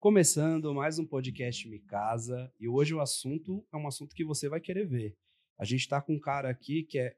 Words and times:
Começando 0.00 0.72
mais 0.72 0.96
um 1.00 1.04
podcast 1.04 1.68
Me 1.68 1.80
Casa 1.80 2.52
e 2.60 2.68
hoje 2.68 2.94
o 2.94 3.00
assunto 3.00 3.66
é 3.72 3.76
um 3.76 3.88
assunto 3.88 4.14
que 4.14 4.24
você 4.24 4.48
vai 4.48 4.60
querer 4.60 4.86
ver. 4.86 5.16
A 5.58 5.64
gente 5.64 5.80
está 5.80 6.00
com 6.00 6.14
um 6.14 6.20
cara 6.20 6.48
aqui 6.48 6.84
que 6.84 7.00
é, 7.00 7.16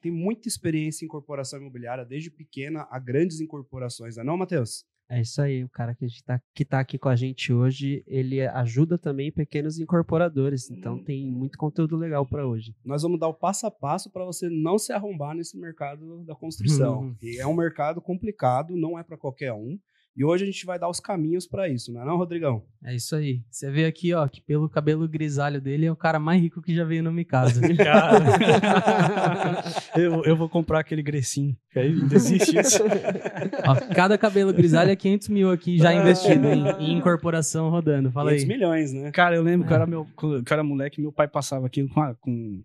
tem 0.00 0.10
muita 0.10 0.48
experiência 0.48 1.04
em 1.04 1.06
incorporação 1.06 1.60
imobiliária, 1.60 2.02
desde 2.02 2.30
pequena 2.30 2.88
a 2.90 2.98
grandes 2.98 3.40
incorporações, 3.40 4.16
não 4.16 4.22
é 4.22 4.26
não, 4.26 4.36
Matheus? 4.38 4.86
É 5.10 5.20
isso 5.20 5.42
aí, 5.42 5.62
o 5.62 5.68
cara 5.68 5.94
que 5.94 6.06
está 6.06 6.40
que 6.54 6.64
tá 6.64 6.80
aqui 6.80 6.96
com 6.96 7.10
a 7.10 7.14
gente 7.14 7.52
hoje, 7.52 8.02
ele 8.06 8.40
ajuda 8.40 8.96
também 8.96 9.30
pequenos 9.30 9.78
incorporadores, 9.78 10.70
então 10.70 10.94
hum. 10.94 11.04
tem 11.04 11.30
muito 11.30 11.58
conteúdo 11.58 11.94
legal 11.94 12.26
para 12.26 12.46
hoje. 12.46 12.74
Nós 12.82 13.02
vamos 13.02 13.20
dar 13.20 13.28
o 13.28 13.34
passo 13.34 13.66
a 13.66 13.70
passo 13.70 14.10
para 14.10 14.24
você 14.24 14.48
não 14.48 14.78
se 14.78 14.94
arrombar 14.94 15.36
nesse 15.36 15.58
mercado 15.58 16.24
da 16.24 16.34
construção. 16.34 17.14
e 17.20 17.38
é 17.38 17.46
um 17.46 17.54
mercado 17.54 18.00
complicado, 18.00 18.74
não 18.74 18.98
é 18.98 19.02
para 19.02 19.18
qualquer 19.18 19.52
um. 19.52 19.78
E 20.16 20.24
hoje 20.24 20.44
a 20.44 20.46
gente 20.46 20.64
vai 20.64 20.78
dar 20.78 20.88
os 20.88 21.00
caminhos 21.00 21.44
para 21.44 21.68
isso, 21.68 21.92
não 21.92 22.00
é 22.00 22.04
não, 22.04 22.16
Rodrigão? 22.16 22.62
É 22.84 22.94
isso 22.94 23.16
aí. 23.16 23.42
Você 23.50 23.68
vê 23.68 23.84
aqui, 23.84 24.14
ó, 24.14 24.28
que 24.28 24.40
pelo 24.40 24.68
cabelo 24.68 25.08
grisalho 25.08 25.60
dele 25.60 25.86
é 25.86 25.90
o 25.90 25.96
cara 25.96 26.20
mais 26.20 26.40
rico 26.40 26.62
que 26.62 26.72
já 26.72 26.84
veio 26.84 27.02
no 27.02 27.10
Micasa. 27.10 27.60
Cara, 27.76 28.22
eu, 29.96 30.22
eu 30.24 30.36
vou 30.36 30.48
comprar 30.48 30.80
aquele 30.80 31.02
Grecim. 31.02 31.56
Ainda 31.74 32.14
existe 32.14 32.56
isso. 32.56 32.84
ó, 33.66 33.94
cada 33.94 34.16
cabelo 34.16 34.52
grisalho 34.52 34.90
é 34.90 34.96
500 34.96 35.28
mil 35.30 35.50
aqui 35.50 35.78
já 35.78 35.92
investido 35.92 36.46
em, 36.46 36.68
em 36.78 36.98
incorporação 36.98 37.68
rodando. 37.68 38.12
Fala 38.12 38.30
500 38.30 38.42
aí. 38.42 38.56
milhões, 38.56 38.92
né? 38.92 39.10
Cara, 39.10 39.34
eu 39.34 39.42
lembro, 39.42 39.66
é. 39.66 39.68
cara, 39.68 39.86
meu, 39.86 40.06
cara 40.44 40.62
moleque, 40.62 41.00
meu 41.00 41.12
pai 41.12 41.26
passava 41.26 41.66
aquilo 41.66 41.88
com, 41.88 42.14
com, 42.20 42.62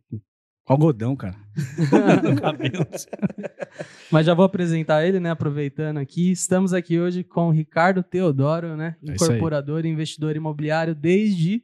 Algodão, 0.70 1.16
cara. 1.16 1.36
Mas 4.12 4.28
já 4.28 4.36
vou 4.36 4.46
apresentar 4.46 5.04
ele, 5.04 5.20
né? 5.20 5.32
Aproveitando 5.32 5.98
aqui. 5.98 6.32
Estamos 6.32 6.74
aqui 6.74 7.00
hoje 7.00 7.24
com 7.24 7.48
o 7.48 7.52
Ricardo 7.52 8.04
Teodoro, 8.04 8.78
né? 8.78 8.96
É 9.04 9.14
Incorporador 9.14 9.84
e 9.84 9.90
investidor 9.90 10.36
imobiliário 10.36 10.94
desde 10.94 11.64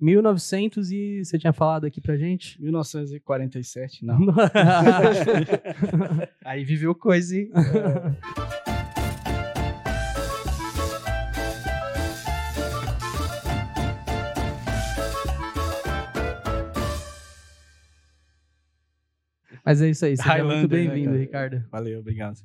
1900 0.00 0.90
e 0.90 1.22
você 1.22 1.38
tinha 1.38 1.52
falado 1.52 1.84
aqui 1.84 2.00
pra 2.00 2.16
gente? 2.16 2.58
1947, 2.62 4.06
não. 4.06 4.20
Aí 6.42 6.64
viveu 6.64 6.94
coisa, 6.94 7.36
hein? 7.36 7.50
É. 7.54 8.46
Mas 19.66 19.82
é 19.82 19.90
isso 19.90 20.04
aí, 20.04 20.16
seja 20.16 20.28
Highlander, 20.28 20.58
muito 20.60 20.72
né, 20.72 20.78
bem-vindo, 20.78 21.10
né, 21.10 21.18
Ricardo. 21.18 21.64
Valeu, 21.72 21.98
obrigado. 21.98 22.38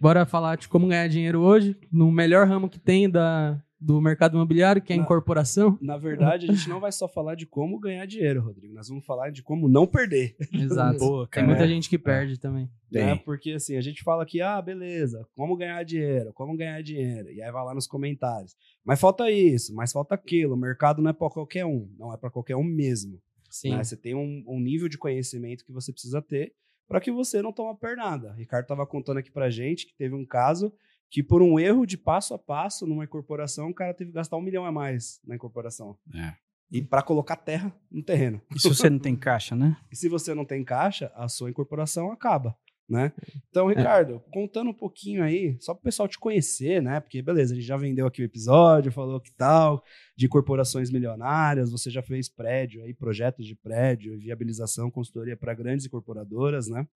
Bora 0.00 0.24
falar 0.24 0.56
de 0.56 0.68
como 0.68 0.86
ganhar 0.86 1.08
dinheiro 1.08 1.40
hoje, 1.40 1.76
no 1.90 2.12
melhor 2.12 2.46
ramo 2.46 2.68
que 2.68 2.78
tem 2.78 3.10
da, 3.10 3.60
do 3.80 4.00
mercado 4.00 4.36
imobiliário, 4.36 4.80
que 4.80 4.92
é 4.92 4.94
a 4.94 4.98
na, 4.98 5.02
incorporação. 5.02 5.76
Na 5.82 5.98
verdade, 5.98 6.48
a 6.48 6.54
gente 6.54 6.68
não 6.68 6.78
vai 6.78 6.92
só 6.92 7.08
falar 7.08 7.34
de 7.34 7.44
como 7.44 7.80
ganhar 7.80 8.06
dinheiro, 8.06 8.40
Rodrigo. 8.40 8.72
Nós 8.72 8.88
vamos 8.88 9.04
falar 9.04 9.30
de 9.30 9.42
como 9.42 9.68
não 9.68 9.84
perder. 9.84 10.36
Exato. 10.54 11.00
Boa, 11.00 11.28
tem 11.28 11.44
muita 11.44 11.66
gente 11.66 11.90
que 11.90 11.98
perde 11.98 12.34
é. 12.34 12.36
também. 12.36 12.70
É, 12.94 13.16
porque 13.16 13.54
assim, 13.54 13.76
a 13.76 13.80
gente 13.80 14.04
fala 14.04 14.22
aqui, 14.22 14.40
ah, 14.40 14.62
beleza, 14.62 15.26
como 15.34 15.56
ganhar 15.56 15.82
dinheiro, 15.84 16.32
como 16.32 16.56
ganhar 16.56 16.80
dinheiro. 16.82 17.32
E 17.32 17.42
aí 17.42 17.50
vai 17.50 17.64
lá 17.64 17.74
nos 17.74 17.88
comentários. 17.88 18.54
Mas 18.84 19.00
falta 19.00 19.28
isso, 19.28 19.74
mas 19.74 19.90
falta 19.90 20.14
aquilo. 20.14 20.54
O 20.54 20.56
mercado 20.56 21.02
não 21.02 21.10
é 21.10 21.12
para 21.12 21.28
qualquer 21.28 21.66
um. 21.66 21.90
Não 21.98 22.14
é 22.14 22.16
para 22.16 22.30
qualquer 22.30 22.54
um 22.54 22.62
mesmo. 22.62 23.20
Sim. 23.48 23.70
Né? 23.70 23.84
Você 23.84 23.96
tem 23.96 24.14
um, 24.14 24.44
um, 24.46 24.60
nível 24.60 24.88
de 24.88 24.98
conhecimento 24.98 25.64
que 25.64 25.72
você 25.72 25.92
precisa 25.92 26.20
ter 26.20 26.54
para 26.86 27.00
que 27.00 27.10
você 27.10 27.42
não 27.42 27.52
tome 27.52 27.78
pernada. 27.78 28.30
O 28.30 28.34
Ricardo 28.34 28.64
estava 28.64 28.86
contando 28.86 29.18
aqui 29.18 29.30
para 29.30 29.50
gente 29.50 29.86
que 29.86 29.94
teve 29.94 30.14
um 30.14 30.24
caso 30.24 30.72
que 31.10 31.22
por 31.22 31.42
um 31.42 31.58
erro 31.58 31.86
de 31.86 31.96
passo 31.96 32.34
a 32.34 32.38
passo 32.38 32.86
numa 32.86 33.04
incorporação, 33.04 33.70
o 33.70 33.74
cara 33.74 33.94
teve 33.94 34.10
que 34.10 34.14
gastar 34.14 34.36
um 34.36 34.42
milhão 34.42 34.64
a 34.64 34.72
mais 34.72 35.20
na 35.24 35.34
incorporação. 35.34 35.96
É. 36.14 36.34
E 36.70 36.82
para 36.82 37.02
colocar 37.02 37.36
terra 37.36 37.74
no 37.90 38.02
terreno. 38.02 38.42
E 38.54 38.60
se 38.60 38.68
você 38.68 38.88
não 38.90 38.98
tem 38.98 39.16
caixa, 39.16 39.56
né? 39.56 39.76
e 39.90 39.96
se 39.96 40.08
você 40.08 40.34
não 40.34 40.44
tem 40.44 40.62
caixa, 40.62 41.10
a 41.14 41.28
sua 41.28 41.48
incorporação 41.48 42.12
acaba 42.12 42.56
né? 42.88 43.12
Então, 43.48 43.70
é. 43.70 43.74
Ricardo, 43.74 44.14
é. 44.14 44.32
contando 44.32 44.70
um 44.70 44.74
pouquinho 44.74 45.22
aí, 45.22 45.56
só 45.60 45.74
para 45.74 45.80
o 45.80 45.84
pessoal 45.84 46.08
te 46.08 46.18
conhecer, 46.18 46.82
né? 46.82 47.00
Porque, 47.00 47.20
beleza, 47.20 47.52
a 47.52 47.56
gente 47.56 47.66
já 47.66 47.76
vendeu 47.76 48.06
aqui 48.06 48.22
o 48.22 48.24
episódio, 48.24 48.90
falou 48.90 49.20
que 49.20 49.30
tal, 49.32 49.82
de 50.16 50.26
corporações 50.28 50.90
milionárias, 50.90 51.70
você 51.70 51.90
já 51.90 52.02
fez 52.02 52.28
prédio 52.28 52.82
aí, 52.82 52.94
projetos 52.94 53.46
de 53.46 53.54
prédio, 53.54 54.18
viabilização, 54.18 54.90
consultoria 54.90 55.36
para 55.36 55.52
grandes 55.54 55.84
incorporadoras, 55.84 56.68
né? 56.68 56.86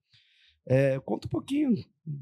É, 0.64 0.98
conta 1.00 1.26
um 1.26 1.30
pouquinho 1.30 1.74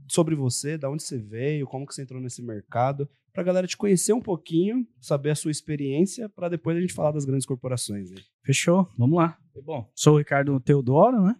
sobre 0.08 0.34
você, 0.34 0.78
da 0.78 0.90
onde 0.90 1.02
você 1.02 1.18
veio, 1.18 1.66
como 1.66 1.86
que 1.86 1.94
você 1.94 2.02
entrou 2.02 2.20
nesse 2.20 2.42
mercado, 2.42 3.08
para 3.32 3.42
a 3.42 3.44
galera 3.44 3.66
te 3.66 3.76
conhecer 3.76 4.12
um 4.12 4.20
pouquinho, 4.20 4.86
saber 5.00 5.30
a 5.30 5.34
sua 5.34 5.50
experiência, 5.50 6.28
para 6.28 6.48
depois 6.48 6.76
a 6.76 6.80
gente 6.80 6.94
falar 6.94 7.12
das 7.12 7.24
grandes 7.24 7.46
corporações. 7.46 8.10
Né? 8.10 8.16
Fechou, 8.44 8.88
vamos 8.98 9.16
lá. 9.16 9.38
Bom, 9.62 9.88
sou 9.94 10.14
o 10.14 10.18
Ricardo 10.18 10.58
Teodoro, 10.58 11.22
né? 11.22 11.36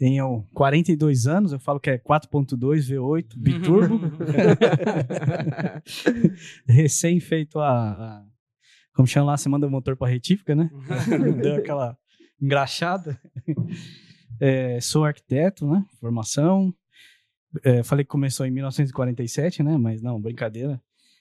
Tenho 0.00 0.48
42 0.54 1.26
anos, 1.26 1.52
eu 1.52 1.60
falo 1.60 1.78
que 1.78 1.90
é 1.90 1.98
4.2 1.98 2.90
V8 2.90 3.36
biturbo. 3.36 4.00
Recém 6.66 7.20
feito 7.20 7.58
a, 7.58 7.90
a, 7.90 8.24
como 8.94 9.06
chama 9.06 9.26
lá, 9.26 9.36
você 9.36 9.46
manda 9.50 9.66
o 9.66 9.70
motor 9.70 9.98
para 9.98 10.10
retífica, 10.10 10.54
né? 10.54 10.70
Deu 11.42 11.56
aquela 11.56 11.98
engraxada. 12.40 13.20
É, 14.40 14.80
sou 14.80 15.04
arquiteto, 15.04 15.70
né? 15.70 15.84
Formação. 16.00 16.74
É, 17.62 17.82
falei 17.82 18.02
que 18.02 18.10
começou 18.10 18.46
em 18.46 18.50
1947, 18.50 19.62
né? 19.62 19.76
Mas 19.76 20.00
não, 20.00 20.18
brincadeira. 20.18 20.80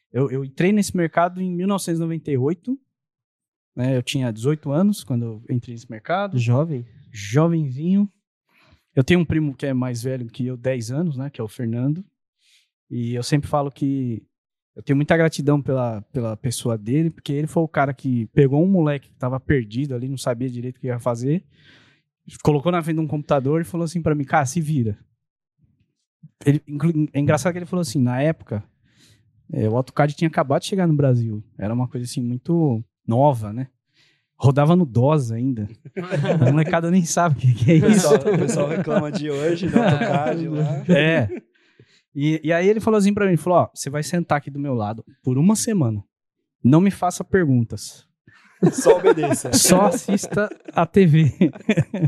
Eu, 0.09 0.31
eu 0.31 0.45
entrei 0.45 0.71
nesse 0.71 0.95
mercado 0.95 1.41
em 1.41 1.53
1998. 1.53 2.79
Né? 3.75 3.97
Eu 3.97 4.01
tinha 4.01 4.31
18 4.31 4.71
anos 4.71 5.03
quando 5.03 5.25
eu 5.25 5.43
entrei 5.49 5.75
nesse 5.75 5.91
mercado. 5.91 6.39
Jovem? 6.39 6.85
Jovenzinho. 7.11 8.09
Eu 8.99 9.03
tenho 9.05 9.21
um 9.21 9.25
primo 9.25 9.55
que 9.55 9.65
é 9.65 9.73
mais 9.73 10.03
velho 10.03 10.27
que 10.27 10.45
eu, 10.45 10.57
10 10.57 10.91
anos, 10.91 11.15
né? 11.15 11.29
Que 11.29 11.39
é 11.39 11.43
o 11.43 11.47
Fernando. 11.47 12.03
E 12.91 13.15
eu 13.15 13.23
sempre 13.23 13.47
falo 13.47 13.71
que 13.71 14.21
eu 14.75 14.83
tenho 14.83 14.97
muita 14.97 15.15
gratidão 15.15 15.61
pela, 15.61 16.01
pela 16.11 16.35
pessoa 16.35 16.77
dele, 16.77 17.09
porque 17.09 17.31
ele 17.31 17.47
foi 17.47 17.63
o 17.63 17.67
cara 17.69 17.93
que 17.93 18.25
pegou 18.33 18.61
um 18.61 18.67
moleque 18.67 19.07
que 19.07 19.13
estava 19.13 19.39
perdido 19.39 19.95
ali, 19.95 20.09
não 20.09 20.17
sabia 20.17 20.49
direito 20.49 20.75
o 20.75 20.79
que 20.81 20.87
ia 20.87 20.99
fazer, 20.99 21.45
colocou 22.43 22.73
na 22.73 22.83
frente 22.83 22.97
de 22.97 23.01
um 23.01 23.07
computador 23.07 23.61
e 23.61 23.63
falou 23.63 23.85
assim 23.85 24.01
para 24.01 24.13
mim, 24.13 24.25
cara, 24.25 24.45
se 24.45 24.59
vira. 24.59 24.99
Ele, 26.45 26.61
é 27.13 27.21
engraçado 27.21 27.53
que 27.53 27.59
ele 27.59 27.65
falou 27.65 27.83
assim, 27.83 28.01
na 28.01 28.21
época, 28.21 28.61
é, 29.49 29.69
o 29.69 29.77
AutoCAD 29.77 30.13
tinha 30.13 30.27
acabado 30.27 30.61
de 30.61 30.67
chegar 30.67 30.85
no 30.85 30.93
Brasil. 30.93 31.41
Era 31.57 31.73
uma 31.73 31.87
coisa 31.87 32.05
assim 32.05 32.21
muito 32.21 32.83
nova, 33.07 33.53
né? 33.53 33.69
Rodava 34.39 34.73
no 34.75 34.85
DOS 34.85 35.31
ainda. 35.31 35.67
A 36.41 36.51
molecada 36.51 36.89
nem 36.89 37.03
sabe 37.03 37.35
o 37.35 37.55
que, 37.55 37.71
é 37.71 37.75
isso. 37.75 38.07
O 38.07 38.19
pessoal, 38.19 38.33
o 38.33 38.37
pessoal 38.39 38.67
reclama 38.69 39.11
de 39.11 39.29
hoje, 39.29 39.67
do 39.67 39.77
AutoCAD 39.77 40.47
lá. 40.47 40.83
É. 40.87 41.29
E, 42.15 42.39
e, 42.43 42.53
aí 42.53 42.67
ele 42.67 42.79
falou 42.79 42.97
assim 42.97 43.13
pra 43.13 43.27
mim, 43.27 43.35
falou, 43.35 43.59
ó, 43.59 43.69
você 43.73 43.89
vai 43.89 44.01
sentar 44.01 44.37
aqui 44.37 44.49
do 44.49 44.57
meu 44.57 44.73
lado 44.73 45.05
por 45.21 45.37
uma 45.37 45.55
semana. 45.55 46.03
Não 46.63 46.79
me 46.79 46.89
faça 46.89 47.23
perguntas. 47.23 48.07
Só 48.71 48.97
obedeça. 48.97 49.53
Só 49.53 49.87
assista 49.87 50.49
a 50.73 50.85
TV. 50.85 51.31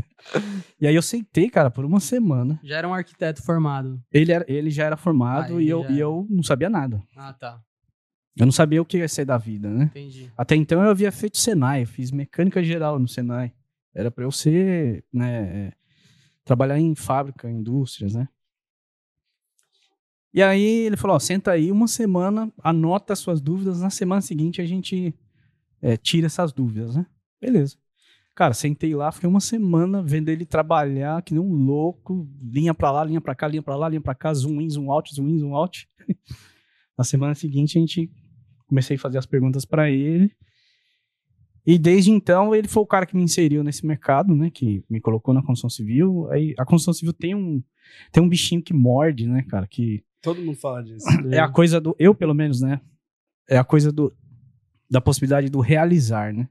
e 0.80 0.86
aí 0.86 0.94
eu 0.94 1.02
sentei, 1.02 1.48
cara, 1.48 1.70
por 1.70 1.84
uma 1.84 2.00
semana. 2.00 2.58
Já 2.62 2.76
era 2.78 2.88
um 2.88 2.94
arquiteto 2.94 3.42
formado. 3.42 4.02
Ele, 4.12 4.32
era, 4.32 4.44
ele 4.48 4.70
já 4.70 4.84
era 4.84 4.96
formado 4.96 5.56
ah, 5.56 5.62
e, 5.62 5.68
eu, 5.68 5.90
e 5.90 5.98
eu 5.98 6.26
não 6.28 6.42
sabia 6.42 6.68
nada. 6.68 7.02
Ah, 7.16 7.32
tá. 7.32 7.60
Eu 8.36 8.46
não 8.46 8.52
sabia 8.52 8.80
o 8.80 8.84
que 8.84 8.98
ia 8.98 9.08
ser 9.08 9.24
da 9.24 9.36
vida, 9.36 9.68
né? 9.68 9.84
Entendi. 9.84 10.32
Até 10.36 10.56
então 10.56 10.82
eu 10.82 10.90
havia 10.90 11.12
feito 11.12 11.36
Senai, 11.36 11.82
eu 11.82 11.86
fiz 11.86 12.10
mecânica 12.10 12.62
geral 12.62 12.98
no 12.98 13.06
Senai. 13.06 13.52
Era 13.94 14.10
para 14.10 14.24
eu 14.24 14.32
ser, 14.32 15.04
né, 15.12 15.66
é, 15.68 15.72
trabalhar 16.44 16.78
em 16.78 16.94
fábrica, 16.94 17.50
indústrias, 17.50 18.14
né? 18.14 18.26
E 20.32 20.42
aí 20.42 20.86
ele 20.86 20.96
falou, 20.96 21.16
ó, 21.16 21.18
senta 21.18 21.50
aí 21.50 21.70
uma 21.70 21.86
semana, 21.86 22.50
anota 22.62 23.12
as 23.12 23.18
suas 23.18 23.38
dúvidas, 23.38 23.82
na 23.82 23.90
semana 23.90 24.22
seguinte 24.22 24.62
a 24.62 24.64
gente 24.64 25.14
é, 25.82 25.98
tira 25.98 26.26
essas 26.26 26.54
dúvidas, 26.54 26.96
né? 26.96 27.04
Beleza. 27.38 27.76
Cara, 28.34 28.54
sentei 28.54 28.94
lá, 28.94 29.12
fiquei 29.12 29.28
uma 29.28 29.40
semana 29.40 30.02
vendo 30.02 30.30
ele 30.30 30.46
trabalhar 30.46 31.20
que 31.20 31.34
nem 31.34 31.42
um 31.42 31.52
louco, 31.52 32.26
linha 32.40 32.72
pra 32.72 32.90
lá, 32.90 33.04
linha 33.04 33.20
pra 33.20 33.34
cá, 33.34 33.46
linha 33.46 33.62
pra 33.62 33.76
lá, 33.76 33.90
linha 33.90 34.00
pra 34.00 34.14
cá, 34.14 34.32
zoom 34.32 34.58
in, 34.62 34.70
zoom 34.70 34.90
out, 34.90 35.14
zoom 35.14 35.28
in, 35.28 35.38
zoom 35.38 35.54
out. 35.54 35.86
na 36.96 37.04
semana 37.04 37.34
seguinte 37.34 37.76
a 37.76 37.80
gente 37.80 38.10
comecei 38.72 38.96
a 38.96 38.98
fazer 38.98 39.18
as 39.18 39.26
perguntas 39.26 39.66
para 39.66 39.90
ele. 39.90 40.34
E 41.64 41.78
desde 41.78 42.10
então 42.10 42.54
ele 42.54 42.66
foi 42.66 42.82
o 42.82 42.86
cara 42.86 43.04
que 43.04 43.14
me 43.14 43.22
inseriu 43.22 43.62
nesse 43.62 43.86
mercado, 43.86 44.34
né? 44.34 44.50
Que 44.50 44.82
me 44.88 44.98
colocou 44.98 45.34
na 45.34 45.42
construção 45.42 45.68
civil. 45.68 46.26
Aí 46.30 46.54
a 46.58 46.64
construção 46.64 46.94
civil 46.94 47.12
tem 47.12 47.34
um 47.34 47.62
tem 48.10 48.22
um 48.22 48.28
bichinho 48.28 48.62
que 48.62 48.72
morde, 48.72 49.28
né, 49.28 49.42
cara? 49.42 49.66
Que 49.66 50.02
todo 50.22 50.40
mundo 50.40 50.56
fala 50.56 50.82
disso. 50.82 51.06
É 51.30 51.38
a 51.38 51.48
coisa 51.48 51.80
do 51.80 51.94
eu 51.98 52.14
pelo 52.14 52.34
menos, 52.34 52.62
né? 52.62 52.80
É 53.48 53.58
a 53.58 53.64
coisa 53.64 53.92
do 53.92 54.12
da 54.90 55.00
possibilidade 55.00 55.50
do 55.50 55.60
realizar, 55.60 56.32
né? 56.32 56.48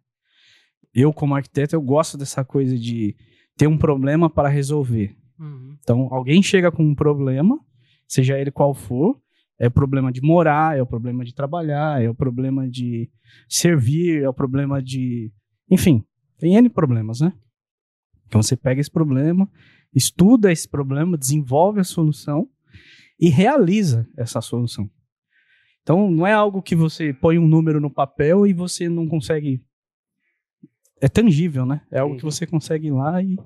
Eu 0.93 1.11
como 1.11 1.35
arquiteto 1.35 1.75
eu 1.75 1.81
gosto 1.81 2.17
dessa 2.17 2.45
coisa 2.45 2.77
de 2.77 3.15
ter 3.57 3.67
um 3.67 3.77
problema 3.77 4.29
para 4.29 4.47
resolver. 4.47 5.15
Uhum. 5.39 5.75
Então 5.79 6.07
alguém 6.11 6.43
chega 6.43 6.71
com 6.71 6.83
um 6.83 6.95
problema, 6.95 7.59
seja 8.07 8.37
ele 8.37 8.51
qual 8.51 8.73
for, 8.73 9.19
É 9.61 9.67
o 9.67 9.71
problema 9.71 10.11
de 10.11 10.21
morar, 10.23 10.75
é 10.75 10.81
o 10.81 10.87
problema 10.87 11.23
de 11.23 11.35
trabalhar, 11.35 12.01
é 12.01 12.09
o 12.09 12.15
problema 12.15 12.67
de 12.67 13.07
servir, 13.47 14.23
é 14.23 14.27
o 14.27 14.33
problema 14.33 14.81
de. 14.81 15.31
Enfim, 15.69 16.03
tem 16.39 16.55
N 16.55 16.67
problemas, 16.67 17.21
né? 17.21 17.31
Então 18.25 18.41
você 18.41 18.57
pega 18.57 18.81
esse 18.81 18.89
problema, 18.89 19.47
estuda 19.93 20.51
esse 20.51 20.67
problema, 20.67 21.15
desenvolve 21.15 21.79
a 21.79 21.83
solução 21.83 22.49
e 23.19 23.29
realiza 23.29 24.09
essa 24.17 24.41
solução. 24.41 24.89
Então 25.83 26.09
não 26.09 26.25
é 26.25 26.33
algo 26.33 26.59
que 26.59 26.75
você 26.75 27.13
põe 27.13 27.37
um 27.37 27.47
número 27.47 27.79
no 27.79 27.93
papel 27.93 28.47
e 28.47 28.53
você 28.53 28.89
não 28.89 29.07
consegue. 29.07 29.63
É 30.99 31.07
tangível, 31.07 31.67
né? 31.67 31.85
É 31.91 31.99
algo 31.99 32.17
que 32.17 32.23
você 32.23 32.47
consegue 32.47 32.87
ir 32.87 32.93
lá 32.93 33.21
e. 33.21 33.37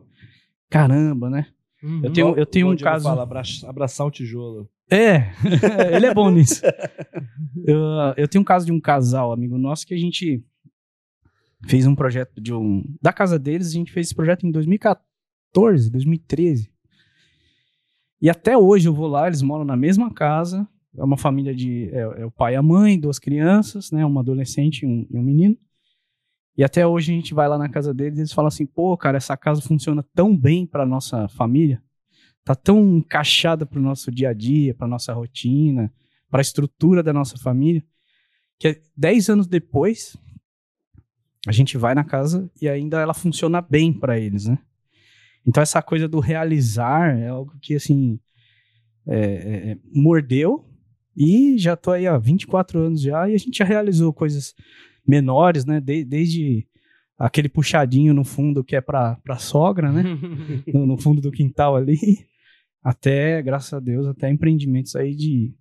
Caramba, 0.69 1.29
né? 1.29 1.47
Uhum. 1.85 2.01
Eu 2.03 2.11
tenho, 2.11 2.37
eu 2.37 2.45
tenho 2.47 2.71
um 2.71 2.75
caso. 2.75 3.03
Fala, 3.03 3.27
abraçar 3.67 4.07
o 4.07 4.11
tijolo. 4.11 4.67
É, 4.89 5.31
ele 5.95 6.07
é 6.07 6.13
bom 6.13 6.31
nisso. 6.31 6.63
eu, 7.63 7.79
eu 8.17 8.27
tenho 8.27 8.41
um 8.41 8.45
caso 8.45 8.65
de 8.65 8.71
um 8.71 8.79
casal, 8.79 9.31
amigo 9.31 9.55
nosso, 9.55 9.85
que 9.85 9.93
a 9.93 9.97
gente 9.97 10.43
fez 11.67 11.85
um 11.85 11.93
projeto 11.93 12.41
de 12.41 12.51
um. 12.51 12.83
Da 12.99 13.13
casa 13.13 13.37
deles, 13.37 13.67
a 13.67 13.73
gente 13.73 13.91
fez 13.91 14.07
esse 14.07 14.15
projeto 14.15 14.47
em 14.47 14.51
2014, 14.51 15.91
2013. 15.91 16.71
E 18.19 18.31
até 18.31 18.57
hoje 18.57 18.87
eu 18.87 18.93
vou 18.93 19.07
lá, 19.07 19.27
eles 19.27 19.43
moram 19.43 19.63
na 19.63 19.77
mesma 19.77 20.11
casa. 20.11 20.67
É 20.97 21.03
uma 21.03 21.17
família 21.17 21.53
de. 21.53 21.91
É, 21.93 22.21
é 22.21 22.25
o 22.25 22.31
pai 22.31 22.53
e 22.53 22.55
a 22.55 22.63
mãe, 22.63 22.99
duas 22.99 23.19
crianças, 23.19 23.91
né? 23.91 24.03
Uma 24.03 24.21
adolescente 24.21 24.83
e 24.83 24.85
um, 24.87 25.05
e 25.07 25.17
um 25.19 25.23
menino. 25.23 25.55
E 26.57 26.63
até 26.63 26.88
hoje 26.88 27.12
a 27.12 27.16
gente 27.16 27.34
vai 27.34 27.48
lá 27.48 27.57
na 27.57 27.68
casa 27.68 27.94
deles 27.94 28.18
e 28.18 28.22
eles 28.22 28.34
falam 28.34 28.48
assim: 28.48 28.66
pô, 28.66 28.96
cara, 28.98 29.18
essa 29.18 29.36
casa 29.36 29.62
funciona 29.62 30.04
tão 30.13 30.36
bem 30.36 30.66
para 30.66 30.86
nossa 30.86 31.28
família, 31.30 31.81
tá 32.44 32.56
tão 32.56 32.98
encaixada 32.98 33.66
para 33.66 33.80
o 33.80 33.81
nosso 33.81 34.10
dia 34.10 34.30
a 34.30 34.34
dia, 34.34 34.74
para 34.74 34.88
nossa 34.88 35.13
rotina, 35.13 35.92
para 36.30 36.40
a 36.40 36.42
estrutura 36.42 37.04
da 37.04 37.12
nossa 37.12 37.38
família, 37.38 37.84
que 38.57 38.81
dez 38.96 39.30
anos 39.30 39.48
depois 39.48 40.18
a 41.48 41.52
gente 41.52 41.78
vai 41.78 41.94
na 41.94 42.04
casa 42.04 42.50
e 42.60 42.68
ainda 42.68 43.00
ela 43.00 43.13
funciona 43.13 43.62
bem 43.62 43.94
para 43.94 44.19
eles, 44.19 44.46
né? 44.46 44.57
Então 45.46 45.62
essa 45.62 45.81
coisa 45.81 46.07
do 46.07 46.19
realizar 46.19 47.18
é 47.18 47.28
algo 47.28 47.54
que 47.62 47.75
assim 47.75 48.19
é, 49.06 49.19
é, 49.19 49.72
é 49.72 49.78
mordeu 49.94 50.66
e 51.16 51.57
já 51.57 51.75
tô 51.75 51.92
aí 51.92 52.07
há 52.07 52.18
24 52.18 52.80
anos 52.80 53.02
já 53.02 53.30
e 53.30 53.36
a 53.36 53.38
gente 53.38 53.60
já 53.60 53.66
realizou 53.66 54.12
coisas 54.12 54.56
menores, 55.07 55.66
né? 55.66 55.80
De, 55.80 56.04
desde 56.04 56.68
aquele 57.18 57.50
puxadinho 57.50 58.13
no 58.13 58.24
fundo 58.24 58.63
que 58.63 58.75
é 58.75 58.81
para 58.81 59.16
pra 59.24 59.38
sogra, 59.38 59.92
né? 59.92 60.04
no, 60.74 60.86
no, 60.86 60.98
fundo 60.98 61.22
do 61.22 61.31
quintal 61.31 61.75
ali, 61.75 61.98
até, 62.84 63.42
graças 63.42 63.74
a 63.74 63.80
Deus, 63.80 64.07
até 64.07 64.30
empreendimentos 64.30 64.96
aí 64.96 65.16
de. 65.16 65.54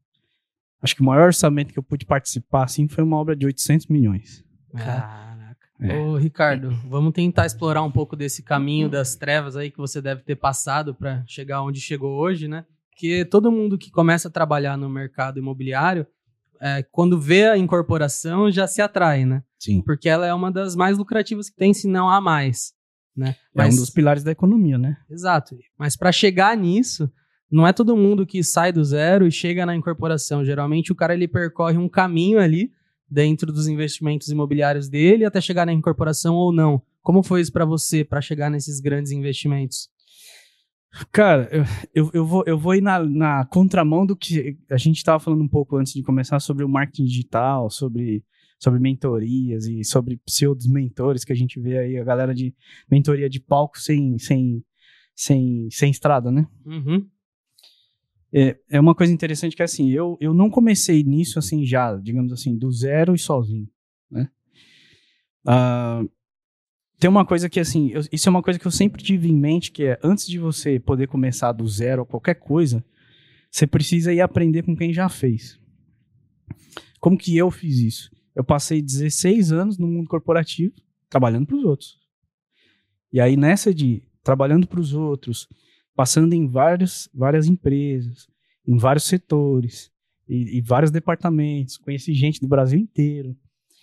Acho 0.82 0.94
que 0.94 1.00
o 1.00 1.04
maior 1.04 1.26
orçamento 1.26 1.72
que 1.72 1.78
eu 1.78 1.82
pude 1.82 2.04
participar, 2.04 2.64
assim, 2.64 2.86
foi 2.86 3.02
uma 3.02 3.16
obra 3.16 3.34
de 3.34 3.46
800 3.46 3.86
milhões. 3.86 4.44
Caraca. 4.76 5.56
É. 5.80 5.96
Ô, 5.96 6.16
Ricardo, 6.16 6.70
vamos 6.88 7.12
tentar 7.14 7.46
explorar 7.46 7.82
um 7.82 7.90
pouco 7.90 8.14
desse 8.14 8.42
caminho 8.42 8.88
das 8.88 9.16
trevas 9.16 9.56
aí 9.56 9.70
que 9.70 9.78
você 9.78 10.02
deve 10.02 10.22
ter 10.22 10.36
passado 10.36 10.94
para 10.94 11.24
chegar 11.26 11.62
onde 11.62 11.80
chegou 11.80 12.18
hoje, 12.18 12.46
né? 12.46 12.66
Porque 12.90 13.24
todo 13.24 13.50
mundo 13.50 13.78
que 13.78 13.90
começa 13.90 14.28
a 14.28 14.30
trabalhar 14.30 14.76
no 14.76 14.88
mercado 14.88 15.38
imobiliário 15.38 16.06
é, 16.64 16.82
quando 16.90 17.20
vê 17.20 17.44
a 17.44 17.58
incorporação, 17.58 18.50
já 18.50 18.66
se 18.66 18.80
atrai, 18.80 19.26
né? 19.26 19.42
Sim. 19.58 19.82
Porque 19.82 20.08
ela 20.08 20.26
é 20.26 20.32
uma 20.32 20.50
das 20.50 20.74
mais 20.74 20.96
lucrativas 20.96 21.50
que 21.50 21.56
tem, 21.56 21.74
se 21.74 21.86
não 21.86 22.08
há 22.08 22.22
mais. 22.22 22.72
Né? 23.14 23.36
Mas, 23.54 23.68
é 23.68 23.76
um 23.76 23.80
dos 23.82 23.90
pilares 23.90 24.24
da 24.24 24.30
economia, 24.30 24.78
né? 24.78 24.96
Exato. 25.10 25.58
Mas 25.78 25.94
para 25.94 26.10
chegar 26.10 26.56
nisso, 26.56 27.12
não 27.50 27.66
é 27.66 27.72
todo 27.72 27.94
mundo 27.94 28.24
que 28.24 28.42
sai 28.42 28.72
do 28.72 28.82
zero 28.82 29.26
e 29.26 29.30
chega 29.30 29.66
na 29.66 29.76
incorporação. 29.76 30.42
Geralmente 30.42 30.90
o 30.90 30.94
cara 30.94 31.12
ele 31.12 31.28
percorre 31.28 31.76
um 31.76 31.88
caminho 31.88 32.40
ali 32.40 32.72
dentro 33.10 33.52
dos 33.52 33.68
investimentos 33.68 34.28
imobiliários 34.28 34.88
dele 34.88 35.26
até 35.26 35.42
chegar 35.42 35.66
na 35.66 35.72
incorporação 35.72 36.34
ou 36.34 36.50
não. 36.50 36.80
Como 37.02 37.22
foi 37.22 37.42
isso 37.42 37.52
para 37.52 37.66
você 37.66 38.02
para 38.02 38.22
chegar 38.22 38.50
nesses 38.50 38.80
grandes 38.80 39.12
investimentos? 39.12 39.90
Cara, 41.10 41.48
eu, 41.50 41.64
eu, 41.94 42.10
eu, 42.14 42.26
vou, 42.26 42.44
eu 42.46 42.58
vou 42.58 42.74
ir 42.74 42.80
na, 42.80 43.00
na 43.00 43.44
contramão 43.46 44.06
do 44.06 44.16
que 44.16 44.56
a 44.70 44.76
gente 44.76 44.98
estava 44.98 45.18
falando 45.18 45.42
um 45.42 45.48
pouco 45.48 45.76
antes 45.76 45.92
de 45.92 46.02
começar 46.02 46.38
sobre 46.40 46.64
o 46.64 46.68
marketing 46.68 47.04
digital, 47.04 47.68
sobre, 47.68 48.24
sobre 48.58 48.78
mentorias 48.78 49.66
e 49.66 49.82
sobre 49.84 50.18
pseudos 50.18 50.66
mentores 50.66 51.24
que 51.24 51.32
a 51.32 51.36
gente 51.36 51.58
vê 51.58 51.78
aí, 51.78 51.98
a 51.98 52.04
galera 52.04 52.34
de 52.34 52.54
mentoria 52.90 53.28
de 53.28 53.40
palco 53.40 53.78
sem, 53.78 54.18
sem, 54.18 54.64
sem, 55.14 55.68
sem 55.70 55.90
estrada, 55.90 56.30
né? 56.30 56.46
Uhum. 56.64 57.06
É, 58.32 58.56
é 58.70 58.80
uma 58.80 58.94
coisa 58.94 59.12
interessante 59.12 59.54
que 59.54 59.62
assim, 59.62 59.90
eu, 59.90 60.16
eu 60.20 60.32
não 60.32 60.50
comecei 60.50 61.02
nisso 61.02 61.38
assim 61.38 61.64
já, 61.64 61.94
digamos 61.96 62.32
assim, 62.32 62.56
do 62.56 62.70
zero 62.70 63.14
e 63.14 63.18
sozinho, 63.18 63.68
né? 64.10 64.28
Uh, 65.46 66.10
tem 67.04 67.10
uma 67.10 67.26
coisa 67.26 67.50
que, 67.50 67.60
assim, 67.60 67.90
eu, 67.90 68.00
isso 68.10 68.26
é 68.26 68.30
uma 68.30 68.42
coisa 68.42 68.58
que 68.58 68.66
eu 68.66 68.70
sempre 68.70 69.02
tive 69.02 69.28
em 69.28 69.36
mente, 69.36 69.70
que 69.70 69.84
é, 69.84 70.00
antes 70.02 70.26
de 70.26 70.38
você 70.38 70.80
poder 70.80 71.06
começar 71.06 71.52
do 71.52 71.68
zero 71.68 72.00
ou 72.00 72.06
qualquer 72.06 72.36
coisa, 72.36 72.82
você 73.50 73.66
precisa 73.66 74.10
ir 74.10 74.22
aprender 74.22 74.62
com 74.62 74.74
quem 74.74 74.90
já 74.90 75.06
fez. 75.10 75.60
Como 76.98 77.18
que 77.18 77.36
eu 77.36 77.50
fiz 77.50 77.78
isso? 77.80 78.10
Eu 78.34 78.42
passei 78.42 78.80
16 78.80 79.52
anos 79.52 79.76
no 79.76 79.86
mundo 79.86 80.08
corporativo, 80.08 80.72
trabalhando 81.10 81.44
para 81.44 81.56
os 81.56 81.64
outros. 81.64 81.98
E 83.12 83.20
aí, 83.20 83.36
nessa 83.36 83.74
de 83.74 84.02
trabalhando 84.22 84.66
para 84.66 84.80
os 84.80 84.94
outros, 84.94 85.46
passando 85.94 86.32
em 86.32 86.48
vários, 86.48 87.06
várias 87.12 87.46
empresas, 87.46 88.26
em 88.66 88.78
vários 88.78 89.04
setores, 89.04 89.92
e, 90.26 90.56
e 90.56 90.60
vários 90.62 90.90
departamentos, 90.90 91.76
conheci 91.76 92.14
gente 92.14 92.40
do 92.40 92.48
Brasil 92.48 92.78
inteiro, 92.78 93.36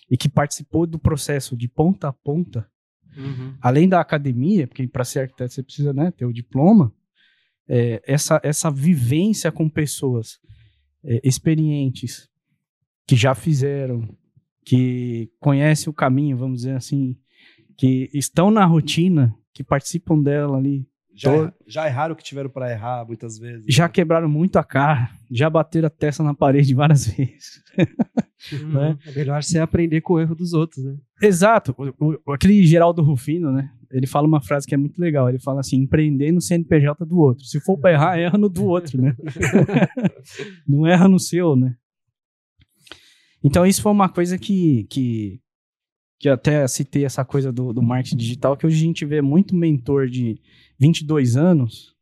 e 0.10 0.18
que 0.18 0.28
participou 0.28 0.88
do 0.88 0.98
processo 0.98 1.56
de 1.56 1.68
ponta 1.68 2.08
a 2.08 2.14
ponta, 2.14 2.68
Uhum. 3.16 3.56
Além 3.62 3.88
da 3.88 4.00
academia, 4.00 4.68
porque 4.68 4.88
para 4.88 5.04
ser 5.04 5.22
arquiteto 5.22 5.54
você 5.54 5.64
precisa 5.64 5.94
né, 5.94 6.12
ter 6.12 6.26
o 6.26 6.34
diploma, 6.34 6.94
é, 7.68 8.02
essa, 8.06 8.40
essa 8.44 8.70
vivência 8.70 9.52
com 9.52 9.70
pessoas 9.70 10.40
é, 11.04 11.22
experientes, 11.24 12.30
que 13.08 13.16
já 13.16 13.36
fizeram, 13.36 14.08
que 14.64 15.30
conhecem 15.40 15.90
o 15.90 15.94
caminho, 15.94 16.38
vamos 16.38 16.62
dizer 16.62 16.76
assim, 16.76 17.18
que 17.78 18.10
estão 18.14 18.52
na 18.52 18.66
rotina, 18.66 19.36
que 19.54 19.64
participam 19.64 20.22
dela 20.22 20.58
ali. 20.58 20.88
Já, 21.14 21.54
já 21.68 21.88
erraram 21.88 22.14
o 22.14 22.16
que 22.16 22.24
tiveram 22.24 22.50
para 22.50 22.72
errar 22.72 23.06
muitas 23.06 23.38
vezes. 23.38 23.66
Já 23.68 23.90
quebraram 23.90 24.30
muito 24.30 24.58
a 24.58 24.64
cara, 24.64 25.10
já 25.30 25.50
bateram 25.50 25.88
a 25.88 25.90
testa 25.90 26.24
na 26.24 26.34
parede 26.34 26.74
várias 26.74 27.06
vezes. 27.12 27.62
Uhum. 28.52 28.70
Né? 28.70 28.98
É 29.06 29.12
melhor 29.12 29.44
você 29.44 29.60
aprender 29.60 30.02
com 30.02 30.14
o 30.14 30.20
erro 30.20 30.36
dos 30.36 30.54
outros, 30.54 30.84
né? 30.84 30.98
Exato. 31.22 31.76
O, 31.78 32.18
o, 32.26 32.34
aquele 32.34 32.64
Geraldo 32.66 33.02
Rufino, 33.02 33.52
né? 33.52 33.72
Ele 33.92 34.08
fala 34.08 34.28
uma 34.28 34.42
frase 34.42 34.66
que 34.66 34.74
é 34.74 34.78
muito 34.78 35.00
legal. 35.00 35.30
Ele 35.30 35.40
fala 35.40 35.60
assim: 35.60 35.78
empreender 35.78 36.32
no 36.32 36.42
CNPJ 36.42 37.06
do 37.06 37.20
outro. 37.20 37.46
Se 37.46 37.60
for 37.60 37.78
para 37.78 37.92
errar, 37.92 38.18
erra 38.18 38.38
no 38.38 38.50
do 38.50 38.66
outro, 38.66 39.02
né? 39.02 39.16
Não 40.68 40.88
erra 40.88 41.08
no 41.08 41.20
seu, 41.20 41.56
né? 41.56 41.76
Então, 43.44 43.66
isso 43.66 43.82
foi 43.82 43.92
uma 43.92 44.08
coisa 44.08 44.38
que, 44.38 44.86
que, 44.86 45.40
que 46.20 46.30
até 46.30 46.68
citei 46.68 47.06
essa 47.06 47.26
coisa 47.26 47.52
do, 47.52 47.74
do 47.74 47.82
marketing 47.82 48.18
digital, 48.18 48.56
que 48.56 48.66
hoje 48.66 48.78
a 48.78 48.86
gente 48.86 49.04
vê 49.04 49.22
muito 49.22 49.56
mentor 49.56 50.08
de 50.08 50.40
22 50.80 51.36
anos 51.36 51.96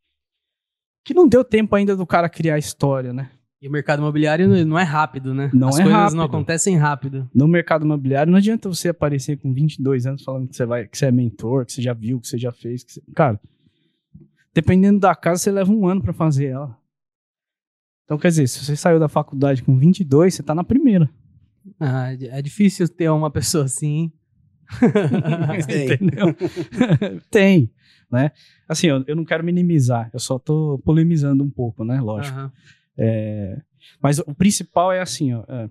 que 1.06 1.14
não 1.14 1.28
deu 1.28 1.44
tempo 1.44 1.76
ainda 1.76 1.96
do 1.96 2.06
cara 2.06 2.30
criar 2.30 2.58
história, 2.58 3.12
né? 3.12 3.32
E 3.62 3.68
o 3.68 3.72
mercado 3.72 4.00
imobiliário 4.00 4.66
não 4.66 4.80
é 4.80 4.84
rápido, 4.84 5.34
né? 5.34 5.52
Não 5.54 5.68
As 5.68 5.80
é 5.80 5.84
coisas 5.84 6.00
rápido. 6.00 6.18
não 6.18 6.24
acontecem 6.24 6.78
rápido. 6.78 7.30
No 7.34 7.46
mercado 7.46 7.84
imobiliário, 7.84 8.32
não 8.32 8.38
adianta 8.38 8.70
você 8.70 8.90
aparecer 8.90 9.38
com 9.38 9.54
22 9.54 10.06
anos 10.06 10.24
falando 10.24 10.48
que 10.48 10.56
você, 10.56 10.66
vai, 10.66 10.88
que 10.88 10.98
você 10.98 11.08
é 11.08 11.12
mentor, 11.12 11.66
que 11.66 11.74
você 11.74 11.82
já 11.82 11.94
viu, 11.94 12.22
que 12.22 12.28
você 12.28 12.38
já 12.38 12.54
fez. 12.54 12.84
Que 12.84 12.94
você... 12.94 13.04
Cara, 13.14 13.40
dependendo 14.54 15.00
da 15.00 15.14
casa, 15.14 15.44
você 15.44 15.52
leva 15.52 15.72
um 15.72 15.86
ano 15.88 16.02
para 16.02 16.14
fazer 16.14 16.46
ela. 16.46 16.78
Então, 18.06 18.18
quer 18.18 18.30
dizer, 18.30 18.48
se 18.48 18.64
você 18.64 18.78
saiu 18.78 18.98
da 18.98 19.10
faculdade 19.10 19.62
com 19.62 19.78
22, 19.78 20.34
você 20.34 20.42
tá 20.42 20.56
na 20.56 20.64
primeira. 20.64 21.10
Ah, 21.78 22.14
é 22.14 22.42
difícil 22.42 22.88
ter 22.88 23.10
uma 23.10 23.30
pessoa 23.30 23.66
assim. 23.66 24.12
Entendeu? 25.68 26.34
Tem, 27.30 27.70
né? 28.10 28.32
Assim, 28.68 28.88
eu, 28.88 29.04
eu, 29.06 29.16
não 29.16 29.26
quero 29.26 29.44
minimizar, 29.44 30.10
eu 30.14 30.20
só 30.20 30.40
tô 30.40 30.82
polemizando 30.86 31.44
um 31.44 31.50
pouco, 31.50 31.84
né? 31.84 32.00
Lógico. 32.00 32.40
Uhum. 32.40 32.52
É, 33.02 33.62
mas 34.04 34.20
o 34.20 34.36
principal 34.36 34.92
é 34.92 35.00
assim, 35.00 35.34
ó, 35.34 35.46
é, 35.48 35.70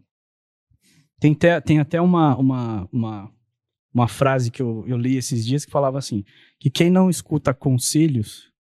tem, 1.21 1.35
te, 1.35 1.61
tem 1.61 1.79
até 1.79 2.01
uma, 2.01 2.35
uma, 2.37 2.89
uma, 2.91 3.33
uma 3.93 4.09
frase 4.09 4.51
que 4.51 4.63
eu, 4.63 4.83
eu 4.87 4.97
li 4.97 5.17
esses 5.17 5.45
dias 5.45 5.67
que 5.67 5.71
falava 5.71 5.99
assim, 5.99 6.25
que 6.59 6.71
quem 6.71 6.89
não 6.91 7.11
escuta 7.11 7.53
conselhos, 7.53 8.51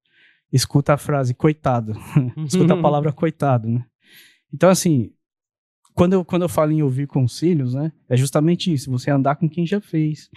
escuta 0.52 0.92
a 0.92 0.98
frase 0.98 1.32
coitado, 1.32 1.94
escuta 2.46 2.74
a 2.74 2.82
palavra 2.82 3.10
coitado, 3.10 3.70
né? 3.70 3.86
Então, 4.52 4.68
assim, 4.68 5.12
quando 5.94 6.12
eu, 6.12 6.24
quando 6.24 6.42
eu 6.42 6.48
falo 6.48 6.70
em 6.70 6.82
ouvir 6.82 7.06
conselhos, 7.06 7.72
né, 7.74 7.90
é 8.08 8.16
justamente 8.18 8.72
isso, 8.72 8.90
você 8.90 9.10
andar 9.10 9.36
com 9.36 9.48
quem 9.48 9.66
já 9.66 9.80
fez, 9.80 10.28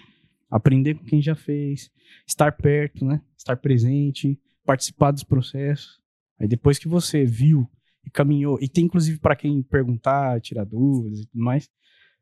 aprender 0.50 0.96
com 0.96 1.04
quem 1.04 1.22
já 1.22 1.36
fez, 1.36 1.92
estar 2.26 2.54
perto, 2.54 3.04
né, 3.04 3.22
estar 3.38 3.58
presente, 3.58 4.40
participar 4.66 5.12
dos 5.12 5.24
processos. 5.24 6.00
Aí 6.40 6.48
depois 6.48 6.80
que 6.80 6.88
você 6.88 7.26
viu 7.26 7.70
e 8.06 8.10
caminhou. 8.10 8.58
E 8.62 8.68
tem 8.68 8.86
inclusive 8.86 9.20
para 9.20 9.36
quem 9.36 9.62
perguntar, 9.64 10.40
tirar 10.42 10.66
dúvidas 10.66 11.20
e 11.20 11.28
tudo 11.28 11.44
mais. 11.44 11.70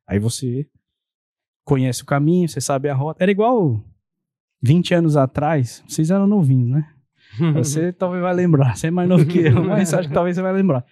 Aí 0.08 0.20
você 0.20 0.68
conhece 1.64 2.02
o 2.04 2.06
caminho, 2.06 2.50
você 2.50 2.60
sabe 2.60 2.90
a 2.90 2.94
rota. 2.94 3.24
Era 3.24 3.32
igual 3.32 3.84
20 4.62 4.94
anos 4.94 5.16
atrás, 5.16 5.84
vocês 5.88 6.12
eram 6.12 6.28
novinhos, 6.28 6.70
né? 6.70 6.94
Você 7.54 7.94
talvez 7.94 8.24
vai 8.24 8.34
lembrar, 8.34 8.76
você 8.76 8.88
é 8.88 8.92
mais 8.92 9.08
novo 9.08 9.24
que 9.24 9.38
eu, 9.38 9.64
mas 9.64 9.94
acho 9.94 10.08
que 10.08 10.14
talvez 10.14 10.36
você 10.36 10.42
vai 10.42 10.52
lembrar. 10.52 10.84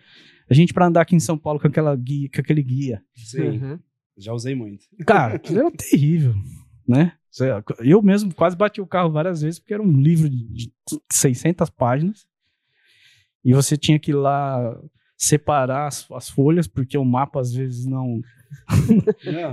A 0.48 0.54
gente 0.54 0.72
para 0.72 0.86
andar 0.86 1.02
aqui 1.02 1.16
em 1.16 1.20
São 1.20 1.36
Paulo 1.36 1.60
com, 1.60 1.68
aquela 1.68 1.96
guia, 1.96 2.30
com 2.32 2.40
aquele 2.40 2.62
guia. 2.62 3.02
Sim, 3.16 3.58
uhum. 3.58 3.80
já 4.16 4.34
usei 4.34 4.54
muito. 4.54 4.86
Cara, 5.06 5.36
aquilo 5.36 5.60
era 5.62 5.72
terrível, 5.72 6.36
né? 6.88 7.14
Eu 7.80 8.02
mesmo 8.02 8.34
quase 8.34 8.56
bati 8.56 8.80
o 8.80 8.88
carro 8.88 9.12
várias 9.12 9.42
vezes, 9.42 9.60
porque 9.60 9.74
era 9.74 9.84
um 9.84 10.00
livro 10.00 10.30
de 10.30 10.72
600 11.12 11.70
páginas. 11.72 12.26
E 13.48 13.54
você 13.54 13.78
tinha 13.78 13.98
que 13.98 14.12
ir 14.12 14.14
lá 14.14 14.78
separar 15.16 15.88
as, 15.88 16.06
as 16.12 16.30
folhas, 16.30 16.68
porque 16.68 16.98
o 16.98 17.06
mapa 17.06 17.40
às 17.40 17.54
vezes 17.54 17.86
não. 17.86 18.20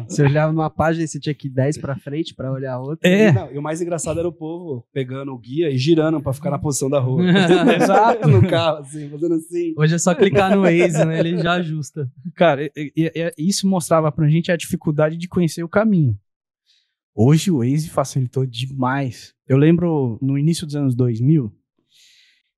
você 0.04 0.22
olhava 0.24 0.52
numa 0.52 0.68
página 0.68 1.04
e 1.04 1.08
você 1.08 1.20
tinha 1.20 1.32
que 1.34 1.46
ir 1.46 1.50
10 1.50 1.78
pra 1.78 1.94
frente 1.94 2.34
para 2.34 2.50
olhar 2.50 2.74
a 2.74 2.80
outra. 2.80 3.08
É. 3.08 3.28
E, 3.28 3.32
não, 3.32 3.52
e 3.52 3.56
o 3.56 3.62
mais 3.62 3.80
engraçado 3.80 4.18
era 4.18 4.26
o 4.26 4.32
povo 4.32 4.84
pegando 4.92 5.32
o 5.32 5.38
guia 5.38 5.70
e 5.70 5.78
girando 5.78 6.20
para 6.20 6.32
ficar 6.32 6.50
na 6.50 6.58
posição 6.58 6.90
da 6.90 6.98
rua. 6.98 7.22
Exato, 7.80 8.28
no 8.28 8.44
carro, 8.48 8.78
assim, 8.78 9.08
fazendo 9.08 9.36
assim. 9.36 9.72
Hoje 9.76 9.94
é 9.94 9.98
só 9.98 10.12
clicar 10.12 10.50
no 10.50 10.62
Waze, 10.62 11.04
né? 11.04 11.20
Ele 11.20 11.38
já 11.38 11.52
ajusta. 11.52 12.10
Cara, 12.34 12.64
e, 12.64 12.92
e, 12.96 13.32
isso 13.38 13.68
mostrava 13.68 14.10
pra 14.10 14.28
gente 14.28 14.50
a 14.50 14.56
dificuldade 14.56 15.16
de 15.16 15.28
conhecer 15.28 15.62
o 15.62 15.68
caminho. 15.68 16.18
Hoje 17.14 17.48
o 17.48 17.58
Waze 17.58 17.88
facilitou 17.90 18.44
demais. 18.44 19.32
Eu 19.46 19.56
lembro 19.56 20.18
no 20.20 20.36
início 20.36 20.66
dos 20.66 20.74
anos 20.74 20.96
2000, 20.96 21.52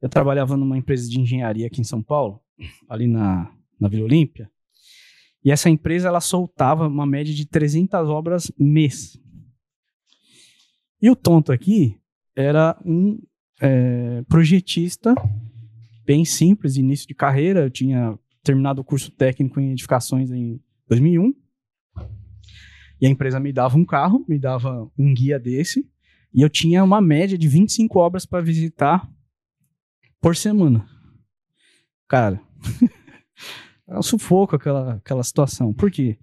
eu 0.00 0.08
trabalhava 0.08 0.56
numa 0.56 0.76
empresa 0.76 1.08
de 1.08 1.20
engenharia 1.20 1.66
aqui 1.66 1.80
em 1.80 1.84
São 1.84 2.02
Paulo, 2.02 2.40
ali 2.88 3.06
na, 3.06 3.50
na 3.80 3.88
Vila 3.88 4.04
Olímpia. 4.04 4.50
E 5.44 5.50
essa 5.50 5.70
empresa 5.70 6.08
ela 6.08 6.20
soltava 6.20 6.88
uma 6.88 7.06
média 7.06 7.32
de 7.32 7.46
300 7.46 8.08
obras 8.08 8.50
mês. 8.58 9.18
E 11.00 11.10
o 11.10 11.16
tonto 11.16 11.52
aqui 11.52 11.96
era 12.34 12.76
um 12.84 13.18
é, 13.60 14.22
projetista 14.28 15.14
bem 16.04 16.24
simples, 16.24 16.76
início 16.76 17.06
de 17.06 17.14
carreira. 17.14 17.60
Eu 17.60 17.70
tinha 17.70 18.18
terminado 18.42 18.80
o 18.80 18.84
curso 18.84 19.10
técnico 19.10 19.60
em 19.60 19.72
edificações 19.72 20.30
em 20.30 20.60
2001. 20.88 21.34
E 23.00 23.06
a 23.06 23.10
empresa 23.10 23.38
me 23.38 23.52
dava 23.52 23.76
um 23.76 23.84
carro, 23.84 24.24
me 24.28 24.38
dava 24.38 24.90
um 24.98 25.12
guia 25.12 25.38
desse, 25.38 25.86
e 26.32 26.40
eu 26.40 26.48
tinha 26.48 26.82
uma 26.82 27.00
média 27.00 27.36
de 27.36 27.46
25 27.46 27.98
obras 27.98 28.24
para 28.24 28.42
visitar 28.42 29.06
por 30.20 30.36
semana. 30.36 30.86
Cara, 32.08 32.40
é 33.88 33.98
um 33.98 34.02
sufoco 34.02 34.56
aquela, 34.56 34.94
aquela 34.94 35.22
situação. 35.22 35.72
Por 35.72 35.90
quê? 35.90 36.18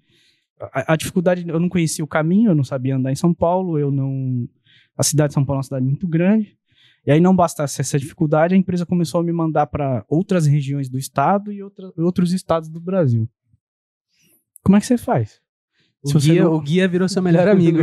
A, 0.60 0.94
a, 0.94 0.96
dificuldade, 0.96 1.48
eu 1.48 1.60
não 1.60 1.70
conhecia 1.70 2.04
o 2.04 2.08
caminho, 2.08 2.52
eu 2.52 2.56
não 2.56 2.64
sabia 2.64 2.96
andar 2.96 3.12
em 3.12 3.16
São 3.16 3.34
Paulo, 3.34 3.78
eu 3.78 3.92
não. 3.92 4.48
A 4.98 5.04
cidade 5.04 5.30
de 5.30 5.34
São 5.34 5.46
Paulo 5.46 5.58
é 5.58 5.60
uma 5.60 5.64
cidade 5.64 5.86
muito 5.86 6.08
grande. 6.08 6.58
E 7.06 7.12
aí 7.12 7.20
não 7.20 7.36
bastasse 7.36 7.82
essa 7.82 8.00
dificuldade, 8.00 8.54
a 8.54 8.58
empresa 8.58 8.86
começou 8.86 9.20
a 9.20 9.24
me 9.24 9.34
mandar 9.34 9.68
para 9.68 10.06
outras 10.08 10.46
regiões 10.46 10.88
do 10.88 10.98
estado 10.98 11.52
e 11.52 11.62
outra, 11.62 11.92
outros 11.98 12.32
estados 12.32 12.70
do 12.70 12.80
Brasil. 12.80 13.28
Como 14.64 14.78
é 14.78 14.80
que 14.80 14.86
você 14.86 14.98
faz? 14.98 15.42
O 16.02 16.18
guia, 16.18 16.44
não... 16.44 16.54
o 16.54 16.62
guia 16.62 16.88
virou 16.88 17.10
seu 17.10 17.22
melhor 17.22 17.48
amigo. 17.50 17.80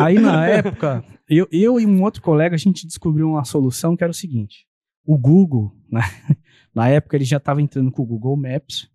Aí 0.00 0.18
na 0.20 0.46
época, 0.46 1.04
eu, 1.28 1.48
eu 1.50 1.80
e 1.80 1.86
um 1.86 2.02
outro 2.04 2.22
colega, 2.22 2.54
a 2.54 2.58
gente 2.58 2.86
descobriu 2.86 3.28
uma 3.28 3.44
solução 3.44 3.96
que 3.96 4.04
era 4.04 4.12
o 4.12 4.14
seguinte: 4.14 4.67
o 5.08 5.16
Google, 5.16 5.74
né? 5.90 6.02
na 6.74 6.90
época 6.90 7.16
ele 7.16 7.24
já 7.24 7.38
estava 7.38 7.62
entrando 7.62 7.90
com 7.90 8.02
o 8.02 8.06
Google 8.06 8.36
Maps, 8.36 8.90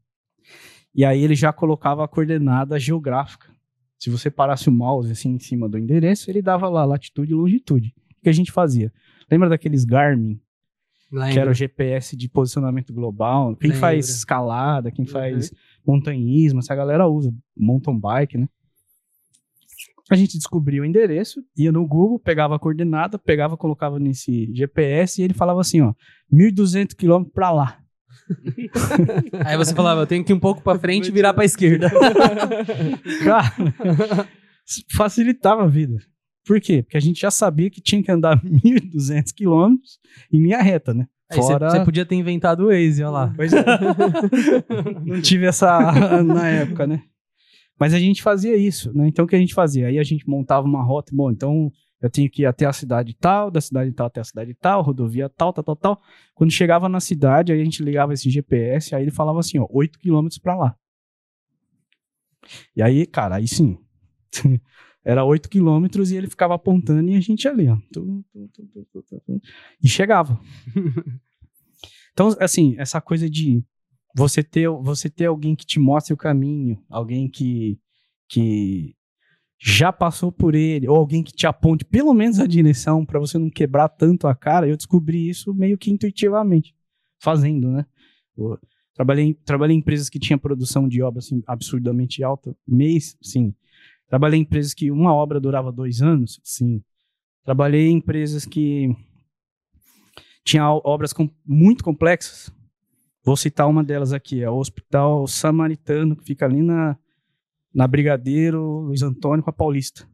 e 0.93 1.03
aí 1.03 1.23
ele 1.23 1.33
já 1.33 1.51
colocava 1.51 2.05
a 2.05 2.07
coordenada 2.07 2.79
geográfica. 2.79 3.51
Se 3.97 4.11
você 4.11 4.29
parasse 4.29 4.69
o 4.69 4.71
mouse 4.71 5.11
assim 5.11 5.31
em 5.31 5.39
cima 5.39 5.67
do 5.67 5.75
endereço, 5.75 6.29
ele 6.29 6.39
dava 6.39 6.69
lá 6.69 6.85
latitude 6.85 7.31
e 7.31 7.35
longitude. 7.35 7.95
O 8.19 8.21
que 8.21 8.29
a 8.29 8.33
gente 8.33 8.51
fazia? 8.51 8.93
Lembra 9.31 9.49
daqueles 9.49 9.85
Garmin? 9.85 10.39
Lembra. 11.11 11.33
Que 11.33 11.39
era 11.39 11.49
o 11.49 11.53
GPS 11.53 12.15
de 12.15 12.29
posicionamento 12.29 12.93
global. 12.93 13.55
Quem 13.55 13.71
Lembra. 13.71 13.81
faz 13.81 14.09
escalada, 14.09 14.91
quem 14.91 15.05
uhum. 15.05 15.11
faz 15.11 15.51
montanhismo, 15.83 16.59
essa 16.59 16.75
galera 16.75 17.07
usa 17.07 17.33
mountain 17.57 17.99
bike, 17.99 18.37
né? 18.37 18.47
A 20.13 20.15
gente 20.15 20.37
descobria 20.37 20.79
o 20.79 20.85
endereço, 20.85 21.43
ia 21.57 21.71
no 21.71 21.87
Google, 21.87 22.19
pegava 22.19 22.55
a 22.55 22.59
coordenada, 22.59 23.17
pegava, 23.17 23.57
colocava 23.57 23.97
nesse 23.97 24.53
GPS 24.53 25.19
e 25.19 25.25
ele 25.25 25.33
falava 25.33 25.59
assim, 25.59 25.81
ó, 25.81 25.91
1.200 26.31 26.93
quilômetros 26.95 27.33
para 27.33 27.49
lá. 27.49 27.79
Aí 29.43 29.57
você 29.57 29.73
falava, 29.73 30.01
eu 30.01 30.05
tenho 30.05 30.23
que 30.23 30.31
ir 30.31 30.35
um 30.35 30.39
pouco 30.39 30.61
para 30.61 30.77
frente 30.77 31.07
e 31.07 31.11
virar 31.11 31.33
para 31.33 31.45
esquerda. 31.45 31.89
Cara, 33.25 34.27
facilitava 34.95 35.63
a 35.63 35.67
vida. 35.67 35.97
Por 36.45 36.61
quê? 36.61 36.83
Porque 36.83 36.97
a 36.97 37.01
gente 37.01 37.19
já 37.19 37.31
sabia 37.31 37.71
que 37.71 37.81
tinha 37.81 38.03
que 38.03 38.11
andar 38.11 38.39
1.200 38.45 39.33
quilômetros 39.35 39.97
em 40.31 40.43
linha 40.43 40.61
reta, 40.61 40.93
né? 40.93 41.07
Fora... 41.33 41.71
Você 41.71 41.83
podia 41.83 42.05
ter 42.05 42.13
inventado 42.13 42.65
o 42.65 42.67
Waze, 42.67 43.01
olha 43.01 43.09
lá. 43.09 43.33
Pois 43.35 43.51
é. 43.51 43.65
Não 45.03 45.19
tive 45.19 45.47
essa 45.47 46.21
na 46.21 46.47
época, 46.47 46.85
né? 46.85 47.01
Mas 47.79 47.93
a 47.93 47.99
gente 47.99 48.21
fazia 48.21 48.55
isso, 48.55 48.95
né? 48.95 49.07
Então 49.07 49.25
o 49.25 49.27
que 49.27 49.35
a 49.35 49.39
gente 49.39 49.53
fazia? 49.53 49.87
Aí 49.87 49.99
a 49.99 50.03
gente 50.03 50.27
montava 50.27 50.65
uma 50.65 50.83
rota, 50.83 51.11
bom, 51.15 51.31
então 51.31 51.71
eu 52.01 52.09
tenho 52.09 52.29
que 52.29 52.41
ir 52.41 52.45
até 52.45 52.65
a 52.65 52.73
cidade 52.73 53.15
tal, 53.15 53.49
da 53.49 53.61
cidade 53.61 53.91
tal 53.93 54.07
até 54.07 54.19
a 54.19 54.23
cidade 54.25 54.53
tal, 54.55 54.81
rodovia 54.81 55.29
tal, 55.29 55.53
tal, 55.53 55.63
tal, 55.63 55.75
tal. 55.75 56.01
Quando 56.35 56.51
chegava 56.51 56.89
na 56.89 56.99
cidade, 56.99 57.53
aí 57.53 57.61
a 57.61 57.63
gente 57.63 57.81
ligava 57.81 58.13
esse 58.13 58.29
GPS, 58.29 58.93
aí 58.93 59.03
ele 59.03 59.11
falava 59.11 59.39
assim, 59.39 59.57
ó, 59.57 59.65
8 59.69 59.97
quilômetros 59.97 60.37
para 60.37 60.53
lá. 60.53 60.75
E 62.75 62.81
aí, 62.81 63.05
cara, 63.05 63.35
aí 63.35 63.47
sim. 63.47 63.77
Era 65.05 65.23
8 65.23 65.49
quilômetros 65.49 66.11
e 66.11 66.17
ele 66.17 66.27
ficava 66.27 66.55
apontando 66.55 67.09
e 67.09 67.15
a 67.15 67.21
gente 67.21 67.47
ali, 67.47 67.67
ó. 67.69 67.77
E 69.81 69.87
chegava. 69.87 70.39
então, 72.11 72.35
assim, 72.39 72.75
essa 72.77 73.01
coisa 73.01 73.29
de 73.29 73.63
você 74.13 74.43
ter, 74.43 74.69
você 74.69 75.09
ter 75.09 75.25
alguém 75.25 75.55
que 75.55 75.65
te 75.65 75.79
mostre 75.79 76.13
o 76.13 76.17
caminho, 76.17 76.81
alguém 76.89 77.29
que, 77.29 77.79
que 78.29 78.95
já 79.59 79.91
passou 79.91 80.31
por 80.31 80.55
ele, 80.55 80.87
ou 80.87 80.95
alguém 80.95 81.23
que 81.23 81.31
te 81.31 81.47
aponte 81.47 81.85
pelo 81.85 82.13
menos 82.13 82.39
a 82.39 82.45
direção 82.45 83.05
para 83.05 83.19
você 83.19 83.37
não 83.37 83.49
quebrar 83.49 83.89
tanto 83.89 84.27
a 84.27 84.35
cara, 84.35 84.67
eu 84.67 84.77
descobri 84.77 85.29
isso 85.29 85.53
meio 85.53 85.77
que 85.77 85.91
intuitivamente, 85.91 86.75
fazendo, 87.19 87.69
né? 87.69 87.85
Eu 88.37 88.59
trabalhei, 88.93 89.33
trabalhei 89.33 89.75
em 89.75 89.79
empresas 89.79 90.09
que 90.09 90.19
tinham 90.19 90.37
produção 90.37 90.87
de 90.87 91.01
obra 91.01 91.19
assim, 91.19 91.41
absurdamente 91.47 92.23
alta, 92.23 92.55
mês, 92.67 93.17
sim, 93.21 93.53
Trabalhei 94.13 94.37
em 94.37 94.43
empresas 94.43 94.75
que 94.75 94.91
uma 94.91 95.11
obra 95.11 95.39
durava 95.39 95.71
dois 95.71 95.99
anos, 95.99 96.39
sim. 96.43 96.83
Trabalhei 97.43 97.87
em 97.87 97.97
empresas 97.97 98.45
que 98.45 98.95
tinham 100.45 100.79
obras 100.83 101.11
com, 101.11 101.27
muito 101.43 101.83
complexas. 101.83 102.53
Vou 103.23 103.37
citar 103.37 103.69
uma 103.69 103.83
delas 103.83 104.11
aqui, 104.11 104.43
é 104.43 104.49
o 104.49 104.57
Hospital 104.57 105.25
Samaritano, 105.27 106.15
que 106.15 106.25
fica 106.25 106.45
ali 106.45 106.61
na, 106.61 106.97
na 107.73 107.87
Brigadeiro 107.87 108.61
Luiz 108.81 109.01
Antônio 109.01 109.41
com 109.41 109.49
a 109.49 109.53
Paulista. 109.53 110.05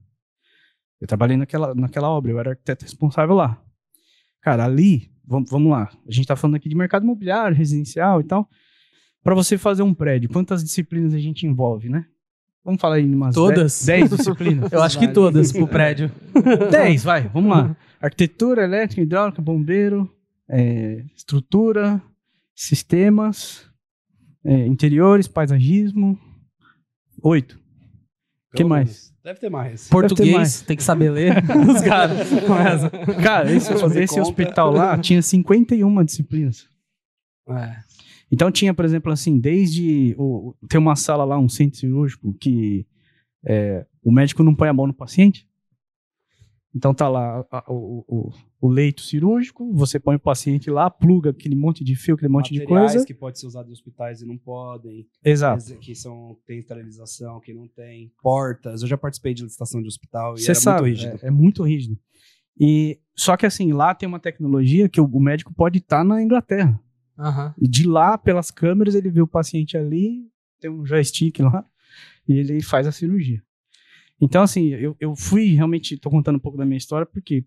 Eu 1.02 1.08
trabalhei 1.08 1.36
naquela, 1.36 1.74
naquela 1.74 2.10
obra, 2.10 2.32
eu 2.32 2.40
era 2.40 2.52
arquiteto 2.52 2.86
responsável 2.86 3.36
lá. 3.36 3.60
Cara, 4.42 4.66
ali, 4.66 5.12
vamos, 5.26 5.50
vamos 5.50 5.72
lá, 5.72 5.90
a 6.08 6.12
gente 6.12 6.22
está 6.22 6.36
falando 6.36 6.56
aqui 6.56 6.70
de 6.70 6.76
mercado 6.76 7.04
imobiliário, 7.04 7.58
residencial 7.58 8.22
e 8.22 8.24
tal. 8.26 8.48
Para 9.24 9.34
você 9.34 9.58
fazer 9.58 9.82
um 9.82 9.94
prédio, 9.94 10.30
quantas 10.30 10.64
disciplinas 10.64 11.14
a 11.14 11.20
gente 11.20 11.48
envolve, 11.48 11.90
né? 11.90 12.06
Vamos 12.64 12.80
falar 12.80 12.96
aí 12.96 13.06
umas 13.06 13.34
Todas? 13.34 13.86
10 13.86 14.10
disciplinas. 14.12 14.70
Eu 14.72 14.84
acho 14.84 15.00
que 15.00 15.08
todas 15.08 15.52
pro 15.52 15.68
prédio. 15.68 16.12
10, 16.70 17.04
vai, 17.04 17.28
vamos 17.28 17.50
lá. 17.50 17.76
Arquitetura, 18.00 18.64
elétrica, 18.64 19.02
hidráulica, 19.02 19.42
bombeiro, 19.42 20.08
é, 20.48 21.04
estrutura, 21.16 22.02
sistemas, 22.60 23.66
é, 24.44 24.68
interiores, 24.68 25.30
paisagismo. 25.30 26.20
Oito. 27.24 27.58
O 28.54 28.58
que 28.58 28.66
mais? 28.66 29.14
Deve 29.24 29.40
ter 29.40 29.50
mais. 29.50 29.88
Português, 29.88 30.30
ter 30.30 30.36
mais. 30.36 30.62
tem 30.64 30.76
que 30.76 30.84
saber 30.84 31.10
ler. 31.10 31.36
Os 31.70 31.82
caras 31.82 32.28
Cara, 33.24 33.52
esse, 33.52 33.72
esse 34.00 34.20
hospital 34.20 34.72
lá 34.72 34.98
tinha 34.98 35.22
51 35.22 36.04
disciplinas. 36.04 36.68
É. 37.50 37.78
Então 38.30 38.52
tinha, 38.52 38.74
por 38.74 38.84
exemplo, 38.84 39.12
assim, 39.12 39.40
desde 39.40 40.14
o, 40.18 40.54
tem 40.68 40.80
uma 40.80 40.96
sala 40.96 41.24
lá, 41.24 41.40
um 41.40 41.50
centro 41.50 41.80
cirúrgico 41.80 42.34
que 42.34 42.86
é, 43.46 43.86
o 44.04 44.12
médico 44.12 44.44
não 44.44 44.54
põe 44.54 44.68
a 44.68 44.74
mão 44.74 44.86
no 44.86 44.94
paciente. 44.94 45.48
Então 46.74 46.94
tá 46.94 47.10
lá 47.10 47.44
a, 47.52 47.64
o, 47.72 48.06
o, 48.08 48.32
o, 48.62 48.68
leito 48.68 49.02
cirúrgico, 49.02 49.74
você 49.74 50.00
põe 50.00 50.18
o 50.18 50.20
paciente 50.20 50.70
lá, 50.70 50.88
pluga 50.88 51.32
aquele 51.32 51.56
monte 51.56 51.84
de 51.84 51.96
fio, 51.96 52.14
aquele 52.14 52.32
monte 52.32 52.54
Materiais 52.54 52.92
de 52.92 52.94
coisa. 52.94 53.06
que 53.06 53.14
pode 53.14 53.40
ser 53.40 53.48
usado 53.48 53.70
em 53.70 53.72
hospitais 53.72 54.22
e 54.22 54.26
não 54.26 54.38
podem. 54.38 55.08
Exato. 55.26 55.76
Que 55.78 55.96
são, 55.96 56.38
tem 56.46 56.60
esterilização, 56.60 57.40
que 57.40 57.54
não 57.54 57.68
tem. 57.68 58.12
Portas. 58.22 58.84
Eu 58.84 58.88
já 58.88 58.98
participei 58.98 59.34
de 59.34 59.44
licitação 59.44 59.82
de 59.82 59.88
hospital 59.88 60.36
e 60.36 60.42
Você 60.42 60.54
sabe, 60.54 60.90
muito 60.90 61.02
rígido. 61.02 61.20
É, 61.24 61.28
é, 61.28 61.32
muito 61.32 61.64
rígido. 61.64 62.00
E, 62.60 63.00
só 63.16 63.36
que 63.36 63.48
assim, 63.48 63.74
lá 63.74 63.96
tem 63.96 64.08
uma 64.08 64.20
tecnologia 64.20 64.88
que 64.88 65.02
o, 65.02 65.06
o 65.06 65.20
médico 65.20 65.52
pode 65.54 65.80
estar 65.80 66.00
tá 66.00 66.04
na 66.04 66.22
Inglaterra. 66.22 66.80
E 67.60 67.68
de 67.68 67.88
lá, 67.88 68.18
pelas 68.18 68.52
câmeras, 68.52 68.96
ele 68.96 69.10
vê 69.10 69.22
o 69.22 69.28
paciente 69.28 69.76
ali, 69.76 70.30
tem 70.60 70.70
um 70.70 70.86
joystick 70.86 71.40
lá, 71.40 71.66
e 72.28 72.34
ele 72.34 72.62
faz 72.62 72.86
a 72.86 72.92
cirurgia. 72.92 73.44
Então, 74.22 74.42
assim, 74.44 74.68
eu, 74.70 74.96
eu 75.00 75.16
fui 75.16 75.54
realmente, 75.54 75.98
tô 75.98 76.10
contando 76.10 76.36
um 76.36 76.40
pouco 76.40 76.58
da 76.58 76.66
minha 76.66 76.78
história, 76.78 77.06
porque 77.06 77.44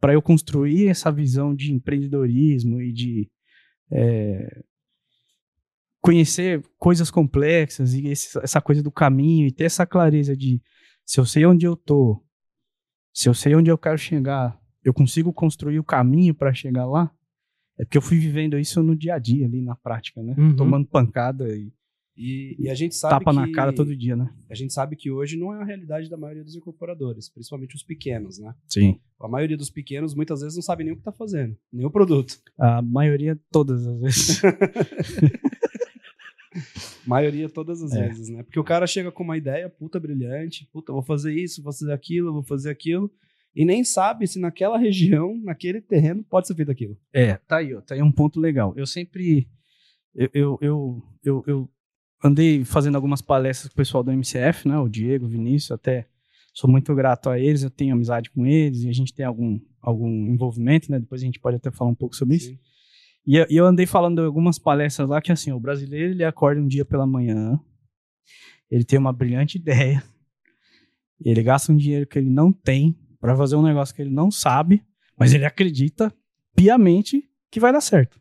para 0.00 0.12
eu 0.14 0.22
construir 0.22 0.88
essa 0.88 1.10
visão 1.10 1.54
de 1.54 1.72
empreendedorismo 1.72 2.80
e 2.80 2.92
de 2.92 3.30
é, 3.90 4.62
conhecer 6.00 6.62
coisas 6.78 7.10
complexas 7.10 7.94
e 7.94 8.06
esse- 8.08 8.38
essa 8.42 8.60
coisa 8.60 8.82
do 8.82 8.90
caminho 8.90 9.46
e 9.46 9.52
ter 9.52 9.64
essa 9.64 9.86
clareza 9.86 10.36
de 10.36 10.60
se 11.04 11.20
eu 11.20 11.24
sei 11.24 11.44
onde 11.46 11.66
eu 11.66 11.76
tô, 11.76 12.22
se 13.12 13.28
eu 13.28 13.34
sei 13.34 13.54
onde 13.54 13.70
eu 13.70 13.78
quero 13.78 13.98
chegar, 13.98 14.58
eu 14.84 14.92
consigo 14.92 15.32
construir 15.32 15.78
o 15.78 15.84
caminho 15.84 16.34
para 16.34 16.52
chegar 16.52 16.86
lá. 16.86 17.12
É 17.78 17.84
porque 17.84 17.96
eu 17.98 18.02
fui 18.02 18.18
vivendo 18.18 18.58
isso 18.58 18.82
no 18.82 18.94
dia 18.96 19.14
a 19.14 19.18
dia, 19.18 19.46
ali 19.46 19.60
na 19.62 19.74
prática, 19.76 20.22
né? 20.22 20.34
Uhum. 20.36 20.56
Tomando 20.56 20.86
pancada 20.86 21.48
e 21.56 21.72
E, 22.22 22.54
e 22.58 22.70
a 22.70 22.74
gente 22.74 22.94
sabe 22.94 23.14
tapa 23.14 23.30
que, 23.32 23.36
na 23.36 23.50
cara 23.52 23.72
todo 23.72 23.96
dia, 23.96 24.14
né? 24.14 24.32
A 24.48 24.54
gente 24.54 24.72
sabe 24.72 24.94
que 24.94 25.10
hoje 25.10 25.36
não 25.36 25.52
é 25.52 25.60
a 25.60 25.64
realidade 25.64 26.08
da 26.08 26.16
maioria 26.16 26.44
dos 26.44 26.54
incorporadores, 26.54 27.28
principalmente 27.28 27.74
os 27.74 27.82
pequenos, 27.82 28.38
né? 28.38 28.54
Sim. 28.68 29.00
A 29.20 29.26
maioria 29.26 29.56
dos 29.56 29.70
pequenos 29.70 30.14
muitas 30.14 30.40
vezes 30.40 30.54
não 30.54 30.62
sabe 30.62 30.84
nem 30.84 30.92
o 30.92 30.96
que 30.96 31.02
tá 31.02 31.10
fazendo, 31.12 31.56
nem 31.72 31.84
o 31.84 31.90
produto. 31.90 32.38
A 32.56 32.80
maioria, 32.80 33.36
todas 33.50 33.86
as 33.86 34.00
vezes. 34.00 34.42
maioria 37.06 37.48
todas 37.48 37.82
as 37.82 37.92
É. 37.92 38.08
vezes, 38.08 38.28
né? 38.28 38.42
Porque 38.42 38.60
o 38.60 38.64
cara 38.64 38.86
chega 38.86 39.10
com 39.10 39.22
uma 39.22 39.36
ideia 39.36 39.68
puta 39.68 39.98
brilhante, 39.98 40.68
puta, 40.72 40.92
vou 40.92 41.02
fazer 41.02 41.34
isso, 41.34 41.62
vou 41.62 41.72
fazer 41.72 41.92
aquilo, 41.92 42.32
vou 42.32 42.42
fazer 42.42 42.70
aquilo, 42.70 43.10
e 43.54 43.64
nem 43.64 43.84
sabe 43.84 44.26
se 44.26 44.38
naquela 44.38 44.78
região, 44.78 45.38
naquele 45.42 45.80
terreno, 45.80 46.24
pode 46.24 46.46
ser 46.46 46.54
feito 46.54 46.70
aquilo. 46.70 46.96
É, 47.12 47.34
tá 47.36 47.58
aí, 47.58 47.74
ó, 47.74 47.80
tá 47.80 47.94
aí 47.94 48.02
um 48.02 48.12
ponto 48.12 48.40
legal. 48.40 48.72
Eu 48.76 48.86
sempre. 48.86 49.48
Eu, 50.14 50.28
eu, 50.34 50.58
eu, 50.60 51.02
eu, 51.24 51.44
eu 51.46 51.70
andei 52.22 52.64
fazendo 52.64 52.96
algumas 52.96 53.20
palestras 53.20 53.68
com 53.68 53.74
o 53.74 53.76
pessoal 53.76 54.02
do 54.02 54.12
MCF, 54.12 54.68
né? 54.68 54.78
O 54.78 54.88
Diego, 54.88 55.26
o 55.26 55.28
Vinícius, 55.28 55.72
até 55.72 56.06
sou 56.54 56.70
muito 56.70 56.94
grato 56.94 57.30
a 57.30 57.38
eles, 57.38 57.62
eu 57.62 57.70
tenho 57.70 57.94
amizade 57.94 58.30
com 58.30 58.46
eles 58.46 58.82
e 58.82 58.88
a 58.88 58.92
gente 58.92 59.12
tem 59.12 59.24
algum, 59.24 59.58
algum 59.80 60.08
envolvimento, 60.26 60.90
né? 60.90 60.98
Depois 60.98 61.22
a 61.22 61.24
gente 61.24 61.40
pode 61.40 61.56
até 61.56 61.70
falar 61.70 61.90
um 61.90 61.94
pouco 61.94 62.14
sobre 62.14 62.36
isso. 62.36 62.48
Sim. 62.48 62.58
E 63.26 63.36
eu, 63.36 63.46
eu 63.48 63.66
andei 63.66 63.86
falando 63.86 64.20
algumas 64.20 64.58
palestras 64.58 65.08
lá 65.08 65.20
que 65.20 65.32
assim, 65.32 65.52
o 65.52 65.60
brasileiro 65.60 66.12
ele 66.12 66.24
acorda 66.24 66.60
um 66.60 66.66
dia 66.66 66.84
pela 66.84 67.06
manhã, 67.06 67.58
ele 68.70 68.84
tem 68.84 68.98
uma 68.98 69.12
brilhante 69.12 69.58
ideia, 69.58 70.02
ele 71.24 71.42
gasta 71.42 71.72
um 71.72 71.76
dinheiro 71.76 72.06
que 72.06 72.18
ele 72.18 72.30
não 72.30 72.52
tem 72.52 72.98
para 73.20 73.36
fazer 73.36 73.56
um 73.56 73.62
negócio 73.62 73.94
que 73.94 74.02
ele 74.02 74.10
não 74.10 74.30
sabe, 74.30 74.82
mas 75.16 75.32
ele 75.32 75.44
acredita 75.44 76.12
piamente 76.54 77.28
que 77.50 77.60
vai 77.60 77.72
dar 77.72 77.80
certo. 77.80 78.20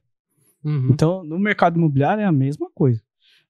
Uhum. 0.64 0.90
Então, 0.92 1.24
no 1.24 1.40
mercado 1.40 1.78
imobiliário 1.78 2.22
é 2.22 2.26
a 2.26 2.32
mesma 2.32 2.70
coisa. 2.72 3.02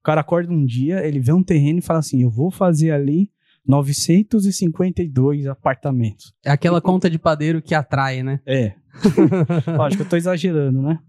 O 0.01 0.03
cara 0.03 0.21
acorda 0.21 0.51
um 0.51 0.65
dia, 0.65 1.05
ele 1.05 1.19
vê 1.19 1.31
um 1.31 1.43
terreno 1.43 1.79
e 1.79 1.81
fala 1.81 1.99
assim: 1.99 2.23
eu 2.23 2.29
vou 2.29 2.49
fazer 2.49 2.91
ali 2.91 3.31
952 3.65 5.45
apartamentos. 5.45 6.33
É 6.43 6.49
aquela 6.49 6.81
conta 6.81 7.07
de 7.07 7.19
padeiro 7.19 7.61
que 7.61 7.75
atrai, 7.75 8.23
né? 8.23 8.41
É. 8.45 8.73
Lógico, 9.77 10.01
eu 10.01 10.09
tô 10.09 10.15
exagerando, 10.15 10.81
né? 10.81 10.99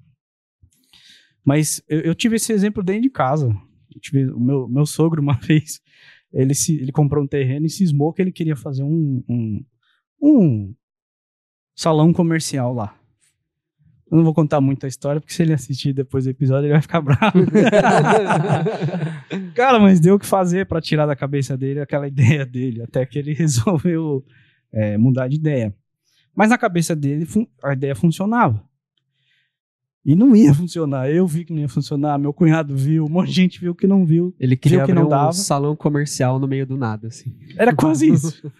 Mas 1.43 1.83
eu, 1.89 2.01
eu 2.01 2.15
tive 2.15 2.37
esse 2.37 2.53
exemplo 2.53 2.83
dentro 2.83 3.03
de 3.03 3.11
casa. 3.11 3.49
Eu 3.95 4.01
tive, 4.01 4.31
o 4.31 4.39
meu, 4.39 4.69
meu 4.69 4.85
sogro, 4.85 5.23
uma 5.23 5.39
vez, 5.41 5.81
ele, 6.31 6.55
se, 6.55 6.79
ele 6.79 6.93
comprou 6.93 7.25
um 7.25 7.27
terreno 7.27 7.65
e 7.65 7.71
cismou 7.71 8.13
que 8.13 8.21
ele 8.21 8.31
queria 8.31 8.57
fazer 8.57 8.83
um, 8.83 9.25
um, 9.27 9.65
um 10.21 10.75
salão 11.75 12.13
comercial 12.13 12.75
lá. 12.75 12.95
Eu 14.13 14.19
não 14.19 14.25
vou 14.25 14.35
contar 14.35 14.61
muito 14.61 14.85
a 14.85 14.89
história, 14.91 15.23
porque 15.23 15.33
se 15.33 15.43
ele 15.43 15.55
assistir 15.55 15.95
depois 15.95 16.25
do 16.25 16.31
episódio, 16.31 16.67
ele 16.67 16.75
vai 16.75 16.83
ficar 16.83 17.01
bravo. 17.01 17.33
Cara, 19.57 19.81
mas 19.81 20.01
deu 20.01 20.17
o 20.17 20.19
que 20.19 20.27
fazer 20.27 20.67
pra 20.67 20.83
tirar 20.83 21.07
da 21.07 21.17
cabeça 21.17 21.57
dele 21.57 21.81
aquela 21.81 22.07
ideia 22.13 22.45
dele, 22.45 22.83
até 22.83 23.07
que 23.07 23.19
ele 23.19 23.33
resolveu 23.33 24.23
é, 24.71 24.99
mudar 24.99 25.29
de 25.29 25.37
ideia. 25.37 25.75
Mas 26.37 26.51
na 26.51 26.59
cabeça 26.59 26.95
dele, 26.95 27.27
a 27.65 27.73
ideia 27.73 27.95
funcionava. 27.95 28.63
E 30.05 30.15
não 30.15 30.37
ia 30.37 30.53
funcionar. 30.53 31.09
Eu 31.09 31.27
vi 31.27 31.47
que 31.47 31.53
não 31.55 31.61
ia 31.61 31.69
funcionar, 31.69 32.19
meu 32.19 32.35
cunhado 32.35 32.77
viu, 32.77 33.07
um 33.07 33.09
monte 33.09 33.29
de 33.29 33.35
gente 33.35 33.61
viu 33.61 33.75
que 33.75 33.87
não 33.87 34.05
viu. 34.05 34.35
Ele 34.39 34.59
queria 34.59 34.79
Viu 34.79 34.87
que 34.87 34.93
abrir 34.93 35.01
não 35.01 35.07
um 35.07 35.11
dava. 35.11 35.33
salão 35.33 35.75
comercial 35.75 36.39
no 36.39 36.47
meio 36.47 36.67
do 36.67 36.77
nada, 36.77 37.09
assim. 37.09 37.35
Era 37.57 37.75
quase 37.75 38.11
isso. 38.11 38.43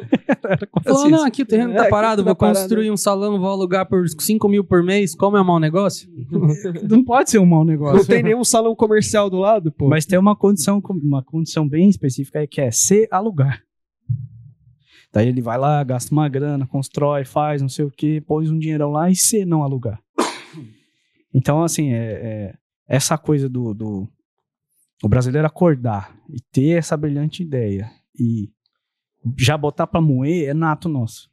Era 0.44 0.66
quase 0.66 0.84
Falou, 0.88 1.00
isso. 1.02 1.10
não, 1.10 1.24
aqui 1.24 1.42
o 1.42 1.46
terreno 1.46 1.72
É, 1.72 1.76
tá 1.76 1.82
aqui 1.82 1.90
parado, 1.90 2.22
tá 2.22 2.26
vou 2.26 2.36
parado. 2.36 2.58
construir 2.58 2.90
um 2.90 2.96
salão, 2.96 3.38
vou 3.38 3.48
alugar 3.50 3.86
por 3.88 4.08
5 4.08 4.48
mil 4.48 4.64
por 4.64 4.82
mês, 4.82 5.14
como 5.14 5.36
é 5.36 5.40
um 5.40 5.44
mau 5.44 5.58
negócio? 5.60 6.08
Não 6.88 7.04
pode 7.04 7.30
ser 7.30 7.38
um 7.38 7.46
mau 7.46 7.60
Não 7.60 7.66
negócio. 7.66 8.06
tem 8.06 8.22
nenhum 8.22 8.44
salão 8.44 8.74
comercial 8.74 9.28
do 9.30 9.38
lado, 9.38 9.70
pô. 9.72 9.88
Mas 9.88 10.06
tem 10.06 10.18
uma 10.18 10.34
condição, 10.36 10.82
uma 11.02 11.22
condição 11.22 11.68
bem 11.68 11.88
específica 11.88 12.38
aí 12.40 12.46
que 12.46 12.60
é 12.60 12.70
se 12.70 13.06
alugar. 13.10 13.62
Daí 15.12 15.26
ele 15.28 15.42
vai 15.42 15.58
lá, 15.58 15.82
gasta 15.82 16.12
uma 16.14 16.28
grana, 16.28 16.66
constrói, 16.66 17.24
faz, 17.24 17.60
não 17.60 17.68
sei 17.68 17.84
o 17.84 17.90
que, 17.90 18.20
pôs 18.20 18.48
um 18.50 18.58
dinheirão 18.58 18.90
lá 18.92 19.10
e 19.10 19.16
se 19.16 19.44
não 19.44 19.62
alugar. 19.64 20.00
Então, 21.34 21.62
assim, 21.62 21.92
é, 21.92 21.98
é- 22.12 22.54
essa 22.88 23.16
coisa 23.16 23.48
do, 23.48 23.72
do 23.74 24.08
o 25.02 25.08
brasileiro 25.08 25.46
acordar 25.46 26.14
e 26.28 26.40
ter 26.52 26.76
essa 26.78 26.96
brilhante 26.96 27.42
ideia 27.42 27.90
e 28.18 28.50
já 29.36 29.56
botar 29.56 29.86
pra 29.86 30.00
moer 30.00 30.48
é 30.48 30.54
nato 30.54 30.88
nosso. 30.88 31.30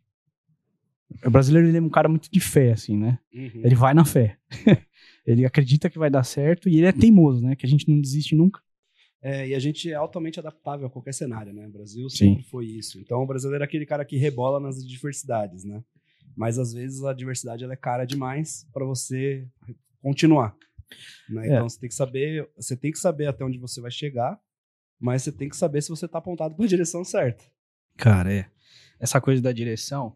O 1.25 1.29
brasileiro 1.29 1.67
ele 1.67 1.77
é 1.77 1.81
um 1.81 1.89
cara 1.89 2.09
muito 2.09 2.29
de 2.29 2.39
fé, 2.39 2.71
assim, 2.71 2.97
né? 2.97 3.19
Uhum. 3.33 3.61
Ele 3.63 3.75
vai 3.75 3.93
na 3.93 4.03
fé. 4.03 4.37
ele 5.25 5.45
acredita 5.45 5.89
que 5.89 5.97
vai 5.97 6.09
dar 6.09 6.23
certo 6.23 6.67
e 6.67 6.77
ele 6.77 6.85
é 6.85 6.91
teimoso, 6.91 7.41
né? 7.41 7.55
Que 7.55 7.65
a 7.65 7.69
gente 7.69 7.89
não 7.89 7.99
desiste 7.99 8.35
nunca. 8.35 8.61
É, 9.21 9.47
e 9.47 9.55
a 9.55 9.59
gente 9.59 9.89
é 9.91 9.95
altamente 9.95 10.39
adaptável 10.39 10.87
a 10.87 10.89
qualquer 10.89 11.13
cenário, 11.13 11.53
né? 11.53 11.67
O 11.67 11.71
Brasil 11.71 12.09
Sim. 12.09 12.17
sempre 12.17 12.43
foi 12.43 12.65
isso. 12.65 12.99
Então, 12.99 13.21
o 13.23 13.25
brasileiro 13.25 13.63
é 13.63 13.65
aquele 13.65 13.85
cara 13.85 14.05
que 14.05 14.17
rebola 14.17 14.59
nas 14.59 14.77
adversidades, 14.77 15.63
né? 15.63 15.83
Mas 16.35 16.59
às 16.59 16.71
vezes 16.71 17.03
a 17.03 17.11
adversidade 17.11 17.63
ela 17.63 17.73
é 17.73 17.77
cara 17.77 18.05
demais 18.05 18.67
para 18.71 18.85
você 18.85 19.47
continuar. 20.01 20.55
né? 21.27 21.47
É. 21.47 21.53
Então 21.53 21.67
você 21.67 21.79
tem 21.79 21.89
que 21.89 21.95
saber, 21.95 22.49
você 22.55 22.77
tem 22.77 22.91
que 22.91 22.99
saber 22.99 23.25
até 23.25 23.43
onde 23.43 23.57
você 23.57 23.81
vai 23.81 23.89
chegar, 23.89 24.39
mas 24.99 25.23
você 25.23 25.31
tem 25.31 25.49
que 25.49 25.57
saber 25.57 25.81
se 25.81 25.89
você 25.89 26.07
tá 26.07 26.19
apontado 26.19 26.55
para 26.55 26.65
a 26.65 26.67
direção 26.67 27.03
certa. 27.03 27.43
Cara, 27.97 28.31
é. 28.31 28.45
Essa 28.99 29.19
coisa 29.19 29.41
da 29.41 29.51
direção. 29.51 30.15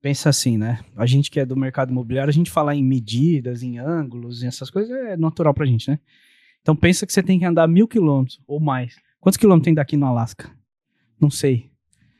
Pensa 0.00 0.28
assim, 0.28 0.56
né? 0.56 0.84
A 0.94 1.04
gente 1.04 1.30
que 1.30 1.40
é 1.40 1.44
do 1.44 1.56
mercado 1.56 1.90
imobiliário, 1.90 2.30
a 2.30 2.34
gente 2.34 2.50
falar 2.50 2.74
em 2.74 2.84
medidas, 2.84 3.62
em 3.62 3.78
ângulos, 3.78 4.42
em 4.42 4.46
essas 4.46 4.70
coisas 4.70 4.90
é 4.90 5.16
natural 5.16 5.52
pra 5.52 5.66
gente, 5.66 5.90
né? 5.90 5.98
Então 6.62 6.76
pensa 6.76 7.06
que 7.06 7.12
você 7.12 7.22
tem 7.22 7.38
que 7.38 7.44
andar 7.44 7.66
mil 7.66 7.88
quilômetros 7.88 8.40
ou 8.46 8.60
mais. 8.60 8.96
Quantos 9.20 9.36
quilômetros 9.36 9.64
tem 9.64 9.74
daqui 9.74 9.96
no 9.96 10.06
Alasca? 10.06 10.50
Não 11.20 11.30
sei. 11.30 11.70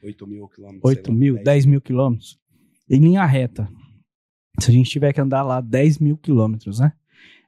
8 0.03 0.27
mil 0.27 0.49
quilômetros. 0.49 0.85
8 0.85 1.13
mil, 1.13 1.43
10 1.43 1.67
mil 1.67 1.81
quilômetros. 1.81 2.39
Em 2.89 2.99
linha 2.99 3.25
reta. 3.25 3.69
Se 4.59 4.71
a 4.71 4.75
gente 4.75 4.91
tiver 4.91 5.13
que 5.13 5.21
andar 5.21 5.43
lá 5.43 5.61
10 5.61 5.99
mil 5.99 6.17
quilômetros, 6.17 6.81
né? 6.81 6.93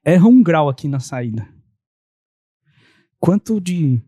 Erra 0.05 0.27
um 0.27 0.43
grau 0.43 0.69
aqui 0.69 0.87
na 0.87 1.01
saída. 1.01 1.49
Quanto 3.19 3.61
de 3.61 4.01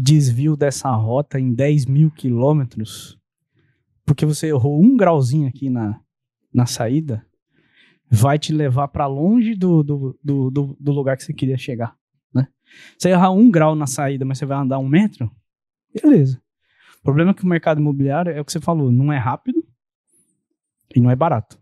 desvio 0.00 0.56
dessa 0.56 0.88
rota 0.92 1.40
em 1.40 1.52
10 1.52 1.86
mil 1.86 2.10
quilômetros? 2.10 3.18
Porque 4.06 4.24
você 4.24 4.46
errou 4.46 4.80
um 4.80 4.96
grauzinho 4.96 5.48
aqui 5.48 5.68
na, 5.68 6.00
na 6.54 6.66
saída, 6.66 7.26
vai 8.08 8.38
te 8.38 8.52
levar 8.52 8.88
para 8.88 9.06
longe 9.06 9.54
do, 9.54 9.82
do, 9.82 10.18
do, 10.22 10.76
do, 10.78 10.92
lugar 10.92 11.16
que 11.16 11.24
você 11.24 11.34
queria 11.34 11.58
chegar, 11.58 11.94
né? 12.32 12.48
Você 12.96 13.10
errar 13.10 13.32
um 13.32 13.50
grau 13.50 13.74
na 13.74 13.86
saída, 13.86 14.24
mas 14.24 14.38
você 14.38 14.46
vai 14.46 14.56
andar 14.56 14.78
um 14.78 14.88
metro, 14.88 15.30
beleza. 15.92 16.40
O 17.00 17.02
problema 17.02 17.32
é 17.32 17.34
que 17.34 17.44
o 17.44 17.48
mercado 17.48 17.80
imobiliário 17.80 18.32
é 18.32 18.40
o 18.40 18.44
que 18.44 18.52
você 18.52 18.60
falou, 18.60 18.90
não 18.90 19.12
é 19.12 19.18
rápido 19.18 19.62
e 20.94 21.00
não 21.00 21.10
é 21.10 21.16
barato. 21.16 21.58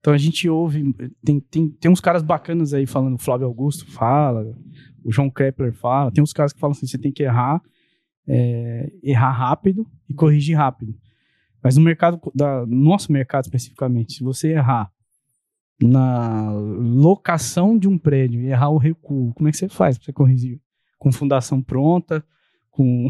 Então 0.00 0.12
a 0.12 0.18
gente 0.18 0.48
ouve, 0.48 0.92
tem, 1.24 1.40
tem, 1.40 1.68
tem 1.70 1.90
uns 1.90 2.00
caras 2.00 2.22
bacanas 2.22 2.74
aí 2.74 2.86
falando, 2.86 3.18
Flávio 3.18 3.46
Augusto 3.46 3.90
fala, 3.90 4.54
o 5.04 5.12
João 5.12 5.30
Kepler 5.30 5.72
fala, 5.72 6.10
tem 6.10 6.22
uns 6.22 6.32
caras 6.32 6.52
que 6.52 6.60
falam 6.60 6.72
assim, 6.72 6.86
você 6.86 6.98
tem 6.98 7.12
que 7.12 7.22
errar, 7.22 7.62
é, 8.26 8.92
errar 9.02 9.32
rápido 9.32 9.86
e 10.08 10.14
corrigir 10.14 10.56
rápido. 10.56 10.94
Mas 11.62 11.76
no 11.76 11.82
mercado, 11.82 12.20
da, 12.34 12.66
no 12.66 12.76
nosso 12.76 13.12
mercado 13.12 13.44
especificamente, 13.44 14.14
se 14.14 14.24
você 14.24 14.52
errar 14.52 14.92
na 15.80 16.50
locação 16.52 17.78
de 17.78 17.88
um 17.88 17.98
prédio 17.98 18.40
e 18.40 18.46
errar 18.46 18.70
o 18.70 18.78
recuo, 18.78 19.32
como 19.34 19.48
é 19.48 19.52
que 19.52 19.58
você 19.58 19.68
faz 19.68 19.96
para 19.96 20.06
você 20.06 20.12
corrigir? 20.12 20.60
Com 20.98 21.12
fundação 21.12 21.62
pronta, 21.62 22.24
com... 22.70 23.08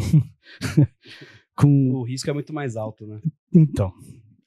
com 1.56 1.90
O 1.92 2.02
risco 2.02 2.30
é 2.30 2.32
muito 2.32 2.52
mais 2.52 2.76
alto, 2.76 3.06
né? 3.06 3.20
então, 3.54 3.92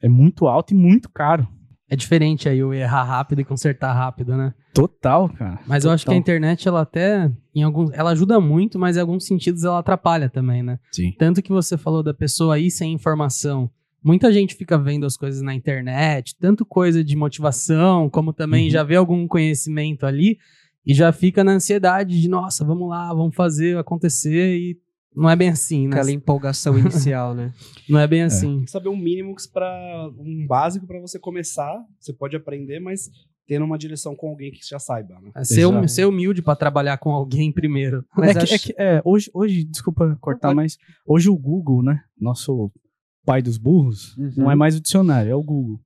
é 0.02 0.10
muito 0.10 0.48
alto 0.48 0.74
e 0.74 0.78
muito 0.78 1.10
caro. 1.10 1.48
É 1.90 1.96
diferente 1.96 2.50
aí 2.50 2.64
o 2.64 2.74
errar 2.74 3.04
rápido 3.04 3.42
e 3.42 3.46
consertar 3.46 3.94
rápido, 3.94 4.36
né? 4.36 4.54
Total, 4.74 5.30
cara. 5.30 5.60
Mas 5.68 5.86
eu 5.86 5.92
acho 5.92 6.04
que 6.04 6.10
a 6.10 6.14
Total. 6.14 6.20
internet, 6.20 6.68
ela 6.68 6.82
até, 6.82 7.32
em 7.54 7.62
alguns, 7.64 7.92
ela 7.94 8.10
ajuda 8.12 8.40
muito, 8.40 8.80
mas 8.80 8.98
em 8.98 9.00
alguns 9.02 9.26
sentidos 9.26 9.64
ela 9.64 9.80
atrapalha 9.80 10.28
também, 10.30 10.64
né? 10.64 10.80
Sim. 10.92 11.12
Tanto 11.18 11.42
que 11.44 11.52
você 11.52 11.78
falou 11.78 12.02
da 12.02 12.14
pessoa 12.14 12.56
aí 12.56 12.72
sem 12.72 12.92
informação, 12.94 13.70
muita 14.04 14.34
gente 14.34 14.56
fica 14.56 14.78
vendo 14.80 15.06
as 15.06 15.16
coisas 15.16 15.42
na 15.44 15.54
internet, 15.54 16.36
tanto 16.40 16.66
coisa 16.66 17.04
de 17.04 17.16
motivação, 17.16 18.10
como 18.10 18.34
também 18.34 18.66
Uhum. 18.66 18.72
já 18.72 18.84
vê 18.84 18.96
algum 18.96 19.28
conhecimento 19.28 20.06
ali 20.08 20.38
e 20.86 20.94
já 20.94 21.12
fica 21.12 21.44
na 21.44 21.52
ansiedade 21.54 22.20
de, 22.20 22.28
nossa, 22.28 22.66
vamos 22.66 22.90
lá, 22.90 23.14
vamos 23.14 23.36
fazer 23.36 23.78
acontecer 23.78 24.58
e 24.58 24.78
não 25.16 25.30
é 25.30 25.36
bem 25.36 25.50
assim, 25.50 25.88
né? 25.88 25.96
Aquela 25.96 26.12
empolgação 26.12 26.78
inicial, 26.80 27.34
né? 27.34 27.54
Não 27.90 28.00
é 28.00 28.08
bem 28.08 28.24
assim. 28.24 28.58
Tem 28.58 28.66
que 28.66 28.72
saber 28.72 28.90
um 28.90 28.98
mínimo 28.98 29.36
para 29.54 30.10
um 30.20 30.46
básico 30.48 30.86
para 30.86 31.00
você 31.00 31.18
começar. 31.20 31.74
Você 32.00 32.12
pode 32.14 32.36
aprender, 32.36 32.80
mas 32.80 33.10
tendo 33.48 33.64
uma 33.64 33.78
direção 33.78 34.16
com 34.16 34.30
alguém 34.30 34.52
que 34.52 34.60
já 34.68 34.80
saiba, 34.80 35.20
né? 35.22 35.32
É 35.36 35.44
ser, 35.44 35.66
hum- 35.68 35.88
ser 35.88 36.06
humilde 36.06 36.42
pra 36.42 36.56
trabalhar 36.56 36.98
com 36.98 37.12
alguém 37.12 37.52
primeiro. 37.52 38.04
Mas 38.18 38.30
é, 38.30 38.34
que, 38.34 38.40
acho- 38.40 38.54
é 38.54 38.58
que, 38.58 38.76
é, 38.78 39.02
hoje, 39.06 39.30
hoje, 39.34 39.64
desculpa 39.64 40.18
cortar, 40.20 40.54
mas 40.56 40.78
hoje 41.06 41.30
o 41.30 41.38
Google, 41.38 41.84
né? 41.84 42.02
Nosso 42.20 42.72
pai 43.24 43.42
dos 43.44 43.58
burros, 43.58 44.18
Uhum. 44.18 44.32
não 44.38 44.52
é 44.52 44.56
mais 44.56 44.76
o 44.76 44.82
dicionário, 44.82 45.32
é 45.32 45.36
o 45.36 45.44
Google. 45.44 45.80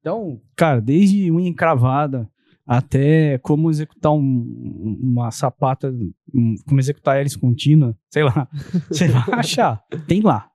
Então, 0.00 0.40
cara, 0.56 0.80
desde 0.80 1.30
unha 1.30 1.48
encravada 1.48 2.28
até 2.66 3.38
como 3.38 3.70
executar 3.70 4.12
um- 4.12 4.98
uma 5.02 5.30
sapata, 5.30 5.92
um- 6.34 6.54
como 6.66 6.80
executar 6.80 7.16
hélice 7.18 7.38
contínua, 7.38 7.96
sei 8.10 8.22
lá. 8.24 8.48
Você 8.90 9.08
vai 9.08 9.38
achar, 9.40 9.82
tem 10.06 10.20
lá. 10.22 10.50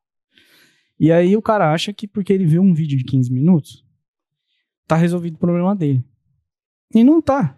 E 1.00 1.12
aí 1.12 1.36
o 1.38 1.42
cara 1.42 1.72
acha 1.74 1.94
que 1.94 2.08
porque 2.08 2.34
ele 2.34 2.46
viu 2.46 2.62
um 2.62 2.74
vídeo 2.74 2.98
de 2.98 3.04
15 3.06 3.32
minutos, 3.32 3.86
tá 4.88 4.96
resolvido 4.96 5.36
o 5.36 5.40
problema 5.40 5.76
dele. 5.76 6.04
E 6.94 7.04
não 7.04 7.22
tá. 7.22 7.56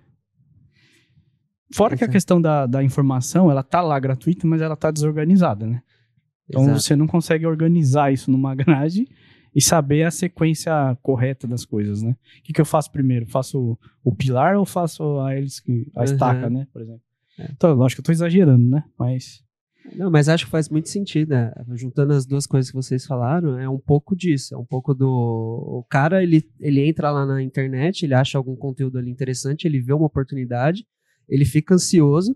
Fora 1.74 1.96
que 1.96 2.04
a 2.04 2.08
questão 2.10 2.42
da, 2.42 2.66
da 2.68 2.84
informação, 2.84 3.50
ela 3.50 3.64
tá 3.64 3.82
lá 3.82 3.98
gratuita, 4.00 4.46
mas 4.46 4.62
ela 4.62 4.76
tá 4.76 4.92
desorganizada, 4.92 5.66
né? 5.66 5.82
Então 6.50 6.64
Exato. 6.64 6.80
você 6.82 6.96
não 6.98 7.08
consegue 7.08 7.46
organizar 7.46 8.12
isso 8.12 8.30
numa 8.30 8.54
grade 8.56 9.08
e 9.54 9.62
saber 9.62 10.04
a 10.04 10.12
sequência 10.12 10.72
correta 11.02 11.48
das 11.48 11.66
coisas, 11.66 12.02
né? 12.02 12.12
O 12.40 12.44
que, 12.44 12.54
que 12.54 12.62
eu 12.62 12.66
faço 12.66 12.92
primeiro? 12.92 13.26
Faço 13.28 13.78
o, 14.04 14.16
pilar 14.16 14.56
ou 14.56 14.66
faço 14.66 15.20
a 15.20 15.36
hélice, 15.36 15.62
que- 15.64 15.92
a 15.96 16.00
Uhum. 16.00 16.06
estaca, 16.06 16.50
né? 16.50 16.68
Por 16.72 16.82
exemplo. 16.82 17.02
É. 17.40 17.50
Então, 17.52 17.74
lógico 17.74 17.98
que 17.98 18.02
eu 18.02 18.06
tô 18.06 18.12
exagerando, 18.12 18.66
né? 18.68 18.84
Mas. 18.98 19.44
Não, 19.96 20.12
mas 20.12 20.30
acho 20.30 20.46
que 20.46 20.52
faz 20.52 20.70
muito 20.70 20.90
sentido, 20.90 21.30
né? 21.30 21.52
Juntando 21.74 22.14
as 22.14 22.26
duas 22.26 22.46
coisas 22.46 22.70
que 22.70 22.78
vocês 22.78 23.04
falaram, 23.06 23.58
é 23.58 23.68
um 23.68 23.80
pouco 23.80 24.16
disso. 24.16 24.54
É 24.54 24.58
um 24.58 24.64
pouco 24.66 24.94
do. 24.94 25.08
O 25.10 25.84
cara, 25.90 26.22
ele, 26.22 26.48
ele 26.60 26.88
entra 26.88 27.10
lá 27.12 27.26
na 27.26 27.42
internet, 27.42 28.04
ele 28.06 28.14
acha 28.14 28.38
algum 28.38 28.56
conteúdo 28.56 29.00
ali 29.00 29.10
interessante, 29.10 29.66
ele 29.66 29.82
vê 29.82 29.92
uma 29.92 30.06
oportunidade, 30.06 30.86
ele 31.28 31.46
fica 31.46 31.74
ansioso, 31.74 32.36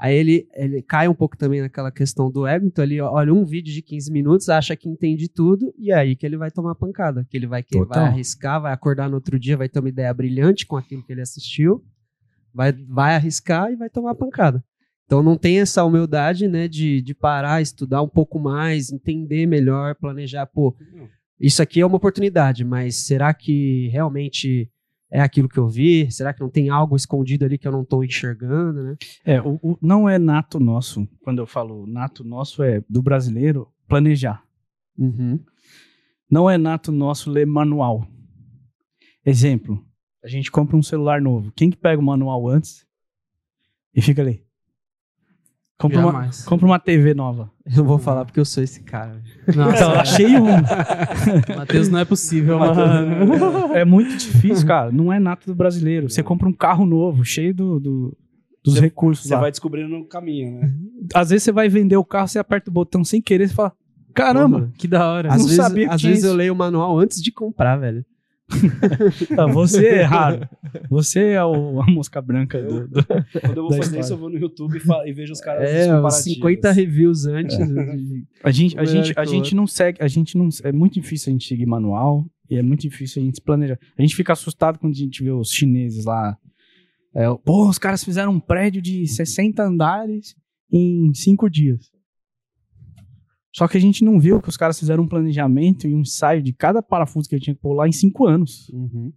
aí 0.00 0.16
ele, 0.16 0.48
ele 0.54 0.80
cai 0.80 1.06
um 1.06 1.14
pouco 1.14 1.36
também 1.36 1.60
naquela 1.60 1.92
questão 1.92 2.30
do 2.30 2.46
ego, 2.46 2.66
então 2.66 2.82
ele 2.82 3.00
olha 3.02 3.32
um 3.32 3.44
vídeo 3.44 3.72
de 3.72 3.82
15 3.82 4.10
minutos, 4.10 4.48
acha 4.48 4.74
que 4.74 4.88
entende 4.88 5.28
tudo, 5.28 5.72
e 5.78 5.92
é 5.92 5.94
aí 5.94 6.16
que 6.16 6.24
ele 6.24 6.38
vai 6.38 6.50
tomar 6.50 6.74
pancada. 6.74 7.26
Que 7.28 7.36
ele 7.36 7.46
vai, 7.46 7.62
que, 7.62 7.78
vai 7.84 8.04
arriscar, 8.04 8.62
vai 8.62 8.72
acordar 8.72 9.10
no 9.10 9.16
outro 9.16 9.38
dia, 9.38 9.58
vai 9.58 9.68
ter 9.68 9.78
uma 9.78 9.90
ideia 9.90 10.12
brilhante 10.14 10.66
com 10.66 10.76
aquilo 10.76 11.04
que 11.04 11.12
ele 11.12 11.20
assistiu, 11.20 11.84
vai, 12.52 12.72
vai 12.72 13.14
arriscar 13.14 13.70
e 13.70 13.76
vai 13.76 13.90
tomar 13.90 14.14
pancada. 14.14 14.64
Então 15.04 15.22
não 15.22 15.36
tem 15.36 15.60
essa 15.60 15.84
humildade, 15.84 16.48
né, 16.48 16.66
de, 16.66 17.02
de 17.02 17.14
parar, 17.14 17.60
estudar 17.60 18.00
um 18.00 18.08
pouco 18.08 18.38
mais, 18.38 18.90
entender 18.90 19.46
melhor, 19.46 19.94
planejar, 19.96 20.46
pô, 20.46 20.74
isso 21.38 21.60
aqui 21.60 21.80
é 21.80 21.86
uma 21.86 21.96
oportunidade, 21.96 22.64
mas 22.64 23.04
será 23.06 23.34
que 23.34 23.88
realmente 23.88 24.70
é 25.10 25.20
aquilo 25.20 25.48
que 25.48 25.58
eu 25.58 25.68
vi? 25.68 26.10
Será 26.10 26.32
que 26.32 26.40
não 26.40 26.48
tem 26.48 26.68
algo 26.68 26.94
escondido 26.96 27.44
ali 27.44 27.58
que 27.58 27.66
eu 27.66 27.72
não 27.72 27.82
estou 27.82 28.04
enxergando, 28.04 28.82
né? 28.82 28.96
É, 29.24 29.40
o, 29.40 29.58
o- 29.62 29.78
não 29.82 30.08
é 30.08 30.18
nato 30.18 30.60
nosso. 30.60 31.06
Quando 31.22 31.38
eu 31.38 31.46
falo 31.46 31.86
nato 31.86 32.22
nosso, 32.24 32.62
é 32.62 32.82
do 32.88 33.02
brasileiro 33.02 33.68
planejar. 33.88 34.42
Uhum. 34.96 35.40
Não 36.30 36.48
é 36.48 36.56
nato 36.56 36.92
nosso 36.92 37.30
ler 37.30 37.46
manual. 37.46 38.06
Exemplo, 39.24 39.84
a 40.24 40.28
gente 40.28 40.50
compra 40.50 40.76
um 40.76 40.82
celular 40.82 41.20
novo. 41.20 41.52
Quem 41.56 41.70
que 41.70 41.76
pega 41.76 42.00
o 42.00 42.04
manual 42.04 42.46
antes 42.48 42.86
e 43.94 44.00
fica 44.00 44.22
ali? 44.22 44.44
Compra 45.80 46.00
uma, 46.06 46.30
compra 46.44 46.66
uma 46.66 46.78
TV 46.78 47.14
nova. 47.14 47.50
Eu 47.74 47.82
vou 47.84 47.98
falar 47.98 48.24
porque 48.26 48.38
eu 48.38 48.44
sou 48.44 48.62
esse 48.62 48.82
cara. 48.82 49.20
Nossa, 49.56 49.76
Então, 49.76 49.92
eu 49.94 50.00
achei 50.00 50.36
um. 50.38 50.46
Matheus, 51.56 51.88
não 51.88 51.98
é 51.98 52.04
possível, 52.04 52.58
mano. 52.58 53.74
É 53.74 53.84
muito 53.84 54.16
difícil, 54.16 54.66
cara. 54.66 54.92
Não 54.92 55.12
é 55.12 55.18
nato 55.18 55.46
do 55.46 55.54
brasileiro. 55.54 56.08
Você 56.10 56.22
compra 56.22 56.48
um 56.48 56.52
carro 56.52 56.84
novo, 56.84 57.24
cheio 57.24 57.54
do, 57.54 57.80
do- 57.80 58.16
dos 58.62 58.74
Você- 58.74 58.80
recursos 58.80 59.26
Você 59.26 59.34
lá. 59.34 59.40
vai 59.40 59.50
descobrindo 59.50 59.88
no 59.88 60.04
caminho, 60.06 60.60
né? 60.60 60.70
Às 61.14 61.30
vezes 61.30 61.44
você 61.44 61.52
vai 61.52 61.68
vender 61.68 61.96
o 61.96 62.04
carro, 62.04 62.28
você 62.28 62.38
aperta 62.38 62.70
o 62.70 62.74
botão 62.74 63.02
sem 63.02 63.22
querer, 63.22 63.48
você 63.48 63.54
fala, 63.54 63.72
caramba, 64.12 64.70
Que 64.76 64.86
da 64.86 65.10
hora. 65.10 65.28
Às 65.32 65.38
não 65.38 65.44
vezes, 65.44 65.56
sabia 65.56 65.88
que 65.88 65.94
às 65.94 66.00
tinha 66.00 66.10
vezes 66.10 66.24
eu 66.24 66.30
isso. 66.32 66.36
leio 66.36 66.52
o 66.52 66.56
manual 66.56 66.98
antes 66.98 67.22
de 67.22 67.32
comprar, 67.32 67.76
velho. 67.78 68.04
ah, 69.38 69.46
você 69.46 69.86
é 69.86 70.02
raro. 70.02 70.48
Você 70.88 71.20
é 71.30 71.44
o- 71.44 71.80
a 71.80 71.86
mosca 71.90 72.20
branca 72.20 72.62
do, 72.62 72.88
do- 72.88 73.04
Quando 73.04 73.56
eu 73.56 73.62
vou 73.62 73.68
fazer 73.70 73.80
história. 73.82 74.00
isso, 74.00 74.12
eu 74.12 74.16
vou 74.18 74.30
no 74.30 74.38
YouTube 74.38 74.76
e, 74.76 74.80
fa- 74.80 75.02
e 75.06 75.12
vejo 75.12 75.32
os 75.32 75.40
caras 75.40 75.62
É, 75.68 75.80
os 75.82 75.86
uns 75.86 75.86
comparativos. 75.96 76.34
50 76.34 76.72
reviews 76.72 77.26
antes. 77.26 77.56
de- 77.58 78.24
A 78.42 78.50
gente, 78.50 78.78
a 78.78 78.84
gente, 78.84 79.12
a 79.16 79.24
gente 79.24 79.54
não 79.54 79.66
segue, 79.66 80.02
a 80.02 80.08
gente 80.08 80.36
não. 80.36 80.48
É 80.64 80.72
muito 80.72 80.94
difícil 80.94 81.30
a 81.30 81.32
gente 81.32 81.46
seguir 81.46 81.66
manual 81.66 82.24
e 82.50 82.56
é 82.56 82.62
muito 82.62 82.80
difícil 82.82 83.22
a 83.22 83.24
gente 83.24 83.36
se 83.36 83.42
planejar. 83.42 83.78
A 83.96 84.02
gente 84.02 84.14
fica 84.16 84.32
assustado 84.32 84.78
quando 84.78 84.92
a 84.92 84.96
gente 84.96 85.22
vê 85.22 85.30
os 85.30 85.50
chineses 85.50 86.04
lá. 86.04 86.36
É, 87.14 87.26
Pô, 87.44 87.68
os 87.68 87.78
caras 87.78 88.04
fizeram 88.04 88.32
um 88.32 88.40
prédio 88.40 88.80
de 88.80 89.06
60 89.06 89.62
andares 89.64 90.34
em 90.72 91.12
5 91.14 91.48
dias. 91.50 91.90
Só 93.54 93.66
que 93.66 93.76
a 93.76 93.80
gente 93.80 94.04
não 94.04 94.18
viu 94.18 94.40
que 94.40 94.48
os 94.48 94.56
caras 94.56 94.78
fizeram 94.78 95.04
um 95.04 95.08
planejamento 95.08 95.86
e 95.86 95.94
um 95.94 96.00
ensaio 96.00 96.42
de 96.42 96.52
cada 96.52 96.82
parafuso 96.82 97.28
que 97.28 97.34
ele 97.34 97.42
tinha 97.42 97.54
que 97.54 97.60
pôr 97.60 97.74
lá 97.74 97.88
em 97.88 97.92
5 97.92 98.26
anos. 98.26 98.68
Uhum. 98.70 99.12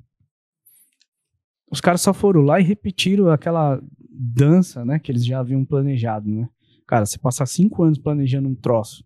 Os 1.71 1.81
caras 1.81 2.01
só 2.01 2.13
foram 2.13 2.41
lá 2.41 2.59
e 2.59 2.63
repetiram 2.63 3.29
aquela 3.29 3.81
dança, 4.09 4.85
né, 4.85 4.99
que 4.99 5.11
eles 5.11 5.25
já 5.25 5.39
haviam 5.39 5.65
planejado, 5.65 6.29
né? 6.29 6.47
Cara, 6.87 7.05
você 7.05 7.17
passar 7.17 7.47
cinco 7.47 7.83
anos 7.83 7.97
planejando 7.97 8.47
um 8.47 8.53
troço 8.53 9.03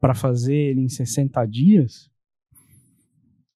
pra 0.00 0.14
fazer 0.14 0.56
ele 0.56 0.80
em 0.80 0.88
60 0.88 1.44
dias, 1.46 2.10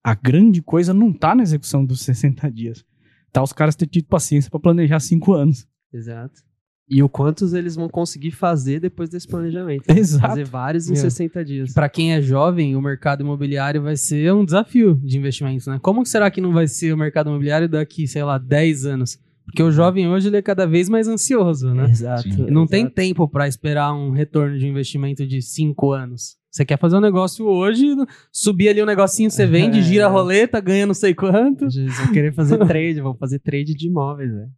a 0.05 0.15
grande 0.15 0.63
coisa 0.63 0.95
não 0.95 1.13
tá 1.13 1.35
na 1.35 1.43
execução 1.43 1.85
dos 1.85 2.03
60 2.03 2.49
dias. 2.53 2.85
Tá 3.33 3.43
os 3.43 3.53
caras 3.53 3.75
ter 3.75 3.89
tido 3.89 4.07
paciência 4.07 4.49
pra 4.49 4.61
planejar 4.61 5.01
cinco 5.01 5.33
anos. 5.33 5.67
Exato. 5.93 6.46
E 6.89 7.03
o 7.03 7.09
quantos 7.09 7.53
eles 7.53 7.75
vão 7.75 7.89
conseguir 7.89 8.31
fazer 8.31 8.79
depois 8.81 9.09
desse 9.09 9.27
planejamento. 9.27 9.85
Exato. 9.91 10.29
Fazer 10.29 10.45
vários 10.45 10.89
em 10.89 10.93
Meu. 10.93 11.03
60 11.03 11.45
dias. 11.45 11.73
Para 11.73 11.89
quem 11.89 12.15
é 12.15 12.23
jovem, 12.23 12.77
o 12.77 12.81
mercado 12.81 13.23
imobiliário 13.23 13.83
vai 13.83 13.97
ser 13.97 14.33
um 14.33 14.45
desafio 14.45 14.95
de 15.03 15.19
investimentos, 15.19 15.67
né? 15.67 15.79
Como 15.83 16.07
será 16.07 16.31
que 16.31 16.41
não 16.41 16.53
vai 16.53 16.69
ser 16.69 16.93
o 16.93 16.97
mercado 16.97 17.29
imobiliário 17.29 17.69
daqui, 17.69 18.07
sei 18.07 18.23
lá, 18.23 18.39
10 18.39 18.87
anos? 18.87 19.19
Porque 19.45 19.63
o 19.63 19.71
jovem 19.71 20.09
hoje 20.09 20.29
ele 20.29 20.37
é 20.37 20.43
cada 20.43 20.67
vez 20.67 20.89
mais 20.89 21.07
ansioso, 21.09 21.73
né? 21.73 21.89
Exato. 21.91 22.23
Sim. 22.23 22.47
Não 22.51 22.67
tem 22.67 22.83
exato. 22.83 22.95
tempo 22.95 23.29
para 23.29 23.47
esperar 23.49 23.93
um 23.93 24.11
retorno 24.11 24.59
de 24.59 24.67
investimento 24.67 25.27
de 25.27 25.41
5 25.41 25.93
anos. 25.93 26.37
Você 26.51 26.65
quer 26.65 26.79
fazer 26.79 26.97
um 26.97 27.01
negócio 27.01 27.47
hoje, 27.47 27.87
subir 28.33 28.69
ali 28.71 28.83
um 28.83 28.87
negocinho, 28.87 29.31
você 29.31 29.47
vende, 29.47 29.79
É. 29.79 29.83
gira 29.83 30.07
a 30.07 30.09
roleta, 30.09 30.61
ganha 30.61 30.87
não 30.87 30.95
sei 30.95 31.15
quanto. 31.15 31.67
Vão 31.69 32.13
querer 32.13 32.33
fazer 32.33 32.59
trade, 32.67 33.01
vão 33.01 33.15
fazer 33.15 33.39
trade 33.41 33.75
de 33.75 33.89
imóveis, 33.89 34.31
velho. 34.33 34.51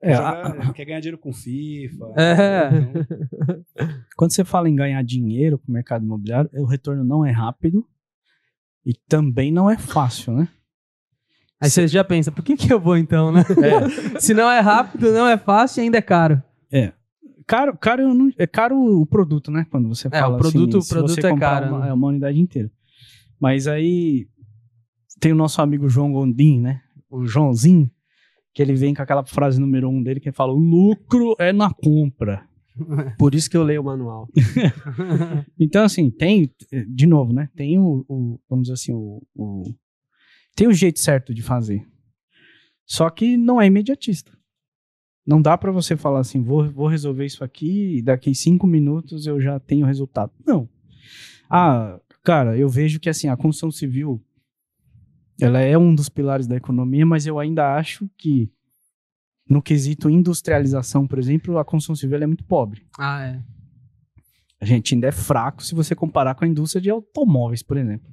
É, 0.00 0.14
Jogar- 0.14 0.46
a- 0.68 0.72
quer 0.72 0.84
ganhar 0.84 1.00
dinheiro 1.00 1.18
com 1.18 1.32
FIFA. 1.32 2.12
É. 2.16 2.68
Então, 2.68 3.64
quando 4.16 4.32
você 4.32 4.44
fala 4.44 4.68
em 4.68 4.76
ganhar 4.76 5.02
dinheiro 5.02 5.58
pro 5.58 5.72
mercado 5.72 6.04
imobiliário, 6.04 6.48
o 6.54 6.64
retorno 6.66 7.02
não 7.04 7.24
é 7.26 7.30
rápido 7.32 7.84
e 8.86 8.94
também 9.08 9.50
não 9.50 9.68
é 9.70 9.76
fácil, 9.76 10.32
né? 10.34 10.48
Aí 11.60 11.68
você 11.68 11.88
já 11.88 12.04
pensa, 12.04 12.30
por 12.30 12.44
que, 12.44 12.56
que 12.56 12.72
eu 12.72 12.78
vou 12.78 12.96
então, 12.96 13.32
né? 13.32 13.42
Se 14.20 14.32
não 14.32 14.48
é 14.48 14.60
rápido, 14.60 15.12
não 15.12 15.26
é 15.26 15.36
fácil 15.36 15.80
e 15.80 15.84
ainda 15.84 15.98
é 15.98 16.02
caro. 16.02 16.40
Caro, 17.46 17.76
caro, 17.78 18.02
eu 18.02 18.14
não- 18.14 18.30
é 18.36 18.46
caro 18.46 18.78
o 18.78 19.06
produto, 19.06 19.50
né? 19.50 19.66
Quando 19.70 19.88
você 19.88 20.06
É, 20.08 20.20
fala 20.20 20.36
o 20.36 20.38
produto- 20.38 20.76
assim, 20.78 20.86
o 20.86 20.88
produto 20.96 21.14
você 21.20 21.26
é 21.26 21.36
caro, 21.36 21.68
Uma, 21.70 21.78
né? 21.80 21.88
é 21.88 21.92
uma 21.92 22.08
unidade 22.08 22.38
inteira. 22.38 22.70
Mas 23.40 23.66
aí 23.66 24.28
tem 25.18 25.32
o 25.32 25.34
nosso 25.34 25.60
amigo 25.62 25.88
João 25.88 26.12
Gondim, 26.12 26.60
né? 26.60 26.82
O 27.10 27.24
Joãozinho, 27.26 27.90
que 28.58 28.62
ele 28.62 28.74
vem 28.74 28.92
com 28.92 29.00
aquela 29.00 29.24
frase 29.24 29.60
número 29.60 29.88
um 29.88 30.02
dele 30.02 30.18
que 30.18 30.28
ele 30.28 30.34
fala: 30.34 30.52
o 30.52 30.56
lucro 30.58 31.36
é 31.38 31.52
na 31.52 31.72
compra. 31.72 32.44
Por 33.16 33.32
isso 33.32 33.48
que 33.48 33.56
eu 33.56 33.62
leio 33.62 33.82
o 33.82 33.84
manual. 33.84 34.28
Então, 35.56 35.84
assim, 35.84 36.10
tem, 36.10 36.50
de 36.88 37.06
novo, 37.06 37.32
né? 37.32 37.48
Tem 37.54 37.78
o, 37.78 38.04
o- 38.08 38.40
vamos 38.50 38.64
dizer 38.64 38.74
assim, 38.74 38.92
o, 38.92 39.22
o- 39.32 39.62
tem 40.56 40.66
o 40.66 40.72
jeito 40.72 40.98
certo 40.98 41.32
de 41.32 41.40
fazer. 41.40 41.86
Só 42.84 43.08
que 43.10 43.36
não 43.36 43.60
é 43.60 43.66
imediatista. 43.66 44.36
Não 45.24 45.40
dá 45.40 45.56
pra 45.56 45.70
você 45.70 45.96
falar 45.96 46.18
assim, 46.18 46.42
vou, 46.42 46.68
vou 46.68 46.88
resolver 46.88 47.26
isso 47.26 47.44
aqui 47.44 47.98
e 47.98 48.02
daqui 48.02 48.34
cinco 48.34 48.66
minutos 48.66 49.24
eu 49.24 49.40
já 49.40 49.60
tenho 49.60 49.86
resultado. 49.86 50.32
Não. 50.44 50.68
Ah, 51.48 52.00
cara, 52.24 52.56
eu 52.58 52.68
vejo 52.68 52.98
que 52.98 53.08
assim, 53.08 53.28
a 53.28 53.36
construção 53.36 53.70
civil, 53.70 54.20
ela 55.40 55.60
é 55.60 55.76
um 55.78 55.94
dos 55.94 56.08
pilares 56.08 56.46
da 56.46 56.56
economia, 56.56 57.06
mas 57.06 57.26
eu 57.26 57.38
ainda 57.38 57.76
acho 57.76 58.08
que 58.16 58.50
no 59.48 59.62
quesito 59.62 60.10
industrialização, 60.10 61.06
por 61.06 61.18
exemplo, 61.18 61.58
a 61.58 61.64
construção 61.64 61.96
civil 61.96 62.22
é 62.22 62.26
muito 62.26 62.44
pobre. 62.44 62.86
ah, 62.98 63.24
é. 63.24 63.42
A 64.60 64.64
gente 64.64 64.94
ainda 64.94 65.06
é 65.06 65.12
fraco 65.12 65.62
se 65.62 65.72
você 65.74 65.94
comparar 65.94 66.34
com 66.34 66.44
a 66.44 66.48
indústria 66.48 66.82
de 66.82 66.90
automóveis, 66.90 67.62
por 67.62 67.76
exemplo. 67.76 68.10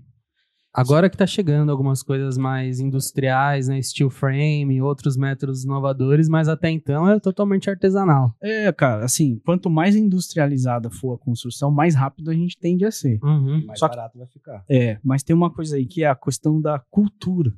Agora 0.77 1.09
que 1.09 1.15
tá 1.15 1.25
chegando 1.25 1.71
algumas 1.71 2.03
coisas 2.03 2.38
mais 2.38 2.81
industriais, 2.81 3.69
né? 3.69 3.81
Steel 3.81 4.09
frame, 4.09 4.81
outros 4.81 5.15
métodos 5.15 5.63
inovadores, 5.63 6.27
mas 6.27 6.49
até 6.49 6.69
então 6.69 7.07
é 7.09 7.17
totalmente 7.17 7.69
artesanal. 7.69 8.35
É, 8.43 8.69
cara, 8.73 9.05
assim, 9.05 9.39
quanto 9.45 9.69
mais 9.69 9.95
industrializada 9.95 10.89
for 10.89 11.13
a 11.13 11.17
construção, 11.17 11.71
mais 11.71 11.95
rápido 11.95 12.29
a 12.29 12.33
gente 12.33 12.57
tende 12.57 12.83
a 12.83 12.91
ser. 12.91 13.23
Uhum. 13.23 13.65
Mais 13.65 13.79
Só 13.79 13.88
que- 13.88 13.95
barato 13.95 14.17
vai 14.17 14.27
ficar. 14.27 14.65
É, 14.69 14.99
mas 15.01 15.23
tem 15.23 15.33
uma 15.33 15.49
coisa 15.49 15.77
aí 15.77 15.85
que 15.85 16.03
é 16.03 16.07
a 16.07 16.15
questão 16.15 16.59
da 16.59 16.77
cultura. 16.91 17.53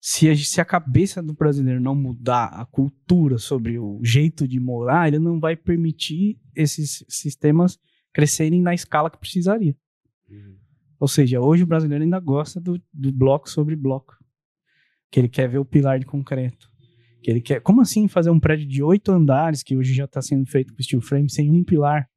Se 0.00 0.28
a, 0.28 0.36
se 0.36 0.60
a 0.60 0.64
cabeça 0.66 1.22
do 1.22 1.32
brasileiro 1.32 1.80
não 1.80 1.94
mudar 1.94 2.46
a 2.48 2.66
cultura 2.66 3.38
sobre 3.38 3.78
o 3.78 3.98
jeito 4.02 4.46
de 4.46 4.60
morar, 4.60 5.08
ele 5.08 5.18
não 5.18 5.40
vai 5.40 5.56
permitir 5.56 6.38
esses 6.54 7.04
sistemas 7.08 7.78
crescerem 8.12 8.60
na 8.60 8.74
escala 8.74 9.10
que 9.10 9.18
precisaria. 9.18 9.74
Ou 11.00 11.06
seja, 11.08 11.40
hoje 11.40 11.62
o 11.62 11.66
brasileiro 11.66 12.02
ainda 12.04 12.18
gosta 12.20 12.60
do, 12.60 12.80
do 12.92 13.12
bloco 13.12 13.48
sobre 13.48 13.76
bloco. 13.76 14.16
Que 15.10 15.20
ele 15.20 15.28
quer 15.28 15.48
ver 15.48 15.58
o 15.58 15.64
pilar 15.64 15.98
de 15.98 16.06
concreto. 16.06 16.68
Que 17.22 17.30
ele 17.30 17.40
quer. 17.40 17.60
Como 17.60 17.80
assim 17.80 18.08
fazer 18.08 18.30
um 18.30 18.40
prédio 18.40 18.66
de 18.66 18.82
oito 18.82 19.10
andares, 19.12 19.62
que 19.62 19.76
hoje 19.76 19.92
já 19.94 20.04
está 20.04 20.20
sendo 20.20 20.46
feito 20.46 20.74
com 20.74 20.82
steel 20.82 21.00
frame, 21.00 21.30
sem 21.30 21.50
um 21.50 21.64
pilar? 21.64 22.08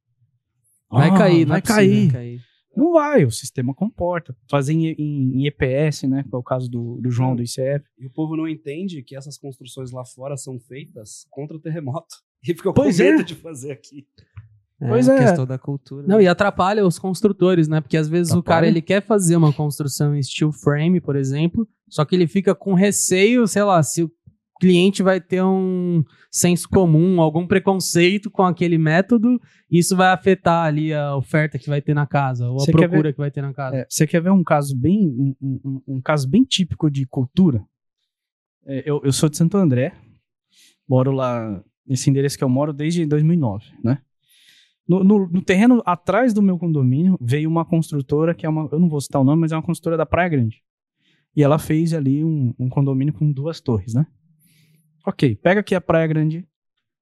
Vai 0.89 1.09
Ah, 1.09 1.17
cair, 1.17 1.41
não 1.45 1.49
vai 1.49 1.59
é 1.59 1.61
possível, 1.61 2.11
cair. 2.11 2.41
Não 2.75 2.93
vai, 2.93 3.25
o 3.25 3.31
sistema 3.31 3.73
comporta. 3.73 4.35
Fazer 4.49 4.73
em, 4.73 4.87
em- 4.91 5.41
em 5.41 5.45
EPS, 5.47 6.03
né? 6.03 6.23
Que 6.23 6.33
é 6.33 6.37
o 6.37 6.43
caso 6.43 6.69
do, 6.69 6.99
do 7.01 7.11
João 7.11 7.35
do 7.35 7.41
ICF. 7.43 7.83
E 7.99 8.05
o 8.07 8.09
povo 8.09 8.35
não 8.35 8.47
entende 8.47 9.01
que 9.03 9.15
essas 9.15 9.37
construções 9.37 9.91
lá 9.91 10.05
fora 10.05 10.35
são 10.37 10.59
feitas 10.59 11.25
contra 11.29 11.55
o 11.55 11.59
terremoto. 11.59 12.15
E 12.43 12.55
ficou 12.55 12.73
Pois 12.73 12.97
com 12.97 13.03
é. 13.03 13.11
medo 13.11 13.23
de 13.23 13.35
fazer 13.35 13.71
aqui. 13.71 14.07
É, 14.81 14.87
Pois 14.87 15.07
a 15.07 15.15
é. 15.15 15.19
questão 15.19 15.45
da 15.45 15.57
cultura. 15.59 16.07
Não, 16.07 16.19
e 16.19 16.27
atrapalha 16.27 16.85
os 16.85 16.97
construtores, 16.97 17.67
né? 17.67 17.79
Porque 17.81 17.95
às 17.97 18.09
vezes 18.09 18.31
o 18.33 18.39
Atrapalha. 18.39 18.55
cara 18.61 18.67
ele 18.67 18.81
quer 18.81 19.01
fazer 19.01 19.35
uma 19.35 19.53
construção 19.53 20.15
em 20.15 20.23
steel 20.23 20.51
frame, 20.51 20.99
por 20.99 21.15
exemplo, 21.15 21.67
só 21.87 22.03
que 22.03 22.15
ele 22.15 22.25
fica 22.27 22.55
com 22.55 22.73
receio, 22.73 23.47
sei 23.47 23.63
lá, 23.63 23.81
se 23.83 24.01
o 24.03 24.11
cliente 24.59 25.01
vai 25.01 25.19
ter 25.19 25.43
um 25.43 26.03
senso 26.31 26.67
comum, 26.69 27.19
algum 27.19 27.47
preconceito 27.47 28.29
com 28.29 28.43
aquele 28.43 28.77
método, 28.77 29.39
isso 29.69 29.95
vai 29.95 30.09
afetar 30.13 30.65
ali 30.65 30.93
a 30.93 31.15
oferta 31.15 31.57
que 31.57 31.67
vai 31.67 31.81
ter 31.81 31.93
na 31.95 32.05
casa, 32.05 32.47
ou 32.47 32.57
a 32.57 32.59
Você 32.59 32.71
quer 32.71 32.87
procura 32.87 33.11
que 33.11 33.17
vai 33.19 33.31
ter 33.31 33.41
na 33.41 33.53
casa. 33.53 33.77
É, 33.77 33.85
você 33.89 34.05
quer 34.07 34.21
ver 34.21 34.31
um 34.31 34.43
caso 34.43 34.75
bem 34.77 35.07
um, 35.07 35.35
um- 35.41 35.81
um 35.95 36.01
caso 36.01 36.29
bem 36.29 36.43
típico 36.43 36.89
de 36.91 37.05
cultura? 37.07 37.63
É, 38.65 38.83
eu, 38.85 39.01
eu 39.03 39.11
sou 39.11 39.27
de 39.29 39.37
Santo 39.37 39.57
André, 39.57 39.93
moro 40.87 41.11
lá 41.11 41.63
nesse 41.87 42.09
endereço 42.09 42.37
que 42.37 42.43
eu 42.43 42.49
moro 42.49 42.71
desde 42.71 43.03
2009, 43.05 43.65
né? 43.83 43.97
No, 44.87 45.03
no- 45.03 45.27
no 45.29 45.41
terreno 45.41 45.81
atrás 45.85 46.33
do 46.33 46.41
meu 46.41 46.57
condomínio 46.57 47.17
veio 47.21 47.49
uma 47.49 47.63
construtora 47.63 48.33
que 48.33 48.45
é 48.45 48.49
uma, 48.49 48.67
eu 48.71 48.79
não 48.79 48.89
vou 48.89 48.99
citar 48.99 49.21
o 49.21 49.25
nome, 49.25 49.41
mas 49.41 49.51
é 49.51 49.55
uma 49.55 49.61
construtora 49.61 49.95
da 49.97 50.05
Praia 50.05 50.29
Grande. 50.29 50.61
E 51.35 51.41
ela 51.43 51.57
fez 51.57 51.93
ali 51.93 52.23
um, 52.25 52.53
um 52.59 52.67
condomínio 52.67 53.13
com 53.13 53.31
duas 53.31 53.61
torres, 53.61 53.93
né? 53.93 54.05
Ok, 55.07 55.35
pega 55.37 55.61
aqui 55.61 55.73
a 55.73 55.81
Praia 55.81 56.05
Grande. 56.07 56.45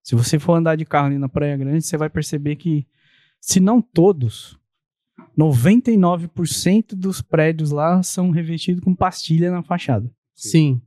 Se 0.04 0.16
você 0.16 0.38
for 0.40 0.54
andar 0.54 0.76
de 0.76 0.86
carro 0.86 1.08
ali 1.08 1.18
na 1.18 1.28
Praia 1.28 1.58
Grande, 1.58 1.84
você 1.84 1.98
vai 1.98 2.10
perceber 2.10 2.56
que, 2.56 2.86
se 3.42 3.60
não 3.60 3.82
todos, 3.82 4.58
99% 5.38 6.96
dos 6.96 7.22
prédios 7.22 7.72
lá 7.72 8.02
são 8.04 8.30
revestidos 8.30 8.84
com 8.84 8.94
pastilha 8.96 9.52
na 9.52 9.64
fachada. 9.64 10.10
Sim. 10.36 10.82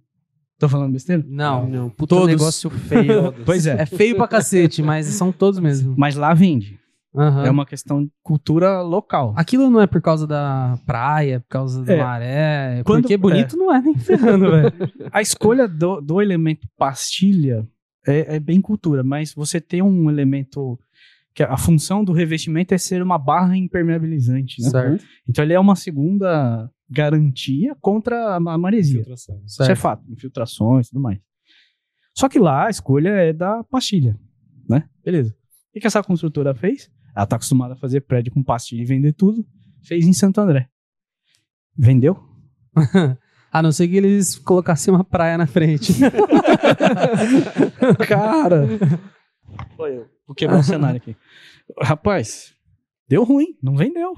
Tô 0.58 0.68
falando 0.68 0.92
besteira? 0.92 1.24
Não. 1.26 1.68
Não, 1.68 1.90
puta 1.90 2.14
Todos. 2.14 2.28
negócio 2.28 2.70
feio. 2.70 3.32
Pois 3.44 3.66
é. 3.66 3.82
É 3.82 3.86
feio 3.86 4.16
pra 4.16 4.28
cacete, 4.28 4.82
mas 4.82 5.06
são 5.06 5.32
todos 5.32 5.58
mesmo. 5.58 5.94
Mas 5.98 6.14
lá 6.14 6.32
vende. 6.32 6.78
Aham. 7.14 7.44
É 7.44 7.50
uma 7.50 7.66
questão 7.66 8.02
de 8.04 8.10
cultura 8.22 8.80
local. 8.80 9.34
Aquilo 9.36 9.68
não 9.68 9.80
é 9.80 9.86
por 9.86 10.00
causa 10.00 10.26
da 10.26 10.78
praia, 10.86 11.40
por 11.40 11.48
causa 11.48 11.84
da 11.84 11.92
É. 11.92 12.02
maré. 12.02 12.82
Quando- 12.84 13.02
porque 13.02 13.16
bonito 13.18 13.56
não 13.56 13.74
é 13.74 13.80
nem 13.82 13.94
ferrando, 13.98 14.50
velho. 14.50 14.72
A 15.12 15.20
escolha 15.20 15.68
do, 15.68 16.00
do 16.00 16.22
elemento 16.22 16.66
pastilha 16.76 17.68
é, 18.06 18.36
é 18.36 18.40
bem 18.40 18.60
cultura, 18.60 19.02
mas 19.02 19.34
você 19.34 19.60
tem 19.60 19.82
um 19.82 20.08
elemento 20.10 20.78
que 21.34 21.42
a 21.42 21.56
função 21.56 22.02
do 22.04 22.12
revestimento 22.12 22.74
é 22.74 22.78
ser 22.78 23.02
uma 23.02 23.18
barra 23.18 23.56
impermeabilizante, 23.56 24.60
né? 24.62 24.70
Certo. 24.70 25.04
Então 25.28 25.44
ele 25.44 25.52
é 25.54 25.60
uma 25.60 25.76
segunda 25.76 26.70
garantia 26.90 27.74
contra 27.80 28.36
a 28.36 28.40
ma- 28.40 28.56
maresia. 28.58 29.02
Isso 29.46 29.62
é 29.62 29.74
fato, 29.74 30.04
infiltrações 30.10 30.86
e 30.86 30.90
tudo 30.90 31.00
mais. 31.02 31.18
Só 32.16 32.28
que 32.28 32.38
lá 32.38 32.66
a 32.66 32.70
escolha 32.70 33.08
é 33.10 33.32
da 33.32 33.64
pastilha, 33.64 34.18
né? 34.68 34.84
Beleza. 35.04 35.30
O 35.30 35.72
que, 35.72 35.80
que 35.80 35.86
essa 35.86 36.02
construtora 36.02 36.54
fez? 36.54 36.90
Ela 37.14 37.26
tá 37.26 37.36
acostumada 37.36 37.74
a 37.74 37.76
fazer 37.76 38.02
prédio 38.02 38.32
com 38.32 38.42
pastilha 38.42 38.82
e 38.82 38.86
vender 38.86 39.12
tudo. 39.12 39.46
Fez 39.82 40.06
em 40.06 40.12
Santo 40.12 40.40
André. 40.40 40.68
Vendeu? 41.76 42.18
A 43.52 43.60
não 43.60 43.70
ser 43.70 43.86
que 43.86 43.96
eles 43.96 44.38
colocassem 44.38 44.94
uma 44.94 45.04
praia 45.04 45.36
na 45.36 45.46
frente. 45.46 45.92
Cara! 48.08 48.66
Foi 49.76 49.98
eu. 49.98 50.08
Vou 50.26 50.34
quebrar 50.34 50.60
o 50.60 50.62
cenário 50.62 50.96
aqui. 50.96 51.14
Rapaz, 51.78 52.54
deu 53.06 53.24
ruim, 53.24 53.58
não 53.62 53.76
vendeu. 53.76 54.14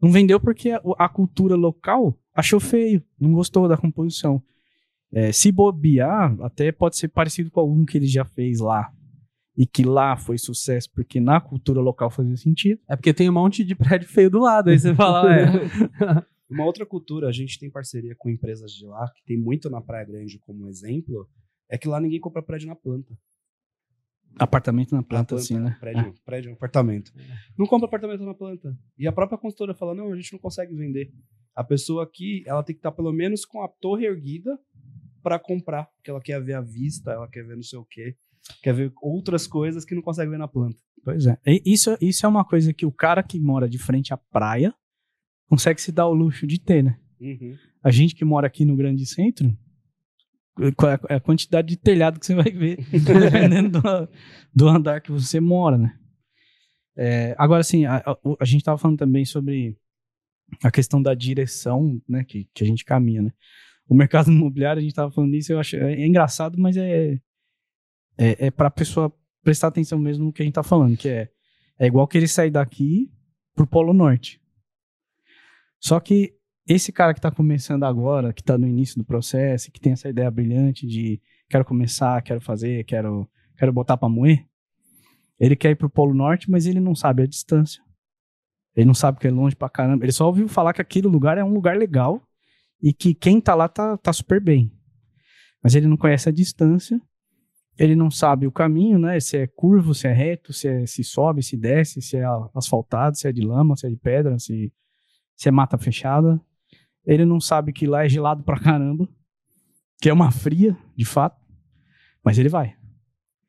Não 0.00 0.10
vendeu 0.10 0.40
porque 0.40 0.70
a, 0.70 0.80
a 0.98 1.08
cultura 1.08 1.54
local 1.54 2.18
achou 2.34 2.58
feio, 2.58 3.04
não 3.20 3.32
gostou 3.32 3.68
da 3.68 3.76
composição. 3.76 4.42
É, 5.12 5.30
se 5.30 5.52
bobear, 5.52 6.34
até 6.40 6.72
pode 6.72 6.96
ser 6.96 7.08
parecido 7.08 7.50
com 7.50 7.60
algum 7.60 7.84
que 7.84 7.98
ele 7.98 8.06
já 8.06 8.24
fez 8.24 8.58
lá. 8.58 8.90
E 9.56 9.66
que 9.66 9.84
lá 9.84 10.16
foi 10.16 10.38
sucesso, 10.38 10.88
porque 10.94 11.20
na 11.20 11.40
cultura 11.40 11.80
local 11.80 12.10
fazia 12.10 12.36
sentido. 12.36 12.80
É 12.88 12.96
porque 12.96 13.12
tem 13.12 13.28
um 13.28 13.34
monte 13.34 13.64
de 13.64 13.74
prédio 13.74 14.08
feio 14.08 14.30
do 14.30 14.40
lado. 14.40 14.70
Aí 14.70 14.78
você 14.78 14.94
fala, 14.96 15.34
é. 15.34 15.46
Uma 16.48 16.66
outra 16.66 16.84
cultura, 16.84 17.28
a 17.28 17.32
gente 17.32 17.58
tem 17.58 17.70
parceria 17.70 18.14
com 18.18 18.28
empresas 18.28 18.72
de 18.72 18.84
lá, 18.84 19.10
que 19.14 19.24
tem 19.24 19.38
muito 19.38 19.70
na 19.70 19.80
Praia 19.80 20.04
Grande 20.04 20.38
como 20.38 20.68
exemplo, 20.68 21.26
é 21.70 21.78
que 21.78 21.88
lá 21.88 21.98
ninguém 21.98 22.20
compra 22.20 22.42
prédio 22.42 22.68
na 22.68 22.76
planta. 22.76 23.16
Apartamento 24.38 24.92
na 24.92 24.98
Na 24.98 25.02
planta, 25.02 25.34
assim, 25.34 25.58
né? 25.58 25.76
Prédio, 25.80 26.14
prédio, 26.24 26.52
apartamento. 26.52 27.10
Não 27.58 27.66
compra 27.66 27.86
apartamento 27.86 28.22
na 28.22 28.34
planta. 28.34 28.76
E 28.98 29.06
a 29.06 29.12
própria 29.12 29.38
consultora 29.38 29.74
fala, 29.74 29.94
não, 29.94 30.12
a 30.12 30.16
gente 30.16 30.32
não 30.32 30.38
consegue 30.38 30.74
vender. 30.74 31.10
A 31.54 31.64
pessoa 31.64 32.04
aqui, 32.04 32.42
ela 32.46 32.62
tem 32.62 32.74
que 32.74 32.80
estar 32.80 32.92
pelo 32.92 33.12
menos 33.12 33.44
com 33.46 33.62
a 33.62 33.68
torre 33.68 34.06
erguida 34.06 34.58
para 35.22 35.38
comprar, 35.38 35.86
porque 35.96 36.10
ela 36.10 36.20
quer 36.20 36.42
ver 36.42 36.54
a 36.54 36.60
vista, 36.60 37.12
ela 37.12 37.28
quer 37.28 37.46
ver 37.46 37.56
não 37.56 37.62
sei 37.62 37.78
o 37.78 37.84
quê, 37.84 38.16
quer 38.62 38.74
ver 38.74 38.92
outras 39.02 39.46
coisas 39.46 39.84
que 39.84 39.94
não 39.94 40.02
consegue 40.02 40.30
ver 40.30 40.38
na 40.38 40.48
planta. 40.48 40.76
Pois 41.04 41.26
é. 41.26 41.36
E 41.46 41.62
Isso, 41.66 41.96
isso 42.00 42.24
é 42.24 42.28
uma 42.28 42.44
coisa 42.44 42.72
que 42.72 42.86
o 42.86 42.92
cara 42.92 43.22
que 43.22 43.38
mora 43.40 43.68
de 43.68 43.78
frente 43.78 44.12
à 44.14 44.16
praia 44.16 44.72
consegue 45.48 45.80
se 45.80 45.90
dar 45.92 46.06
o 46.06 46.14
luxo 46.14 46.46
de 46.46 46.58
ter, 46.60 46.82
né? 46.82 46.98
A 47.82 47.90
gente 47.90 48.14
que 48.14 48.24
mora 48.24 48.46
aqui 48.46 48.64
no 48.64 48.76
grande 48.76 49.04
centro, 49.06 49.48
é 50.60 50.68
a- 50.68 51.00
é 51.10 51.14
a 51.16 51.20
quantidade 51.20 51.68
de 51.68 51.76
telhado 51.76 52.18
que 52.20 52.26
você 52.26 52.34
vai 52.34 52.50
ver, 52.50 52.76
dependendo 52.92 53.80
do, 53.80 54.08
do 54.54 54.68
andar 54.68 55.00
que 55.00 55.10
você 55.10 55.40
mora, 55.40 55.76
né? 55.78 55.96
É, 56.96 57.34
agora, 57.38 57.60
assim, 57.60 57.84
a, 57.86 57.96
a- 57.98 58.18
a 58.40 58.44
gente 58.44 58.60
estava 58.60 58.78
falando 58.78 58.98
também 58.98 59.24
sobre 59.24 59.76
a 60.62 60.70
questão 60.70 61.00
da 61.02 61.14
direção 61.14 62.00
né, 62.08 62.22
que, 62.24 62.46
que 62.54 62.62
a 62.62 62.66
gente 62.66 62.84
caminha, 62.84 63.22
né? 63.22 63.32
O 63.88 63.94
mercado 63.94 64.30
imobiliário, 64.30 64.78
a 64.78 64.82
gente 64.82 64.92
estava 64.92 65.10
falando 65.10 65.30
nisso, 65.30 65.52
eu 65.52 65.58
acho 65.58 65.76
é, 65.76 65.94
é 65.94 66.06
engraçado, 66.06 66.58
mas 66.58 66.76
é, 66.76 67.18
é, 68.16 68.46
é 68.46 68.50
para 68.50 68.68
a 68.68 68.70
pessoa 68.70 69.12
prestar 69.42 69.68
atenção 69.68 69.98
mesmo 69.98 70.26
no 70.26 70.32
que 70.32 70.42
a 70.42 70.44
gente 70.44 70.52
está 70.52 70.62
falando, 70.62 70.96
que 70.96 71.08
é, 71.08 71.28
é 71.78 71.86
igual 71.86 72.06
querer 72.06 72.28
sair 72.28 72.50
daqui 72.50 73.10
pro 73.54 73.66
Polo 73.66 73.92
Norte. 73.92 74.40
Só 75.80 75.98
que 75.98 76.34
esse 76.66 76.92
cara 76.92 77.12
que 77.12 77.18
está 77.18 77.30
começando 77.30 77.84
agora, 77.84 78.32
que 78.32 78.40
está 78.40 78.56
no 78.56 78.66
início 78.66 78.96
do 78.96 79.04
processo, 79.04 79.70
que 79.72 79.80
tem 79.80 79.92
essa 79.92 80.08
ideia 80.08 80.30
brilhante 80.30 80.86
de 80.86 81.20
quero 81.48 81.64
começar, 81.64 82.22
quero 82.22 82.40
fazer, 82.40 82.84
quero, 82.84 83.28
quero 83.56 83.72
botar 83.72 83.96
para 83.96 84.08
moer, 84.08 84.46
ele 85.38 85.56
quer 85.56 85.70
ir 85.70 85.74
pro 85.74 85.90
Polo 85.90 86.14
Norte, 86.14 86.48
mas 86.48 86.66
ele 86.66 86.78
não 86.78 86.94
sabe 86.94 87.24
a 87.24 87.26
distância. 87.26 87.82
Ele 88.76 88.86
não 88.86 88.94
sabe 88.94 89.18
que 89.18 89.26
é 89.26 89.30
longe 89.30 89.56
pra 89.56 89.68
caramba. 89.68 90.04
Ele 90.04 90.12
só 90.12 90.26
ouviu 90.26 90.48
falar 90.48 90.72
que 90.72 90.80
aquele 90.80 91.08
lugar 91.08 91.36
é 91.36 91.44
um 91.44 91.52
lugar 91.52 91.76
legal 91.76 92.22
e 92.80 92.92
que 92.92 93.12
quem 93.12 93.40
tá 93.40 93.54
lá 93.54 93.68
tá, 93.68 93.96
tá 93.98 94.12
super 94.12 94.40
bem. 94.40 94.72
Mas 95.62 95.74
ele 95.74 95.88
não 95.88 95.96
conhece 95.96 96.28
a 96.28 96.32
distância, 96.32 97.00
ele 97.78 97.96
não 97.96 98.10
sabe 98.10 98.46
o 98.46 98.52
caminho, 98.52 98.98
né? 98.98 99.18
Se 99.20 99.36
é 99.38 99.46
curvo, 99.46 99.94
se 99.94 100.06
é 100.06 100.12
reto, 100.12 100.52
se, 100.52 100.68
é, 100.68 100.86
se 100.86 101.02
sobe, 101.02 101.42
se 101.42 101.56
desce, 101.56 102.00
se 102.02 102.16
é 102.16 102.24
asfaltado, 102.54 103.16
se 103.16 103.26
é 103.26 103.32
de 103.32 103.40
lama, 103.42 103.76
se 103.76 103.86
é 103.86 103.90
de 103.90 103.96
pedra, 103.96 104.38
se, 104.38 104.72
se 105.36 105.48
é 105.48 105.52
mata 105.52 105.78
fechada. 105.78 106.40
Ele 107.04 107.24
não 107.24 107.40
sabe 107.40 107.72
que 107.72 107.86
lá 107.86 108.04
é 108.04 108.08
gelado 108.08 108.42
pra 108.44 108.60
caramba, 108.60 109.08
que 110.00 110.08
é 110.08 110.12
uma 110.12 110.30
fria, 110.30 110.76
de 110.96 111.04
fato, 111.04 111.40
mas 112.24 112.38
ele 112.38 112.48
vai. 112.48 112.76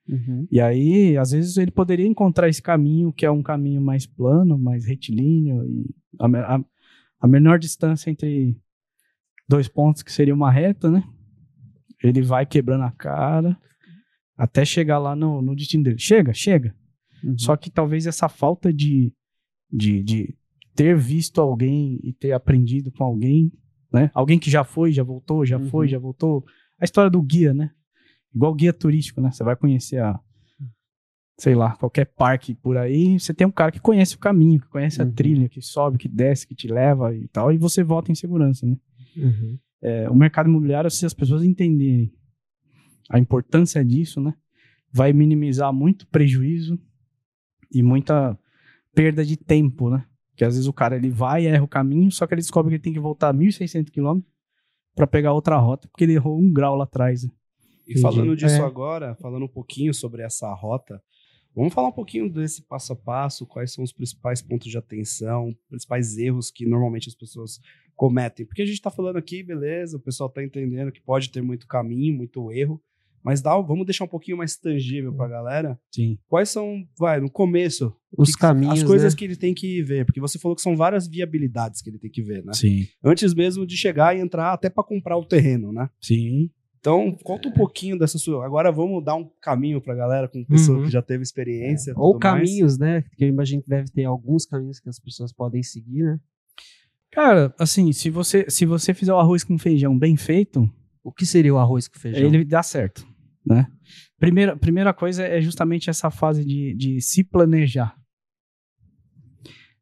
Uhum. 0.08 0.48
E 0.52 0.60
aí, 0.60 1.18
às 1.18 1.32
vezes, 1.32 1.58
ele 1.58 1.72
poderia 1.72 2.08
encontrar 2.08 2.50
esse 2.50 2.62
caminho, 2.62 3.14
que 3.14 3.26
é 3.26 3.32
um 3.32 3.44
caminho 3.44 3.82
mais 3.82 4.06
plano, 4.06 4.58
mais 4.58 4.86
retilíneo, 4.86 5.64
e 5.66 5.90
a, 6.20 6.56
a- 6.56 6.66
a 7.22 7.28
menor 7.28 7.58
distância 7.58 8.10
entre 8.10 8.58
dois 9.48 9.68
pontos, 9.70 10.02
que 10.04 10.12
seria 10.12 10.34
uma 10.34 10.52
reta, 10.52 10.90
né? 10.92 11.04
Ele 12.04 12.22
vai 12.22 12.46
quebrando 12.46 12.84
a 12.84 12.92
cara 12.92 13.58
até 14.38 14.66
chegar 14.66 15.00
lá 15.00 15.16
no, 15.16 15.42
no 15.42 15.56
destino 15.56 15.84
dele. 15.84 15.98
Chega, 16.00 16.34
chega. 16.34 16.76
Uhum. 17.24 17.38
Só 17.38 17.56
que 17.56 17.70
talvez 17.70 18.06
essa 18.06 18.28
falta 18.28 18.74
de, 18.74 19.14
de, 19.72 20.04
de 20.04 20.36
ter 20.76 20.98
visto 20.98 21.40
alguém 21.40 22.00
e 22.04 22.14
ter 22.14 22.32
aprendido 22.34 22.92
com 22.92 23.04
alguém, 23.04 23.52
né? 23.92 24.10
Alguém 24.14 24.40
que 24.40 24.50
já 24.50 24.64
foi, 24.64 24.92
já 24.92 25.04
voltou, 25.04 25.46
já 25.46 25.58
uhum. 25.58 25.70
foi, 25.70 25.88
já 25.88 26.00
voltou. 26.00 26.44
A 26.80 26.84
história 26.84 27.10
do 27.10 27.22
guia, 27.22 27.54
né? 27.54 27.72
Igual 28.34 28.54
guia 28.54 28.74
turístico, 28.74 29.22
né? 29.22 29.32
Você 29.32 29.44
vai 29.44 29.56
conhecer 29.56 30.02
a, 30.02 30.20
sei 31.38 31.56
lá, 31.56 31.76
qualquer 31.76 32.06
parque 32.06 32.56
por 32.56 32.78
aí, 32.78 33.20
você 33.20 33.34
tem 33.34 33.46
um 33.46 33.52
cara 33.52 33.72
que 33.72 33.80
conhece 33.80 34.16
o 34.16 34.20
caminho, 34.20 34.60
que 34.60 34.68
conhece 34.68 35.02
uhum. 35.02 35.08
a 35.08 35.12
trilha, 35.12 35.50
que 35.50 35.62
sobe, 35.62 35.98
que 35.98 36.10
desce, 36.10 36.48
que 36.48 36.56
te 36.56 36.68
leva 36.68 37.14
e 37.16 37.28
tal, 37.28 37.52
e 37.52 37.58
você 37.58 37.84
volta 37.84 38.12
em 38.12 38.16
segurança, 38.16 38.66
né? 38.66 38.76
Uhum. 39.16 39.58
É, 39.82 40.10
o 40.10 40.16
mercado 40.16 40.50
imobiliário, 40.50 40.90
se 40.90 41.06
as 41.06 41.14
pessoas 41.14 41.44
entenderem 41.44 42.14
a 43.10 43.20
importância 43.20 43.84
disso, 43.84 44.22
né? 44.22 44.34
Vai 44.92 45.12
minimizar 45.14 45.74
muito 45.74 46.08
prejuízo 46.08 46.80
e 47.72 47.82
muita 47.82 48.38
perda 48.94 49.26
de 49.26 49.36
tempo, 49.36 49.90
né? 49.90 50.06
Que 50.36 50.46
às 50.46 50.56
vezes 50.56 50.68
o 50.68 50.74
cara 50.74 50.96
ele 50.96 51.10
vai 51.10 51.44
e 51.44 51.48
erra 51.48 51.64
o 51.64 51.68
caminho, 51.68 52.12
só 52.12 52.26
que 52.26 52.34
ele 52.34 52.42
descobre 52.42 52.70
que 52.70 52.76
ele 52.76 52.84
tem 52.84 52.94
que 52.94 53.00
voltar 53.00 53.34
1.600 53.34 53.90
quilômetros 53.90 54.32
para 54.96 55.08
pegar 55.08 55.34
outra 55.34 55.58
rota, 55.58 55.88
porque 55.88 56.04
ele 56.04 56.14
errou 56.14 56.40
um 56.40 56.52
grau 56.52 56.76
lá 56.76 56.84
atrás. 56.84 57.24
Né? 57.24 57.32
E 57.88 58.00
falando 58.00 58.36
disso 58.36 58.56
é. 58.56 58.66
agora, 58.66 59.16
falando 59.16 59.46
um 59.46 59.50
pouquinho 59.50 59.94
sobre 59.94 60.22
essa 60.22 60.52
rota, 60.54 61.02
vamos 61.56 61.74
falar 61.74 61.90
um 61.90 61.94
pouquinho 61.94 62.32
desse 62.32 62.62
passo 62.62 62.94
a 62.94 62.96
passo, 62.96 63.46
quais 63.46 63.74
são 63.74 63.84
os 63.84 63.92
principais 63.92 64.42
pontos 64.42 64.70
de 64.70 64.78
atenção, 64.78 65.56
principais 65.68 66.18
erros 66.18 66.50
que 66.50 66.66
normalmente 66.66 67.10
as 67.10 67.16
pessoas 67.16 67.60
cometem. 67.96 68.46
Porque 68.46 68.62
a 68.62 68.66
gente 68.66 68.76
está 68.76 68.90
falando 68.90 69.18
aqui, 69.18 69.44
beleza, 69.44 69.98
o 69.98 70.00
pessoal 70.00 70.30
está 70.30 70.44
entendendo 70.44 70.92
que 70.92 71.02
pode 71.02 71.30
ter 71.30 71.42
muito 71.42 71.68
caminho, 71.68 72.16
muito 72.16 72.52
erro, 72.52 72.82
mas 73.24 73.42
dá, 73.42 73.56
vamos 73.58 73.86
deixar 73.86 74.04
um 74.04 74.10
pouquinho 74.10 74.38
mais 74.38 74.58
tangível 74.58 75.14
para 75.14 75.26
a 75.26 75.30
galera. 75.30 75.80
Sim. 75.94 76.18
Quais 76.28 76.50
são, 76.50 76.84
vai, 77.00 77.20
no 77.20 77.30
começo, 77.30 77.96
os 78.18 78.32
que, 78.32 78.42
caminhos, 78.42 78.80
as 78.80 78.84
coisas 78.84 79.14
né? 79.14 79.18
que 79.18 79.26
ele 79.26 79.36
tem 79.36 79.54
que 79.54 79.82
ver, 79.82 80.06
porque 80.06 80.20
você 80.20 80.38
falou 80.38 80.56
que 80.56 80.62
são 80.62 80.76
várias 80.76 81.08
viabilidades 81.08 81.82
que 81.82 81.90
ele 81.90 82.00
tem 82.00 82.12
que 82.12 82.22
ver, 82.22 82.44
né? 82.44 82.54
Sim. 82.54 82.86
Antes 83.04 83.34
mesmo 83.34 83.66
de 83.66 83.78
chegar 83.78 84.16
e 84.16 84.20
entrar 84.20 84.54
até 84.54 84.70
para 84.70 84.84
comprar 84.84 85.18
o 85.18 85.26
terreno, 85.26 85.72
né? 85.72 85.90
Sim. 86.02 86.50
Então, 86.80 87.18
conta 87.24 87.48
um 87.48 87.54
pouquinho 87.54 87.98
dessa 87.98 88.18
sua. 88.18 88.46
Agora 88.46 88.70
vamos 88.70 89.02
dar 89.02 89.16
um 89.16 89.30
caminho 89.42 89.80
para 89.80 89.94
a 89.94 89.96
galera 89.96 90.28
com 90.28 90.44
pessoa 90.44 90.80
uhum. 90.80 90.84
que 90.84 90.92
já 90.92 91.02
teve 91.02 91.24
experiência. 91.24 91.92
É. 91.92 91.94
Ou 91.96 92.20
caminhos, 92.20 92.78
mais. 92.78 92.96
né? 92.96 93.02
Porque 93.04 93.24
eu 93.24 93.30
imagino 93.30 93.64
que 93.64 93.70
deve 93.70 93.90
ter 93.90 94.04
alguns 94.04 94.46
caminhos 94.46 94.82
que 94.82 94.90
as 94.90 95.00
pessoas 95.00 95.32
podem 95.32 95.64
seguir, 95.64 96.04
né? 96.04 96.20
Cara, 97.10 97.54
assim, 97.58 97.94
se 97.94 98.10
você, 98.10 98.46
se 98.50 98.66
você 98.66 98.94
fizer 98.94 99.14
o 99.14 99.18
arroz 99.18 99.46
com 99.46 99.58
feijão 99.58 99.98
bem 99.98 100.18
feito. 100.18 100.70
O 101.04 101.12
que 101.12 101.26
seria 101.26 101.54
o 101.54 101.58
arroz 101.58 101.88
com 101.88 102.00
feijão? 102.00 102.22
Ele 102.22 102.44
dá 102.44 102.64
certo, 102.64 103.06
né? 103.46 103.68
Primeira, 104.20 104.56
primeira 104.56 104.94
coisa 104.94 105.24
é 105.24 105.42
justamente 105.42 105.90
essa 105.90 106.10
fase 106.10 106.46
de, 106.46 106.74
de 106.76 107.02
se 107.02 107.24
planejar. 107.24 107.96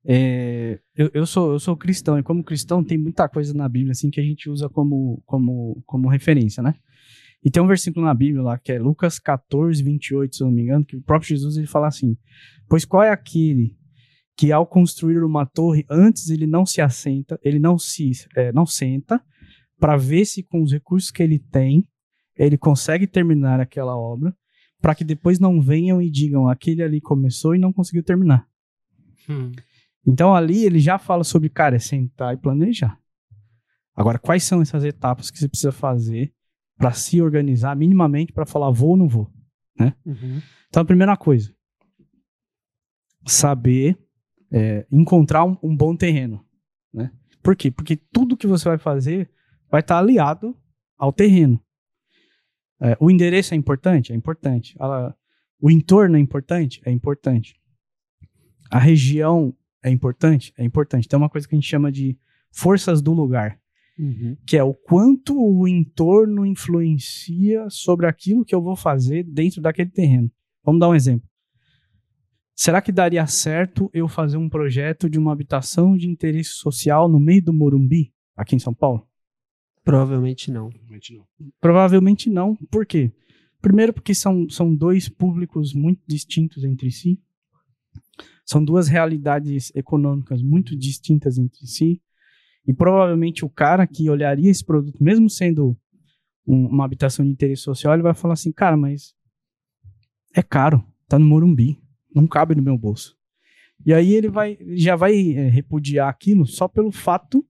É, 0.03 0.79
eu, 0.95 1.11
eu, 1.13 1.25
sou, 1.25 1.53
eu 1.53 1.59
sou 1.59 1.77
cristão, 1.77 2.17
e 2.17 2.23
como 2.23 2.43
cristão 2.43 2.83
tem 2.83 2.97
muita 2.97 3.29
coisa 3.29 3.53
na 3.53 3.69
Bíblia 3.69 3.91
assim 3.91 4.09
que 4.09 4.19
a 4.19 4.23
gente 4.23 4.49
usa 4.49 4.67
como, 4.67 5.21
como, 5.25 5.81
como 5.85 6.09
referência, 6.09 6.63
né? 6.63 6.73
E 7.43 7.49
tem 7.49 7.61
um 7.61 7.67
versículo 7.67 8.05
na 8.05 8.13
Bíblia 8.13 8.43
lá 8.43 8.57
que 8.57 8.71
é 8.71 8.79
Lucas 8.79 9.19
14, 9.19 9.81
28, 9.83 10.35
se 10.35 10.43
eu 10.43 10.47
não 10.47 10.53
me 10.53 10.63
engano, 10.63 10.85
que 10.85 10.95
o 10.95 11.01
próprio 11.01 11.29
Jesus 11.29 11.57
ele 11.57 11.67
fala 11.67 11.87
assim: 11.87 12.17
Pois 12.67 12.85
qual 12.85 13.03
é 13.03 13.09
aquele 13.09 13.75
que 14.37 14.51
ao 14.51 14.65
construir 14.65 15.23
uma 15.23 15.45
torre, 15.45 15.85
antes 15.89 16.29
ele 16.29 16.47
não 16.47 16.65
se 16.65 16.81
assenta, 16.81 17.39
ele 17.43 17.59
não 17.59 17.77
se 17.77 18.11
é, 18.35 18.51
não 18.51 18.65
senta 18.65 19.21
para 19.79 19.97
ver 19.97 20.25
se 20.25 20.43
com 20.43 20.61
os 20.61 20.71
recursos 20.71 21.11
que 21.11 21.21
ele 21.21 21.39
tem 21.39 21.87
ele 22.45 22.57
consegue 22.57 23.07
terminar 23.07 23.59
aquela 23.59 23.95
obra, 23.95 24.35
para 24.81 24.95
que 24.95 25.03
depois 25.03 25.39
não 25.39 25.61
venham 25.61 26.01
e 26.01 26.09
digam 26.09 26.47
aquele 26.47 26.81
ali 26.81 26.99
começou 26.99 27.55
e 27.55 27.59
não 27.59 27.71
conseguiu 27.71 28.03
terminar. 28.03 28.47
Hum. 29.29 29.51
Então 30.05 30.33
ali 30.33 30.65
ele 30.65 30.79
já 30.79 30.97
fala 30.97 31.23
sobre, 31.23 31.49
cara, 31.49 31.75
é 31.75 31.79
sentar 31.79 32.33
e 32.33 32.37
planejar. 32.37 32.99
Agora, 33.95 34.17
quais 34.17 34.43
são 34.43 34.61
essas 34.61 34.83
etapas 34.83 35.29
que 35.29 35.37
você 35.37 35.47
precisa 35.47 35.71
fazer 35.71 36.33
para 36.77 36.91
se 36.93 37.21
organizar 37.21 37.75
minimamente 37.75 38.33
para 38.33 38.45
falar 38.45 38.71
vou 38.71 38.91
ou 38.91 38.97
não 38.97 39.07
vou, 39.07 39.31
né? 39.77 39.93
Uhum. 40.03 40.41
Então 40.67 40.81
a 40.81 40.85
primeira 40.85 41.15
coisa, 41.15 41.53
saber 43.23 43.99
é, 44.51 44.87
encontrar 44.91 45.45
um, 45.45 45.55
um, 45.61 45.75
bom 45.75 45.95
terreno, 45.95 46.43
né? 46.91 47.11
Por 47.43 47.55
quê? 47.55 47.69
Porque 47.69 47.95
tudo 47.95 48.35
que 48.35 48.47
você 48.47 48.67
vai 48.67 48.79
fazer 48.79 49.29
vai 49.69 49.81
estar 49.81 49.95
tá 49.95 49.99
aliado 49.99 50.57
ao 50.97 51.13
terreno. 51.13 51.61
É, 52.81 52.97
o 52.99 53.11
endereço 53.11 53.53
é 53.53 53.57
importante? 53.57 54.11
É 54.11 54.15
importante. 54.15 54.75
A, 54.79 55.13
o 55.61 55.69
entorno 55.69 56.17
é 56.17 56.19
importante? 56.19 56.81
É 56.83 56.91
importante. 56.91 57.55
A 58.71 58.79
região 58.79 59.55
é 59.83 59.89
importante? 59.91 60.53
É 60.57 60.63
importante. 60.63 61.07
Tem 61.07 61.17
uma 61.17 61.29
coisa 61.29 61.47
que 61.47 61.53
a 61.53 61.57
gente 61.57 61.69
chama 61.69 61.91
de 61.91 62.17
forças 62.51 63.01
do 63.01 63.13
lugar, 63.13 63.59
uhum. 63.99 64.35
que 64.47 64.57
é 64.57 64.63
o 64.63 64.73
quanto 64.73 65.37
o 65.37 65.67
entorno 65.67 66.45
influencia 66.45 67.69
sobre 67.69 68.07
aquilo 68.07 68.43
que 68.43 68.55
eu 68.55 68.61
vou 68.61 68.75
fazer 68.75 69.23
dentro 69.23 69.61
daquele 69.61 69.89
terreno. 69.89 70.31
Vamos 70.63 70.79
dar 70.79 70.89
um 70.89 70.95
exemplo. 70.95 71.29
Será 72.55 72.81
que 72.81 72.91
daria 72.91 73.25
certo 73.27 73.89
eu 73.93 74.07
fazer 74.07 74.37
um 74.37 74.49
projeto 74.49 75.09
de 75.09 75.17
uma 75.17 75.31
habitação 75.31 75.95
de 75.95 76.07
interesse 76.07 76.51
social 76.51 77.07
no 77.07 77.19
meio 77.19 77.43
do 77.43 77.53
Morumbi, 77.53 78.13
aqui 78.35 78.55
em 78.55 78.59
São 78.59 78.73
Paulo? 78.73 79.07
Provavelmente 79.83 80.51
não. 80.51 80.69
Provavelmente 80.69 81.13
não. 81.15 81.27
Provavelmente 81.59 82.29
não. 82.29 82.55
Por 82.69 82.85
quê? 82.85 83.11
Primeiro, 83.61 83.93
porque 83.93 84.13
são, 84.15 84.49
são 84.49 84.75
dois 84.75 85.07
públicos 85.07 85.73
muito 85.73 86.01
distintos 86.07 86.63
entre 86.63 86.91
si. 86.91 87.19
São 88.45 88.63
duas 88.63 88.87
realidades 88.87 89.71
econômicas 89.75 90.41
muito 90.41 90.75
distintas 90.75 91.37
entre 91.37 91.65
si. 91.67 92.01
E 92.67 92.73
provavelmente 92.73 93.43
o 93.43 93.49
cara 93.49 93.87
que 93.87 94.09
olharia 94.09 94.49
esse 94.49 94.63
produto, 94.63 95.01
mesmo 95.01 95.29
sendo 95.29 95.77
um, 96.45 96.67
uma 96.67 96.85
habitação 96.85 97.25
de 97.25 97.31
interesse 97.31 97.63
social, 97.63 97.93
ele 97.93 98.03
vai 98.03 98.13
falar 98.13 98.33
assim: 98.33 98.51
cara, 98.51 98.77
mas 98.77 99.13
é 100.33 100.41
caro, 100.41 100.83
tá 101.07 101.17
no 101.17 101.25
Morumbi, 101.25 101.79
não 102.13 102.27
cabe 102.27 102.55
no 102.55 102.61
meu 102.61 102.77
bolso. 102.77 103.15
E 103.85 103.93
aí 103.93 104.13
ele 104.13 104.29
vai, 104.29 104.57
já 104.75 104.95
vai 104.95 105.31
é, 105.31 105.49
repudiar 105.49 106.07
aquilo 106.07 106.45
só 106.45 106.67
pelo 106.67 106.91
fato 106.91 107.45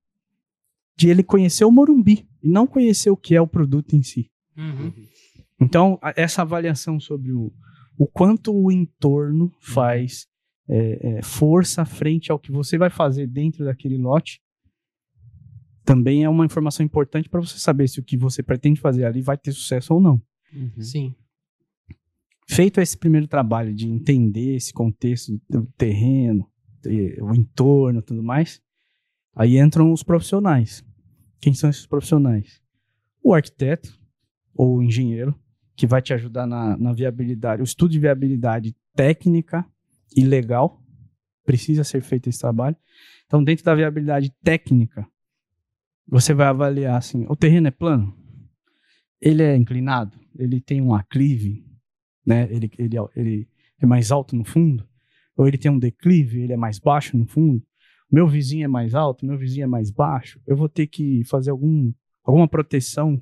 de 0.96 1.10
ele 1.10 1.24
conhecer 1.24 1.66
o 1.66 1.72
Morumbi 1.72 2.28
e 2.42 2.50
não 2.50 2.68
conhecer 2.68 3.10
o 3.10 3.18
que 3.18 3.36
é 3.36 3.42
o 3.42 3.48
produto 3.48 3.96
em 3.96 4.04
si. 4.04 4.30
Uhum. 4.58 4.92
Então, 5.60 6.00
essa 6.16 6.42
avaliação 6.42 7.00
sobre 7.00 7.32
o, 7.32 7.52
o 7.98 8.08
quanto 8.08 8.54
o 8.54 8.72
entorno 8.72 9.52
faz 9.60 10.28
é, 10.68 11.18
é, 11.18 11.22
força 11.22 11.86
frente 11.86 12.32
ao 12.32 12.40
que 12.40 12.52
você 12.52 12.78
vai 12.78 12.90
fazer 12.90 13.28
dentro 13.28 13.66
daquele 13.66 13.98
lote, 13.98 14.42
também 15.84 16.24
é 16.24 16.30
uma 16.30 16.46
informação 16.46 16.86
importante 16.86 17.30
para 17.30 17.42
você 17.42 17.58
saber 17.58 17.88
se 17.88 18.00
o 18.00 18.04
que 18.04 18.16
você 18.16 18.42
pretende 18.42 18.80
fazer 18.80 19.06
ali 19.06 19.22
vai 19.22 19.38
ter 19.38 19.52
sucesso 19.52 19.94
ou 19.94 20.02
não. 20.02 20.22
Uhum. 20.54 20.82
Sim. 20.82 21.16
Feito 22.48 22.82
esse 22.82 22.98
primeiro 22.98 23.28
trabalho 23.28 23.74
de 23.74 23.88
entender 23.88 24.56
esse 24.56 24.74
contexto 24.74 25.40
do 25.50 25.66
terreno, 25.78 26.50
o 27.22 27.34
entorno, 27.34 28.02
tudo 28.02 28.24
mais, 28.24 28.62
aí 29.36 29.58
entram 29.58 29.92
os 29.92 30.04
profissionais. 30.04 30.84
Quem 31.40 31.54
são 31.54 31.70
esses 31.70 31.86
profissionais? 31.86 32.62
O 33.24 33.34
arquiteto 33.34 34.00
ou 34.54 34.78
o 34.78 34.84
engenheiro, 34.84 35.36
que 35.76 35.88
vai 35.88 36.02
te 36.02 36.14
ajudar 36.14 36.46
na, 36.46 36.78
na 36.78 36.94
viabilidade, 36.94 37.62
o 37.62 37.64
estudo 37.64 37.92
de 37.92 38.00
viabilidade 38.00 38.76
técnica 38.96 39.66
e 40.16 40.24
legal. 40.24 40.80
Precisa 41.44 41.84
ser 41.84 42.02
feito 42.02 42.30
esse 42.30 42.40
trabalho. 42.40 42.76
Então, 43.26 43.44
dentro 43.44 43.66
da 43.66 43.74
viabilidade 43.74 44.32
técnica, 44.44 45.08
você 46.08 46.34
vai 46.34 46.48
avaliar 46.48 46.98
assim: 46.98 47.26
o 47.28 47.36
terreno 47.36 47.68
é 47.68 47.72
plano? 47.72 48.16
Ele 49.20 49.42
é 49.42 49.56
inclinado? 49.56 50.20
Ele 50.38 50.60
tem 50.60 50.82
um 50.82 50.94
aclive? 50.94 51.66
Né? 52.26 52.48
Ele, 52.52 52.70
ele, 52.78 52.98
ele 53.16 53.50
é 53.80 53.86
mais 53.86 54.12
alto 54.12 54.36
no 54.36 54.44
fundo? 54.44 54.88
Ou 55.36 55.48
ele 55.48 55.58
tem 55.58 55.72
um 55.72 55.80
declive? 55.80 56.42
Ele 56.42 56.54
é 56.54 56.58
mais 56.58 56.80
baixo 56.80 57.18
no 57.18 57.26
fundo? 57.26 57.64
Meu 58.12 58.28
vizinho 58.28 58.66
é 58.66 58.68
mais 58.68 58.94
alto, 58.94 59.26
meu 59.26 59.38
vizinho 59.38 59.64
é 59.64 59.68
mais 59.68 59.90
baixo, 59.90 60.40
eu 60.46 60.56
vou 60.56 60.68
ter 60.68 60.88
que 60.88 61.24
fazer 61.26 61.52
algum, 61.52 61.94
alguma 62.24 62.48
proteção 62.48 63.22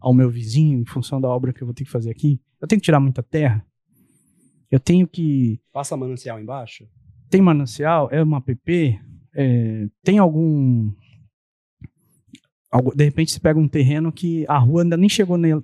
ao 0.00 0.14
meu 0.14 0.30
vizinho 0.30 0.80
em 0.80 0.84
função 0.84 1.20
da 1.20 1.28
obra 1.28 1.52
que 1.52 1.62
eu 1.62 1.66
vou 1.66 1.74
ter 1.74 1.84
que 1.84 1.90
fazer 1.90 2.10
aqui. 2.10 2.40
Eu 2.60 2.66
tenho 2.66 2.80
que 2.80 2.84
tirar 2.84 3.00
muita 3.00 3.22
terra. 3.22 3.64
Eu 4.70 4.78
tenho 4.80 5.06
que. 5.06 5.60
Passa 5.72 5.96
manancial 5.96 6.40
embaixo? 6.40 6.88
Tem 7.30 7.40
manancial, 7.40 8.08
é 8.10 8.22
uma 8.22 8.40
PP, 8.40 8.98
é, 9.34 9.88
tem 10.02 10.18
algum, 10.18 10.90
De 12.94 13.04
repente 13.04 13.32
você 13.32 13.40
pega 13.40 13.58
um 13.58 13.68
terreno 13.68 14.10
que 14.10 14.46
a 14.48 14.58
rua 14.58 14.82
ainda 14.82 14.96
nem 14.96 15.08
chegou 15.08 15.36
nele, 15.36 15.62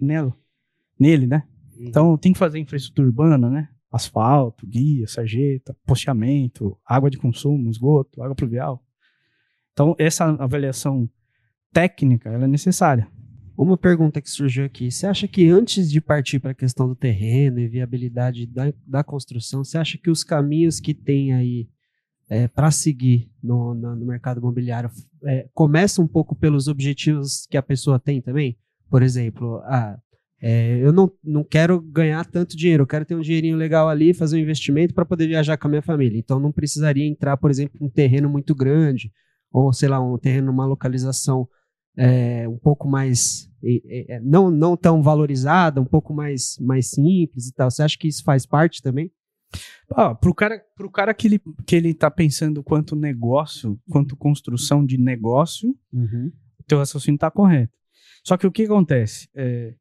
nele 0.99 1.27
né? 1.27 1.45
Uhum. 1.77 1.87
Então 1.87 2.19
tem 2.19 2.33
que 2.33 2.39
fazer 2.39 2.59
infraestrutura 2.59 3.09
urbana, 3.09 3.51
né? 3.51 3.69
Asfalto, 3.95 4.67
guia, 4.67 5.07
sarjeta, 5.07 5.77
posteamento, 5.87 6.77
água 6.85 7.09
de 7.09 7.17
consumo, 7.17 7.71
esgoto, 7.71 8.23
água 8.23 8.35
pluvial. 8.35 8.85
Então, 9.73 9.95
essa 9.99 10.25
avaliação 10.25 11.09
técnica 11.73 12.29
ela 12.29 12.45
é 12.45 12.49
necessária. 12.49 13.09
Uma 13.57 13.77
pergunta 13.77 14.21
que 14.21 14.29
surgiu 14.29 14.65
aqui: 14.65 14.91
você 14.91 15.07
acha 15.07 15.29
que 15.29 15.49
antes 15.49 15.91
de 15.91 16.01
partir 16.01 16.41
para 16.41 16.51
a 16.51 16.55
questão 16.55 16.89
do 16.89 16.97
terreno 16.97 17.61
e 17.61 17.69
viabilidade 17.69 18.47
da, 18.47 18.73
da 18.85 19.05
construção, 19.05 19.63
você 19.63 19.79
acha 19.79 19.97
que 19.97 20.11
os 20.11 20.25
caminhos 20.25 20.81
que 20.81 20.93
tem 20.93 21.33
aí 21.33 21.69
é, 22.29 22.49
para 22.49 22.73
seguir 22.73 23.31
no, 23.41 23.75
no, 23.75 23.95
no, 23.95 24.07
mercado 24.07 24.41
imobiliário 24.41 24.91
é, 25.25 25.49
um 26.01 26.07
pouco 26.07 26.35
pelos 26.35 26.67
objetivos 26.67 27.47
que 27.49 27.57
a 27.57 27.63
pessoa 27.63 28.01
tem 28.01 28.21
também? 28.21 28.59
Por 28.91 29.03
exemplo, 29.03 29.61
ah, 29.65 29.99
é, 30.47 30.79
eu 30.79 30.93
não, 30.93 31.11
não 31.25 31.43
quero 31.43 31.81
ganhar 31.81 32.23
tanto 32.27 32.55
dinheiro, 32.55 32.83
eu 32.83 32.87
quero 32.87 33.07
ter 33.07 33.15
um 33.15 33.23
dinheirinho 33.23 33.57
legal 33.57 33.89
ali, 33.89 34.13
fazer 34.13 34.37
um 34.37 34.41
investimento 34.41 34.93
para 34.93 35.07
poder 35.07 35.27
viajar 35.27 35.57
com 35.57 35.67
a 35.67 35.71
minha 35.71 35.81
família. 35.81 36.19
Então 36.19 36.39
não 36.39 36.53
precisaria 36.53 37.07
entrar, 37.07 37.39
por 37.39 37.51
exemplo, 37.51 37.79
um 37.81 37.89
terreno 37.89 38.29
muito 38.29 38.55
grande, 38.55 39.11
ou 39.51 39.73
sei 39.73 39.89
lá, 39.89 39.99
um 39.99 40.19
terreno 40.19 40.49
numa 40.49 40.67
localização 40.67 41.49
é, 41.97 42.47
um 42.47 42.59
pouco 42.59 42.87
mais 42.87 43.49
é, 43.65 44.21
não, 44.21 44.51
não 44.51 44.77
tão 44.77 45.03
valorizada, 45.03 45.81
um 45.81 45.87
pouco 45.87 46.13
mais, 46.13 46.59
mais 46.61 46.91
simples 46.91 47.49
e 47.49 47.55
tal. 47.55 47.71
Você 47.71 47.83
acha 47.83 47.97
que 47.99 48.07
isso 48.07 48.23
faz 48.23 48.45
parte 48.45 48.83
também? 48.83 49.11
Ah, 49.93 50.15
pro 50.15 50.35
cara, 50.35 50.63
pro 50.77 50.91
cara 50.91 51.15
que 51.15 51.27
ele, 51.27 51.41
que 51.67 51.75
ele 51.75 51.95
tá 51.95 52.11
pensando 52.11 52.63
quanto 52.63 52.95
negócio, 52.95 53.81
quanto 53.89 54.15
construção 54.15 54.85
de 54.85 54.99
negócio, 54.99 55.75
uhum. 55.91 56.31
o 56.61 56.65
teu 56.65 56.77
raciocínio 56.77 57.19
tá 57.19 57.31
correto. 57.31 57.73
Só 58.23 58.37
que 58.37 58.47
o 58.47 58.53
que 58.53 58.65
acontece? 58.65 59.27
É, 59.35 59.75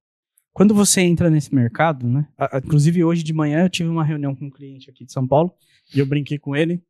quando 0.53 0.73
você 0.73 1.01
entra 1.01 1.29
nesse 1.29 1.53
mercado, 1.53 2.07
né? 2.07 2.27
A, 2.37 2.59
inclusive 2.59 3.03
hoje 3.03 3.23
de 3.23 3.33
manhã 3.33 3.63
eu 3.63 3.69
tive 3.69 3.89
uma 3.89 4.03
reunião 4.03 4.35
com 4.35 4.45
um 4.45 4.51
cliente 4.51 4.89
aqui 4.89 5.03
de 5.03 5.11
São 5.11 5.27
Paulo 5.27 5.51
e 5.93 5.99
eu 5.99 6.05
brinquei 6.05 6.37
com 6.37 6.55
ele 6.55 6.81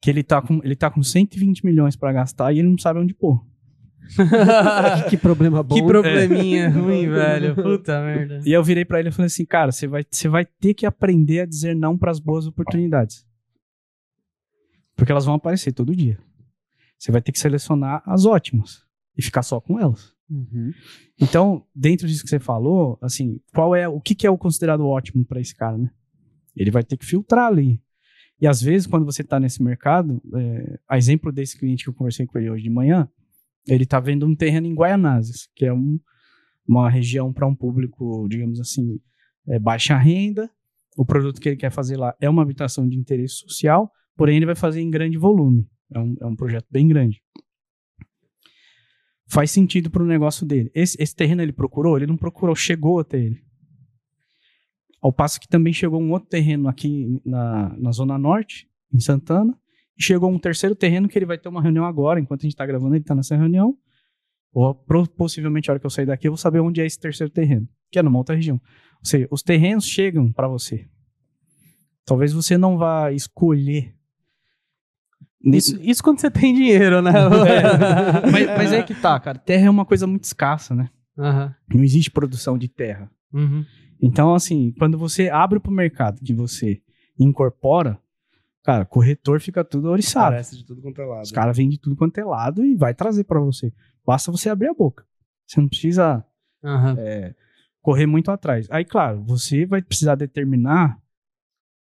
que 0.00 0.10
ele 0.10 0.22
tá 0.22 0.42
com, 0.42 0.60
ele 0.64 0.74
tá 0.74 0.90
com 0.90 1.02
120 1.02 1.64
milhões 1.64 1.96
para 1.96 2.12
gastar 2.12 2.52
e 2.52 2.58
ele 2.58 2.68
não 2.68 2.76
sabe 2.76 2.98
onde 2.98 3.14
pôr. 3.14 3.40
que 5.08 5.16
problema 5.16 5.62
bom. 5.62 5.76
Que 5.76 5.82
probleminha 5.82 6.64
é. 6.64 6.68
ruim, 6.68 7.06
velho. 7.08 7.54
Puta 7.54 8.02
merda. 8.02 8.42
E 8.44 8.52
eu 8.52 8.62
virei 8.64 8.84
para 8.84 8.98
ele 8.98 9.08
e 9.08 9.12
falei 9.12 9.26
assim, 9.26 9.44
cara, 9.44 9.70
você 9.70 9.86
vai, 9.86 10.04
você 10.08 10.28
vai 10.28 10.44
ter 10.44 10.74
que 10.74 10.84
aprender 10.84 11.40
a 11.40 11.46
dizer 11.46 11.74
não 11.74 11.96
para 11.96 12.10
as 12.10 12.18
boas 12.18 12.46
oportunidades. 12.46 13.24
Porque 14.96 15.12
elas 15.12 15.24
vão 15.24 15.36
aparecer 15.36 15.72
todo 15.72 15.94
dia. 15.94 16.18
Você 16.98 17.12
vai 17.12 17.22
ter 17.22 17.32
que 17.32 17.38
selecionar 17.38 18.02
as 18.04 18.26
ótimas 18.26 18.84
e 19.16 19.22
ficar 19.22 19.42
só 19.42 19.60
com 19.60 19.78
elas. 19.78 20.11
Uhum. 20.30 20.72
Então, 21.20 21.64
dentro 21.74 22.06
disso 22.06 22.22
que 22.22 22.28
você 22.28 22.38
falou, 22.38 22.98
assim, 23.02 23.40
qual 23.54 23.74
é 23.74 23.86
o 23.86 24.00
que, 24.00 24.14
que 24.14 24.26
é 24.26 24.30
o 24.30 24.38
considerado 24.38 24.86
ótimo 24.86 25.24
para 25.24 25.40
esse 25.40 25.54
cara, 25.54 25.76
né? 25.76 25.90
Ele 26.56 26.70
vai 26.70 26.82
ter 26.82 26.96
que 26.96 27.04
filtrar 27.04 27.46
ali. 27.46 27.80
E 28.40 28.46
às 28.46 28.60
vezes, 28.60 28.86
quando 28.86 29.04
você 29.04 29.22
está 29.22 29.38
nesse 29.38 29.62
mercado, 29.62 30.20
é, 30.34 30.78
a 30.88 30.98
exemplo 30.98 31.30
desse 31.30 31.56
cliente 31.56 31.84
que 31.84 31.90
eu 31.90 31.94
conversei 31.94 32.26
com 32.26 32.38
ele 32.38 32.50
hoje 32.50 32.64
de 32.64 32.70
manhã, 32.70 33.08
ele 33.66 33.84
está 33.84 34.00
vendo 34.00 34.26
um 34.26 34.34
terreno 34.34 34.66
em 34.66 34.74
Guaianazes, 34.74 35.48
que 35.54 35.64
é 35.64 35.72
um, 35.72 35.98
uma 36.66 36.90
região 36.90 37.32
para 37.32 37.46
um 37.46 37.54
público, 37.54 38.26
digamos 38.28 38.60
assim, 38.60 38.98
é, 39.48 39.58
baixa 39.58 39.96
renda. 39.96 40.50
O 40.96 41.06
produto 41.06 41.40
que 41.40 41.50
ele 41.50 41.56
quer 41.56 41.70
fazer 41.70 41.96
lá 41.96 42.14
é 42.20 42.28
uma 42.28 42.42
habitação 42.42 42.88
de 42.88 42.98
interesse 42.98 43.36
social, 43.36 43.90
porém 44.16 44.36
ele 44.36 44.46
vai 44.46 44.56
fazer 44.56 44.80
em 44.80 44.90
grande 44.90 45.16
volume. 45.16 45.66
É 45.94 45.98
um, 45.98 46.16
é 46.20 46.26
um 46.26 46.36
projeto 46.36 46.66
bem 46.70 46.88
grande. 46.88 47.22
Faz 49.32 49.50
sentido 49.50 49.90
para 49.90 50.02
o 50.02 50.06
negócio 50.06 50.44
dele. 50.44 50.70
Esse, 50.74 50.94
esse 51.02 51.16
terreno 51.16 51.40
ele 51.40 51.54
procurou? 51.54 51.96
Ele 51.96 52.06
não 52.06 52.18
procurou, 52.18 52.54
chegou 52.54 53.00
até 53.00 53.18
ele. 53.18 53.42
Ao 55.00 55.10
passo 55.10 55.40
que 55.40 55.48
também 55.48 55.72
chegou 55.72 56.02
um 56.02 56.10
outro 56.12 56.28
terreno 56.28 56.68
aqui 56.68 57.18
na, 57.24 57.74
na 57.78 57.92
Zona 57.92 58.18
Norte, 58.18 58.68
em 58.92 59.00
Santana, 59.00 59.58
e 59.98 60.02
chegou 60.02 60.30
um 60.30 60.38
terceiro 60.38 60.76
terreno 60.76 61.08
que 61.08 61.18
ele 61.18 61.24
vai 61.24 61.38
ter 61.38 61.48
uma 61.48 61.62
reunião 61.62 61.86
agora, 61.86 62.20
enquanto 62.20 62.42
a 62.42 62.44
gente 62.44 62.52
está 62.52 62.66
gravando, 62.66 62.94
ele 62.94 63.00
está 63.00 63.14
nessa 63.14 63.34
reunião. 63.34 63.74
Ou 64.52 64.74
possivelmente 65.16 65.70
a 65.70 65.72
hora 65.72 65.80
que 65.80 65.86
eu 65.86 65.90
sair 65.90 66.04
daqui, 66.04 66.28
eu 66.28 66.32
vou 66.32 66.36
saber 66.36 66.60
onde 66.60 66.82
é 66.82 66.84
esse 66.84 67.00
terceiro 67.00 67.32
terreno, 67.32 67.66
que 67.90 67.98
é 67.98 68.02
numa 68.02 68.18
outra 68.18 68.36
região. 68.36 68.60
Ou 68.98 69.04
seja, 69.06 69.26
os 69.30 69.42
terrenos 69.42 69.86
chegam 69.86 70.30
para 70.30 70.46
você. 70.46 70.86
Talvez 72.04 72.34
você 72.34 72.58
não 72.58 72.76
vá 72.76 73.10
escolher. 73.12 73.94
Isso, 75.44 75.78
isso 75.82 76.02
quando 76.02 76.20
você 76.20 76.30
tem 76.30 76.54
dinheiro, 76.54 77.02
né? 77.02 77.12
É, 77.48 78.30
mas, 78.30 78.46
mas 78.46 78.72
é 78.72 78.82
que 78.82 78.94
tá, 78.94 79.18
cara. 79.18 79.38
Terra 79.38 79.66
é 79.66 79.70
uma 79.70 79.84
coisa 79.84 80.06
muito 80.06 80.24
escassa, 80.24 80.74
né? 80.74 80.88
Uhum. 81.16 81.50
Não 81.74 81.84
existe 81.84 82.10
produção 82.10 82.56
de 82.56 82.68
terra. 82.68 83.10
Uhum. 83.32 83.64
Então, 84.00 84.34
assim, 84.34 84.72
quando 84.78 84.98
você 84.98 85.28
abre 85.28 85.60
para 85.60 85.70
o 85.70 85.74
mercado, 85.74 86.20
que 86.20 86.34
você 86.34 86.80
incorpora, 87.18 87.98
Cara, 88.62 88.84
corretor 88.84 89.40
fica 89.40 89.64
tudo 89.64 89.90
oriçado. 89.90 90.30
Parece 90.30 90.56
de 90.56 90.64
tudo 90.64 90.80
quanto 90.80 91.00
é 91.00 91.04
lado. 91.04 91.24
Os 91.24 91.32
caras 91.32 91.56
vendem 91.56 91.72
de 91.72 91.80
tudo 91.80 91.96
quanto 91.96 92.18
é 92.18 92.24
lado 92.24 92.64
e 92.64 92.76
vai 92.76 92.94
trazer 92.94 93.24
para 93.24 93.40
você. 93.40 93.72
Basta 94.06 94.30
você 94.30 94.48
abrir 94.48 94.68
a 94.68 94.74
boca. 94.74 95.04
Você 95.46 95.60
não 95.60 95.68
precisa 95.68 96.24
uhum. 96.62 96.94
é, 96.98 97.34
correr 97.80 98.06
muito 98.06 98.30
atrás. 98.30 98.68
Aí, 98.70 98.84
claro, 98.84 99.22
você 99.24 99.66
vai 99.66 99.82
precisar 99.82 100.14
determinar 100.14 100.96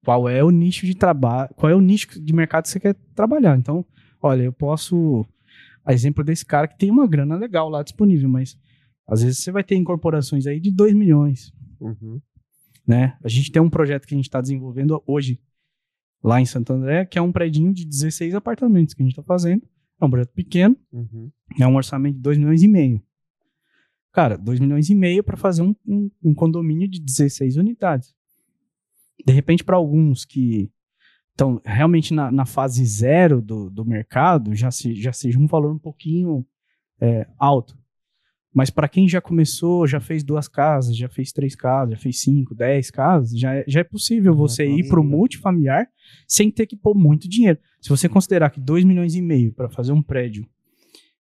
qual 0.07 0.29
é 0.29 0.43
o 0.45 0.51
nicho 0.51 0.87
de 0.87 0.95
trabalho, 0.95 1.51
qual 1.57 1.69
é 1.69 1.75
o 1.75 1.81
nicho 1.81 2.23
de 2.23 2.33
mercado 2.33 2.63
que 2.63 2.71
você 2.71 2.79
quer 2.79 2.95
trabalhar. 3.13 3.59
Então, 3.59 3.85
olha, 4.23 4.45
eu 4.45 4.53
posso. 4.53 5.27
A 5.85 5.93
exemplo 5.93 6.23
desse 6.23 6.47
cara 6.47 6.69
que 6.69 6.79
tem 6.79 6.93
uma 6.93 7.09
grana 7.09 7.35
legal 7.35 7.69
lá 7.69 7.83
disponível, 7.83 8.29
mas 8.29 8.57
às 9.05 9.23
vezes 9.23 9.39
você 9.39 9.51
vai 9.51 9.65
ter 9.65 9.75
incorporações 9.75 10.47
aí 10.47 10.61
de 10.61 10.71
2 10.71 10.95
milhões. 10.95 11.53
Uhum. 11.81 12.21
Né? 12.87 13.19
A 13.21 13.29
gente 13.29 13.51
tem 13.51 13.61
um 13.61 13.69
projeto 13.69 14.07
que 14.07 14.15
a 14.15 14.17
gente 14.17 14.27
está 14.27 14.41
desenvolvendo 14.41 15.03
hoje 15.09 15.41
lá 16.23 16.41
em 16.41 16.47
Santo 16.47 16.73
André, 16.73 17.05
que 17.05 17.19
é 17.19 17.23
um 17.23 17.33
prédio 17.33 17.73
de 17.73 17.85
16 17.85 18.37
apartamentos 18.37 18.95
que 18.95 19.03
a 19.03 19.05
gente 19.05 19.13
está 19.13 19.25
fazendo. 19.25 19.63
É 20.01 20.05
um 20.05 20.11
projeto 20.11 20.33
pequeno, 20.35 20.77
uhum. 20.93 21.33
é 21.59 21.67
um 21.67 21.75
orçamento 21.75 22.15
de 22.15 22.23
2 22.23 22.39
milhões 22.39 22.63
e 22.63 22.69
meio. 22.69 23.03
Cara, 24.13 24.39
2 24.39 24.61
milhões 24.61 24.89
e 24.89 24.95
meio 24.95 25.25
para 25.25 25.37
fazer 25.37 25.63
um, 25.63 25.75
um, 25.85 26.11
um, 26.23 26.35
condomínio 26.35 26.89
de 26.89 27.01
16 27.01 27.57
unidades. 27.57 28.16
De 29.27 29.33
repente, 29.33 29.65
para 29.65 29.77
alguns 29.77 30.25
que 30.25 30.71
estão 31.33 31.61
realmente 31.65 32.15
na, 32.15 32.31
na, 32.31 32.47
fase 32.47 32.85
zero 32.85 33.43
do, 33.43 33.69
do 33.69 33.85
mercado, 33.85 34.55
já, 34.55 34.71
se, 34.71 34.95
já 34.95 35.13
seja 35.13 35.39
um 35.39 35.47
valor 35.47 35.75
um 35.75 35.79
pouquinho 35.79 36.47
é, 37.01 37.27
alto. 37.39 37.77
Mas 38.55 38.71
para 38.71 38.89
quem 38.89 39.07
já 39.07 39.21
começou, 39.21 39.87
já 39.87 40.01
fez 40.01 40.25
duas 40.25 40.49
casas, 40.49 40.97
já 40.97 41.09
fez 41.11 41.31
três 41.31 41.55
casas, 41.55 41.95
já 41.95 42.01
fez 42.01 42.21
cinco, 42.21 42.55
dez 42.55 42.91
casas, 42.91 43.39
já, 43.39 43.55
é, 43.55 43.65
já 43.69 43.81
é 43.81 43.85
possível 43.85 44.35
você 44.35 44.63
é 44.63 44.67
ir 44.67 44.89
para 44.89 45.01
o 45.01 45.05
multifamiliar 45.05 45.87
sem 46.27 46.51
ter 46.51 46.67
que 46.67 46.77
pôr 46.77 46.95
muito 46.95 47.29
dinheiro. 47.29 47.59
Se 47.83 47.91
você 47.91 48.09
considerar 48.09 48.49
que 48.49 48.61
2 48.61 48.85
milhões 48.85 49.15
e 49.15 49.21
meio 49.21 49.53
para 49.53 49.69
fazer 49.69 49.93
um 49.93 50.03
prédio 50.03 50.49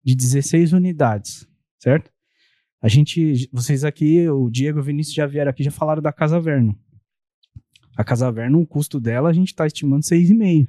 de 0.01 0.15
16 0.15 0.71
unidades, 0.71 1.45
certo? 1.77 2.09
A 2.81 2.87
gente, 2.87 3.49
vocês 3.51 3.83
aqui, 3.83 4.29
o 4.29 4.49
Diego 4.49 4.79
e 4.79 4.81
o 4.81 4.83
Vinícius 4.83 5.15
já 5.15 5.25
vieram 5.25 5.49
aqui, 5.49 5.63
já 5.63 5.71
falaram 5.71 6.01
da 6.01 6.13
Casa 6.13 6.39
Verno. 6.39 6.77
A 7.95 8.03
Casa 8.03 8.31
Verno, 8.31 8.59
o 8.59 8.67
custo 8.67 8.99
dela, 8.99 9.29
a 9.29 9.33
gente 9.33 9.47
está 9.49 9.65
estimando 9.65 10.03
6,5. 10.03 10.67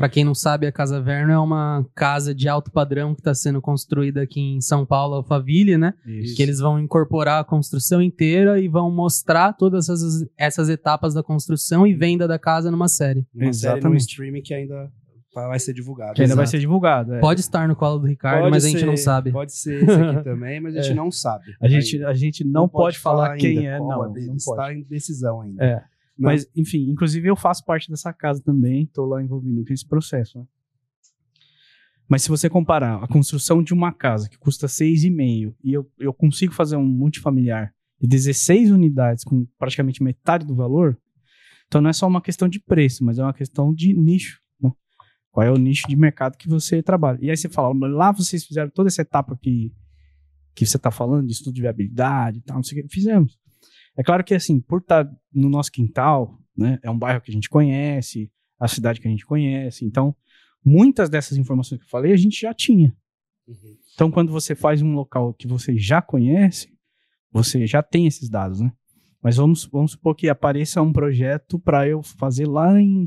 Para 0.00 0.08
quem 0.08 0.24
não 0.24 0.34
sabe, 0.34 0.66
a 0.66 0.72
Casa 0.72 0.98
Verno 0.98 1.30
é 1.30 1.38
uma 1.38 1.86
casa 1.94 2.34
de 2.34 2.48
alto 2.48 2.70
padrão 2.70 3.14
que 3.14 3.20
está 3.20 3.34
sendo 3.34 3.60
construída 3.60 4.22
aqui 4.22 4.40
em 4.40 4.58
São 4.58 4.86
Paulo, 4.86 5.16
Alphaville, 5.16 5.76
né? 5.76 5.92
Isso. 6.06 6.34
Que 6.34 6.42
eles 6.42 6.58
vão 6.58 6.80
incorporar 6.80 7.38
a 7.38 7.44
construção 7.44 8.00
inteira 8.00 8.58
e 8.58 8.66
vão 8.66 8.90
mostrar 8.90 9.52
todas 9.52 9.90
essas, 9.90 10.26
essas 10.38 10.70
etapas 10.70 11.12
da 11.12 11.22
construção 11.22 11.86
e 11.86 11.92
venda 11.92 12.26
da 12.26 12.38
casa 12.38 12.70
numa 12.70 12.88
série. 12.88 13.26
Uma 13.34 13.50
Exatamente. 13.50 13.82
série 13.82 13.92
no 13.92 13.96
streaming 13.98 14.40
que 14.40 14.54
ainda 14.54 14.90
vai 15.34 15.58
ser 15.58 15.74
divulgado. 15.74 16.14
Que 16.14 16.22
ainda 16.22 16.32
Exato. 16.32 16.36
vai 16.38 16.46
ser 16.46 16.58
divulgado. 16.58 17.14
É. 17.14 17.20
Pode 17.20 17.40
estar 17.40 17.68
no 17.68 17.76
colo 17.76 17.98
do 17.98 18.06
Ricardo, 18.06 18.40
pode 18.40 18.52
mas 18.52 18.64
a 18.64 18.68
gente 18.68 18.86
não 18.86 18.96
sabe. 18.96 19.30
Pode 19.30 19.52
ser 19.52 19.82
esse 19.82 19.92
aqui 19.92 20.24
também, 20.24 20.60
mas 20.60 20.76
a 20.76 20.80
gente 20.80 20.92
é. 20.92 20.94
não 20.94 21.10
sabe. 21.10 21.44
A 21.60 21.68
gente, 21.68 22.02
a 22.02 22.14
gente 22.14 22.42
não, 22.42 22.62
não 22.62 22.68
pode, 22.68 22.96
pode, 22.96 22.98
falar 22.98 23.36
quem 23.36 23.66
é, 23.66 23.78
não. 23.78 24.10
não 24.10 24.34
está 24.34 24.72
em 24.72 24.82
decisão 24.82 25.42
ainda. 25.42 25.62
É. 25.62 25.84
Mas, 26.20 26.46
enfim, 26.54 26.90
inclusive 26.90 27.28
eu 27.28 27.36
faço 27.36 27.64
parte 27.64 27.88
dessa 27.88 28.12
casa 28.12 28.42
também, 28.42 28.84
estou 28.84 29.06
lá 29.06 29.22
envolvido 29.22 29.64
com 29.64 29.72
esse 29.72 29.86
processo. 29.86 30.38
Né? 30.38 30.44
Mas 32.06 32.22
se 32.22 32.28
você 32.28 32.50
comparar 32.50 33.02
a 33.02 33.08
construção 33.08 33.62
de 33.62 33.72
uma 33.72 33.92
casa 33.92 34.28
que 34.28 34.36
custa 34.36 34.66
6,5 34.66 35.54
e 35.64 35.72
eu, 35.72 35.90
eu 35.98 36.12
consigo 36.12 36.52
fazer 36.52 36.76
um 36.76 36.84
multifamiliar 36.84 37.72
de 38.00 38.06
16 38.06 38.70
unidades 38.70 39.24
com 39.24 39.46
praticamente 39.58 40.02
metade 40.02 40.44
do 40.44 40.54
valor, 40.54 40.98
então 41.68 41.80
não 41.80 41.88
é 41.88 41.92
só 41.92 42.06
uma 42.06 42.20
questão 42.20 42.48
de 42.48 42.58
preço, 42.58 43.04
mas 43.04 43.18
é 43.18 43.22
uma 43.22 43.32
questão 43.32 43.72
de 43.72 43.94
nicho. 43.94 44.40
Né? 44.60 44.70
Qual 45.30 45.46
é 45.46 45.50
o 45.50 45.56
nicho 45.56 45.86
de 45.88 45.96
mercado 45.96 46.36
que 46.36 46.48
você 46.48 46.82
trabalha? 46.82 47.18
E 47.22 47.30
aí 47.30 47.36
você 47.36 47.48
fala, 47.48 47.72
lá 47.88 48.12
vocês 48.12 48.44
fizeram 48.44 48.70
toda 48.70 48.88
essa 48.88 49.02
etapa 49.02 49.38
que, 49.40 49.72
que 50.54 50.66
você 50.66 50.76
está 50.76 50.90
falando, 50.90 51.28
de 51.28 51.32
estudo 51.32 51.54
de 51.54 51.62
viabilidade 51.62 52.38
e 52.38 52.42
tal, 52.42 52.56
não 52.56 52.62
sei 52.62 52.80
o 52.80 52.82
que, 52.82 52.92
fizemos. 52.92 53.38
É 54.00 54.02
claro 54.02 54.24
que, 54.24 54.34
assim, 54.34 54.58
por 54.58 54.80
estar 54.80 55.04
tá 55.04 55.16
no 55.30 55.50
nosso 55.50 55.70
quintal, 55.70 56.38
né, 56.56 56.78
é 56.82 56.90
um 56.90 56.98
bairro 56.98 57.20
que 57.20 57.30
a 57.30 57.34
gente 57.34 57.50
conhece, 57.50 58.32
a 58.58 58.66
cidade 58.66 58.98
que 58.98 59.06
a 59.06 59.10
gente 59.10 59.26
conhece, 59.26 59.84
então, 59.84 60.16
muitas 60.64 61.10
dessas 61.10 61.36
informações 61.36 61.78
que 61.78 61.84
eu 61.84 61.90
falei, 61.90 62.10
a 62.10 62.16
gente 62.16 62.40
já 62.40 62.54
tinha. 62.54 62.96
Uhum. 63.46 63.76
Então, 63.92 64.10
quando 64.10 64.32
você 64.32 64.54
faz 64.54 64.80
um 64.80 64.94
local 64.94 65.34
que 65.34 65.46
você 65.46 65.76
já 65.76 66.00
conhece, 66.00 66.72
você 67.30 67.66
já 67.66 67.82
tem 67.82 68.06
esses 68.06 68.30
dados, 68.30 68.62
né? 68.62 68.72
Mas 69.22 69.36
vamos, 69.36 69.66
vamos 69.66 69.90
supor 69.90 70.16
que 70.16 70.30
apareça 70.30 70.80
um 70.80 70.94
projeto 70.94 71.58
para 71.58 71.86
eu 71.86 72.02
fazer 72.02 72.46
lá 72.46 72.80
em 72.80 73.06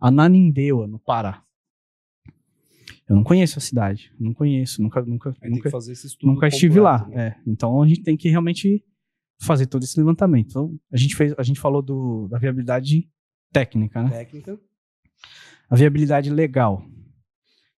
Ananindeua, 0.00 0.88
no 0.88 0.98
Pará. 0.98 1.44
Eu 3.08 3.14
não 3.14 3.22
conheço 3.22 3.60
a 3.60 3.62
cidade, 3.62 4.12
não 4.18 4.34
conheço, 4.34 4.82
nunca, 4.82 5.00
nunca, 5.00 5.32
nunca, 5.44 5.70
nunca 6.24 6.48
estive 6.48 6.80
lá. 6.80 7.06
Né? 7.06 7.28
É, 7.28 7.36
então 7.46 7.80
a 7.80 7.86
gente 7.86 8.02
tem 8.02 8.16
que 8.16 8.28
realmente 8.28 8.84
fazer 9.40 9.66
todo 9.66 9.82
esse 9.82 9.98
levantamento. 9.98 10.48
Então, 10.50 10.78
a 10.92 10.96
gente 10.96 11.14
fez, 11.16 11.34
a 11.36 11.42
gente 11.42 11.60
falou 11.60 11.82
do, 11.82 12.28
da 12.28 12.38
viabilidade 12.38 13.08
técnica, 13.52 14.02
né? 14.02 14.10
Técnica. 14.10 14.58
A 15.68 15.76
viabilidade 15.76 16.30
legal 16.30 16.84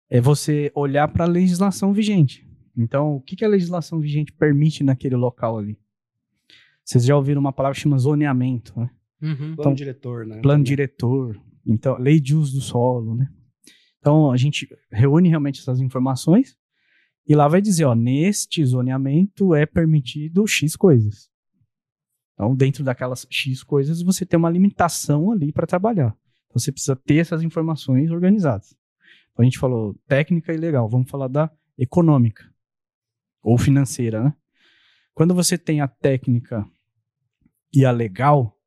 é 0.09 0.19
você 0.21 0.71
olhar 0.75 1.07
para 1.07 1.25
a 1.25 1.27
legislação 1.27 1.93
vigente. 1.93 2.45
Então, 2.77 3.15
o 3.15 3.21
que, 3.21 3.35
que 3.35 3.45
a 3.45 3.49
legislação 3.49 3.99
vigente 3.99 4.33
permite 4.33 4.83
naquele 4.83 5.15
local 5.15 5.57
ali? 5.57 5.77
Vocês 6.83 7.05
já 7.05 7.15
ouviram 7.15 7.41
uma 7.41 7.53
palavra 7.53 7.75
que 7.75 7.81
chama 7.81 7.97
zoneamento, 7.97 8.79
né? 8.79 8.89
Uhum. 9.21 9.35
Plano 9.35 9.53
então, 9.53 9.73
diretor, 9.73 10.25
né? 10.25 10.41
Plano 10.41 10.63
diretor. 10.63 11.41
Então, 11.65 11.97
lei 11.97 12.19
de 12.19 12.35
uso 12.35 12.53
do 12.55 12.61
solo, 12.61 13.15
né? 13.15 13.29
Então, 13.99 14.31
a 14.31 14.37
gente 14.37 14.67
reúne 14.91 15.29
realmente 15.29 15.61
essas 15.61 15.79
informações 15.79 16.55
e 17.27 17.33
lá 17.33 17.47
vai 17.47 17.59
dizer, 17.59 17.85
ó, 17.85 17.95
neste 17.95 18.63
zoneamento 18.63 19.55
é 19.55 19.65
permitido 19.65 20.45
X 20.45 20.75
coisas. 20.75 21.27
Então, 22.36 22.53
dentro 22.53 22.83
daquelas 22.83 23.25
X 23.29 23.63
coisas, 23.63 24.01
você 24.01 24.25
tem 24.25 24.38
uma 24.38 24.49
limitação 24.49 25.31
ali 25.31 25.51
para 25.51 25.65
trabalhar. 25.65 26.15
Então, 26.45 26.59
você 26.59 26.71
precisa 26.71 26.95
ter 26.95 27.15
essas 27.15 27.41
informações 27.41 28.11
organizadas. 28.11 28.75
Então, 29.31 29.43
a 29.43 29.45
gente 29.45 29.57
falou 29.57 29.95
técnica 30.07 30.53
e 30.53 30.57
legal. 30.57 30.88
Vamos 30.88 31.09
falar 31.09 31.29
da 31.29 31.49
econômica 31.77 32.43
ou 33.41 33.57
financeira, 33.57 34.23
né? 34.23 34.33
Quando 35.13 35.33
você 35.33 35.57
tem 35.57 35.79
a 35.79 35.88
técnica 35.88 36.67
e 37.73 37.86
a 37.86 37.91
legal, 37.91 38.57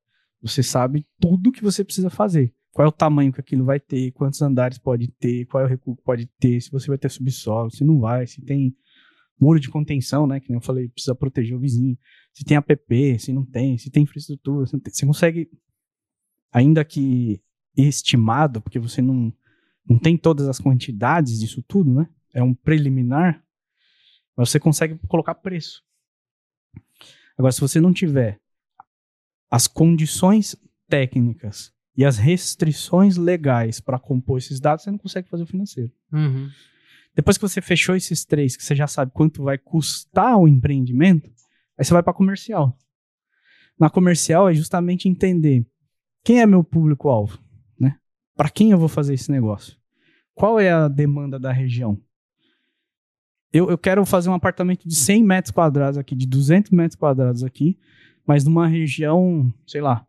você 0.40 0.62
sabe 0.62 1.06
tudo 1.20 1.52
que 1.52 1.62
você 1.62 1.84
precisa 1.84 2.08
fazer. 2.08 2.54
Qual 2.70 2.86
é 2.86 2.88
o 2.88 2.92
tamanho 2.92 3.32
que 3.32 3.40
aquilo 3.40 3.64
vai 3.64 3.80
ter, 3.80 4.12
quantos 4.12 4.40
andares 4.40 4.78
pode 4.78 5.08
ter, 5.08 5.46
qual 5.46 5.62
é 5.62 5.66
o 5.66 5.68
recuo 5.68 5.96
que 5.96 6.02
pode 6.02 6.26
ter, 6.38 6.60
se 6.60 6.70
você 6.70 6.86
vai 6.86 6.96
ter 6.96 7.10
subsolo, 7.10 7.70
se 7.70 7.84
não 7.84 8.00
vai, 8.00 8.26
se 8.26 8.40
tem 8.40 8.74
muro 9.40 9.60
de 9.60 9.68
contenção, 9.68 10.26
né? 10.26 10.40
Que 10.40 10.48
nem 10.48 10.56
eu 10.56 10.62
falei, 10.62 10.88
precisa 10.88 11.14
proteger 11.14 11.56
o 11.56 11.60
vizinho. 11.60 11.98
Se 12.38 12.44
tem 12.44 12.56
APP, 12.56 13.18
se 13.18 13.32
não 13.32 13.44
tem, 13.44 13.76
se 13.76 13.90
tem 13.90 14.04
infraestrutura, 14.04 14.64
se 14.64 14.78
tem, 14.78 14.94
você 14.94 15.04
consegue, 15.04 15.50
ainda 16.52 16.84
que 16.84 17.42
estimado, 17.76 18.60
porque 18.60 18.78
você 18.78 19.02
não, 19.02 19.32
não 19.84 19.98
tem 19.98 20.16
todas 20.16 20.48
as 20.48 20.60
quantidades 20.60 21.40
disso 21.40 21.60
tudo, 21.66 21.92
né? 21.92 22.08
É 22.32 22.40
um 22.40 22.54
preliminar, 22.54 23.44
mas 24.36 24.50
você 24.50 24.60
consegue 24.60 24.96
colocar 25.08 25.34
preço. 25.34 25.82
Agora, 27.36 27.50
se 27.50 27.60
você 27.60 27.80
não 27.80 27.92
tiver 27.92 28.40
as 29.50 29.66
condições 29.66 30.54
técnicas 30.88 31.72
e 31.96 32.04
as 32.04 32.18
restrições 32.18 33.16
legais 33.16 33.80
para 33.80 33.98
compor 33.98 34.38
esses 34.38 34.60
dados, 34.60 34.84
você 34.84 34.92
não 34.92 34.98
consegue 34.98 35.28
fazer 35.28 35.42
o 35.42 35.46
financeiro. 35.46 35.90
Uhum. 36.12 36.48
Depois 37.16 37.36
que 37.36 37.42
você 37.42 37.60
fechou 37.60 37.96
esses 37.96 38.24
três, 38.24 38.56
que 38.56 38.62
você 38.62 38.76
já 38.76 38.86
sabe 38.86 39.10
quanto 39.12 39.42
vai 39.42 39.58
custar 39.58 40.38
o 40.38 40.46
empreendimento, 40.46 41.28
aí 41.78 41.84
você 41.84 41.92
vai 41.92 42.02
para 42.02 42.12
comercial. 42.12 42.76
Na 43.78 43.88
comercial 43.88 44.48
é 44.48 44.54
justamente 44.54 45.08
entender 45.08 45.64
quem 46.24 46.40
é 46.40 46.46
meu 46.46 46.64
público-alvo, 46.64 47.38
né? 47.78 47.96
Para 48.34 48.50
quem 48.50 48.72
eu 48.72 48.78
vou 48.78 48.88
fazer 48.88 49.14
esse 49.14 49.30
negócio? 49.30 49.76
Qual 50.34 50.58
é 50.58 50.70
a 50.70 50.88
demanda 50.88 51.38
da 51.38 51.52
região? 51.52 52.00
Eu, 53.52 53.70
eu 53.70 53.78
quero 53.78 54.04
fazer 54.04 54.28
um 54.28 54.34
apartamento 54.34 54.86
de 54.86 54.94
100 54.94 55.24
metros 55.24 55.52
quadrados 55.52 55.96
aqui, 55.96 56.14
de 56.14 56.26
200 56.26 56.70
metros 56.72 56.96
quadrados 56.96 57.42
aqui, 57.42 57.78
mas 58.26 58.44
numa 58.44 58.66
região, 58.66 59.52
sei 59.66 59.80
lá, 59.80 60.06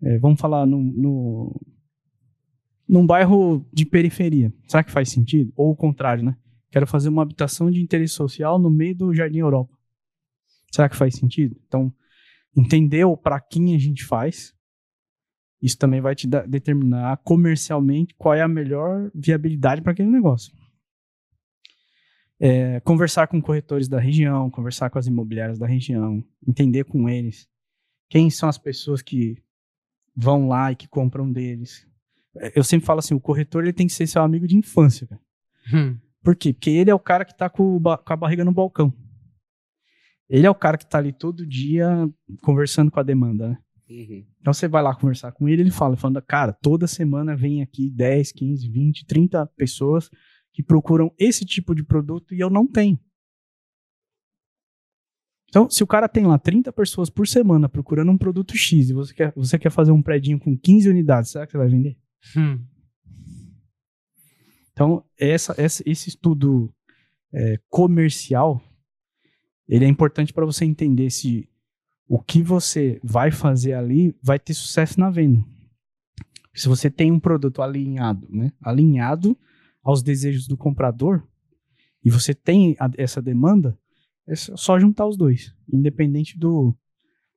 é, 0.00 0.18
vamos 0.18 0.40
falar 0.40 0.66
no, 0.66 0.80
no, 0.80 1.60
num 2.88 3.06
bairro 3.06 3.66
de 3.72 3.84
periferia. 3.84 4.52
Será 4.68 4.84
que 4.84 4.92
faz 4.92 5.10
sentido? 5.10 5.52
Ou 5.56 5.72
o 5.72 5.76
contrário, 5.76 6.22
né? 6.22 6.36
Quero 6.70 6.86
fazer 6.86 7.08
uma 7.08 7.22
habitação 7.22 7.70
de 7.70 7.80
interesse 7.82 8.14
social 8.14 8.58
no 8.58 8.70
meio 8.70 8.94
do 8.94 9.14
Jardim 9.14 9.38
Europa. 9.38 9.75
Será 10.76 10.90
que 10.90 10.96
faz 10.96 11.14
sentido? 11.14 11.56
Então, 11.66 11.90
entender 12.54 13.06
para 13.22 13.40
quem 13.40 13.74
a 13.74 13.78
gente 13.78 14.04
faz, 14.04 14.54
isso 15.62 15.78
também 15.78 16.02
vai 16.02 16.14
te 16.14 16.26
determinar 16.26 17.16
comercialmente 17.24 18.14
qual 18.18 18.34
é 18.34 18.42
a 18.42 18.48
melhor 18.48 19.10
viabilidade 19.14 19.80
para 19.80 19.92
aquele 19.92 20.10
negócio. 20.10 20.52
É, 22.38 22.78
conversar 22.80 23.26
com 23.26 23.40
corretores 23.40 23.88
da 23.88 23.98
região, 23.98 24.50
conversar 24.50 24.90
com 24.90 24.98
as 24.98 25.06
imobiliárias 25.06 25.58
da 25.58 25.66
região, 25.66 26.22
entender 26.46 26.84
com 26.84 27.08
eles 27.08 27.48
quem 28.10 28.28
são 28.28 28.46
as 28.46 28.58
pessoas 28.58 29.00
que 29.00 29.42
vão 30.14 30.46
lá 30.46 30.72
e 30.72 30.76
que 30.76 30.86
compram 30.86 31.32
deles. 31.32 31.88
Eu 32.54 32.62
sempre 32.62 32.84
falo 32.84 32.98
assim, 32.98 33.14
o 33.14 33.20
corretor 33.20 33.64
ele 33.64 33.72
tem 33.72 33.86
que 33.86 33.94
ser 33.94 34.06
seu 34.06 34.20
amigo 34.20 34.46
de 34.46 34.58
infância, 34.58 35.06
cara. 35.06 35.22
Hum. 35.72 35.96
Por 36.22 36.36
quê? 36.36 36.52
Porque 36.52 36.68
ele 36.68 36.90
é 36.90 36.94
o 36.94 37.00
cara 37.00 37.24
que 37.24 37.34
tá 37.34 37.48
com, 37.48 37.80
com 37.80 38.12
a 38.12 38.16
barriga 38.16 38.44
no 38.44 38.52
balcão. 38.52 38.92
Ele 40.28 40.46
é 40.46 40.50
o 40.50 40.54
cara 40.54 40.76
que 40.76 40.86
tá 40.86 40.98
ali 40.98 41.12
todo 41.12 41.46
dia 41.46 41.88
conversando 42.42 42.90
com 42.90 43.00
a 43.00 43.02
demanda, 43.02 43.50
né? 43.50 43.58
Uhum. 43.88 44.26
Então 44.40 44.52
você 44.52 44.66
vai 44.66 44.82
lá 44.82 44.94
conversar 44.94 45.30
com 45.32 45.48
ele, 45.48 45.62
ele 45.62 45.70
fala, 45.70 45.96
falando, 45.96 46.20
cara, 46.20 46.52
toda 46.52 46.88
semana 46.88 47.36
vem 47.36 47.62
aqui 47.62 47.88
10, 47.90 48.32
15, 48.32 48.68
20, 48.68 49.06
30 49.06 49.46
pessoas 49.56 50.10
que 50.52 50.62
procuram 50.62 51.12
esse 51.18 51.44
tipo 51.44 51.74
de 51.74 51.84
produto 51.84 52.34
e 52.34 52.40
eu 52.40 52.50
não 52.50 52.66
tenho. 52.66 52.98
Então, 55.48 55.70
se 55.70 55.82
o 55.84 55.86
cara 55.86 56.08
tem 56.08 56.26
lá 56.26 56.38
30 56.38 56.72
pessoas 56.72 57.08
por 57.08 57.28
semana 57.28 57.68
procurando 57.68 58.10
um 58.10 58.18
produto 58.18 58.56
X 58.56 58.90
e 58.90 58.92
você 58.92 59.14
quer, 59.14 59.32
você 59.36 59.58
quer 59.58 59.70
fazer 59.70 59.92
um 59.92 60.02
prédio 60.02 60.38
com 60.40 60.58
15 60.58 60.90
unidades, 60.90 61.30
será 61.30 61.46
que 61.46 61.52
você 61.52 61.58
vai 61.58 61.68
vender? 61.68 61.96
Hum. 62.36 62.64
Então, 64.72 65.04
essa, 65.18 65.54
essa, 65.56 65.82
esse 65.86 66.08
estudo 66.10 66.70
é, 67.32 67.58
comercial, 67.70 68.60
ele 69.68 69.84
é 69.84 69.88
importante 69.88 70.32
para 70.32 70.46
você 70.46 70.64
entender 70.64 71.10
se 71.10 71.48
o 72.08 72.20
que 72.20 72.42
você 72.42 73.00
vai 73.02 73.30
fazer 73.30 73.72
ali 73.72 74.14
vai 74.22 74.38
ter 74.38 74.54
sucesso 74.54 74.98
na 75.00 75.10
venda. 75.10 75.44
Se 76.54 76.68
você 76.68 76.90
tem 76.90 77.10
um 77.10 77.20
produto 77.20 77.60
alinhado, 77.60 78.26
né, 78.30 78.52
alinhado 78.62 79.36
aos 79.82 80.02
desejos 80.02 80.46
do 80.46 80.56
comprador, 80.56 81.22
e 82.04 82.10
você 82.10 82.32
tem 82.32 82.76
a, 82.78 82.90
essa 82.96 83.20
demanda, 83.20 83.78
é 84.26 84.34
só 84.34 84.78
juntar 84.78 85.06
os 85.06 85.16
dois, 85.16 85.54
independente 85.72 86.38
do 86.38 86.74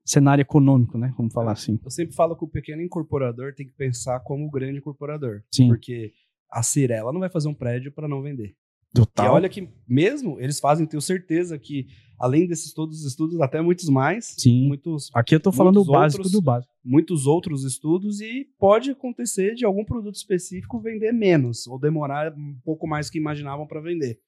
cenário 0.06 0.42
econômico, 0.42 0.98
né? 0.98 1.14
Vamos 1.18 1.34
falar 1.34 1.52
assim. 1.52 1.80
Eu 1.84 1.92
sempre 1.92 2.16
falo 2.16 2.36
que 2.36 2.44
o 2.44 2.48
pequeno 2.48 2.82
incorporador 2.82 3.54
tem 3.54 3.68
que 3.68 3.74
pensar 3.74 4.20
como 4.22 4.46
o 4.46 4.50
grande 4.50 4.80
incorporador. 4.80 5.44
Sim. 5.52 5.68
Porque 5.68 6.14
a 6.52 6.64
Cirela 6.64 7.14
não 7.14 7.20
vai 7.20 7.30
fazer 7.30 7.48
um 7.48 7.54
prédio 7.54 7.92
para 7.92 8.08
não 8.08 8.22
vender. 8.22 8.56
Total. 8.94 9.26
E 9.26 9.30
olha 9.30 9.50
que 9.50 9.70
mesmo 9.88 10.40
eles 10.40 10.60
fazem, 10.60 10.86
tenho 10.86 11.02
certeza 11.02 11.58
que 11.60 11.88
além 12.20 12.46
desses 12.46 12.74
todos 12.74 13.00
os 13.00 13.06
estudos, 13.06 13.40
até 13.40 13.62
muitos 13.62 13.88
mais. 13.88 14.36
Sim. 14.38 14.68
Muitos, 14.68 15.10
Aqui 15.14 15.34
eu 15.36 15.40
tô 15.40 15.52
falando 15.52 15.82
o 15.82 15.86
básico 15.86 16.20
outros, 16.20 16.32
do 16.32 16.42
básico. 16.42 16.74
Muitos 16.84 17.26
outros 17.26 17.64
estudos 17.64 18.20
e 18.20 18.48
pode 18.58 18.92
acontecer 18.92 19.56
de 19.56 19.64
algum 19.64 19.86
produto 19.86 20.16
específico 20.16 20.80
vender 20.80 21.14
menos 21.14 21.66
ou 21.66 21.80
demorar 21.80 22.34
um 22.34 22.60
pouco 22.64 22.86
mais 22.86 23.10
que 23.10 23.18
imaginavam 23.18 23.66
para 23.66 23.80
vender. 23.80 24.20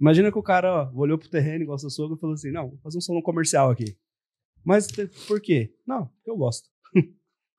Imagina 0.00 0.30
que 0.32 0.38
o 0.38 0.42
cara 0.42 0.90
ó, 0.92 0.98
olhou 0.98 1.18
pro 1.18 1.28
terreno 1.28 1.64
igual 1.64 1.78
seu 1.78 1.90
sogro 1.90 2.16
e 2.16 2.20
falou 2.20 2.34
assim: 2.34 2.50
não, 2.50 2.70
vou 2.70 2.78
fazer 2.78 2.98
um 2.98 3.02
salão 3.02 3.22
comercial 3.22 3.70
aqui. 3.70 3.96
Mas 4.64 4.88
por 5.26 5.40
quê? 5.40 5.74
Não, 5.86 6.06
porque 6.06 6.30
eu 6.30 6.36
gosto. 6.36 6.68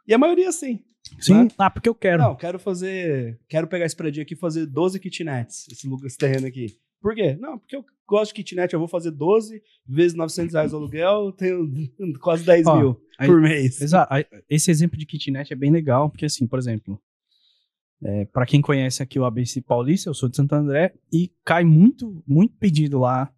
E 0.08 0.14
a 0.14 0.18
maioria 0.18 0.52
sim. 0.52 0.84
Sim, 1.20 1.44
né? 1.44 1.48
ah, 1.58 1.70
porque 1.70 1.90
eu 1.90 1.96
quero. 1.96 2.22
Não, 2.22 2.36
quero 2.36 2.60
fazer. 2.60 3.40
Quero 3.48 3.68
pegar 3.68 3.86
esse 3.86 3.96
prédio 3.96 4.22
aqui 4.22 4.34
e 4.34 4.38
fazer 4.38 4.66
12 4.66 5.00
kitnets, 5.00 5.68
esse, 5.72 5.88
esse 6.06 6.18
terreno 6.18 6.48
aqui. 6.48 6.78
Por 7.02 7.16
quê? 7.16 7.38
Não, 7.40 7.58
porque 7.58 7.76
eu 7.76 7.86
gosto 8.08 8.34
de 8.34 8.44
kitnet, 8.44 8.74
eu 8.74 8.80
vou 8.80 8.88
fazer 8.88 9.12
12 9.12 9.62
vezes 9.88 10.18
900 10.18 10.54
reais 10.54 10.74
o 10.74 10.78
aluguel, 10.78 11.32
tenho 11.32 11.72
quase 12.22 12.46
10 12.46 12.68
Ó, 12.68 12.78
mil 12.78 13.02
aí, 13.20 13.28
por 13.28 13.40
mês. 13.40 13.80
Exato. 13.82 14.14
Esse 14.50 14.72
exemplo 14.72 14.98
de 14.98 15.06
kitnet 15.06 15.52
é 15.52 15.56
bem 15.56 15.72
legal, 15.72 16.10
porque 16.10 16.26
assim, 16.26 16.48
por 16.48 16.58
exemplo, 16.58 17.00
é, 18.04 18.26
para 18.26 18.46
quem 18.46 18.62
conhece 18.62 19.02
aqui 19.02 19.20
o 19.20 19.26
ABC 19.26 19.62
Paulista, 19.62 20.10
eu 20.10 20.14
sou 20.14 20.30
de 20.30 20.36
Santo 20.36 20.54
André 20.54 20.94
e 21.12 21.32
cai 21.44 21.64
muito, 21.64 22.24
muito 22.28 22.56
pedido 22.58 23.00
lá 23.00 23.32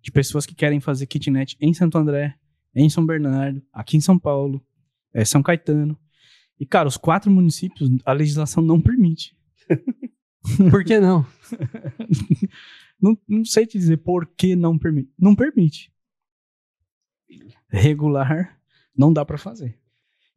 de 0.00 0.10
pessoas 0.10 0.44
que 0.44 0.54
querem 0.54 0.80
fazer 0.80 1.06
kitnet 1.06 1.56
em 1.60 1.72
Santo 1.72 1.96
André, 1.96 2.34
em 2.74 2.88
São 2.88 3.04
Bernardo, 3.04 3.62
aqui 3.72 3.96
em 3.96 4.00
São 4.00 4.18
Paulo, 4.18 4.64
é, 5.14 5.24
São 5.24 5.42
Caetano. 5.42 5.98
E, 6.62 6.64
cara, 6.64 6.86
os 6.86 6.96
quatro 6.96 7.28
municípios, 7.28 7.90
a 8.04 8.12
legislação 8.12 8.62
não 8.62 8.80
permite. 8.80 9.36
por 10.70 10.84
que 10.84 11.00
não? 11.00 11.26
não? 13.02 13.18
Não 13.26 13.44
sei 13.44 13.66
te 13.66 13.76
dizer 13.76 13.96
por 13.96 14.28
que 14.28 14.54
não 14.54 14.78
permite. 14.78 15.10
Não 15.18 15.34
permite. 15.34 15.92
Regular, 17.68 18.60
não 18.96 19.12
dá 19.12 19.24
para 19.24 19.36
fazer. 19.38 19.76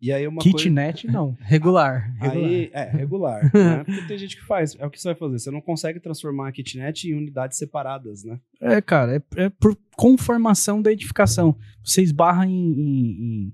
E 0.02 0.12
aí 0.12 0.28
uma 0.28 0.42
Kitnet, 0.42 1.04
coisa... 1.04 1.14
não. 1.16 1.38
Regular. 1.42 2.12
regular. 2.20 2.50
Aí, 2.50 2.72
é, 2.74 2.90
regular. 2.90 3.44
né? 3.54 3.84
Porque 3.84 4.08
tem 4.08 4.18
gente 4.18 4.36
que 4.36 4.46
faz. 4.48 4.76
É 4.80 4.86
o 4.88 4.90
que 4.90 5.00
você 5.00 5.10
vai 5.10 5.16
fazer. 5.16 5.38
Você 5.38 5.52
não 5.52 5.62
consegue 5.62 6.00
transformar 6.00 6.48
a 6.48 6.52
kitnet 6.52 7.08
em 7.08 7.14
unidades 7.14 7.60
separadas, 7.60 8.24
né? 8.24 8.40
É, 8.60 8.82
cara, 8.82 9.18
é, 9.18 9.44
é 9.44 9.50
por 9.50 9.78
conformação 9.96 10.82
da 10.82 10.92
edificação. 10.92 11.56
Você 11.84 12.02
esbarra 12.02 12.48
em, 12.48 12.50
em, 12.50 13.12
em, 13.12 13.54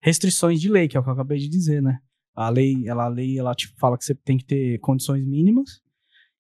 restrições 0.00 0.60
de 0.60 0.68
lei, 0.68 0.86
que 0.86 0.96
é 0.96 1.00
o 1.00 1.02
que 1.02 1.08
eu 1.08 1.14
acabei 1.14 1.38
de 1.38 1.48
dizer, 1.48 1.82
né? 1.82 1.98
A 2.34 2.48
lei, 2.48 2.88
ela, 2.88 3.04
a 3.04 3.08
lei, 3.08 3.38
ela 3.38 3.54
te 3.54 3.68
fala 3.78 3.98
que 3.98 4.04
você 4.04 4.14
tem 4.14 4.38
que 4.38 4.44
ter 4.44 4.78
condições 4.78 5.24
mínimas 5.24 5.82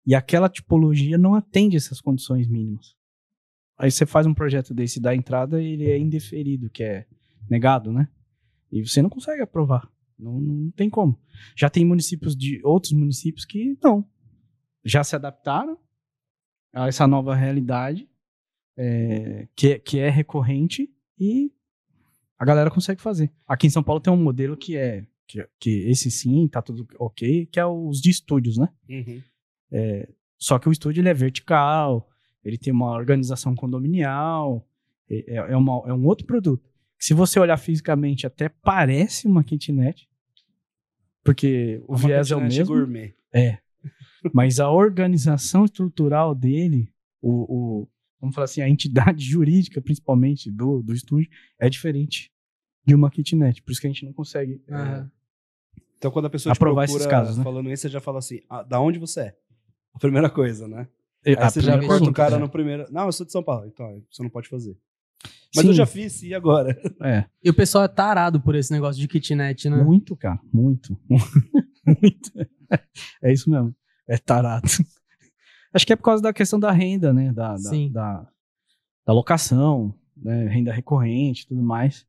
e 0.06 0.16
aquela 0.16 0.50
tipologia 0.50 1.18
não 1.18 1.36
atende 1.36 1.78
essas 1.78 2.00
condições 2.00 2.48
mínimas. 2.48 2.96
Aí 3.78 3.92
você 3.92 4.06
faz 4.06 4.26
um 4.26 4.34
projeto 4.34 4.74
desse 4.74 5.00
da 5.00 5.16
entrada 5.16 5.62
ele 5.62 5.90
é 5.90 5.98
indeferido, 5.98 6.70
que 6.70 6.84
é 6.84 7.08
negado, 7.50 7.92
né? 7.92 8.08
E 8.72 8.88
você 8.88 9.02
não 9.02 9.10
consegue 9.10 9.42
aprovar. 9.42 9.92
Não, 10.18 10.40
não 10.40 10.72
tem 10.72 10.90
como. 10.90 11.20
Já 11.58 11.70
tem 11.70 11.84
municípios 11.84 12.36
de 12.36 12.62
outros 12.64 12.94
municípios 12.94 13.44
que 13.44 13.78
não. 13.84 14.08
Já 14.86 15.04
se 15.04 15.16
adaptaram 15.16 15.78
a 16.74 16.88
essa 16.88 17.08
nova 17.08 17.36
realidade 17.36 18.08
é, 18.78 19.48
que, 19.56 19.80
que 19.80 20.00
é 20.00 20.10
recorrente 20.10 20.90
e 21.20 21.52
a 22.38 22.46
galera 22.46 22.72
consegue 22.72 23.02
fazer. 23.02 23.32
Aqui 23.48 23.68
em 23.68 23.72
São 23.72 23.84
Paulo 23.84 24.00
tem 24.00 24.14
um 24.14 24.24
modelo 24.24 24.56
que 24.56 24.78
é 24.78 25.06
que, 25.32 25.48
que 25.60 25.70
esse 25.90 26.10
sim 26.12 26.48
tá 26.48 26.62
tudo 26.62 26.86
ok, 27.00 27.46
que 27.46 27.60
é 27.60 27.66
os 27.66 28.02
de 28.02 28.10
estúdios, 28.10 28.58
né? 28.58 28.68
Uhum. 28.90 29.22
É, 29.72 30.10
só 30.38 30.58
que 30.60 30.68
o 30.68 30.72
estúdio 30.72 31.02
ele 31.02 31.10
é 31.10 31.14
vertical, 31.14 32.10
ele 32.44 32.58
tem 32.58 32.74
uma 32.74 32.92
organização 32.92 33.56
condominial, 33.56 34.68
é, 35.10 35.36
é, 35.36 35.56
uma, 35.58 35.84
é 35.88 35.94
um 35.94 36.06
outro 36.06 36.26
produto. 36.26 36.70
Se 37.00 37.14
você 37.14 37.40
olhar 37.40 37.58
fisicamente, 37.58 38.28
até 38.28 38.50
parece 38.50 39.28
uma 39.28 39.44
kitnet, 39.44 40.08
porque 41.24 41.82
o 41.88 41.94
Uma 41.96 42.08
viés 42.08 42.32
é 42.32 42.36
o 42.36 42.42
mesmo. 42.42 42.66
gourmet. 42.76 43.14
É. 43.34 43.60
Mas 44.34 44.60
a 44.60 44.70
organização 44.70 45.66
estrutural 45.66 46.36
dele, 46.36 46.92
o, 47.22 47.30
o- 47.82 47.88
vamos 48.20 48.36
falar 48.36 48.46
assim, 48.46 48.62
a 48.62 48.70
entidade 48.70 49.24
jurídica, 49.26 49.82
principalmente 49.82 50.52
do, 50.52 50.82
do 50.82 50.94
estúdio, 50.94 51.30
é 51.60 51.70
diferente 51.70 52.32
de 52.86 52.94
uma 52.96 53.10
kitnet. 53.12 53.62
Por 53.62 53.72
isso 53.72 53.82
que 53.82 53.88
a 53.88 53.90
gente 53.90 54.06
não 54.06 54.14
consegue. 54.14 54.62
é, 54.68 54.74
Aham. 54.74 55.12
Então, 56.02 56.10
quando 56.10 56.26
a 56.26 56.30
pessoa 56.32 56.52
Aprovar 56.52 56.88
te 56.88 56.90
esses 56.90 57.04
procura 57.04 57.22
casos, 57.22 57.38
né? 57.38 57.44
falando 57.44 57.72
isso, 57.72 57.84
você 57.84 57.90
já 57.90 58.02
fala 58.02 58.18
assim, 58.18 58.40
ah, 58.50 58.64
da 58.64 58.80
onde 58.80 58.98
você 58.98 59.20
é? 59.20 59.36
A 59.94 60.00
primeira 60.00 60.32
coisa, 60.32 60.68
né? 60.68 60.88
é, 61.24 61.34
Aí 61.34 61.38
a 61.38 61.48
você 61.48 61.62
já 61.62 61.80
corta 61.80 62.10
o 62.10 62.12
cara 62.12 62.38
né? 62.38 62.42
no 62.42 62.50
primeiro... 62.50 62.88
Não, 62.92 63.06
eu 63.06 63.12
sou 63.12 63.24
de 63.24 63.32
São 63.32 63.44
Paulo. 63.44 63.68
Então, 63.68 64.02
você 64.10 64.24
não 64.24 64.30
pode 64.32 64.50
fazer. 64.50 64.76
Mas 65.56 65.62
Sim, 65.62 65.68
eu 65.68 65.74
já 65.76 65.86
fiz, 65.86 66.24
e 66.24 66.34
agora? 66.34 66.76
É, 67.06 67.26
E 67.44 67.52
o 67.52 67.54
pessoal 67.54 67.84
é 67.84 67.88
tarado 67.88 68.42
por 68.42 68.56
esse 68.56 68.72
negócio 68.72 69.00
de 69.00 69.08
kitnet, 69.08 69.70
né? 69.70 69.84
muito, 69.84 70.16
cara, 70.16 70.40
muito. 70.52 70.98
muito. 71.86 72.32
É 73.22 73.32
isso 73.32 73.48
mesmo. 73.48 73.76
É 74.08 74.18
tarado. 74.18 74.68
Acho 75.72 75.86
que 75.86 75.94
é 75.94 75.96
por 75.96 76.04
causa 76.04 76.24
da 76.24 76.34
questão 76.34 76.60
da 76.60 76.72
renda, 76.72 77.14
né? 77.14 77.32
Da, 77.32 77.52
da, 77.52 77.58
Sim. 77.60 77.92
da, 77.92 78.28
da 79.06 79.14
locação, 79.14 79.94
né? 80.18 80.48
renda 80.48 80.74
recorrente 80.74 81.44
e 81.44 81.48
tudo 81.48 81.62
mais. 81.62 82.08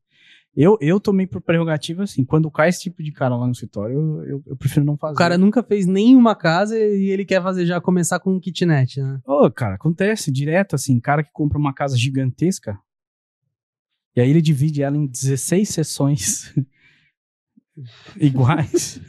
Eu, 0.55 0.77
eu 0.79 0.99
tomei 0.99 1.25
por 1.25 1.41
prerrogativa, 1.41 2.03
assim, 2.03 2.23
quando 2.23 2.51
cai 2.51 2.69
esse 2.69 2.81
tipo 2.81 3.01
de 3.01 3.11
cara 3.11 3.35
lá 3.35 3.45
no 3.45 3.53
escritório, 3.53 3.95
eu, 3.95 4.23
eu, 4.23 4.43
eu 4.47 4.55
prefiro 4.55 4.85
não 4.85 4.95
fazer. 4.95 5.15
O 5.15 5.17
cara 5.17 5.37
nunca 5.37 5.63
fez 5.63 5.87
nenhuma 5.87 6.35
casa 6.35 6.77
e 6.77 7.09
ele 7.09 7.25
quer 7.25 7.41
fazer 7.41 7.65
já 7.65 7.81
começar 7.81 8.19
com 8.19 8.33
um 8.35 8.39
kitnet, 8.39 9.01
né? 9.01 9.19
Ô, 9.25 9.49
cara, 9.49 9.75
acontece 9.75 10.31
direto, 10.31 10.75
assim, 10.75 10.99
cara 10.99 11.23
que 11.23 11.31
compra 11.31 11.57
uma 11.57 11.73
casa 11.73 11.97
gigantesca 11.97 12.77
e 14.15 14.21
aí 14.21 14.29
ele 14.29 14.41
divide 14.41 14.83
ela 14.83 14.95
em 14.95 15.07
16 15.07 15.69
sessões 15.69 16.53
iguais, 18.17 19.01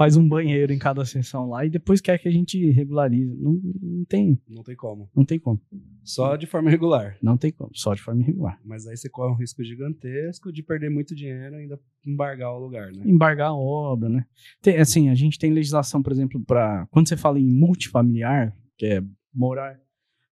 faz 0.00 0.16
um 0.16 0.26
banheiro 0.26 0.72
em 0.72 0.78
cada 0.78 1.04
sessão 1.04 1.50
lá 1.50 1.62
e 1.62 1.68
depois 1.68 2.00
quer 2.00 2.16
que 2.18 2.26
a 2.26 2.30
gente 2.30 2.70
regularize. 2.70 3.36
Não, 3.36 3.60
não 3.82 4.04
tem, 4.06 4.40
Não 4.48 4.62
tem 4.62 4.74
como. 4.74 5.10
não 5.14 5.26
tem 5.26 5.38
como. 5.38 5.60
Só 6.02 6.36
de 6.36 6.46
forma 6.46 6.70
regular. 6.70 7.18
Não 7.22 7.36
tem 7.36 7.52
como, 7.52 7.70
só 7.74 7.92
de 7.92 8.00
forma 8.00 8.22
irregular. 8.22 8.58
Mas 8.64 8.86
aí 8.86 8.96
você 8.96 9.10
corre 9.10 9.30
um 9.30 9.36
risco 9.36 9.62
gigantesco 9.62 10.50
de 10.50 10.62
perder 10.62 10.88
muito 10.88 11.14
dinheiro 11.14 11.54
e 11.54 11.58
ainda 11.58 11.78
embargar 12.06 12.50
o 12.50 12.58
lugar, 12.58 12.90
né? 12.92 13.02
Embargar 13.04 13.48
a 13.50 13.54
obra, 13.54 14.08
né? 14.08 14.24
Tem, 14.62 14.78
assim, 14.78 15.10
a 15.10 15.14
gente 15.14 15.38
tem 15.38 15.52
legislação, 15.52 16.02
por 16.02 16.12
exemplo, 16.12 16.42
para 16.46 16.86
quando 16.90 17.06
você 17.06 17.16
fala 17.18 17.38
em 17.38 17.44
multifamiliar, 17.46 18.56
que 18.78 18.86
é 18.86 19.02
morar 19.34 19.78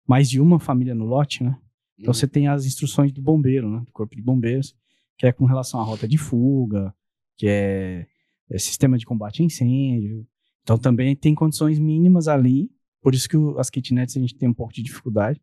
mais 0.06 0.30
de 0.30 0.40
uma 0.40 0.60
família 0.60 0.94
no 0.94 1.06
lote, 1.06 1.42
né? 1.42 1.58
Então 1.98 2.14
você 2.14 2.28
tem 2.28 2.46
as 2.46 2.66
instruções 2.66 3.10
do 3.10 3.20
bombeiro, 3.20 3.68
né? 3.68 3.82
Do 3.84 3.90
corpo 3.90 4.14
de 4.14 4.22
bombeiros, 4.22 4.76
que 5.18 5.26
é 5.26 5.32
com 5.32 5.44
relação 5.44 5.80
à 5.80 5.82
rota 5.82 6.06
de 6.06 6.18
fuga, 6.18 6.94
que 7.36 7.48
é 7.48 8.06
sistema 8.58 8.96
de 8.98 9.04
combate 9.06 9.42
a 9.42 9.44
incêndio. 9.44 10.26
Então 10.62 10.78
também 10.78 11.14
tem 11.16 11.34
condições 11.34 11.78
mínimas 11.78 12.28
ali, 12.28 12.70
por 13.02 13.14
isso 13.14 13.28
que 13.28 13.36
o- 13.36 13.58
as 13.58 13.70
kitnets 13.70 14.16
a 14.16 14.20
gente 14.20 14.34
tem 14.36 14.48
um 14.48 14.54
pouco 14.54 14.72
de 14.72 14.82
dificuldade 14.82 15.40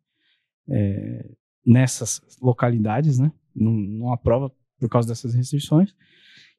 é, 0.68 1.30
nessas 1.64 2.20
localidades, 2.40 3.18
né? 3.18 3.30
Não, 3.54 3.72
não 3.72 4.12
aprova 4.12 4.50
por 4.78 4.88
causa 4.88 5.08
dessas 5.08 5.34
restrições. 5.34 5.94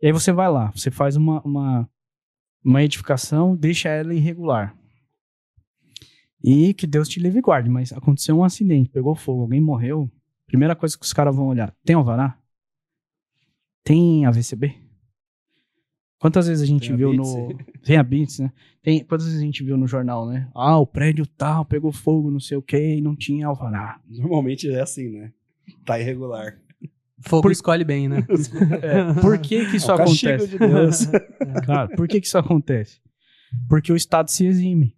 E 0.02 0.08
aí 0.08 0.12
você 0.12 0.32
vai 0.32 0.50
lá, 0.50 0.72
você 0.72 0.90
faz 0.92 1.16
uma, 1.16 1.42
uma, 1.44 1.90
uma 2.64 2.84
edificação, 2.84 3.56
deixa 3.56 3.90
ela 3.90 4.14
irregular. 4.14 4.76
E 6.44 6.74
que 6.76 6.86
Deus 6.86 7.10
te 7.10 7.20
livre 7.20 7.40
e 7.40 7.42
guarde, 7.42 7.70
mas 7.70 7.92
aconteceu 7.92 8.38
um 8.38 8.44
acidente, 8.44 8.90
pegou 8.90 9.16
fogo, 9.16 9.42
alguém 9.42 9.60
morreu. 9.62 10.12
Primeira 10.46 10.76
coisa 10.76 10.98
que 10.98 11.04
os 11.06 11.14
caras 11.14 11.36
vão 11.36 11.48
olhar: 11.48 11.76
tem 11.84 11.96
alvará? 11.96 12.40
Tem 13.84 14.26
AVCB? 14.26 14.76
Quantas 16.20 16.48
vezes 16.48 16.64
a 16.64 16.66
gente 16.66 16.88
Tem 16.88 16.98
viu 16.98 17.14
no. 17.14 17.54
Tem 17.84 17.98
a 17.98 18.04
Bits, 18.04 18.40
né? 18.40 18.52
Tem... 18.82 19.04
Quantas 19.04 19.26
vezes 19.28 19.40
a 19.42 19.44
gente 19.46 19.64
viu 19.64 19.78
no 19.78 19.86
jornal, 19.88 20.26
né? 20.28 20.50
Ah, 20.56 20.78
o 20.80 20.88
prédio 20.88 21.26
tal 21.28 21.66
pegou 21.66 21.92
fogo, 21.92 22.32
não 22.32 22.40
sei 22.40 22.58
o 22.58 22.62
que, 22.62 22.78
e 22.98 23.02
não 23.02 23.16
tinha 23.16 23.48
alvará. 23.48 24.00
Normalmente 24.08 24.70
é 24.70 24.82
assim, 24.82 25.10
né? 25.10 25.32
Tá 25.86 26.00
irregular. 26.00 26.58
Fogo 27.20 27.44
Por- 27.44 27.52
escolhe 27.52 27.84
bem, 27.84 28.08
né? 28.08 28.26
É, 28.82 29.14
por 29.22 29.38
que 29.40 29.66
que 29.70 29.78
isso 29.78 29.92
É 29.92 29.96
acontece? 29.96 30.48
de 30.48 30.58
Deus. 30.60 31.06
Cara, 31.66 31.88
por 31.90 32.08
que 32.08 32.20
que 32.22 32.28
isso 32.28 32.38
acontece? 32.38 33.00
Porque 33.70 33.92
o 33.92 33.96
Estado 33.96 34.30
se 34.32 34.46
exime. 34.46 34.96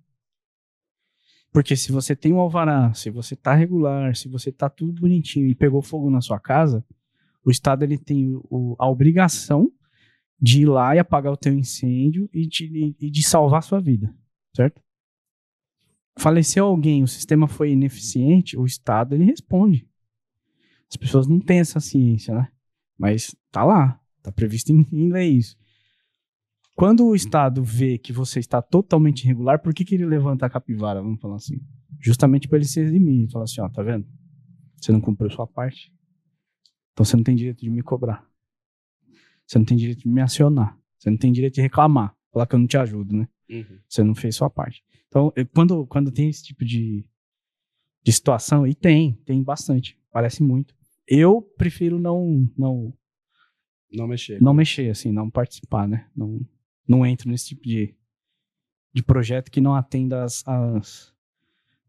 Porque 1.52 1.76
se 1.76 1.92
você 1.92 2.16
tem 2.16 2.34
um 2.34 2.40
alvará, 2.40 2.94
se 2.94 3.10
você 3.10 3.36
tá 3.36 3.54
regular, 3.54 4.16
se 4.16 4.28
você 4.28 4.52
tá 4.52 4.70
tudo 4.70 4.94
bonitinho 5.02 5.48
e 5.48 5.56
pegou 5.56 5.82
fogo 5.82 6.10
na 6.10 6.22
sua 6.22 6.40
casa, 6.40 6.84
o 7.44 7.50
Estado 7.50 7.84
ele 7.84 7.98
tem 7.98 8.36
o- 8.50 8.76
a 8.78 8.88
obrigação 8.90 9.72
de 10.40 10.62
ir 10.62 10.66
lá 10.66 10.96
e 10.96 11.00
apagar 11.00 11.34
o 11.34 11.38
teu 11.38 11.54
incêndio 11.54 12.30
e 12.34 12.48
de, 12.48 12.96
e 13.00 13.10
de 13.10 13.24
salvar 13.24 13.60
a 13.60 13.64
sua 13.64 13.80
vida, 13.80 14.14
certo? 14.56 14.82
Faleceu 16.18 16.66
alguém, 16.66 17.04
o 17.04 17.08
sistema 17.08 17.48
foi 17.48 17.72
ineficiente, 17.72 18.58
o 18.58 18.66
Estado 18.66 19.16
ele 19.16 19.26
responde. 19.26 19.88
As 20.90 20.98
pessoas 20.98 21.28
não 21.28 21.40
têm 21.40 21.60
essa 21.60 21.80
ciência, 21.80 22.34
né? 22.34 22.48
Mas 22.98 23.36
tá 23.52 23.64
lá, 23.64 24.00
tá 24.24 24.32
previsto 24.32 24.72
em, 24.72 25.12
lei 25.12 25.34
isso. 25.34 25.56
Quando 26.76 27.06
o 27.06 27.16
Estado 27.16 27.64
vê 27.64 27.98
que 27.98 28.14
você 28.14 28.40
está 28.40 28.62
totalmente 28.62 29.24
irregular, 29.24 29.62
por 29.62 29.74
que, 29.74 29.84
que 29.84 29.96
ele 29.96 30.06
levanta 30.06 30.46
a 30.46 30.50
capivara, 30.50 31.02
vamos 31.02 31.20
falar 31.20 31.36
assim? 31.36 31.60
Justamente 32.00 32.48
para 32.48 32.58
ele 32.58 32.66
se 32.66 32.80
eximir. 32.80 33.22
Ele 33.22 33.32
fala 33.32 33.46
assim, 33.46 33.62
ó, 33.62 33.70
tá 33.70 33.82
vendo? 33.82 34.08
Você 34.80 34.92
não 34.92 35.02
cumpriu 35.02 35.30
sua 35.30 35.48
parte. 35.48 35.92
Então 36.94 37.04
você 37.04 37.16
não 37.16 37.24
tem 37.24 37.36
direito 37.36 37.62
de 37.62 37.70
me 37.70 37.82
cobrar. 37.82 38.28
Você 39.48 39.58
não 39.58 39.66
tem 39.66 39.78
direito 39.78 40.02
de 40.02 40.10
me 40.10 40.22
acionar. 40.22 40.78
Você 40.98 41.10
não 41.10 41.18
tem 41.18 41.32
direito 41.32 41.56
de 41.56 41.62
reclamar. 41.62 42.14
Falar 42.32 42.46
que 42.46 42.56
eu 42.56 42.60
não 42.60 42.68
te 42.68 42.78
ajudo, 42.78 43.16
né? 43.16 43.28
Uhum. 43.50 43.80
Você 43.88 44.04
não 44.04 44.14
fez 44.14 44.36
sua 44.36 44.50
parte. 44.50 44.84
Então, 45.08 45.32
eu- 45.36 45.48
quando, 45.48 45.86
quando 45.88 46.12
tem 46.12 46.30
esse 46.30 46.44
tipo 46.44 46.66
de, 46.66 47.06
de 48.04 48.12
situação, 48.12 48.68
e 48.68 48.76
tem, 48.76 49.14
tem 49.26 49.42
bastante. 49.42 49.98
Parece 50.12 50.44
muito. 50.44 50.76
Eu 51.08 51.42
prefiro 51.42 51.98
não, 52.00 52.48
não, 52.58 52.94
Não 53.92 54.06
mexer. 54.08 54.42
não 54.42 54.54
mexer, 54.54 54.90
assim, 54.90 55.12
não 55.12 55.30
participar, 55.30 55.88
né? 55.88 56.08
Não, 56.16 56.42
não 56.86 57.06
entro 57.06 57.30
nesse 57.30 57.48
tipo 57.48 57.64
de, 57.64 57.96
de 58.94 59.02
projeto 59.02 59.50
que 59.50 59.62
não 59.62 59.74
atenda 59.76 60.24
às, 60.26 60.46
às 60.46 61.14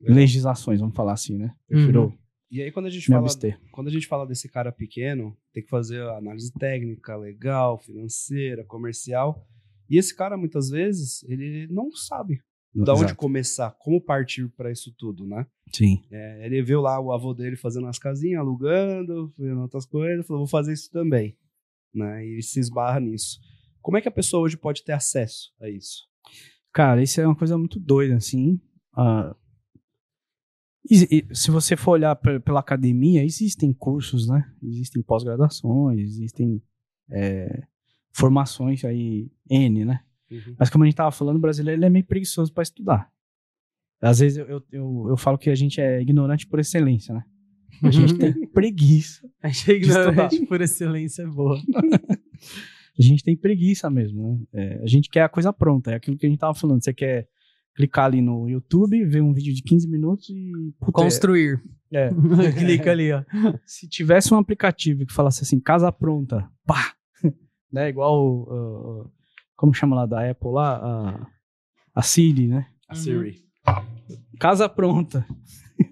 Legal. 0.00 0.16
legislações, 0.16 0.78
vamos 0.78 0.94
falar 0.94 1.14
assim, 1.14 1.36
né? 1.36 1.52
Prefiro 1.66 2.16
E 2.51 2.62
aí, 2.62 2.72
quando 2.72 2.86
a 2.86 2.90
gente 2.90 3.09
me 3.11 3.14
fala 3.14 3.26
abster. 3.26 3.61
quando 3.70 3.88
a 3.88 3.90
gente 3.90 4.07
fala 4.07 4.26
desse 4.26 4.49
cara 4.49 4.72
pequeno, 4.72 5.36
tem 5.53 5.62
que 5.62 5.68
fazer 5.68 6.01
análise 6.03 6.53
técnica, 6.53 7.16
legal, 7.16 7.78
financeira, 7.78 8.64
comercial. 8.64 9.46
E 9.88 9.99
esse 9.99 10.14
cara, 10.14 10.36
muitas 10.36 10.70
vezes, 10.70 11.22
ele 11.24 11.66
não 11.70 11.90
sabe 11.90 12.40
da 12.74 12.92
onde 12.92 13.05
Exato. 13.05 13.16
começar, 13.16 13.70
como 13.78 14.01
partir 14.01 14.49
para 14.51 14.70
isso 14.70 14.94
tudo, 14.96 15.26
né? 15.26 15.46
Sim. 15.72 16.03
É, 16.11 16.46
ele 16.46 16.62
viu 16.62 16.80
lá 16.80 17.01
o 17.01 17.12
avô 17.12 17.34
dele 17.34 17.57
fazendo 17.57 17.86
as 17.86 17.99
casinhas, 17.99 18.40
alugando, 18.40 19.32
fazendo 19.36 19.61
outras 19.61 19.86
coisas, 19.86 20.26
falou, 20.26 20.42
vou 20.42 20.49
fazer 20.49 20.72
isso 20.72 20.90
também. 20.90 21.36
Né? 21.94 22.24
E 22.26 22.42
se 22.42 22.61
esbarra 22.61 23.01
nisso. 23.01 23.40
Como 23.80 23.96
é 23.96 24.01
que 24.01 24.09
a 24.09 24.12
pessoa 24.12 24.42
hoje 24.42 24.57
pode 24.57 24.84
ter 24.84 24.92
acesso 24.92 25.53
a 25.61 25.68
isso? 25.68 26.07
Cara, 26.72 27.03
isso 27.03 27.20
é 27.20 27.26
uma 27.26 27.36
coisa 27.36 27.57
muito 27.57 27.80
doida, 27.80 28.16
assim. 28.16 28.61
Ah, 28.94 29.34
e- 30.91 31.26
e 31.30 31.34
se 31.34 31.51
você 31.51 31.76
for 31.76 31.93
olhar 31.93 32.14
pe- 32.16 32.41
pela 32.41 32.61
academia, 32.61 33.24
existem 33.24 33.72
cursos, 33.72 34.28
né? 34.28 34.45
Existem 34.62 35.03
pós-graduações, 35.03 36.01
existem 36.01 36.62
é, 37.11 37.62
formações 38.12 38.84
aí, 38.84 39.30
N, 39.51 39.84
né? 39.84 40.01
Mas 40.59 40.68
como 40.70 40.84
a 40.84 40.86
gente 40.86 40.97
tava 40.97 41.11
falando, 41.11 41.36
o 41.36 41.41
brasileiro 41.41 41.78
ele 41.78 41.86
é 41.86 41.91
meio 41.91 42.05
preguiçoso 42.05 42.53
para 42.53 42.62
estudar. 42.62 43.11
Às 44.01 44.18
vezes 44.20 44.39
eu, 44.39 44.47
eu, 44.47 44.62
eu, 44.70 45.07
eu 45.11 45.16
falo 45.16 45.39
que 45.39 45.51
a 45.51 45.55
gente 45.55 45.80
é 45.80 46.01
ignorante 46.01 46.47
por 46.47 46.59
excelência, 46.61 47.14
né? 47.14 47.24
A 47.82 47.91
gente 47.91 48.14
tem 48.16 48.47
preguiça. 48.49 49.28
Achei 49.43 49.78
De 49.80 49.89
estudar. 49.89 50.09
ignorante 50.12 50.47
por 50.47 50.61
excelência 50.61 51.22
é 51.22 51.26
boa. 51.26 51.59
A 52.99 53.03
gente 53.03 53.22
tem 53.22 53.36
preguiça 53.36 53.89
mesmo, 53.89 54.22
né? 54.22 54.39
É, 54.53 54.82
a 54.82 54.86
gente 54.89 55.09
quer 55.09 55.22
a 55.22 55.28
coisa 55.28 55.53
pronta. 55.53 55.93
É 55.93 55.95
aquilo 55.95 56.16
que 56.18 56.26
a 56.26 56.28
gente 56.28 56.39
tava 56.41 56.53
falando. 56.55 56.82
Você 56.82 56.93
quer 56.93 57.28
clicar 57.78 58.06
ali 58.06 58.20
no 58.20 58.48
YouTube, 58.48 59.04
ver 59.04 59.22
um 59.22 59.32
vídeo 59.32 59.54
de 59.54 59.62
15 59.62 59.88
minutos 59.88 60.28
e. 60.30 60.74
puta, 60.80 61.00
Construir. 61.00 61.62
é, 61.94 62.10
Clica 62.58 62.90
ali, 62.90 63.12
ó. 63.12 63.22
se 63.64 63.88
tivesse 63.88 64.34
um 64.34 64.36
aplicativo 64.36 65.06
que 65.06 65.12
falasse 65.12 65.44
assim, 65.44 65.60
casa 65.60 65.92
pronta, 65.92 66.50
pá! 66.66 66.92
né? 67.72 67.88
Igual, 67.88 68.42
uh, 68.42 69.10
como 69.54 69.72
chama 69.72 69.94
lá 69.94 70.06
da 70.06 70.28
Apple 70.28 70.50
lá? 70.50 70.76
A, 70.76 71.26
a 71.94 72.02
Siri, 72.02 72.48
né? 72.48 72.66
A 72.88 72.96
Siri. 72.96 73.44
Casa 74.40 74.68
pronta. 74.68 75.24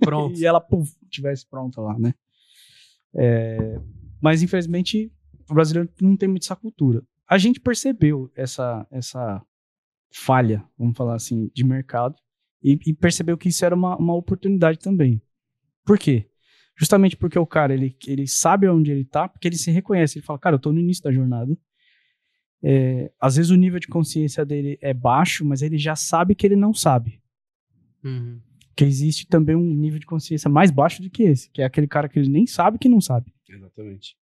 Pronto. 0.00 0.34
e 0.40 0.44
ela, 0.44 0.60
puf, 0.60 0.92
tivesse 1.08 1.48
pronta 1.48 1.80
lá, 1.80 1.96
né? 1.96 2.12
É, 3.14 3.80
mas, 4.20 4.42
infelizmente, 4.42 5.12
o 5.48 5.54
brasileiro 5.54 5.88
não 6.00 6.16
tem 6.16 6.28
muito 6.28 6.42
essa 6.42 6.56
cultura. 6.56 7.00
A 7.28 7.38
gente 7.38 7.60
percebeu 7.60 8.28
essa, 8.34 8.84
essa 8.90 9.40
falha, 10.12 10.64
vamos 10.78 10.96
falar 10.96 11.14
assim, 11.14 11.50
de 11.54 11.64
mercado 11.64 12.16
e, 12.62 12.78
e 12.86 12.92
percebeu 12.92 13.36
que 13.36 13.48
isso 13.48 13.64
era 13.64 13.74
uma, 13.74 13.96
uma 13.96 14.14
oportunidade 14.14 14.78
também. 14.78 15.22
Por 15.84 15.98
quê? 15.98 16.28
Justamente 16.76 17.16
porque 17.16 17.38
o 17.38 17.46
cara, 17.46 17.72
ele, 17.72 17.96
ele 18.06 18.26
sabe 18.26 18.68
onde 18.68 18.90
ele 18.90 19.04
tá, 19.04 19.28
porque 19.28 19.48
ele 19.48 19.56
se 19.56 19.70
reconhece. 19.70 20.18
Ele 20.18 20.26
fala, 20.26 20.38
cara, 20.38 20.56
eu 20.56 20.60
tô 20.60 20.72
no 20.72 20.80
início 20.80 21.02
da 21.02 21.12
jornada. 21.12 21.56
É, 22.62 23.12
às 23.20 23.36
vezes 23.36 23.50
o 23.50 23.56
nível 23.56 23.78
de 23.78 23.86
consciência 23.86 24.44
dele 24.44 24.78
é 24.82 24.92
baixo, 24.92 25.44
mas 25.44 25.62
ele 25.62 25.78
já 25.78 25.94
sabe 25.94 26.34
que 26.34 26.46
ele 26.46 26.56
não 26.56 26.74
sabe. 26.74 27.22
Uhum. 28.04 28.40
Que 28.74 28.84
existe 28.84 29.26
também 29.26 29.54
um 29.54 29.74
nível 29.74 29.98
de 29.98 30.06
consciência 30.06 30.50
mais 30.50 30.70
baixo 30.70 31.00
do 31.02 31.08
que 31.08 31.22
esse, 31.22 31.50
que 31.50 31.62
é 31.62 31.64
aquele 31.64 31.86
cara 31.86 32.08
que 32.08 32.18
ele 32.18 32.28
nem 32.28 32.46
sabe 32.46 32.78
que 32.78 32.88
não 32.88 33.00
sabe. 33.00 33.32
Exatamente. 33.48 34.16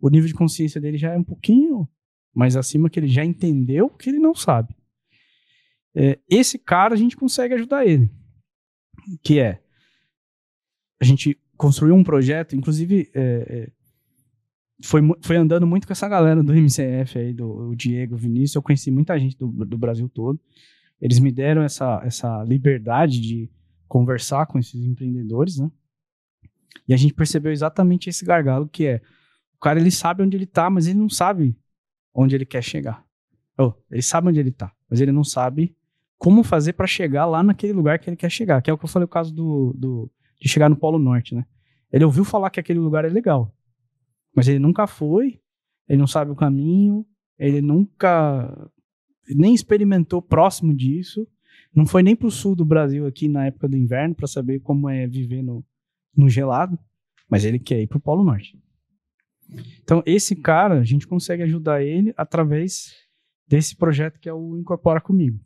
O 0.00 0.08
nível 0.08 0.26
de 0.26 0.34
consciência 0.34 0.80
dele 0.80 0.98
já 0.98 1.12
é 1.12 1.18
um 1.18 1.22
pouquinho 1.22 1.88
mais 2.34 2.56
acima, 2.56 2.90
que 2.90 2.98
ele 2.98 3.06
já 3.06 3.24
entendeu 3.24 3.88
que 3.88 4.08
ele 4.08 4.18
não 4.18 4.34
sabe. 4.34 4.74
É, 5.94 6.18
esse 6.28 6.58
cara 6.58 6.94
a 6.94 6.96
gente 6.96 7.16
consegue 7.16 7.54
ajudar 7.54 7.86
ele. 7.86 8.10
Que 9.22 9.40
é 9.40 9.62
a 11.02 11.04
gente 11.04 11.36
construiu 11.56 11.96
um 11.96 12.04
projeto, 12.04 12.54
inclusive 12.54 13.10
é, 13.12 13.20
é, 13.20 13.72
foi, 14.84 15.00
foi 15.20 15.36
andando 15.36 15.66
muito 15.66 15.84
com 15.84 15.92
essa 15.92 16.08
galera 16.08 16.40
do 16.44 16.54
MCF 16.54 17.18
aí, 17.18 17.32
do 17.32 17.70
o 17.70 17.74
Diego, 17.74 18.14
o 18.14 18.18
Vinícius, 18.18 18.54
eu 18.54 18.62
conheci 18.62 18.88
muita 18.88 19.18
gente 19.18 19.36
do, 19.36 19.48
do 19.48 19.76
Brasil 19.76 20.08
todo. 20.08 20.40
Eles 21.00 21.18
me 21.18 21.32
deram 21.32 21.60
essa, 21.62 22.00
essa 22.04 22.44
liberdade 22.44 23.20
de 23.20 23.50
conversar 23.88 24.46
com 24.46 24.60
esses 24.60 24.80
empreendedores, 24.84 25.58
né? 25.58 25.70
E 26.86 26.94
a 26.94 26.96
gente 26.96 27.14
percebeu 27.14 27.50
exatamente 27.50 28.08
esse 28.08 28.24
gargalo 28.24 28.68
que 28.68 28.86
é 28.86 29.00
o 29.56 29.58
cara 29.58 29.80
ele 29.80 29.90
sabe 29.90 30.22
onde 30.22 30.36
ele 30.36 30.46
tá, 30.46 30.70
mas 30.70 30.86
ele 30.86 30.98
não 30.98 31.08
sabe 31.08 31.56
onde 32.14 32.34
ele 32.34 32.46
quer 32.46 32.62
chegar. 32.62 33.04
Oh, 33.58 33.72
ele 33.90 34.02
sabe 34.02 34.28
onde 34.28 34.38
ele 34.38 34.52
tá, 34.52 34.72
mas 34.88 35.00
ele 35.00 35.12
não 35.12 35.24
sabe 35.24 35.76
como 36.22 36.44
fazer 36.44 36.74
para 36.74 36.86
chegar 36.86 37.26
lá 37.26 37.42
naquele 37.42 37.72
lugar 37.72 37.98
que 37.98 38.08
ele 38.08 38.16
quer 38.16 38.30
chegar, 38.30 38.62
que 38.62 38.70
é 38.70 38.72
o 38.72 38.78
que 38.78 38.84
eu 38.84 38.88
falei 38.88 39.06
o 39.06 39.08
caso 39.08 39.34
do, 39.34 39.74
do 39.76 40.08
de 40.40 40.48
chegar 40.48 40.68
no 40.68 40.76
Polo 40.76 40.96
Norte, 40.96 41.34
né? 41.34 41.44
Ele 41.92 42.04
ouviu 42.04 42.24
falar 42.24 42.48
que 42.48 42.60
aquele 42.60 42.78
lugar 42.78 43.04
é 43.04 43.08
legal, 43.08 43.52
mas 44.32 44.46
ele 44.46 44.60
nunca 44.60 44.86
foi, 44.86 45.40
ele 45.88 45.98
não 45.98 46.06
sabe 46.06 46.30
o 46.30 46.36
caminho, 46.36 47.04
ele 47.36 47.60
nunca 47.60 48.70
nem 49.30 49.52
experimentou 49.52 50.22
próximo 50.22 50.72
disso, 50.72 51.26
não 51.74 51.86
foi 51.86 52.04
nem 52.04 52.14
pro 52.14 52.30
sul 52.30 52.54
do 52.54 52.64
Brasil 52.64 53.04
aqui 53.04 53.26
na 53.26 53.46
época 53.46 53.66
do 53.66 53.76
inverno 53.76 54.14
para 54.14 54.28
saber 54.28 54.60
como 54.60 54.88
é 54.88 55.08
viver 55.08 55.42
no, 55.42 55.64
no 56.16 56.28
gelado, 56.28 56.78
mas 57.28 57.44
ele 57.44 57.58
quer 57.58 57.80
ir 57.80 57.88
pro 57.88 57.98
Polo 57.98 58.22
Norte. 58.22 58.56
Então, 59.82 60.04
esse 60.06 60.36
cara, 60.36 60.78
a 60.78 60.84
gente 60.84 61.04
consegue 61.04 61.42
ajudar 61.42 61.82
ele 61.82 62.14
através 62.16 62.94
desse 63.48 63.74
projeto 63.74 64.20
que 64.20 64.28
é 64.28 64.32
o 64.32 64.56
Incorpora 64.56 65.00
Comigo. 65.00 65.40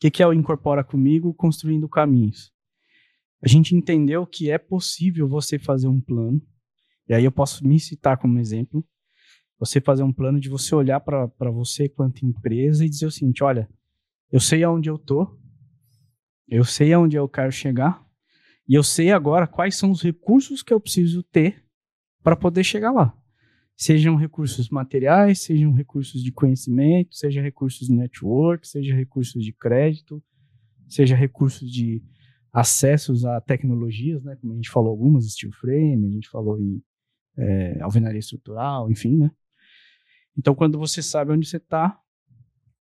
Que, 0.00 0.10
que 0.10 0.22
é 0.22 0.26
o 0.26 0.32
Incorpora 0.32 0.82
Comigo 0.82 1.34
construindo 1.34 1.86
caminhos? 1.86 2.50
A 3.42 3.46
gente 3.46 3.76
entendeu 3.76 4.26
que 4.26 4.50
é 4.50 4.56
possível 4.56 5.28
você 5.28 5.58
fazer 5.58 5.88
um 5.88 6.00
plano, 6.00 6.40
e 7.06 7.12
aí 7.12 7.22
eu 7.22 7.30
posso 7.30 7.66
me 7.66 7.78
citar 7.78 8.16
como 8.16 8.38
exemplo, 8.38 8.82
você 9.58 9.78
fazer 9.78 10.02
um 10.02 10.12
plano 10.12 10.40
de 10.40 10.48
você 10.48 10.74
olhar 10.74 11.00
para 11.00 11.50
você 11.50 11.86
quanto 11.86 12.24
empresa 12.24 12.82
e 12.82 12.88
dizer 12.88 13.04
o 13.04 13.10
seguinte, 13.10 13.44
olha, 13.44 13.68
eu 14.32 14.40
sei 14.40 14.64
aonde 14.64 14.88
eu 14.88 14.96
tô, 14.96 15.38
eu 16.48 16.64
sei 16.64 16.94
aonde 16.94 17.16
eu 17.16 17.28
quero 17.28 17.52
chegar, 17.52 18.02
e 18.66 18.74
eu 18.74 18.82
sei 18.82 19.12
agora 19.12 19.46
quais 19.46 19.76
são 19.76 19.90
os 19.90 20.00
recursos 20.00 20.62
que 20.62 20.72
eu 20.72 20.80
preciso 20.80 21.22
ter 21.24 21.62
para 22.22 22.36
poder 22.36 22.64
chegar 22.64 22.90
lá. 22.90 23.14
Sejam 23.80 24.14
recursos 24.14 24.68
materiais, 24.68 25.40
sejam 25.40 25.72
recursos 25.72 26.22
de 26.22 26.30
conhecimento, 26.30 27.16
seja 27.16 27.40
recursos 27.40 27.88
de 27.88 27.94
network, 27.94 28.68
seja 28.68 28.94
recursos 28.94 29.42
de 29.42 29.54
crédito, 29.54 30.22
seja 30.86 31.16
recursos 31.16 31.72
de 31.72 32.02
acessos 32.52 33.24
a 33.24 33.40
tecnologias, 33.40 34.22
né? 34.22 34.36
Como 34.36 34.52
a 34.52 34.56
gente 34.56 34.68
falou 34.68 34.90
algumas, 34.90 35.32
steel 35.32 35.50
frame, 35.52 36.08
a 36.08 36.10
gente 36.10 36.28
falou 36.28 36.60
em 36.60 36.82
é, 37.38 37.80
alvenaria 37.80 38.18
estrutural, 38.18 38.90
enfim, 38.90 39.16
né? 39.16 39.30
Então, 40.36 40.54
quando 40.54 40.78
você 40.78 41.00
sabe 41.02 41.32
onde 41.32 41.48
você 41.48 41.56
está, 41.56 41.98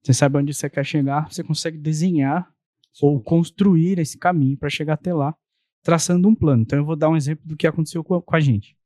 você 0.03 0.13
sabe 0.13 0.37
onde 0.39 0.53
você 0.53 0.69
quer 0.69 0.85
chegar, 0.85 1.33
você 1.33 1.45
consegue 1.45 1.79
desenhar 1.79 2.53
ou 3.01 3.23
construir 3.23 4.01
esse 4.01 4.19
caminho 4.19 4.59
para 4.59 4.69
chegar 4.69 4.95
até 4.95 5.15
lá, 5.15 5.33
traçando 5.81 6.27
um 6.27 6.35
plano. 6.35 6.63
Então, 6.63 6.77
eu 6.77 6.85
vou 6.85 6.97
dar 6.97 7.09
um 7.09 7.17
exemplo 7.17 7.47
do 7.47 7.57
que 7.57 7.69
aconteceu 7.69 8.03
com 8.03 8.17
a, 8.17 8.23
com 8.23 8.35
a 8.35 8.41
gente. 8.41 8.77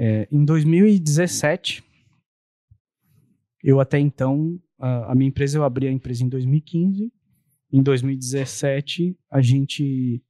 É, 0.00 0.28
em 0.30 0.44
2017, 0.44 1.84
eu 3.64 3.80
até 3.80 3.98
então, 3.98 4.56
a, 4.78 5.10
a 5.10 5.14
minha 5.16 5.28
empresa, 5.28 5.58
eu 5.58 5.64
abri 5.64 5.88
a 5.88 5.90
empresa 5.90 6.22
em 6.22 6.28
2015. 6.28 7.12
Em 7.72 7.82
2017, 7.82 9.18
a 9.28 9.42
gente 9.42 10.22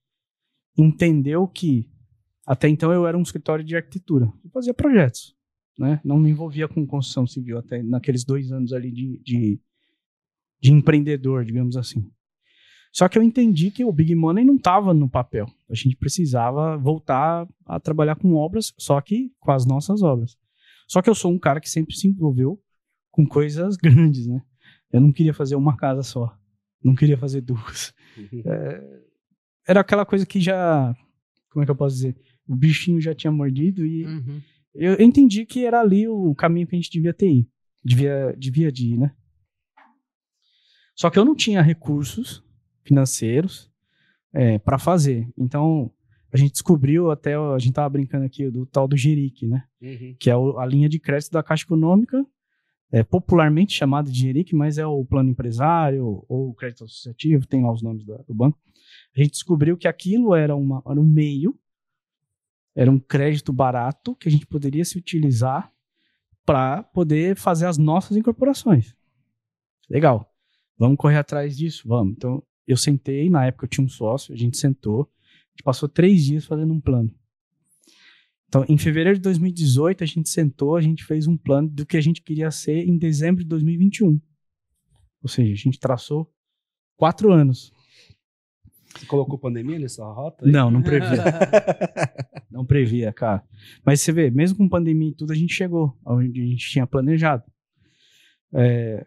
entendeu 0.75 1.47
que 1.47 1.87
até 2.47 2.66
então 2.66 2.91
eu 2.91 3.07
era 3.07 3.19
um 3.19 3.23
escritório 3.23 3.62
de 3.62 3.77
arquitetura. 3.77 4.33
Eu 4.43 4.51
fazia 4.51 4.73
projetos, 4.73 5.37
né? 5.79 6.01
Não 6.03 6.19
me 6.19 6.31
envolvia 6.31 6.66
com 6.66 6.87
construção 6.87 7.27
civil 7.27 7.59
até 7.59 7.83
naqueles 7.83 8.25
dois 8.25 8.51
anos 8.51 8.73
ali 8.73 8.91
de, 8.91 9.19
de, 9.19 9.61
de 10.62 10.73
empreendedor, 10.73 11.45
digamos 11.45 11.77
assim. 11.77 12.11
Só 12.99 13.09
que 13.09 13.16
eu 13.16 13.22
entendi 13.22 13.70
que 13.70 13.84
o 13.84 13.92
Big 13.92 14.12
Money 14.12 14.44
não 14.44 14.57
estava 14.57 14.92
no 14.92 15.09
papel. 15.09 15.46
A 15.70 15.74
gente 15.76 15.94
precisava 15.94 16.76
voltar 16.76 17.46
a 17.64 17.78
trabalhar 17.78 18.16
com 18.16 18.34
obras, 18.34 18.74
só 18.76 19.01
que 19.01 19.30
com 19.38 19.53
as 19.53 19.64
nossas 19.64 20.03
obras. 20.03 20.36
Só 20.88 21.01
que 21.01 21.09
eu 21.09 21.14
sou 21.14 21.30
um 21.30 21.38
cara 21.38 21.61
que 21.61 21.70
sempre 21.70 21.94
se 21.94 22.09
envolveu 22.09 22.61
com 23.12 23.24
coisas 23.24 23.76
grandes, 23.78 24.26
né? 24.26 24.42
Eu 24.92 25.01
não 25.01 25.12
queria 25.12 25.32
fazer 25.32 25.55
uma 25.55 25.76
casa 25.76 26.03
só. 26.03 26.36
Não 26.82 26.96
queria 26.96 27.16
fazer 27.16 27.40
duas. 27.40 27.94
É, 28.44 29.01
era 29.68 29.78
aquela 29.78 30.05
coisa 30.05 30.26
que 30.26 30.40
já. 30.40 30.92
Como 31.51 31.62
é 31.62 31.66
que 31.66 31.70
eu 31.70 31.76
posso 31.76 31.94
dizer? 31.94 32.16
O 32.49 32.57
bichinho 32.57 33.01
já 33.01 33.14
tinha 33.14 33.30
mordido 33.30 33.86
e 33.86 34.07
Uhum. 34.07 34.40
eu 34.74 34.94
entendi 35.01 35.46
que 35.46 35.64
era 35.64 35.78
ali 35.80 36.09
o 36.09 36.34
caminho 36.34 36.66
que 36.66 36.74
a 36.74 36.78
gente 36.80 36.90
devia 36.90 37.14
ter 37.14 37.30
ir. 37.30 37.49
Devia, 37.84 38.34
devia 38.36 38.72
de 38.72 38.94
ir, 38.94 38.99
né? 38.99 39.14
Só 40.96 41.11
que 41.11 41.18
eu 41.18 41.24
não 41.24 41.36
tinha 41.36 41.62
recursos 41.62 42.42
financeiros 42.89 43.70
para 44.64 44.78
fazer. 44.78 45.28
Então, 45.36 45.91
a 46.32 46.36
gente 46.36 46.53
descobriu 46.53 47.11
até, 47.11 47.34
a 47.34 47.59
gente 47.59 47.72
tava 47.72 47.89
brincando 47.89 48.24
aqui 48.26 48.51
do 48.51 48.66
tal 48.66 48.86
do 48.86 48.97
Geric, 48.97 49.47
né? 49.47 49.64
Uhum. 49.80 50.14
Que 50.18 50.30
é 50.30 50.34
a 50.34 50.66
linha 50.66 50.89
de 50.89 50.99
crédito 50.99 51.32
da 51.32 51.43
Caixa 51.43 51.64
Econômica, 51.64 52.24
é 52.93 53.03
popularmente 53.03 53.72
chamada 53.74 54.11
de 54.11 54.18
Geric, 54.18 54.55
mas 54.55 54.78
é 54.78 54.86
o 54.86 55.05
plano 55.05 55.30
empresário 55.30 56.24
ou 56.28 56.51
o 56.51 56.55
crédito 56.55 56.84
associativo, 56.84 57.47
tem 57.47 57.62
lá 57.62 57.72
os 57.72 57.82
nomes 57.82 58.05
da- 58.05 58.18
do 58.18 58.34
banco. 58.34 58.59
A 59.16 59.20
gente 59.22 59.32
descobriu 59.32 59.76
que 59.76 59.89
aquilo 59.89 60.34
era, 60.34 60.55
uma, 60.55 60.82
era 60.86 61.01
um 61.01 61.05
meio, 61.05 61.59
era 62.74 62.91
um 62.91 62.99
crédito 62.99 63.53
barato 63.53 64.14
que 64.16 64.28
a 64.28 64.30
gente 64.30 64.47
poderia 64.47 64.84
se 64.84 64.97
utilizar 64.97 65.72
para 66.47 66.82
poder 66.82 67.36
fazer 67.36 67.66
as 67.66 67.76
nossas 67.76 68.16
incorporações. 68.16 68.95
Legal. 69.91 70.30
Vamos 70.78 70.97
correr 70.97 71.16
atrás 71.18 71.57
disso? 71.57 71.89
Vamos. 71.89 72.14
Então, 72.16 72.43
eu 72.69 72.77
sentei, 72.77 73.31
na 73.31 73.47
época 73.47 73.64
eu 73.64 73.69
tinha 73.69 73.85
um 73.85 73.89
sócio, 73.89 74.35
a 74.35 74.37
gente 74.37 74.59
sentou, 74.59 75.03
a 75.03 75.51
gente 75.51 75.64
passou 75.64 75.89
três 75.89 76.25
dias 76.25 76.45
fazendo 76.45 76.73
um 76.73 76.81
plano. 76.81 77.11
Então, 78.49 78.64
em 78.69 78.79
fevereiro 78.79 79.19
de 79.19 79.23
2018, 79.23 80.05
a 80.05 80.07
gente 80.07 80.29
sentou, 80.29 80.77
a 80.77 80.81
gente 80.81 81.05
fez 81.05 81.27
um 81.27 81.37
plano 81.37 81.69
do 81.69 81.85
que 81.85 81.97
a 81.97 82.01
gente 82.01 82.23
queria 82.23 82.51
ser 82.51 82.87
em 82.87 82.97
dezembro 82.97 83.43
de 83.43 83.49
2021. 83.49 84.21
Ou 85.23 85.29
seja, 85.29 85.53
a 85.53 85.57
gente 85.57 85.79
traçou 85.79 86.31
quatro 86.97 87.33
anos. 87.33 87.73
Você 88.97 89.05
colocou 89.07 89.39
pandemia 89.39 89.79
nessa 89.79 90.05
rota? 90.05 90.47
aí? 90.47 90.51
Não, 90.51 90.71
não 90.71 90.83
previa. 90.83 91.25
não 92.51 92.64
previa, 92.64 93.12
cara. 93.12 93.45
Mas 93.85 94.01
você 94.01 94.12
vê, 94.12 94.31
mesmo 94.31 94.57
com 94.57 94.69
pandemia 94.69 95.11
e 95.11 95.14
tudo, 95.14 95.33
a 95.33 95.37
gente 95.37 95.53
chegou 95.53 95.97
onde 96.05 96.41
a 96.41 96.47
gente 96.47 96.71
tinha 96.71 96.87
planejado. 96.87 97.45
É, 98.55 99.07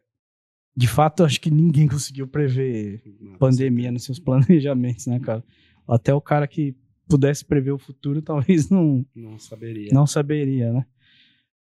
de 0.76 0.88
fato, 0.88 1.24
acho 1.24 1.40
que 1.40 1.52
ninguém 1.52 1.88
conseguiu 1.88 2.28
prever 2.28 3.04
Não, 3.20 3.38
pandemia 3.38 3.92
nos 3.92 4.04
seus 4.04 4.20
planejamentos, 4.20 5.06
né, 5.08 5.20
cara? 5.20 5.44
Até 5.88 6.14
o 6.14 6.22
cara 6.22 6.48
que 6.48 6.76
pudesse 7.08 7.44
prever 7.44 7.72
o 7.72 7.78
futuro, 7.78 8.22
talvez 8.24 8.70
não, 8.70 9.06
Não 9.14 9.38
saberia. 9.38 9.90
não 9.94 10.08
saberia, 10.08 10.72
né? 10.72 10.86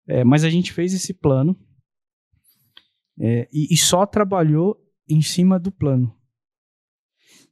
É, 0.08 0.24
mas 0.24 0.44
a 0.44 0.50
gente 0.50 0.72
fez 0.72 0.94
esse 0.94 1.14
plano 1.14 1.58
é, 3.20 3.48
e, 3.52 3.74
e 3.74 3.78
só 3.78 4.06
trabalhou 4.06 4.78
em 5.10 5.22
cima 5.22 5.60
do 5.60 5.72
plano. 5.72 6.14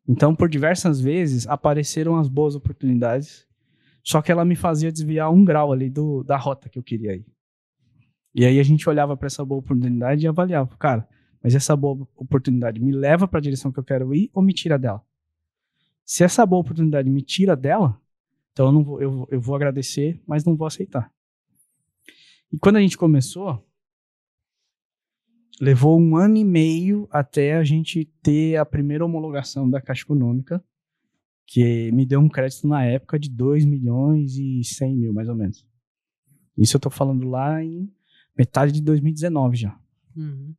Então, 0.07 0.35
por 0.35 0.47
diversas 0.47 1.01
vezes, 1.01 1.47
apareceram 1.47 2.15
as 2.17 2.29
boas 2.29 2.55
oportunidades, 2.55 3.45
só 4.03 4.21
que 4.21 4.31
ela 4.31 4.45
me 4.45 4.55
fazia 4.55 4.91
desviar 4.91 5.31
um 5.31 5.43
grau 5.43 5.73
ali 5.73 5.89
do, 5.89 6.23
da 6.23 6.37
rota 6.37 6.69
que 6.69 6.77
eu 6.77 6.83
queria 6.83 7.15
ir. 7.15 7.25
E 8.33 8.45
aí 8.45 8.59
a 8.59 8.63
gente 8.63 8.87
olhava 8.87 9.17
para 9.17 9.27
essa 9.27 9.43
boa 9.43 9.59
oportunidade 9.59 10.23
e 10.23 10.27
avaliava, 10.27 10.75
cara, 10.77 11.07
mas 11.45 11.53
essa 11.53 11.75
boa 11.75 12.07
oportunidade 12.15 12.81
me 12.81 12.91
leva 12.91 13.27
para 13.27 13.37
a 13.37 13.41
direção 13.41 13.71
que 13.71 13.77
eu 13.77 13.83
quero 13.83 14.15
ir 14.15 14.31
ou 14.33 14.41
me 14.41 14.51
tira 14.51 14.79
dela? 14.79 15.05
Se 16.03 16.23
essa 16.23 16.43
boa 16.43 16.59
oportunidade 16.59 17.07
me 17.07 17.21
tira 17.21 17.55
dela, 17.55 18.01
então 18.51 18.65
eu, 18.65 18.71
não 18.71 18.83
vou, 18.83 18.99
eu, 18.99 19.27
eu 19.29 19.39
vou 19.39 19.55
agradecer, 19.55 20.19
mas 20.25 20.43
não 20.43 20.55
vou 20.55 20.65
aceitar. 20.65 21.13
E 22.51 22.57
quando 22.57 22.77
a 22.77 22.81
gente 22.81 22.97
começou, 22.97 23.63
levou 25.61 26.01
um 26.01 26.17
ano 26.17 26.35
e 26.35 26.43
meio 26.43 27.07
até 27.11 27.57
a 27.57 27.63
gente 27.63 28.05
ter 28.23 28.55
a 28.55 28.65
primeira 28.65 29.05
homologação 29.05 29.69
da 29.69 29.79
Caixa 29.79 30.01
Econômica, 30.01 30.65
que 31.45 31.91
me 31.91 32.07
deu 32.07 32.21
um 32.21 32.27
crédito 32.27 32.67
na 32.67 32.83
época 32.83 33.19
de 33.19 33.29
2 33.29 33.65
milhões 33.65 34.35
e 34.35 34.63
100 34.63 34.95
mil, 34.95 35.13
mais 35.13 35.29
ou 35.29 35.35
menos. 35.35 35.63
Isso 36.57 36.75
eu 36.75 36.81
tô 36.81 36.89
falando 36.89 37.29
lá 37.29 37.63
em 37.63 37.87
metade 38.35 38.71
de 38.71 38.81
2019 38.81 39.55
já. 39.55 39.79
Uhum. 40.17 40.55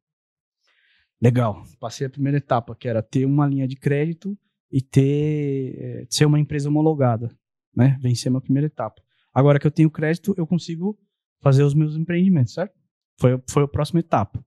Legal. 1.20 1.64
Passei 1.80 2.06
a 2.06 2.10
primeira 2.10 2.38
etapa, 2.38 2.74
que 2.74 2.88
era 2.88 3.02
ter 3.02 3.24
uma 3.24 3.46
linha 3.46 3.66
de 3.66 3.76
crédito 3.76 4.38
e 4.70 4.80
ter 4.80 5.74
é, 5.78 6.06
ser 6.10 6.26
uma 6.26 6.38
empresa 6.38 6.68
homologada, 6.68 7.30
né? 7.74 7.98
Vencer 8.00 8.34
a 8.34 8.40
primeira 8.40 8.66
etapa. 8.66 9.02
Agora 9.32 9.58
que 9.58 9.66
eu 9.66 9.70
tenho 9.70 9.90
crédito, 9.90 10.34
eu 10.36 10.46
consigo 10.46 10.98
fazer 11.40 11.62
os 11.62 11.74
meus 11.74 11.96
empreendimentos, 11.96 12.54
certo? 12.54 12.74
Foi, 13.18 13.40
foi 13.48 13.62
a 13.64 13.68
próxima 13.68 14.00
etapa. 14.00 14.44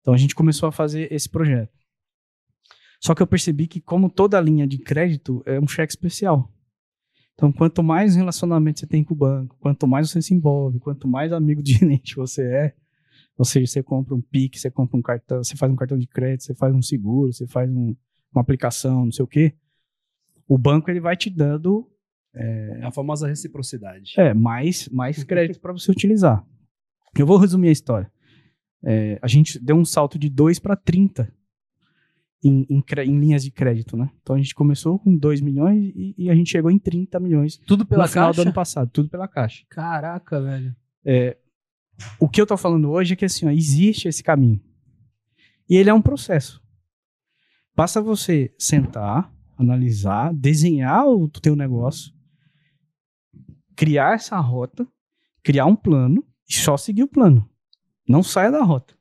Então 0.00 0.14
a 0.14 0.16
gente 0.16 0.34
começou 0.34 0.68
a 0.68 0.72
fazer 0.72 1.12
esse 1.12 1.28
projeto. 1.28 1.78
Só 3.00 3.14
que 3.14 3.22
eu 3.22 3.26
percebi 3.26 3.66
que, 3.66 3.80
como 3.80 4.10
toda 4.10 4.40
linha 4.40 4.66
de 4.66 4.78
crédito, 4.78 5.42
é 5.46 5.58
um 5.58 5.66
cheque 5.66 5.92
especial. 5.92 6.52
Então, 7.34 7.50
quanto 7.50 7.82
mais 7.82 8.14
relacionamento 8.14 8.80
você 8.80 8.86
tem 8.86 9.02
com 9.02 9.14
o 9.14 9.16
banco, 9.16 9.56
quanto 9.58 9.86
mais 9.86 10.10
você 10.10 10.20
se 10.20 10.34
envolve, 10.34 10.78
quanto 10.78 11.08
mais 11.08 11.32
amigo 11.32 11.62
de 11.62 11.72
gerente 11.78 12.14
você 12.14 12.42
é, 12.42 12.74
ou 13.40 13.44
seja, 13.46 13.66
você 13.66 13.82
compra 13.82 14.14
um 14.14 14.20
PIC, 14.20 14.60
você 14.60 14.70
compra 14.70 14.98
um 14.98 15.00
cartão, 15.00 15.42
você 15.42 15.56
faz 15.56 15.72
um 15.72 15.74
cartão 15.74 15.96
de 15.96 16.06
crédito, 16.06 16.44
você 16.44 16.54
faz 16.54 16.74
um 16.74 16.82
seguro, 16.82 17.32
você 17.32 17.46
faz 17.46 17.70
um, 17.70 17.96
uma 18.30 18.42
aplicação, 18.42 19.06
não 19.06 19.12
sei 19.12 19.24
o 19.24 19.26
quê, 19.26 19.54
o 20.46 20.58
banco 20.58 20.90
ele 20.90 21.00
vai 21.00 21.16
te 21.16 21.30
dando 21.30 21.90
é, 22.34 22.80
a 22.82 22.92
famosa 22.92 23.26
reciprocidade. 23.26 24.12
É, 24.18 24.34
mais, 24.34 24.90
mais 24.90 25.24
crédito 25.24 25.58
para 25.58 25.72
você 25.72 25.90
utilizar. 25.90 26.44
Eu 27.18 27.24
vou 27.24 27.38
resumir 27.38 27.68
a 27.68 27.72
história. 27.72 28.12
É, 28.84 29.18
a 29.22 29.26
gente 29.26 29.58
deu 29.58 29.76
um 29.76 29.86
salto 29.86 30.18
de 30.18 30.28
2 30.28 30.58
para 30.58 30.76
30 30.76 31.32
em, 32.44 32.66
em, 32.68 32.84
em, 33.06 33.20
linhas 33.20 33.42
de 33.42 33.50
crédito, 33.50 33.96
né? 33.96 34.10
Então 34.20 34.36
a 34.36 34.38
gente 34.38 34.54
começou 34.54 34.98
com 34.98 35.16
2 35.16 35.40
milhões 35.40 35.94
e, 35.96 36.14
e, 36.18 36.30
a 36.30 36.34
gente 36.34 36.50
chegou 36.50 36.70
em 36.70 36.78
30 36.78 37.18
milhões. 37.18 37.56
Tudo 37.66 37.86
pela 37.86 38.02
no 38.02 38.08
final 38.10 38.26
caixa? 38.26 38.36
do 38.36 38.42
ano 38.42 38.52
passado, 38.52 38.90
tudo 38.92 39.08
pela 39.08 39.26
caixa. 39.26 39.64
Caraca, 39.70 40.42
velho. 40.42 40.76
É, 41.02 41.38
o 42.18 42.28
que 42.28 42.40
eu 42.40 42.46
tô 42.46 42.56
falando 42.56 42.90
hoje 42.90 43.14
é 43.14 43.16
que 43.16 43.24
assim, 43.24 43.46
ó, 43.46 43.50
existe 43.50 44.08
esse 44.08 44.22
caminho. 44.22 44.60
E 45.68 45.76
ele 45.76 45.90
é 45.90 45.94
um 45.94 46.02
processo. 46.02 46.62
Basta 47.76 48.00
você 48.00 48.54
sentar, 48.58 49.32
analisar, 49.56 50.34
desenhar 50.34 51.06
o 51.06 51.28
teu 51.28 51.54
negócio, 51.54 52.12
criar 53.76 54.14
essa 54.14 54.38
rota, 54.38 54.86
criar 55.42 55.66
um 55.66 55.76
plano 55.76 56.24
e 56.48 56.54
só 56.54 56.76
seguir 56.76 57.04
o 57.04 57.08
plano. 57.08 57.48
Não 58.08 58.22
saia 58.22 58.50
da 58.50 58.62
rota. 58.62 58.94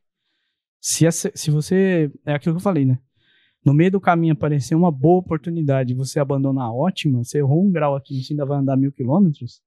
Se, 0.79 1.05
essa, 1.05 1.31
se 1.35 1.51
você. 1.51 2.11
É 2.25 2.33
aquilo 2.33 2.55
que 2.55 2.59
eu 2.59 2.63
falei, 2.63 2.85
né? 2.85 2.99
No 3.65 3.73
meio 3.73 3.91
do 3.91 3.99
caminho 3.99 4.33
aparecer 4.33 4.75
uma 4.75 4.91
boa 4.91 5.19
oportunidade 5.19 5.93
você 5.93 6.19
abandonar 6.19 6.67
a 6.67 6.73
ótima, 6.73 7.23
você 7.23 7.39
errou 7.39 7.65
um 7.65 7.71
grau 7.71 7.95
aqui 7.95 8.23
você 8.23 8.33
ainda 8.33 8.45
vai 8.45 8.59
andar 8.59 8.77
mil 8.77 8.91
quilômetros, 8.91 9.61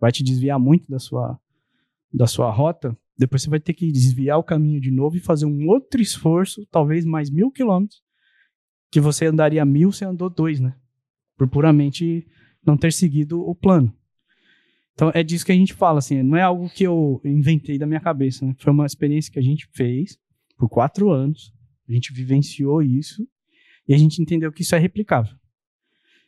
vai 0.00 0.10
te 0.10 0.24
desviar 0.24 0.58
muito 0.58 0.90
da 0.90 0.98
sua, 0.98 1.38
da 2.12 2.26
sua 2.26 2.50
rota. 2.50 2.96
Depois 3.16 3.42
você 3.42 3.50
vai 3.50 3.60
ter 3.60 3.74
que 3.74 3.90
desviar 3.90 4.38
o 4.38 4.44
caminho 4.44 4.80
de 4.80 4.90
novo 4.90 5.16
e 5.16 5.20
fazer 5.20 5.46
um 5.46 5.66
outro 5.68 6.00
esforço, 6.00 6.66
talvez 6.70 7.04
mais 7.04 7.30
mil 7.30 7.50
quilômetros, 7.50 8.02
que 8.90 9.00
você 9.00 9.26
andaria 9.26 9.64
mil, 9.64 9.92
você 9.92 10.04
andou 10.04 10.30
dois, 10.30 10.60
né? 10.60 10.74
Por 11.36 11.48
puramente 11.48 12.26
não 12.64 12.76
ter 12.76 12.92
seguido 12.92 13.40
o 13.40 13.54
plano. 13.54 13.92
Então 14.94 15.10
é 15.14 15.22
disso 15.22 15.46
que 15.46 15.52
a 15.52 15.54
gente 15.54 15.74
fala, 15.74 15.98
assim, 15.98 16.22
não 16.22 16.36
é 16.36 16.42
algo 16.42 16.68
que 16.68 16.84
eu 16.84 17.20
inventei 17.24 17.78
da 17.78 17.86
minha 17.86 18.00
cabeça, 18.00 18.44
né? 18.44 18.54
Foi 18.58 18.72
uma 18.72 18.86
experiência 18.86 19.32
que 19.32 19.38
a 19.38 19.42
gente 19.42 19.68
fez 19.72 20.18
por 20.56 20.68
quatro 20.68 21.10
anos, 21.10 21.52
a 21.88 21.92
gente 21.92 22.12
vivenciou 22.12 22.82
isso 22.82 23.26
e 23.86 23.94
a 23.94 23.98
gente 23.98 24.20
entendeu 24.20 24.52
que 24.52 24.62
isso 24.62 24.74
é 24.74 24.78
replicável. 24.78 25.34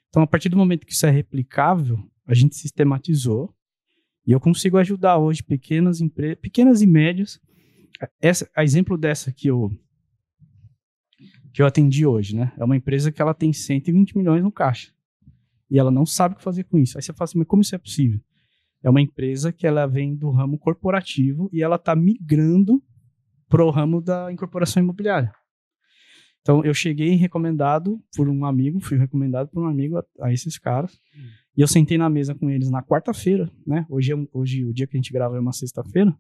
Então, 0.08 0.22
a 0.22 0.26
partir 0.26 0.48
do 0.48 0.56
momento 0.56 0.86
que 0.86 0.92
isso 0.92 1.06
é 1.06 1.10
replicável, 1.10 1.98
a 2.26 2.34
gente 2.34 2.56
sistematizou 2.56 3.54
e 4.26 4.32
eu 4.32 4.40
consigo 4.40 4.78
ajudar 4.78 5.18
hoje 5.18 5.42
pequenas 5.42 6.00
empresas, 6.00 6.38
pequenas 6.40 6.82
e 6.82 6.86
médias. 6.86 7.40
Essa, 8.20 8.48
a 8.54 8.64
exemplo 8.64 8.96
dessa 8.96 9.32
que 9.32 9.48
eu 9.48 9.70
que 11.52 11.60
eu 11.60 11.66
atendi 11.66 12.06
hoje, 12.06 12.36
né? 12.36 12.52
É 12.56 12.64
uma 12.64 12.76
empresa 12.76 13.10
que 13.10 13.20
ela 13.20 13.34
tem 13.34 13.52
120 13.52 14.16
milhões 14.16 14.42
no 14.42 14.52
caixa 14.52 14.92
e 15.68 15.78
ela 15.78 15.90
não 15.90 16.06
sabe 16.06 16.34
o 16.34 16.38
que 16.38 16.44
fazer 16.44 16.64
com 16.64 16.78
isso. 16.78 16.96
Aí 16.96 17.02
você 17.02 17.12
fala 17.12 17.24
assim, 17.24 17.38
mas 17.38 17.48
como 17.48 17.62
isso 17.62 17.74
é 17.74 17.78
possível? 17.78 18.20
é 18.82 18.88
uma 18.88 19.00
empresa 19.00 19.52
que 19.52 19.66
ela 19.66 19.86
vem 19.86 20.16
do 20.16 20.30
ramo 20.30 20.58
corporativo 20.58 21.50
e 21.52 21.62
ela 21.62 21.76
está 21.76 21.94
migrando 21.94 22.82
para 23.48 23.64
o 23.64 23.70
ramo 23.70 24.00
da 24.00 24.32
incorporação 24.32 24.82
imobiliária. 24.82 25.32
Então, 26.40 26.64
eu 26.64 26.72
cheguei 26.72 27.14
recomendado 27.16 28.02
por 28.16 28.28
um 28.28 28.44
amigo, 28.46 28.80
fui 28.80 28.96
recomendado 28.96 29.48
por 29.48 29.62
um 29.62 29.66
amigo 29.66 29.98
a, 29.98 30.04
a 30.22 30.32
esses 30.32 30.56
caras, 30.56 30.98
hum. 31.14 31.28
E 31.57 31.61
eu 31.61 31.68
sentei 31.68 31.98
na 31.98 32.09
mesa 32.09 32.34
com 32.34 32.48
eles 32.48 32.70
na 32.70 32.82
quarta-feira, 32.82 33.51
né? 33.66 33.86
Hoje, 33.88 34.12
é, 34.12 34.16
hoje, 34.32 34.64
o 34.64 34.72
dia 34.72 34.86
que 34.86 34.96
a 34.96 34.98
gente 34.98 35.12
grava 35.12 35.36
é 35.36 35.40
uma 35.40 35.53
sexta-feira. 35.53 36.16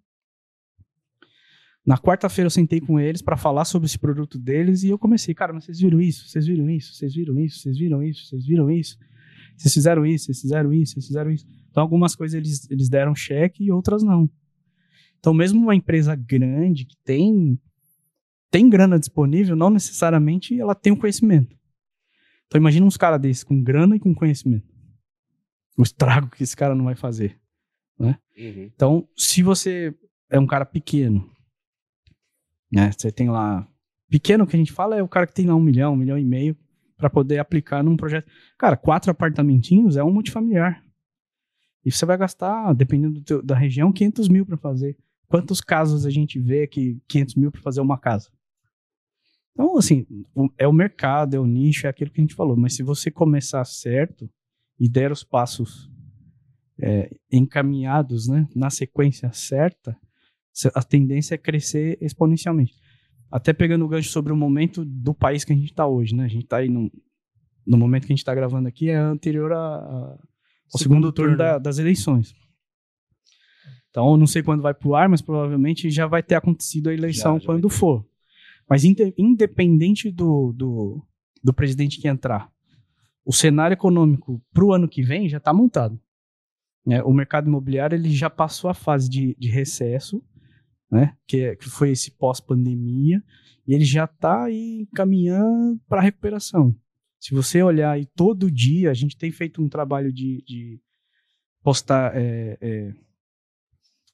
Na 1.86 1.96
quarta-feira 1.96 2.46
eu 2.46 2.50
sentei 2.50 2.80
com 2.80 3.00
eles 3.00 3.22
para 3.22 3.36
falar 3.36 3.64
sobre 3.64 3.86
esse 3.86 3.98
produto 3.98 4.38
deles 4.38 4.82
e 4.82 4.88
eu 4.88 4.98
comecei, 4.98 5.34
cara, 5.34 5.52
mas 5.52 5.64
vocês 5.64 5.80
viram 5.80 6.00
isso? 6.00 6.28
Vocês 6.28 6.46
viram 6.46 6.68
isso? 6.68 6.94
Vocês 6.94 7.14
viram 7.14 7.40
isso? 7.40 7.58
Vocês 7.60 7.76
viram 7.78 8.02
isso? 8.02 8.26
Vocês 8.26 8.46
viram 8.46 8.70
isso? 8.70 8.98
Vocês 9.56 9.74
fizeram 9.74 10.06
isso? 10.06 10.24
Vocês 10.26 10.40
fizeram 10.40 10.72
isso? 10.72 10.92
Vocês 10.92 11.06
fizeram 11.06 11.30
isso? 11.30 11.46
Então, 11.70 11.82
algumas 11.82 12.14
coisas 12.14 12.34
eles, 12.34 12.70
eles 12.70 12.88
deram 12.88 13.14
cheque 13.14 13.64
e 13.64 13.72
outras 13.72 14.02
não. 14.02 14.28
Então, 15.18 15.32
mesmo 15.32 15.60
uma 15.60 15.74
empresa 15.74 16.14
grande 16.14 16.84
que 16.84 16.96
tem, 17.04 17.58
tem 18.50 18.68
grana 18.68 18.98
disponível, 18.98 19.54
não 19.54 19.70
necessariamente 19.70 20.58
ela 20.58 20.74
tem 20.74 20.92
o 20.92 20.96
conhecimento. 20.96 21.56
Então, 22.46 22.60
imagina 22.60 22.86
uns 22.86 22.96
caras 22.96 23.20
desses 23.20 23.44
com 23.44 23.62
grana 23.62 23.96
e 23.96 24.00
com 24.00 24.14
conhecimento. 24.14 24.69
O 25.80 25.82
estrago 25.82 26.28
que 26.28 26.42
esse 26.42 26.54
cara 26.54 26.74
não 26.74 26.84
vai 26.84 26.94
fazer. 26.94 27.40
Né? 27.98 28.18
Uhum. 28.36 28.70
Então, 28.74 29.08
se 29.16 29.42
você 29.42 29.94
é 30.28 30.38
um 30.38 30.46
cara 30.46 30.66
pequeno, 30.66 31.26
né? 32.70 32.92
Você 32.92 33.10
tem 33.10 33.30
lá. 33.30 33.66
Pequeno 34.10 34.46
que 34.46 34.54
a 34.54 34.58
gente 34.58 34.72
fala 34.72 34.96
é 34.96 35.02
o 35.02 35.08
cara 35.08 35.26
que 35.26 35.32
tem 35.32 35.46
lá 35.46 35.54
um 35.54 35.60
milhão, 35.60 35.94
um 35.94 35.96
milhão 35.96 36.18
e 36.18 36.24
meio 36.24 36.54
para 36.98 37.08
poder 37.08 37.38
aplicar 37.38 37.82
num 37.82 37.96
projeto. 37.96 38.30
Cara, 38.58 38.76
quatro 38.76 39.10
apartamentinhos 39.10 39.96
é 39.96 40.04
um 40.04 40.12
multifamiliar. 40.12 40.84
E 41.82 41.90
você 41.90 42.04
vai 42.04 42.18
gastar, 42.18 42.74
dependendo 42.74 43.22
teu, 43.22 43.42
da 43.42 43.56
região, 43.56 43.90
500 43.90 44.28
mil 44.28 44.44
para 44.44 44.58
fazer. 44.58 44.98
Quantos 45.28 45.62
casos 45.62 46.04
a 46.04 46.10
gente 46.10 46.38
vê 46.38 46.66
que 46.66 47.00
500 47.08 47.34
mil 47.36 47.50
para 47.50 47.62
fazer 47.62 47.80
uma 47.80 47.96
casa? 47.96 48.28
Então, 49.52 49.78
assim, 49.78 50.06
é 50.58 50.68
o 50.68 50.72
mercado, 50.74 51.34
é 51.34 51.40
o 51.40 51.46
nicho, 51.46 51.86
é 51.86 51.90
aquilo 51.90 52.10
que 52.10 52.20
a 52.20 52.24
gente 52.24 52.34
falou. 52.34 52.54
Mas 52.54 52.74
se 52.74 52.82
você 52.82 53.10
começar 53.10 53.64
certo 53.64 54.28
e 54.80 54.88
der 54.88 55.12
os 55.12 55.22
passos 55.22 55.90
é, 56.80 57.14
encaminhados, 57.30 58.26
né, 58.26 58.48
na 58.56 58.70
sequência 58.70 59.30
certa, 59.32 59.96
a 60.74 60.82
tendência 60.82 61.34
é 61.34 61.38
crescer 61.38 61.98
exponencialmente. 62.00 62.74
Até 63.30 63.52
pegando 63.52 63.84
o 63.84 63.88
gancho 63.88 64.10
sobre 64.10 64.32
o 64.32 64.36
momento 64.36 64.84
do 64.84 65.14
país 65.14 65.44
que 65.44 65.52
a 65.52 65.56
gente 65.56 65.70
está 65.70 65.86
hoje, 65.86 66.16
né? 66.16 66.24
A 66.24 66.28
gente 66.28 66.44
está 66.44 66.56
aí 66.56 66.68
no, 66.68 66.90
no 67.64 67.76
momento 67.78 68.06
que 68.06 68.12
a 68.12 68.16
gente 68.16 68.22
está 68.22 68.34
gravando 68.34 68.66
aqui, 68.66 68.90
é 68.90 68.96
anterior 68.96 69.52
a, 69.52 69.76
a 69.76 70.18
o 70.74 70.78
segundo, 70.78 71.06
segundo 71.08 71.12
turno, 71.12 71.36
da, 71.36 71.58
das 71.58 71.78
eleições. 71.78 72.34
Então, 73.90 74.16
não 74.16 74.26
sei 74.26 74.42
quando 74.42 74.62
vai 74.62 74.72
pro 74.72 74.94
ar, 74.94 75.08
mas 75.08 75.20
provavelmente 75.20 75.90
já 75.90 76.06
vai 76.06 76.22
ter 76.22 76.36
acontecido 76.36 76.88
a 76.88 76.94
eleição 76.94 77.34
já, 77.34 77.40
já 77.40 77.46
quando 77.46 77.68
for. 77.68 78.06
Mas 78.68 78.84
independente 78.84 80.10
do, 80.12 80.52
do, 80.52 81.04
do, 81.42 81.52
presidente 81.52 82.00
que 82.00 82.06
entrar, 82.06 82.48
o 83.24 83.32
cenário 83.32 83.74
econômico 83.74 84.42
para 84.52 84.64
o 84.64 84.72
ano 84.72 84.88
que 84.88 85.02
vem 85.02 85.28
já 85.28 85.38
está 85.38 85.52
montado. 85.52 86.00
É, 86.88 87.02
o 87.02 87.12
mercado 87.12 87.46
imobiliário 87.46 87.96
ele 87.96 88.10
já 88.10 88.30
passou 88.30 88.70
a 88.70 88.74
fase 88.74 89.08
de, 89.08 89.36
de 89.38 89.48
recesso, 89.48 90.22
né, 90.90 91.16
que, 91.26 91.40
é, 91.40 91.56
que 91.56 91.68
foi 91.68 91.90
esse 91.90 92.10
pós-pandemia, 92.10 93.22
e 93.66 93.74
ele 93.74 93.84
já 93.84 94.04
está 94.04 94.44
aí 94.44 94.88
caminhando 94.94 95.80
para 95.88 96.00
a 96.00 96.04
recuperação. 96.04 96.74
Se 97.20 97.34
você 97.34 97.62
olhar 97.62 97.92
aí 97.92 98.06
todo 98.06 98.50
dia, 98.50 98.90
a 98.90 98.94
gente 98.94 99.16
tem 99.16 99.30
feito 99.30 99.62
um 99.62 99.68
trabalho 99.68 100.10
de, 100.12 100.42
de 100.46 100.80
postar 101.62 102.16
é, 102.16 102.56
é, 102.60 102.94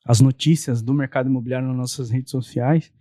as 0.04 0.20
notícias 0.20 0.82
do 0.82 0.92
mercado 0.92 1.28
imobiliário 1.28 1.68
nas 1.68 1.76
nossas 1.76 2.10
redes 2.10 2.32
sociais. 2.32 2.92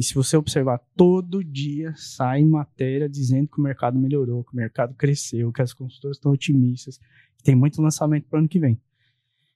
E 0.00 0.02
se 0.02 0.14
você 0.14 0.34
observar, 0.34 0.78
todo 0.96 1.44
dia 1.44 1.92
sai 1.94 2.42
matéria 2.42 3.06
dizendo 3.06 3.46
que 3.46 3.60
o 3.60 3.62
mercado 3.62 3.98
melhorou, 3.98 4.42
que 4.42 4.54
o 4.54 4.56
mercado 4.56 4.94
cresceu, 4.94 5.52
que 5.52 5.60
as 5.60 5.74
consultoras 5.74 6.16
estão 6.16 6.32
otimistas, 6.32 6.98
que 7.36 7.44
tem 7.44 7.54
muito 7.54 7.82
lançamento 7.82 8.24
para 8.24 8.38
o 8.38 8.40
ano 8.40 8.48
que 8.48 8.58
vem. 8.58 8.80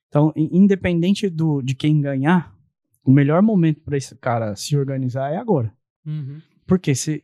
Então, 0.07 0.31
independente 0.35 1.31
do, 1.31 1.63
de 1.63 1.73
quem 1.73 1.99
ganhar, 1.99 2.55
o 3.03 3.11
melhor 3.11 3.41
momento 3.41 3.81
para 3.81 3.97
esse 3.97 4.15
cara 4.17 4.55
se 4.55 4.77
organizar 4.77 5.33
é 5.33 5.37
agora. 5.37 5.75
Uhum. 6.05 6.39
Porque 6.67 6.93
se 6.93 7.23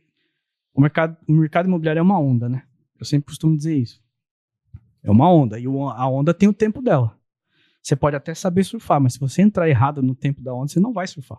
o 0.74 0.80
mercado, 0.80 1.16
o 1.28 1.32
mercado 1.32 1.68
imobiliário 1.68 2.00
é 2.00 2.02
uma 2.02 2.18
onda, 2.18 2.48
né? 2.48 2.64
Eu 2.98 3.06
sempre 3.06 3.26
costumo 3.26 3.56
dizer 3.56 3.76
isso. 3.76 4.02
É 5.00 5.12
uma 5.12 5.32
onda 5.32 5.60
e 5.60 5.66
a 5.66 6.08
onda 6.08 6.34
tem 6.34 6.48
o 6.48 6.52
tempo 6.52 6.82
dela. 6.82 7.16
Você 7.80 7.94
pode 7.94 8.16
até 8.16 8.34
saber 8.34 8.64
surfar, 8.64 9.00
mas 9.00 9.12
se 9.12 9.20
você 9.20 9.42
entrar 9.42 9.68
errado 9.68 10.02
no 10.02 10.16
tempo 10.16 10.42
da 10.42 10.52
onda, 10.52 10.72
você 10.72 10.80
não 10.80 10.92
vai 10.92 11.06
surfar. 11.06 11.38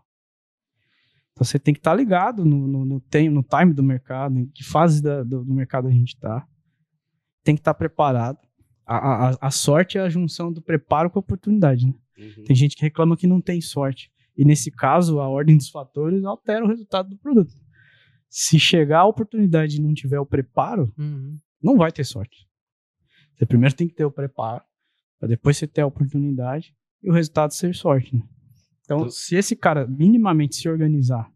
Então 1.34 1.44
você 1.46 1.58
tem 1.58 1.74
que 1.74 1.80
estar 1.80 1.94
ligado 1.96 2.46
no, 2.46 2.68
no, 2.68 2.86
no, 2.86 3.00
tem- 3.02 3.30
no 3.30 3.44
time 3.44 3.74
do 3.74 3.82
mercado, 3.84 4.38
em 4.38 4.46
que 4.48 4.64
fase 4.64 5.02
da- 5.02 5.24
do, 5.24 5.44
do 5.44 5.54
mercado 5.54 5.88
a 5.88 5.92
gente 5.92 6.10
está. 6.16 6.48
Tem 7.44 7.56
que 7.56 7.62
estar 7.62 7.74
preparado. 7.74 8.38
A, 8.86 8.98
a, 8.98 9.30
a- 9.32 9.38
a 9.42 9.52
sorte 9.52 9.98
é 9.98 10.02
a 10.02 10.10
junção 10.10 10.52
do 10.54 10.62
preparo 10.62 11.10
com 11.10 11.18
a 11.20 11.22
oportunidade, 11.22 11.88
né? 11.88 11.94
Uhum. 12.18 12.44
Tem 12.46 12.56
gente 12.56 12.76
que 12.76 12.84
reclama 12.84 13.18
que 13.18 13.26
não 13.26 13.42
tem 13.42 13.60
sorte. 13.62 14.12
E 14.38 14.46
nesse 14.46 14.70
caso, 14.72 15.20
a 15.20 15.28
ordem 15.28 15.58
dos 15.58 15.70
fatores 15.70 16.24
altera 16.24 16.64
o 16.64 16.68
resultado 16.68 17.10
do 17.10 17.18
produto. 17.18 17.54
Se 18.30 18.60
chegar 18.60 19.00
a 19.00 19.06
oportunidade 19.06 19.78
e 19.78 19.82
não 19.82 19.94
tiver 19.94 20.20
o 20.20 20.26
preparo, 20.26 20.94
Uhum. 20.98 21.38
não 21.62 21.78
vai 21.78 21.92
ter 21.92 22.04
sorte. 22.04 22.48
Você 23.36 23.46
primeiro 23.46 23.76
tem 23.76 23.88
que 23.88 23.96
ter 23.96 24.06
o 24.06 24.12
preparo, 24.12 24.64
para 25.20 25.28
depois 25.30 25.58
você 25.58 25.66
ter 25.68 25.82
a 25.82 25.88
oportunidade 25.88 26.76
e 27.02 27.10
o 27.10 27.14
resultado 27.14 27.52
ser 27.54 27.74
sorte. 27.74 28.16
Né? 28.16 28.22
Então, 28.84 29.00
Então- 29.00 29.10
se 29.10 29.36
esse 29.36 29.56
cara 29.56 29.88
minimamente 29.88 30.56
se 30.56 30.68
organizar 30.70 31.30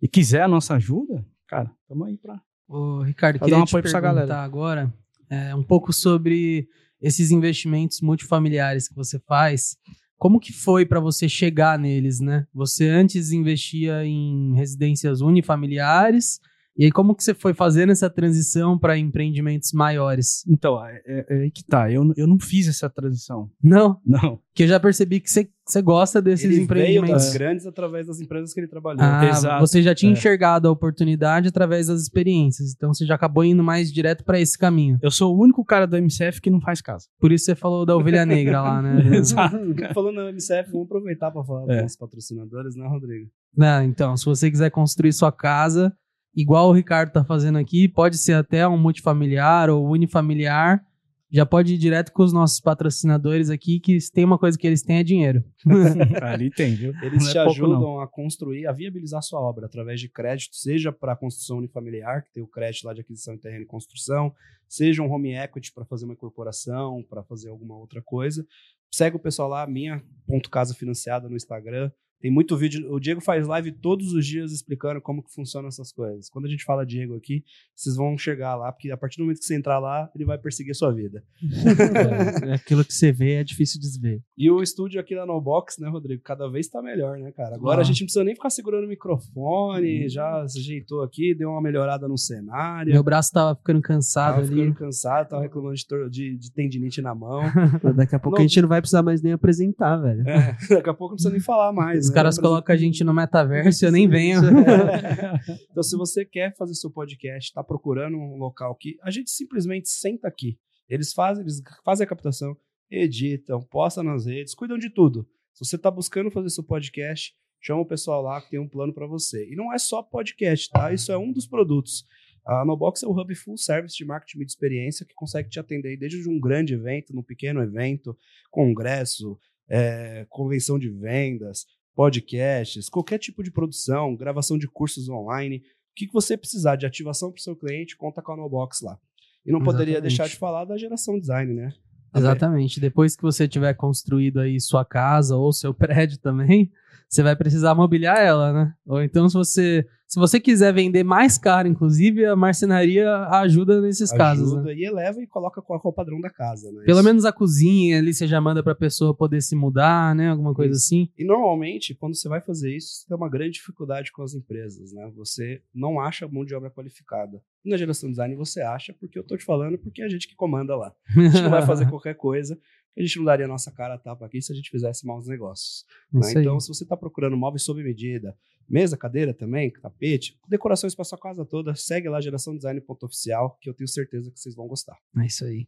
e 0.00 0.08
quiser 0.08 0.42
a 0.42 0.48
nossa 0.48 0.74
ajuda, 0.74 1.24
cara, 1.46 1.70
tamo 1.88 2.04
aí 2.04 2.16
pra. 2.16 2.40
Ô, 2.68 3.02
Ricardo, 3.02 3.38
Pra 3.38 3.46
queria 3.46 3.56
dar 3.58 3.62
um 3.62 3.66
te 3.66 3.70
apoio 3.70 3.84
essa 3.86 4.00
perguntar 4.00 4.14
galera. 4.14 4.42
agora 4.42 4.94
é, 5.30 5.54
um 5.54 5.62
pouco 5.62 5.92
sobre 5.92 6.68
esses 7.00 7.30
investimentos 7.30 8.00
multifamiliares 8.00 8.88
que 8.88 8.94
você 8.94 9.18
faz. 9.20 9.76
Como 10.16 10.40
que 10.40 10.52
foi 10.52 10.84
para 10.84 10.98
você 11.00 11.28
chegar 11.28 11.78
neles, 11.78 12.18
né? 12.20 12.46
Você 12.52 12.88
antes 12.88 13.30
investia 13.30 14.04
em 14.04 14.52
residências 14.54 15.20
unifamiliares, 15.20 16.40
e 16.78 16.84
aí 16.84 16.90
como 16.92 17.14
que 17.14 17.24
você 17.24 17.34
foi 17.34 17.52
fazendo 17.52 17.90
essa 17.90 18.08
transição 18.08 18.78
para 18.78 18.96
empreendimentos 18.96 19.72
maiores? 19.72 20.44
Então, 20.48 20.82
é, 20.86 21.02
é- 21.06 21.46
é 21.46 21.50
que 21.50 21.64
tá. 21.64 21.90
Eu, 21.90 22.12
eu 22.16 22.26
não 22.26 22.38
fiz 22.38 22.68
essa 22.68 22.88
transição. 22.88 23.50
Não, 23.62 24.00
Não. 24.06 24.38
que 24.54 24.62
eu 24.62 24.68
já 24.68 24.78
percebi 24.78 25.18
que 25.20 25.28
você, 25.30 25.48
você 25.66 25.82
gosta 25.82 26.22
desses 26.22 26.44
Ele 26.44 26.54
veio 26.54 26.64
empreendimentos. 26.64 27.24
das 27.24 27.32
grandes 27.32 27.66
através 27.66 28.06
das 28.06 28.20
empresas 28.20 28.54
que 28.54 28.60
ele 28.60 28.68
trabalhou. 28.68 29.00
Ah, 29.02 29.26
Exato. 29.28 29.60
você 29.66 29.82
já 29.82 29.94
tinha 29.94 30.10
É. 30.10 30.12
enxergado 30.12 30.68
a 30.68 30.70
oportunidade 30.70 31.48
através 31.48 31.88
das 31.88 32.00
experiências, 32.02 32.72
então 32.74 32.94
você 32.94 33.04
já 33.04 33.14
acabou 33.16 33.44
indo 33.44 33.62
mais 33.62 33.92
direto 33.92 34.24
para 34.24 34.40
esse 34.40 34.56
caminho. 34.56 34.98
Eu 35.02 35.10
sou 35.10 35.36
o 35.36 35.42
único 35.42 35.64
cara 35.64 35.86
do 35.86 35.96
MCF 35.96 36.40
que 36.40 36.48
não 36.50 36.60
faz 36.60 36.80
casa. 36.80 37.06
Por 37.20 37.32
isso 37.32 37.44
você 37.46 37.54
falou 37.54 37.84
da 37.84 37.96
ovelha 37.96 38.24
negra 38.24 38.62
lá, 38.62 38.80
né? 38.82 38.98
Exato. 39.18 39.56
Falando 39.94 40.16
na 40.16 40.28
MCF, 40.30 40.70
vamos 40.70 40.86
aproveitar 40.86 41.30
para 41.30 41.44
falar 41.44 41.64
É. 41.64 41.66
dos 41.66 41.82
nossos 41.82 41.96
patrocinadores, 41.96 42.76
né, 42.76 42.86
Rodrigo? 42.86 43.28
Não, 43.56 43.82
então, 43.82 44.16
se 44.16 44.24
você 44.24 44.50
quiser 44.50 44.70
construir 44.70 45.12
sua 45.12 45.32
casa, 45.32 45.92
igual 46.34 46.68
o 46.68 46.72
Ricardo 46.72 47.12
tá 47.12 47.24
fazendo 47.24 47.58
aqui, 47.58 47.88
pode 47.88 48.18
ser 48.18 48.34
até 48.34 48.66
um 48.66 48.78
multifamiliar 48.78 49.70
ou 49.70 49.88
unifamiliar, 49.88 50.84
já 51.30 51.44
pode 51.44 51.74
ir 51.74 51.78
direto 51.78 52.10
com 52.10 52.22
os 52.22 52.32
nossos 52.32 52.58
patrocinadores 52.58 53.50
aqui, 53.50 53.78
que 53.78 54.00
se 54.00 54.10
tem 54.10 54.24
uma 54.24 54.38
coisa 54.38 54.56
que 54.56 54.66
eles 54.66 54.82
têm 54.82 54.98
é 54.98 55.04
dinheiro. 55.04 55.44
Ali 56.22 56.50
tem, 56.50 56.74
viu? 56.74 56.94
Eles 57.02 57.22
Não 57.22 57.28
é 57.28 57.32
te 57.32 57.44
pouco, 57.44 57.60
não. 57.60 57.72
ajudam 57.72 58.00
a 58.00 58.08
construir, 58.08 58.66
a 58.66 58.72
viabilizar 58.72 59.22
sua 59.22 59.40
obra 59.40 59.66
através 59.66 60.00
de 60.00 60.08
crédito, 60.08 60.56
seja 60.56 60.90
para 60.90 61.14
construção 61.14 61.58
unifamiliar, 61.58 62.24
que 62.24 62.32
tem 62.32 62.42
o 62.42 62.46
crédito 62.46 62.84
lá 62.84 62.94
de 62.94 63.02
aquisição 63.02 63.34
de 63.34 63.42
terreno 63.42 63.64
e 63.64 63.66
construção, 63.66 64.32
seja 64.66 65.02
um 65.02 65.12
home 65.12 65.34
equity 65.34 65.72
para 65.72 65.84
fazer 65.84 66.06
uma 66.06 66.14
incorporação, 66.14 67.04
para 67.08 67.22
fazer 67.22 67.50
alguma 67.50 67.76
outra 67.76 68.00
coisa. 68.00 68.44
Segue 68.90 69.16
o 69.16 69.20
pessoal 69.20 69.50
lá, 69.50 69.66
minha 69.66 70.02
ponto 70.26 70.48
casa 70.48 70.74
financiada 70.74 71.28
no 71.28 71.36
Instagram. 71.36 71.90
Tem 72.20 72.30
muito 72.30 72.56
vídeo. 72.56 72.92
O 72.92 72.98
Diego 72.98 73.20
faz 73.20 73.46
live 73.46 73.70
todos 73.72 74.12
os 74.12 74.26
dias 74.26 74.52
explicando 74.52 75.00
como 75.00 75.22
que 75.22 75.32
funcionam 75.32 75.68
essas 75.68 75.92
coisas. 75.92 76.28
Quando 76.28 76.46
a 76.46 76.48
gente 76.48 76.64
fala 76.64 76.84
Diego 76.84 77.14
aqui, 77.14 77.44
vocês 77.76 77.94
vão 77.96 78.16
chegar 78.18 78.56
lá, 78.56 78.72
porque 78.72 78.90
a 78.90 78.96
partir 78.96 79.18
do 79.18 79.24
momento 79.24 79.38
que 79.38 79.44
você 79.44 79.56
entrar 79.56 79.78
lá, 79.78 80.10
ele 80.14 80.24
vai 80.24 80.36
perseguir 80.38 80.72
a 80.72 80.74
sua 80.74 80.92
vida. 80.92 81.22
É, 82.48 82.54
aquilo 82.54 82.84
que 82.84 82.92
você 82.92 83.12
vê 83.12 83.34
é 83.34 83.44
difícil 83.44 83.80
desver. 83.80 84.20
E 84.36 84.50
o 84.50 84.62
estúdio 84.62 85.00
aqui 85.00 85.14
da 85.14 85.24
No 85.26 85.40
Box, 85.40 85.80
né, 85.80 85.88
Rodrigo? 85.88 86.22
Cada 86.22 86.48
vez 86.50 86.68
tá 86.68 86.80
melhor, 86.82 87.18
né, 87.18 87.30
cara? 87.32 87.54
Agora 87.56 87.78
Ah. 87.78 87.80
a 87.80 87.84
gente 87.84 88.00
não 88.00 88.06
precisa 88.06 88.24
nem 88.24 88.34
ficar 88.34 88.50
segurando 88.50 88.84
o 88.84 88.88
microfone, 88.88 90.08
já 90.08 90.46
se 90.48 90.58
ajeitou 90.58 91.02
aqui, 91.02 91.34
deu 91.34 91.50
uma 91.50 91.62
melhorada 91.62 92.08
no 92.08 92.16
cenário. 92.18 92.92
Meu 92.92 93.02
braço 93.02 93.32
tava 93.32 93.54
ficando 93.56 93.80
cansado 93.80 94.34
tava 94.36 94.46
ali. 94.46 94.54
ficando 94.62 94.74
cansado, 94.74 95.28
tava 95.28 95.42
reclamando 95.42 95.74
de, 95.74 95.84
de- 96.10 96.36
de 96.36 96.52
tendinite 96.52 97.00
na 97.02 97.14
mão. 97.14 97.40
Daqui 97.96 98.14
a 98.14 98.18
pouco 98.18 98.36
Não. 98.38 98.44
a 98.44 98.46
gente 98.46 98.60
não 98.62 98.68
vai 98.68 98.80
precisar 98.80 99.02
mais 99.02 99.22
nem 99.22 99.32
apresentar, 99.32 99.96
velho. 99.98 100.28
É, 100.28 100.56
daqui 100.70 100.90
a 100.90 100.94
pouco 100.94 101.12
não 101.12 101.16
precisa 101.16 101.30
nem 101.30 101.40
falar 101.40 101.72
mais. 101.72 102.07
Os 102.08 102.14
caras 102.14 102.36
Não 102.36 102.42
colocam 102.42 102.74
a 102.74 102.78
gente 102.78 103.04
no 103.04 103.12
metaverso 103.12 103.84
e 103.84 103.86
eu 103.86 103.92
nem 103.92 104.08
venho. 104.08 104.40
então, 105.70 105.82
se 105.82 105.96
você 105.96 106.24
quer 106.24 106.56
fazer 106.56 106.74
seu 106.74 106.90
podcast, 106.90 107.52
tá 107.52 107.62
procurando 107.62 108.16
um 108.16 108.38
local 108.38 108.74
que 108.74 108.96
a 109.02 109.10
gente 109.10 109.30
simplesmente 109.30 109.88
senta 109.88 110.26
aqui. 110.26 110.58
Eles 110.88 111.12
fazem, 111.12 111.44
eles 111.44 111.62
fazem 111.84 112.04
a 112.04 112.08
captação, 112.08 112.56
editam, 112.90 113.60
postam 113.62 114.02
nas 114.02 114.24
redes, 114.24 114.54
cuidam 114.54 114.78
de 114.78 114.88
tudo. 114.88 115.28
Se 115.52 115.64
você 115.64 115.76
tá 115.76 115.90
buscando 115.90 116.30
fazer 116.30 116.48
seu 116.48 116.64
podcast, 116.64 117.34
chama 117.60 117.82
o 117.82 117.86
pessoal 117.86 118.22
lá 118.22 118.40
que 118.40 118.50
tem 118.50 118.58
um 118.58 118.68
plano 118.68 118.94
para 118.94 119.06
você. 119.06 119.46
E 119.50 119.54
não 119.54 119.72
é 119.72 119.78
só 119.78 120.02
podcast, 120.02 120.70
tá? 120.70 120.92
Isso 120.92 121.12
é 121.12 121.18
um 121.18 121.30
dos 121.30 121.46
produtos. 121.46 122.06
A 122.46 122.64
Nobox 122.64 123.02
é 123.02 123.06
o 123.06 123.10
hub 123.10 123.34
full 123.34 123.58
service 123.58 123.94
de 123.94 124.06
marketing 124.06 124.38
de 124.38 124.46
experiência 124.46 125.04
que 125.04 125.12
consegue 125.14 125.50
te 125.50 125.60
atender 125.60 125.98
desde 125.98 126.26
um 126.26 126.40
grande 126.40 126.72
evento, 126.72 127.14
num 127.14 127.22
pequeno 127.22 127.60
evento, 127.60 128.16
congresso, 128.50 129.38
é, 129.68 130.26
convenção 130.30 130.78
de 130.78 130.88
vendas, 130.88 131.66
podcasts, 131.98 132.88
qualquer 132.88 133.18
tipo 133.18 133.42
de 133.42 133.50
produção, 133.50 134.14
gravação 134.14 134.56
de 134.56 134.68
cursos 134.68 135.08
online. 135.08 135.56
O 135.56 135.62
que, 135.96 136.06
que 136.06 136.12
você 136.12 136.36
precisar 136.36 136.76
de 136.76 136.86
ativação 136.86 137.32
para 137.32 137.40
o 137.40 137.42
seu 137.42 137.56
cliente, 137.56 137.96
conta 137.96 138.22
com 138.22 138.30
a 138.30 138.36
Nobox 138.36 138.82
lá. 138.82 138.96
E 139.44 139.50
não 139.50 139.58
poderia 139.60 139.94
Exatamente. 139.94 140.16
deixar 140.16 140.28
de 140.28 140.36
falar 140.36 140.64
da 140.64 140.78
geração 140.78 141.18
design, 141.18 141.52
né? 141.52 141.74
Exatamente. 142.14 142.80
Depois 142.80 143.16
que 143.16 143.22
você 143.22 143.46
tiver 143.48 143.74
construído 143.74 144.40
aí 144.40 144.60
sua 144.60 144.84
casa 144.84 145.36
ou 145.36 145.52
seu 145.52 145.72
prédio 145.74 146.18
também, 146.18 146.70
você 147.08 147.22
vai 147.22 147.34
precisar 147.36 147.74
mobiliar 147.74 148.18
ela, 148.18 148.52
né? 148.52 148.74
Ou 148.86 149.02
então, 149.02 149.28
se 149.30 149.34
você, 149.34 149.86
se 150.06 150.20
você 150.20 150.38
quiser 150.38 150.74
vender 150.74 151.02
mais 151.04 151.38
caro, 151.38 151.66
inclusive, 151.66 152.26
a 152.26 152.36
marcenaria 152.36 153.10
ajuda 153.40 153.80
nesses 153.80 154.12
casos. 154.12 154.52
né? 154.52 154.58
Ajuda 154.58 154.72
e 154.74 154.84
eleva 154.84 155.18
e 155.22 155.26
coloca 155.26 155.62
qual 155.62 155.80
é 155.82 155.88
o 155.88 155.92
padrão 155.92 156.20
da 156.20 156.28
casa, 156.28 156.70
né? 156.70 156.82
Pelo 156.84 156.98
Isso- 156.98 157.06
menos 157.08 157.24
a 157.24 157.32
cozinha 157.32 157.98
ali 157.98 158.12
você 158.12 158.26
já 158.26 158.38
manda 158.42 158.62
pra 158.62 158.74
pessoa 158.74 159.14
poder 159.14 159.40
se 159.40 159.56
mudar, 159.56 160.14
né? 160.14 160.28
Alguma 160.28 160.52
coisa 160.54 160.74
assim. 160.74 161.08
E 161.16 161.24
normalmente, 161.24 161.94
quando 161.94 162.14
você 162.14 162.28
vai 162.28 162.42
fazer 162.42 162.76
isso, 162.76 162.88
você 163.00 163.06
tem 163.08 163.16
uma 163.16 163.30
grande 163.30 163.52
dificuldade 163.52 164.12
com 164.12 164.22
as 164.22 164.34
empresas, 164.34 164.92
né? 164.92 165.10
Você 165.16 165.62
não 165.74 165.98
acha 165.98 166.28
mão 166.28 166.44
de 166.44 166.54
obra 166.54 166.70
qualificada. 166.70 167.40
Na 167.68 167.76
geração 167.76 168.10
design 168.10 168.34
você 168.34 168.60
acha, 168.60 168.92
porque 168.94 169.18
eu 169.18 169.24
tô 169.24 169.36
te 169.36 169.44
falando, 169.44 169.78
porque 169.78 170.02
é 170.02 170.06
a 170.06 170.08
gente 170.08 170.26
que 170.26 170.34
comanda 170.34 170.74
lá. 170.76 170.94
A 171.16 171.20
gente 171.20 171.42
não 171.42 171.50
vai 171.50 171.64
fazer 171.66 171.88
qualquer 171.88 172.14
coisa, 172.14 172.58
a 172.96 173.00
gente 173.00 173.18
não 173.18 173.24
daria 173.24 173.44
a 173.44 173.48
nossa 173.48 173.70
cara 173.70 173.94
a 173.94 173.98
tapa 173.98 174.26
aqui 174.26 174.42
se 174.42 174.52
a 174.52 174.56
gente 174.56 174.70
fizesse 174.70 175.06
maus 175.06 175.28
negócios. 175.28 175.84
né? 176.12 176.20
Então, 176.40 176.58
se 176.58 176.68
você 176.68 176.82
está 176.82 176.96
procurando 176.96 177.36
móveis 177.36 177.62
sob 177.62 177.82
medida, 177.82 178.34
mesa, 178.68 178.96
cadeira 178.96 179.32
também, 179.32 179.70
tapete, 179.70 180.36
decorações 180.48 180.94
para 180.94 181.04
sua 181.04 181.18
casa 181.18 181.44
toda, 181.44 181.74
segue 181.74 182.08
lá 182.08 182.20
geraçãodesign.oficial, 182.20 183.56
que 183.60 183.70
eu 183.70 183.74
tenho 183.74 183.88
certeza 183.88 184.30
que 184.30 184.40
vocês 184.40 184.54
vão 184.54 184.66
gostar. 184.66 184.96
É 185.16 185.26
isso 185.26 185.44
aí. 185.44 185.66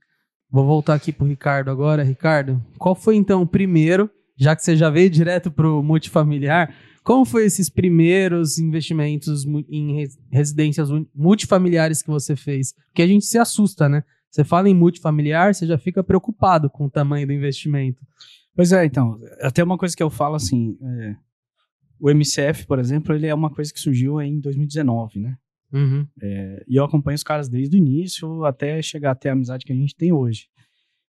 Vou 0.51 0.67
voltar 0.67 0.95
aqui 0.95 1.13
pro 1.13 1.27
Ricardo 1.27 1.71
agora. 1.71 2.03
Ricardo, 2.03 2.61
qual 2.79 2.95
foi 2.97 3.15
então 3.15 3.43
o 3.43 3.47
primeiro, 3.47 4.11
já 4.37 4.57
que 4.57 4.65
você 4.65 4.75
já 4.77 4.91
veio 4.91 5.09
direto 5.09 5.51
pro 5.51 5.83
multifamiliar, 5.83 6.75
como 7.03 7.25
foi 7.25 7.45
esses 7.47 7.69
primeiros 7.69 8.59
investimentos 8.59 9.47
em 9.69 9.95
res- 9.95 10.19
residências 10.31 10.89
multifamiliares 11.15 12.03
que 12.03 12.09
você 12.11 12.37
fez? 12.37 12.75
Porque 12.89 13.03
a 13.03 13.07
gente 13.07 13.25
se 13.25 13.39
assusta, 13.39 13.89
né? 13.89 14.05
Você 14.31 14.45
fala 14.45 14.69
em 14.69 14.75
multifamiliar, 14.75 15.55
você 15.55 15.67
já 15.67 15.77
fica 15.79 16.05
preocupado 16.05 16.71
com 16.71 16.87
o 16.87 16.91
tamanho 16.91 17.27
do 17.27 17.33
investimento. 17.33 18.07
Pois 18.55 18.73
é, 18.73 18.85
então, 18.85 19.19
até 19.41 19.65
uma 19.65 19.79
coisa 19.79 19.97
que 19.97 20.03
eu 20.03 20.11
falo 20.11 20.35
assim, 20.37 20.77
é, 20.81 21.17
o 21.99 22.11
MCF, 22.11 22.67
por 22.67 22.79
exemplo, 22.79 23.15
ele 23.15 23.27
é 23.27 23.35
uma 23.35 23.51
coisa 23.51 23.73
que 23.73 23.81
surgiu 23.81 24.21
em 24.21 24.39
2019, 24.39 25.19
né? 25.19 25.37
Uhum. 25.73 26.07
É, 26.21 26.65
e 26.69 26.77
eu 26.77 26.85
acompanho 26.85 27.15
os 27.15 27.23
caras 27.23 27.49
desde 27.49 27.77
o 27.77 27.79
início 27.79 28.45
até 28.45 28.81
chegar 28.83 29.13
até 29.13 29.31
a 29.31 29.33
amizade 29.33 29.65
que 29.65 29.73
a 29.73 29.77
gente 29.77 29.97
tem 29.97 30.13
hoje. 30.13 30.49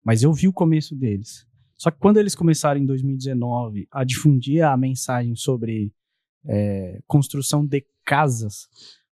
Mas 0.03 0.21
eu 0.21 0.33
vi 0.33 0.47
o 0.47 0.53
começo 0.53 0.95
deles. 0.95 1.46
Só 1.77 1.91
que 1.91 1.99
quando 1.99 2.17
eles 2.17 2.33
começaram 2.33 2.81
em 2.81 2.85
2019 2.85 3.87
a 3.91 4.03
difundir 4.03 4.65
a 4.65 4.75
mensagem 4.75 5.35
sobre 5.35 5.93
é, 6.45 7.01
construção 7.05 7.65
de 7.65 7.85
casas 8.03 8.67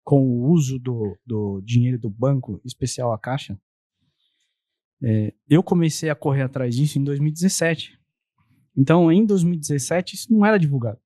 com 0.02 0.22
o 0.22 0.50
uso 0.50 0.78
do, 0.78 1.16
do 1.24 1.60
dinheiro 1.62 1.98
do 1.98 2.10
banco, 2.10 2.60
especial 2.64 3.12
a 3.12 3.18
Caixa, 3.18 3.58
é, 5.02 5.32
eu 5.48 5.62
comecei 5.62 6.10
a 6.10 6.14
correr 6.14 6.42
atrás 6.42 6.74
disso 6.74 6.98
em 6.98 7.04
2017. 7.04 7.96
Então, 8.76 9.12
em 9.12 9.24
2017, 9.24 10.14
isso 10.14 10.32
não 10.32 10.44
era 10.44 10.58
divulgado. 10.58 10.98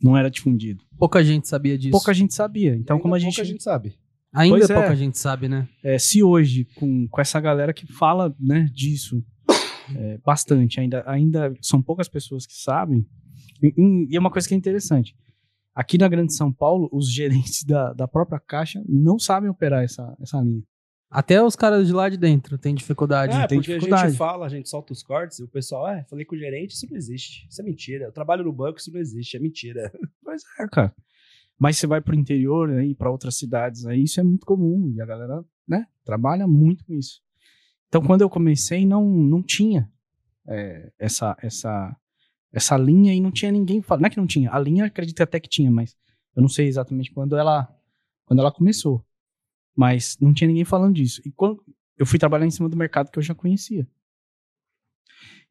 Não 0.00 0.16
era 0.16 0.30
difundido. 0.30 0.84
Pouca 0.98 1.24
gente 1.24 1.48
sabia 1.48 1.76
disso. 1.76 1.92
Pouca 1.92 2.12
gente 2.12 2.34
sabia. 2.34 2.76
Então, 2.76 2.98
como 3.00 3.14
a 3.14 3.18
pouca 3.18 3.30
gente, 3.32 3.44
gente 3.44 3.62
sabe. 3.62 3.98
Ainda 4.32 4.58
Pois 4.58 4.70
é. 4.70 4.74
pouca 4.74 4.94
gente 4.94 5.18
sabe, 5.18 5.48
né? 5.48 5.66
é, 5.82 5.98
se 5.98 6.22
hoje, 6.22 6.66
com, 6.74 7.08
com 7.08 7.20
essa 7.20 7.40
galera 7.40 7.72
que 7.72 7.90
fala 7.90 8.36
né, 8.38 8.68
disso 8.72 9.24
é, 9.94 10.18
bastante, 10.18 10.80
ainda, 10.80 11.04
ainda 11.06 11.54
são 11.60 11.82
poucas 11.82 12.08
pessoas 12.08 12.46
que 12.46 12.54
sabem, 12.54 13.06
E, 13.62 14.08
e 14.10 14.16
é 14.16 14.20
uma 14.20 14.30
coisa 14.30 14.46
que 14.48 14.54
é 14.54 14.56
interessante. 14.56 15.16
Aqui 15.74 15.98
na 15.98 16.08
Grande 16.08 16.34
São 16.34 16.52
Paulo, 16.52 16.88
os 16.92 17.08
gerentes 17.12 17.62
da, 17.64 17.92
da 17.92 18.08
própria 18.08 18.40
Caixa 18.40 18.82
não 18.88 19.18
sabem 19.18 19.50
operar 19.50 19.84
essa, 19.84 20.16
essa 20.20 20.40
linha. 20.40 20.62
Até 21.10 21.42
os 21.42 21.54
caras 21.54 21.86
de 21.86 21.92
lá 21.92 22.08
de 22.08 22.16
dentro 22.16 22.58
têm 22.58 22.74
dificuldade. 22.74 23.36
É, 23.36 23.46
tem 23.46 23.58
porque 23.58 23.74
dificuldade. 23.74 24.06
a 24.06 24.08
gente 24.08 24.18
fala, 24.18 24.46
a 24.46 24.48
gente 24.48 24.68
solta 24.68 24.92
os 24.92 25.02
cortes 25.02 25.38
e 25.38 25.44
o 25.44 25.48
pessoal, 25.48 25.88
é, 25.88 26.04
falei 26.04 26.24
com 26.24 26.34
o 26.34 26.38
gerente, 26.38 26.72
isso 26.72 26.86
não 26.90 26.96
existe. 26.96 27.46
Isso 27.48 27.60
é 27.60 27.64
mentira. 27.64 28.06
Eu 28.06 28.12
trabalho 28.12 28.44
no 28.44 28.52
banco, 28.52 28.78
isso 28.78 28.92
não 28.92 29.00
existe, 29.00 29.36
é 29.36 29.40
mentira. 29.40 29.92
Pois 30.22 30.42
é, 30.58 30.66
cara. 30.68 30.94
Mas 31.58 31.78
você 31.78 31.86
vai 31.86 32.00
pro 32.00 32.14
interior 32.14 32.70
aí, 32.70 32.94
para 32.94 33.10
outras 33.10 33.36
cidades 33.36 33.86
aí, 33.86 34.02
isso 34.02 34.18
é 34.18 34.22
muito 34.24 34.44
comum. 34.44 34.92
E 34.94 35.00
a 35.00 35.06
galera, 35.06 35.44
né, 35.66 35.86
trabalha 36.04 36.46
muito 36.46 36.84
com 36.84 36.92
isso. 36.92 37.22
Então, 37.88 38.02
quando 38.02 38.22
eu 38.22 38.30
comecei, 38.30 38.84
não, 38.84 39.04
não 39.08 39.42
tinha 39.42 39.90
é, 40.48 40.92
essa, 40.98 41.36
essa, 41.40 41.96
essa 42.52 42.76
linha 42.76 43.14
e 43.14 43.20
não 43.20 43.30
tinha 43.30 43.52
ninguém 43.52 43.82
falando. 43.82 44.02
Não 44.02 44.06
é 44.08 44.10
que 44.10 44.16
não 44.16 44.26
tinha, 44.26 44.52
a 44.52 44.58
linha 44.58 44.86
acredito 44.86 45.22
até 45.22 45.38
que 45.38 45.48
tinha, 45.48 45.70
mas 45.70 45.96
eu 46.34 46.42
não 46.42 46.48
sei 46.48 46.66
exatamente 46.66 47.12
quando 47.12 47.36
ela, 47.36 47.68
quando 48.24 48.40
ela 48.40 48.52
começou. 48.52 49.04
Mas 49.74 50.16
não 50.20 50.32
tinha 50.32 50.48
ninguém 50.48 50.64
falando 50.64 50.94
disso. 50.94 51.20
E 51.24 51.30
quando 51.30 51.62
eu 51.98 52.06
fui 52.06 52.18
trabalhar 52.18 52.46
em 52.46 52.50
cima 52.50 52.68
do 52.68 52.76
mercado 52.76 53.10
que 53.10 53.18
eu 53.18 53.22
já 53.22 53.34
conhecia. 53.34 53.86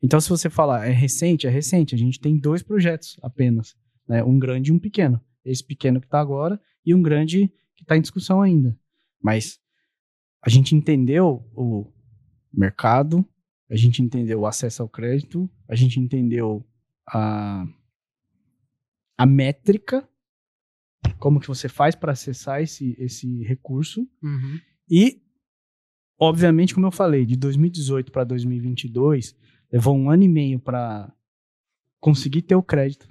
Então, 0.02 0.20
se 0.20 0.30
você 0.30 0.50
falar 0.50 0.86
é 0.86 0.92
recente, 0.92 1.48
é 1.48 1.50
recente. 1.50 1.96
A 1.96 1.98
gente 1.98 2.20
tem 2.20 2.38
dois 2.38 2.62
projetos 2.62 3.18
apenas, 3.22 3.76
né? 4.08 4.24
um 4.24 4.38
grande 4.38 4.72
e 4.72 4.74
um 4.74 4.80
pequeno. 4.80 5.20
Esse 5.44 5.64
pequeno 5.64 6.00
que 6.00 6.08
está 6.08 6.20
agora 6.20 6.60
e 6.86 6.94
um 6.94 7.02
grande 7.02 7.52
que 7.76 7.84
está 7.84 7.98
em 7.98 8.02
discussão 8.02 8.42
ainda. 8.42 8.78
Mas 9.22 9.60
a 10.42 10.50
gente 10.50 10.76
entendeu 10.76 11.48
o 11.54 11.92
mercado, 12.60 13.26
a 13.70 13.76
gente 13.76 14.02
entendeu 14.02 14.42
o 14.42 14.46
acesso 14.46 14.82
ao 14.82 14.90
crédito, 14.90 15.50
a 15.68 15.76
gente 15.76 16.00
entendeu 16.00 16.66
a, 17.08 17.66
a 19.18 19.26
métrica, 19.26 20.08
como 21.20 21.40
que 21.40 21.48
você 21.48 21.68
faz 21.68 21.96
para 21.96 22.12
acessar 22.12 22.62
esse, 22.62 22.96
esse 23.00 23.44
recurso. 23.44 24.08
Uhum. 24.22 24.60
E, 24.90 25.22
obviamente, 26.20 26.74
como 26.74 26.88
eu 26.88 26.92
falei, 26.92 27.26
de 27.26 27.36
2018 27.36 28.12
para 28.12 28.24
2022, 28.24 29.36
levou 29.72 29.96
um 29.96 30.10
ano 30.10 30.24
e 30.24 30.30
meio 30.30 30.60
para 30.60 31.12
conseguir 32.00 32.44
ter 32.44 32.56
o 32.56 32.64
crédito. 32.64 33.08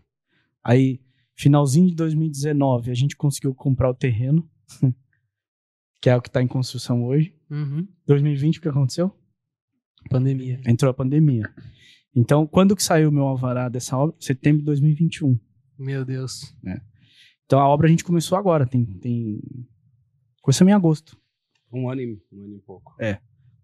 Aí, 0.62 1.00
finalzinho 1.34 1.88
de 1.88 1.94
2019, 1.94 2.90
a 2.90 2.94
gente 2.94 3.16
conseguiu 3.16 3.54
comprar 3.54 3.90
o 3.90 3.94
terreno, 3.94 4.48
que 6.00 6.08
é 6.08 6.16
o 6.16 6.22
que 6.22 6.28
está 6.28 6.42
em 6.42 6.46
construção 6.46 7.04
hoje. 7.04 7.34
Uhum. 7.50 7.86
2020, 8.06 8.58
o 8.58 8.62
que 8.62 8.68
aconteceu? 8.68 9.12
Pandemia. 10.10 10.60
Entrou 10.66 10.90
a 10.90 10.94
pandemia. 10.94 11.52
Então, 12.14 12.46
quando 12.46 12.76
que 12.76 12.82
saiu 12.82 13.08
o 13.08 13.12
meu 13.12 13.24
alvará 13.24 13.68
dessa 13.68 13.96
obra? 13.96 14.14
Setembro 14.20 14.60
de 14.60 14.66
2021. 14.66 15.38
Meu 15.78 16.04
Deus. 16.04 16.54
Então, 17.44 17.58
a 17.60 17.68
obra 17.68 17.86
a 17.86 17.90
gente 17.90 18.04
começou 18.04 18.38
agora, 18.38 18.66
tem... 18.66 18.84
tem... 18.84 19.40
Começou 20.40 20.68
em 20.68 20.72
agosto. 20.72 21.18
Um 21.72 21.88
ano 21.90 22.00
e, 22.02 22.22
um 22.32 22.44
ano 22.44 22.54
e 22.56 22.60
pouco. 22.60 22.94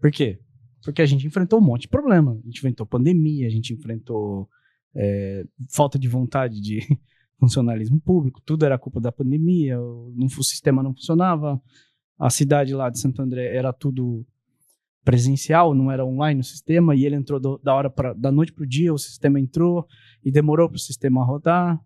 Por 0.01 0.11
quê? 0.11 0.41
Porque 0.83 1.03
a 1.03 1.07
gente 1.07 1.27
enfrentou 1.27 1.59
um 1.61 1.63
monte 1.63 1.83
de 1.83 1.89
problema. 1.89 2.33
A 2.33 2.47
gente 2.47 2.59
enfrentou 2.59 2.87
pandemia, 2.87 3.47
a 3.47 3.51
gente 3.51 3.73
enfrentou 3.75 4.49
é, 4.95 5.45
falta 5.69 5.99
de 5.99 6.09
vontade 6.09 6.61
de 6.61 6.81
funcionalismo 7.39 8.01
público, 8.01 8.41
tudo 8.45 8.65
era 8.65 8.79
culpa 8.79 9.01
da 9.01 9.13
pandemia, 9.13 9.81
o, 9.81 10.13
não- 10.15 10.27
o 10.27 10.45
sistema 10.45 10.83
não 10.83 10.95
funcionava, 10.95 11.61
a 12.19 12.29
cidade 12.29 12.75
lá 12.75 12.91
de 12.91 12.99
Santo 12.99 13.23
André 13.23 13.55
era 13.55 13.73
tudo 13.73 14.27
presencial, 15.05 15.75
não 15.75 15.91
era 15.91 16.05
online 16.05 16.41
o 16.41 16.45
sistema, 16.45 16.95
e 16.95 17.05
ele 17.05 17.17
entrou 17.17 17.41
do- 17.41 17.59
da 17.63 17.75
hora 17.75 17.89
pra, 17.91 18.13
da 18.13 18.31
noite 18.31 18.53
pro 18.53 18.67
dia, 18.67 18.93
o 18.93 18.99
sistema 18.99 19.41
entrou 19.41 19.87
e 20.25 20.31
demorou 20.31 20.69
para 20.69 20.77
o 20.77 20.81
sistema 20.81 21.25
rodar. 21.25 21.81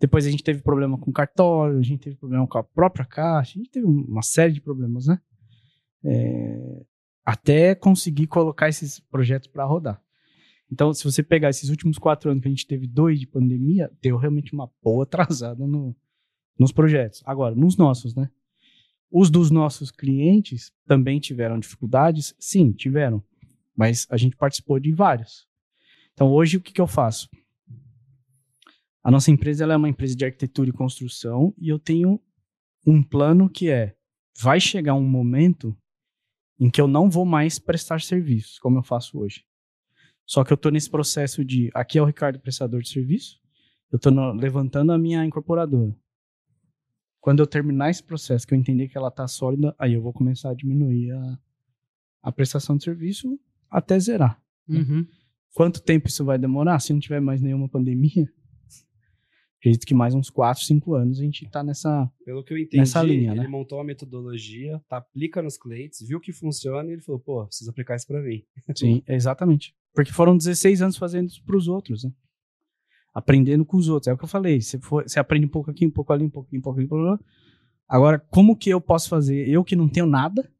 Depois 0.00 0.26
a 0.26 0.30
gente 0.30 0.42
teve 0.44 0.62
problema 0.62 0.96
com 0.98 1.10
o 1.10 1.14
cartório, 1.14 1.78
a 1.78 1.82
gente 1.82 2.00
teve 2.00 2.16
problema 2.16 2.46
com 2.46 2.58
a 2.58 2.62
própria 2.64 3.04
caixa, 3.04 3.52
a 3.56 3.58
gente 3.58 3.70
teve 3.70 3.86
um- 3.86 4.04
uma 4.08 4.22
série 4.22 4.52
de 4.52 4.60
problemas, 4.60 5.06
né? 5.06 5.18
É, 6.04 6.82
até 7.24 7.74
conseguir 7.74 8.26
colocar 8.26 8.68
esses 8.68 9.00
projetos 9.00 9.48
para 9.48 9.64
rodar. 9.64 10.00
Então, 10.70 10.92
se 10.92 11.02
você 11.04 11.22
pegar 11.22 11.48
esses 11.50 11.70
últimos 11.70 11.98
quatro 11.98 12.30
anos 12.30 12.42
que 12.42 12.48
a 12.48 12.50
gente 12.50 12.66
teve 12.66 12.86
dois 12.86 13.18
de 13.18 13.26
pandemia, 13.26 13.90
deu 14.02 14.16
realmente 14.16 14.52
uma 14.52 14.70
boa 14.82 15.02
atrasada 15.48 15.66
no, 15.66 15.96
nos 16.58 16.72
projetos. 16.72 17.22
Agora, 17.24 17.54
nos 17.54 17.76
nossos, 17.76 18.14
né? 18.14 18.30
Os 19.10 19.30
dos 19.30 19.50
nossos 19.50 19.90
clientes 19.90 20.72
também 20.86 21.18
tiveram 21.18 21.58
dificuldades? 21.58 22.34
Sim, 22.38 22.72
tiveram. 22.72 23.22
Mas 23.76 24.06
a 24.10 24.16
gente 24.16 24.36
participou 24.36 24.78
de 24.78 24.92
vários. 24.92 25.46
Então, 26.12 26.30
hoje, 26.30 26.56
o 26.56 26.60
que, 26.60 26.72
que 26.72 26.80
eu 26.80 26.86
faço? 26.86 27.28
A 29.02 29.10
nossa 29.10 29.30
empresa 29.30 29.64
é 29.64 29.76
uma 29.76 29.88
empresa 29.88 30.14
de 30.14 30.24
arquitetura 30.24 30.68
e 30.68 30.72
construção 30.72 31.54
e 31.56 31.68
eu 31.68 31.78
tenho 31.78 32.20
um 32.86 33.02
plano 33.02 33.48
que 33.48 33.70
é: 33.70 33.94
vai 34.38 34.60
chegar 34.60 34.94
um 34.94 35.08
momento 35.08 35.76
em 36.60 36.68
que 36.68 36.80
eu 36.80 36.88
não 36.88 37.08
vou 37.08 37.24
mais 37.24 37.58
prestar 37.58 38.00
serviços, 38.00 38.58
como 38.58 38.78
eu 38.78 38.82
faço 38.82 39.18
hoje. 39.18 39.44
Só 40.26 40.44
que 40.44 40.52
eu 40.52 40.56
estou 40.56 40.70
nesse 40.70 40.90
processo 40.90 41.44
de, 41.44 41.70
aqui 41.72 41.98
é 41.98 42.02
o 42.02 42.04
Ricardo 42.04 42.38
prestador 42.38 42.82
de 42.82 42.88
serviço, 42.90 43.40
eu 43.90 43.96
estou 43.96 44.12
levantando 44.34 44.92
a 44.92 44.98
minha 44.98 45.24
incorporadora. 45.24 45.96
Quando 47.28 47.40
eu 47.40 47.46
terminar 47.46 47.90
esse 47.90 48.02
processo, 48.02 48.46
que 48.46 48.54
eu 48.54 48.58
entender 48.58 48.88
que 48.88 48.96
ela 48.96 49.08
está 49.08 49.28
sólida, 49.28 49.76
aí 49.78 49.92
eu 49.92 50.00
vou 50.00 50.14
começar 50.14 50.48
a 50.48 50.54
diminuir 50.54 51.10
a, 51.10 51.38
a 52.22 52.32
prestação 52.32 52.74
de 52.74 52.84
serviço 52.84 53.38
até 53.70 54.00
zerar. 54.00 54.40
Uhum. 54.66 55.06
Quanto 55.52 55.82
tempo 55.82 56.08
isso 56.08 56.24
vai 56.24 56.38
demorar? 56.38 56.78
Se 56.80 56.90
não 56.90 56.98
tiver 56.98 57.20
mais 57.20 57.42
nenhuma 57.42 57.68
pandemia, 57.68 58.26
acredito 59.60 59.86
que 59.86 59.92
mais 59.92 60.14
uns 60.14 60.30
4, 60.30 60.64
5 60.64 60.94
anos 60.94 61.20
a 61.20 61.22
gente 61.22 61.44
está 61.44 61.62
nessa... 61.62 62.10
Pelo 62.24 62.42
que 62.42 62.54
eu 62.54 62.56
entendi, 62.56 62.78
Nessa 62.78 63.02
linha, 63.02 63.32
ele 63.32 63.40
né? 63.40 63.46
montou 63.46 63.76
uma 63.76 63.84
metodologia, 63.84 64.82
tá, 64.88 64.96
aplica 64.96 65.42
nos 65.42 65.58
clientes, 65.58 66.00
viu 66.08 66.18
que 66.18 66.32
funciona 66.32 66.88
e 66.88 66.94
ele 66.94 67.02
falou, 67.02 67.20
pô, 67.20 67.44
preciso 67.44 67.70
aplicar 67.70 67.96
isso 67.96 68.06
pra 68.06 68.22
mim. 68.22 68.42
Sim, 68.74 69.02
exatamente. 69.06 69.74
Porque 69.92 70.12
foram 70.12 70.34
16 70.34 70.80
anos 70.80 70.96
fazendo 70.96 71.28
isso 71.28 71.44
pros 71.44 71.68
outros, 71.68 72.04
né? 72.04 72.12
Aprendendo 73.14 73.64
com 73.64 73.76
os 73.76 73.88
outros. 73.88 74.08
É 74.08 74.12
o 74.12 74.18
que 74.18 74.24
eu 74.24 74.28
falei. 74.28 74.60
Você, 74.60 74.78
for, 74.78 75.02
você 75.02 75.18
aprende 75.18 75.46
um 75.46 75.50
pouco 75.50 75.70
aqui, 75.70 75.86
um 75.86 75.90
pouco 75.90 76.12
ali, 76.12 76.24
um 76.24 76.30
pouquinho, 76.30 76.60
um 76.60 76.62
pouco 76.62 76.78
ali. 76.78 76.88
blá, 76.88 76.98
blá. 76.98 77.20
Agora, 77.88 78.18
como 78.18 78.56
que 78.56 78.70
eu 78.70 78.80
posso 78.80 79.08
fazer? 79.08 79.48
Eu 79.48 79.64
que 79.64 79.74
não 79.74 79.88
tenho 79.88 80.06
nada, 80.06 80.50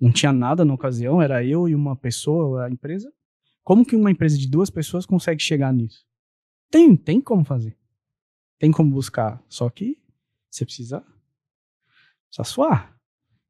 não 0.00 0.12
tinha 0.12 0.32
nada 0.32 0.64
na 0.64 0.72
ocasião, 0.72 1.20
era 1.20 1.44
eu 1.44 1.68
e 1.68 1.74
uma 1.74 1.96
pessoa, 1.96 2.66
a 2.66 2.70
empresa. 2.70 3.12
Como 3.64 3.84
que 3.84 3.96
uma 3.96 4.10
empresa 4.10 4.38
de 4.38 4.48
duas 4.48 4.70
pessoas 4.70 5.04
consegue 5.04 5.42
chegar 5.42 5.72
nisso? 5.72 6.06
Tem, 6.70 6.96
tem 6.96 7.20
como 7.20 7.44
fazer. 7.44 7.76
Tem 8.58 8.70
como 8.70 8.90
buscar. 8.90 9.42
Só 9.48 9.68
que 9.68 10.00
você 10.48 10.64
precisa, 10.64 11.00
precisa 12.28 12.44
suar. 12.44 12.96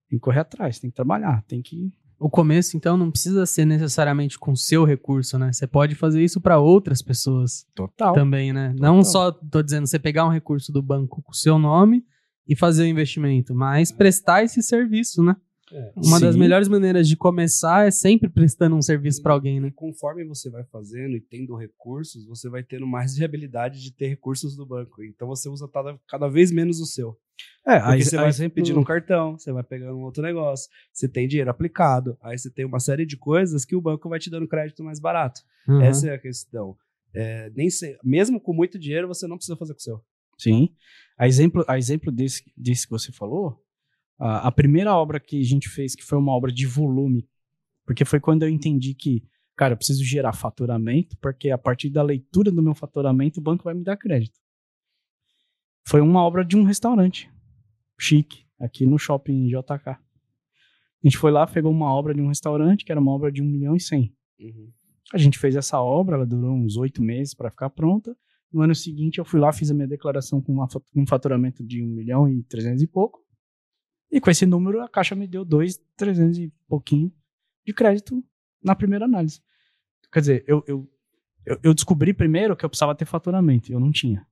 Tem 0.09 0.18
que 0.18 0.24
correr 0.24 0.41
atrás, 0.41 0.80
tem 0.80 0.91
que 0.91 0.97
trabalhar, 0.97 1.43
tem 1.45 1.62
que 1.62 1.93
O 2.20 2.28
começo, 2.28 2.76
então, 2.76 2.98
não 2.98 3.10
precisa 3.10 3.46
ser 3.46 3.64
necessariamente 3.64 4.38
com 4.38 4.54
seu 4.54 4.84
recurso, 4.84 5.38
né? 5.38 5.50
Você 5.54 5.66
pode 5.66 5.95
fazer 5.95 6.22
isso 6.22 6.38
para 6.38 6.58
outras 6.58 7.00
pessoas 7.00 7.66
Total. 7.74 8.12
também, 8.12 8.53
né? 8.53 8.74
Não 8.78 9.03
só, 9.03 9.32
tô 9.32 9.62
dizendo, 9.62 9.86
você 9.86 9.99
pegar 9.99 10.26
um 10.26 10.30
recurso 10.30 10.70
do 10.70 10.82
banco 10.82 11.22
com 11.22 11.32
o 11.32 11.34
seu 11.34 11.58
nome 11.58 12.04
e 12.46 12.54
fazer 12.54 12.82
o 12.82 12.86
investimento, 12.86 13.54
mas 13.54 13.90
prestar 13.90 14.45
esse 14.45 14.62
serviço, 14.62 15.22
né? 15.22 15.34
É. 15.72 15.92
Uma 15.96 16.18
das 16.18 16.34
Sim. 16.34 16.40
melhores 16.40 16.68
maneiras 16.68 17.08
de 17.08 17.16
começar 17.16 17.86
é 17.86 17.90
sempre 17.90 18.28
prestando 18.28 18.76
um 18.76 18.82
serviço 18.82 19.22
para 19.22 19.32
alguém, 19.32 19.61
né? 19.61 19.68
E 19.68 19.72
conforme 19.72 20.24
você 20.24 20.50
vai 20.50 20.64
fazendo 20.64 21.16
e 21.16 21.20
tendo 21.20 21.57
recursos, 21.57 22.26
você 22.26 22.50
vai 22.50 22.62
tendo 22.62 22.86
mais 22.86 23.14
viabilidade 23.16 23.80
de 23.80 23.92
ter 23.92 24.08
recursos 24.08 24.57
do 24.57 24.66
banco. 24.66 25.03
Então 25.04 25.28
você 25.28 25.49
usa 25.49 25.68
cada, 25.68 25.99
cada 26.08 26.28
vez 26.28 26.50
menos 26.50 26.80
o 26.80 26.86
seu. 26.86 27.16
É, 27.67 27.79
Porque 27.79 27.92
aí 27.92 28.03
você 28.03 28.17
vai 28.17 28.33
sempre 28.33 28.54
pedindo 28.62 28.80
um 28.80 28.84
cartão, 28.84 29.38
você 29.38 29.53
vai 29.53 29.62
pegando 29.62 29.96
um 29.96 30.03
outro 30.03 30.22
negócio, 30.22 30.71
você 30.92 31.07
tem 31.08 31.29
dinheiro 31.29 31.50
aplicado, 31.50 32.17
aí 32.22 32.38
você 32.38 32.50
tem 32.50 32.64
uma 32.64 32.80
série 32.80 33.04
de 33.04 33.17
coisas 33.17 33.64
que 33.64 33.76
o 33.76 33.80
banco 33.80 34.08
vai 34.08 34.18
te 34.18 34.30
dando 34.30 34.49
crédito 34.49 34.83
mais 34.83 34.99
barato. 34.99 35.42
Uhum. 35.68 35.80
Essa 35.83 36.08
é 36.08 36.14
a 36.14 36.18
questão. 36.18 36.76
É, 37.12 37.50
nem 37.54 37.68
se- 37.68 37.99
mesmo 38.03 38.41
com 38.41 38.53
muito 38.54 38.79
dinheiro, 38.79 39.07
você 39.08 39.26
não 39.26 39.37
precisa 39.37 39.57
fazer 39.57 39.75
com 39.75 39.79
o 39.79 39.83
seu. 39.83 40.00
Sim. 40.38 40.71
A 41.18 41.29
exemplo, 41.29 41.64
a 41.68 41.76
exemplo 41.76 42.11
desse, 42.11 42.50
desse 42.57 42.87
que 42.87 42.91
você 42.92 43.12
falou, 43.12 43.62
a, 44.18 44.49
a 44.49 44.53
primeira 44.53 44.95
obra 44.96 45.21
que 45.21 45.38
a 45.38 45.45
gente 45.45 45.68
fez, 45.68 45.95
que 45.95 46.03
foi 46.04 46.18
uma 46.18 46.33
obra 46.33 46.50
de 46.50 46.67
volume, 46.67 47.29
porque 47.84 48.04
foi 48.07 48.21
quando 48.21 48.42
eu 48.45 48.49
entendi 48.49 48.95
que, 48.95 49.22
cara, 49.54 49.75
eu 49.75 49.76
preciso 49.76 50.03
gerar 50.03 50.33
faturamento, 50.33 51.14
porque 51.21 51.50
a 51.50 51.58
partir 51.58 51.91
da 51.91 52.03
leitura 52.03 52.50
do 52.50 52.62
meu 52.62 52.75
faturamento, 52.75 53.38
o 53.38 53.42
banco 53.42 53.64
vai 53.64 53.75
me 53.75 53.84
dar 53.84 53.99
crédito. 53.99 54.39
Foi 55.86 56.00
uma 56.00 56.22
obra 56.22 56.44
de 56.44 56.57
um 56.57 56.64
restaurante 56.64 57.30
chique, 57.98 58.46
aqui 58.58 58.86
no 58.86 58.98
shopping 58.98 59.46
JK. 59.46 59.88
A 59.90 59.98
gente 61.02 61.18
foi 61.18 61.30
lá, 61.30 61.46
pegou 61.46 61.70
uma 61.70 61.92
obra 61.92 62.14
de 62.14 62.20
um 62.20 62.28
restaurante, 62.28 62.84
que 62.84 62.92
era 62.92 63.00
uma 63.00 63.12
obra 63.12 63.32
de 63.32 63.42
1 63.42 63.46
milhão 63.46 63.76
e 63.76 63.80
100. 63.80 64.14
A 65.12 65.18
gente 65.18 65.38
fez 65.38 65.57
essa 65.57 65.80
obra, 65.80 66.16
ela 66.16 66.26
durou 66.26 66.52
uns 66.52 66.76
oito 66.76 67.02
meses 67.02 67.34
para 67.34 67.50
ficar 67.50 67.70
pronta. 67.70 68.16
No 68.52 68.62
ano 68.62 68.74
seguinte, 68.74 69.18
eu 69.18 69.24
fui 69.24 69.40
lá, 69.40 69.52
fiz 69.52 69.70
a 69.70 69.74
minha 69.74 69.86
declaração 69.86 70.40
com 70.40 70.52
uma 70.52 70.68
um 70.94 71.07
faturamento 71.07 71.64
de 71.64 71.82
1 71.82 71.86
milhão 71.86 72.28
e 72.28 72.42
300 72.44 72.82
e 72.82 72.86
pouco. 72.86 73.24
E 74.11 74.20
com 74.20 74.30
esse 74.30 74.44
número, 74.44 74.82
a 74.82 74.88
Caixa 74.88 75.14
me 75.14 75.26
deu 75.26 75.44
2, 75.44 75.80
300 75.96 76.38
e 76.38 76.52
pouquinho 76.68 77.12
de 77.64 77.72
crédito 77.72 78.22
na 78.62 78.74
primeira 78.74 79.04
análise. 79.04 79.40
Quer 80.12 80.20
dizer, 80.20 80.44
eu 80.46 80.64
eu, 81.46 81.58
eu, 81.62 81.74
descobri 81.74 82.12
primeiro 82.12 82.57
que 82.57 82.64
eu 82.64 82.68
precisava 82.68 82.94
ter 82.94 83.04
faturamento. 83.04 83.72
Eu 83.72 83.80
não 83.80 83.90
tinha. 83.90 84.26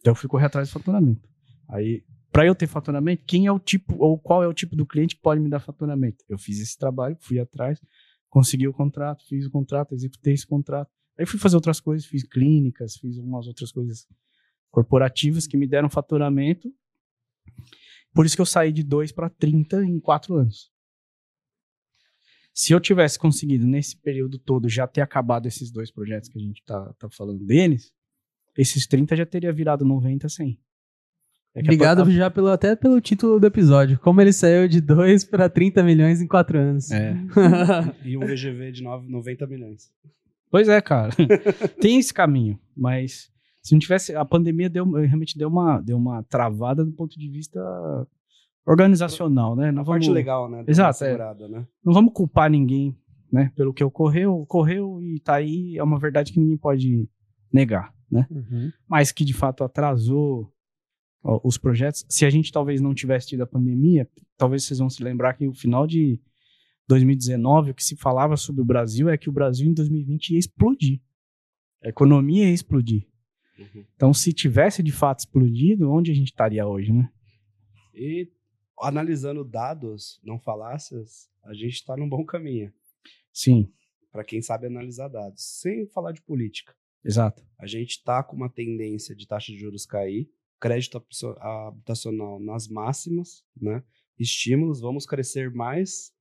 Então 0.00 0.12
eu 0.12 0.14
fui 0.14 0.28
correr 0.28 0.46
atrás 0.46 0.68
de 0.68 0.74
faturamento. 0.74 1.28
Aí, 1.68 2.04
para 2.32 2.46
eu 2.46 2.54
ter 2.54 2.66
faturamento, 2.66 3.24
quem 3.26 3.46
é 3.46 3.52
o 3.52 3.58
tipo, 3.58 3.96
ou 3.98 4.18
qual 4.18 4.42
é 4.42 4.46
o 4.46 4.54
tipo 4.54 4.76
do 4.76 4.86
cliente 4.86 5.16
que 5.16 5.22
pode 5.22 5.40
me 5.40 5.48
dar 5.48 5.60
faturamento? 5.60 6.24
Eu 6.28 6.38
fiz 6.38 6.60
esse 6.60 6.76
trabalho, 6.76 7.16
fui 7.20 7.38
atrás, 7.38 7.80
consegui 8.28 8.68
o 8.68 8.72
contrato, 8.72 9.24
fiz 9.26 9.46
o 9.46 9.50
contrato, 9.50 9.94
executei 9.94 10.34
esse 10.34 10.46
contrato. 10.46 10.90
Aí 11.18 11.26
fui 11.26 11.38
fazer 11.38 11.56
outras 11.56 11.80
coisas, 11.80 12.06
fiz 12.06 12.22
clínicas, 12.22 12.96
fiz 12.96 13.18
umas 13.18 13.46
outras 13.46 13.72
coisas 13.72 14.06
corporativas 14.70 15.46
que 15.46 15.56
me 15.56 15.66
deram 15.66 15.90
faturamento. 15.90 16.72
Por 18.14 18.24
isso 18.24 18.36
que 18.36 18.42
eu 18.42 18.46
saí 18.46 18.72
de 18.72 18.82
2 18.82 19.12
para 19.12 19.28
30 19.28 19.84
em 19.84 19.98
4 19.98 20.34
anos. 20.36 20.70
Se 22.54 22.72
eu 22.72 22.80
tivesse 22.80 23.18
conseguido, 23.18 23.66
nesse 23.66 23.96
período 23.96 24.38
todo, 24.38 24.68
já 24.68 24.86
ter 24.86 25.00
acabado 25.00 25.46
esses 25.46 25.70
dois 25.70 25.90
projetos 25.90 26.28
que 26.28 26.38
a 26.38 26.42
gente 26.42 26.62
tá, 26.64 26.92
tá 26.94 27.08
falando 27.08 27.44
deles, 27.44 27.92
esses 28.58 28.86
30 28.88 29.14
já 29.14 29.24
teria 29.24 29.52
virado 29.52 29.84
90, 29.84 30.28
100. 30.28 30.58
É 31.54 31.60
Obrigado 31.60 32.02
a... 32.02 32.10
já 32.10 32.28
pelo, 32.30 32.48
até 32.48 32.74
pelo 32.74 33.00
título 33.00 33.38
do 33.38 33.46
episódio. 33.46 33.98
Como 34.00 34.20
ele 34.20 34.32
saiu 34.32 34.68
de 34.68 34.80
2 34.80 35.24
para 35.24 35.48
30 35.48 35.82
milhões 35.84 36.20
em 36.20 36.26
4 36.26 36.58
anos. 36.58 36.90
É. 36.90 37.16
e 38.04 38.16
um 38.18 38.20
VGV 38.20 38.72
de 38.72 38.82
9, 38.82 39.08
90 39.08 39.46
milhões. 39.46 39.90
Pois 40.50 40.68
é, 40.68 40.80
cara. 40.80 41.10
Tem 41.80 41.98
esse 41.98 42.12
caminho, 42.12 42.58
mas 42.76 43.30
se 43.62 43.72
não 43.72 43.78
tivesse. 43.78 44.14
A 44.14 44.24
pandemia 44.24 44.68
deu, 44.68 44.90
realmente 44.90 45.38
deu 45.38 45.48
uma, 45.48 45.80
deu 45.80 45.96
uma 45.96 46.22
travada 46.24 46.84
do 46.84 46.92
ponto 46.92 47.18
de 47.18 47.28
vista 47.28 47.60
organizacional, 48.66 49.54
né? 49.54 49.70
Não 49.70 49.82
a 49.82 49.84
vamos... 49.84 50.06
parte 50.06 50.10
legal, 50.10 50.50
né? 50.50 50.64
Exato. 50.66 51.04
É. 51.04 51.16
Né? 51.48 51.66
Não 51.84 51.92
vamos 51.92 52.12
culpar 52.12 52.50
ninguém, 52.50 52.96
né? 53.32 53.52
Pelo 53.56 53.72
que 53.72 53.84
ocorreu, 53.84 54.34
ocorreu 54.34 55.00
e 55.02 55.20
tá 55.20 55.36
aí, 55.36 55.76
é 55.76 55.82
uma 55.82 55.98
verdade 55.98 56.32
que 56.32 56.40
ninguém 56.40 56.56
pode 56.56 57.08
negar, 57.52 57.92
né? 58.10 58.26
Uhum. 58.30 58.72
Mas 58.86 59.12
que 59.12 59.24
de 59.24 59.34
fato 59.34 59.64
atrasou 59.64 60.52
ó, 61.22 61.40
os 61.44 61.58
projetos. 61.58 62.04
Se 62.08 62.24
a 62.24 62.30
gente 62.30 62.52
talvez 62.52 62.80
não 62.80 62.94
tivesse 62.94 63.28
tido 63.28 63.42
a 63.42 63.46
pandemia, 63.46 64.08
talvez 64.36 64.64
vocês 64.64 64.78
vão 64.78 64.90
se 64.90 65.02
lembrar 65.02 65.34
que 65.34 65.46
o 65.46 65.54
final 65.54 65.86
de 65.86 66.20
2019, 66.88 67.70
o 67.70 67.74
que 67.74 67.84
se 67.84 67.96
falava 67.96 68.36
sobre 68.36 68.62
o 68.62 68.64
Brasil 68.64 69.08
é 69.08 69.18
que 69.18 69.28
o 69.28 69.32
Brasil 69.32 69.68
em 69.68 69.74
2020 69.74 70.30
ia 70.30 70.38
explodir. 70.38 71.00
A 71.82 71.88
economia 71.88 72.46
ia 72.46 72.54
explodir. 72.54 73.06
Uhum. 73.58 73.84
Então, 73.94 74.14
se 74.14 74.32
tivesse 74.32 74.82
de 74.82 74.92
fato 74.92 75.20
explodido, 75.20 75.90
onde 75.90 76.10
a 76.10 76.14
gente 76.14 76.28
estaria 76.28 76.66
hoje, 76.66 76.92
né? 76.92 77.10
E 77.94 78.30
analisando 78.80 79.44
dados, 79.44 80.20
não 80.24 80.38
falácias, 80.38 81.28
a 81.44 81.52
gente 81.52 81.74
está 81.74 81.96
num 81.96 82.08
bom 82.08 82.24
caminho. 82.24 82.72
Sim. 83.32 83.70
Para 84.10 84.24
quem 84.24 84.40
sabe 84.40 84.66
analisar 84.66 85.08
dados, 85.08 85.42
sem 85.42 85.86
falar 85.88 86.12
de 86.12 86.22
política. 86.22 86.74
Exato. 87.08 87.42
A 87.58 87.66
gente 87.66 87.92
está 87.92 88.22
com 88.22 88.36
uma 88.36 88.50
tendência 88.50 89.16
de 89.16 89.26
taxa 89.26 89.50
de 89.50 89.58
juros 89.58 89.86
cair, 89.86 90.28
crédito 90.60 91.02
habitacional 91.40 92.38
nas 92.38 92.68
máximas, 92.68 93.42
né? 93.60 93.82
Estímulos, 94.18 94.80
vamos 94.80 95.06
crescer 95.06 95.50
mais, 95.50 96.12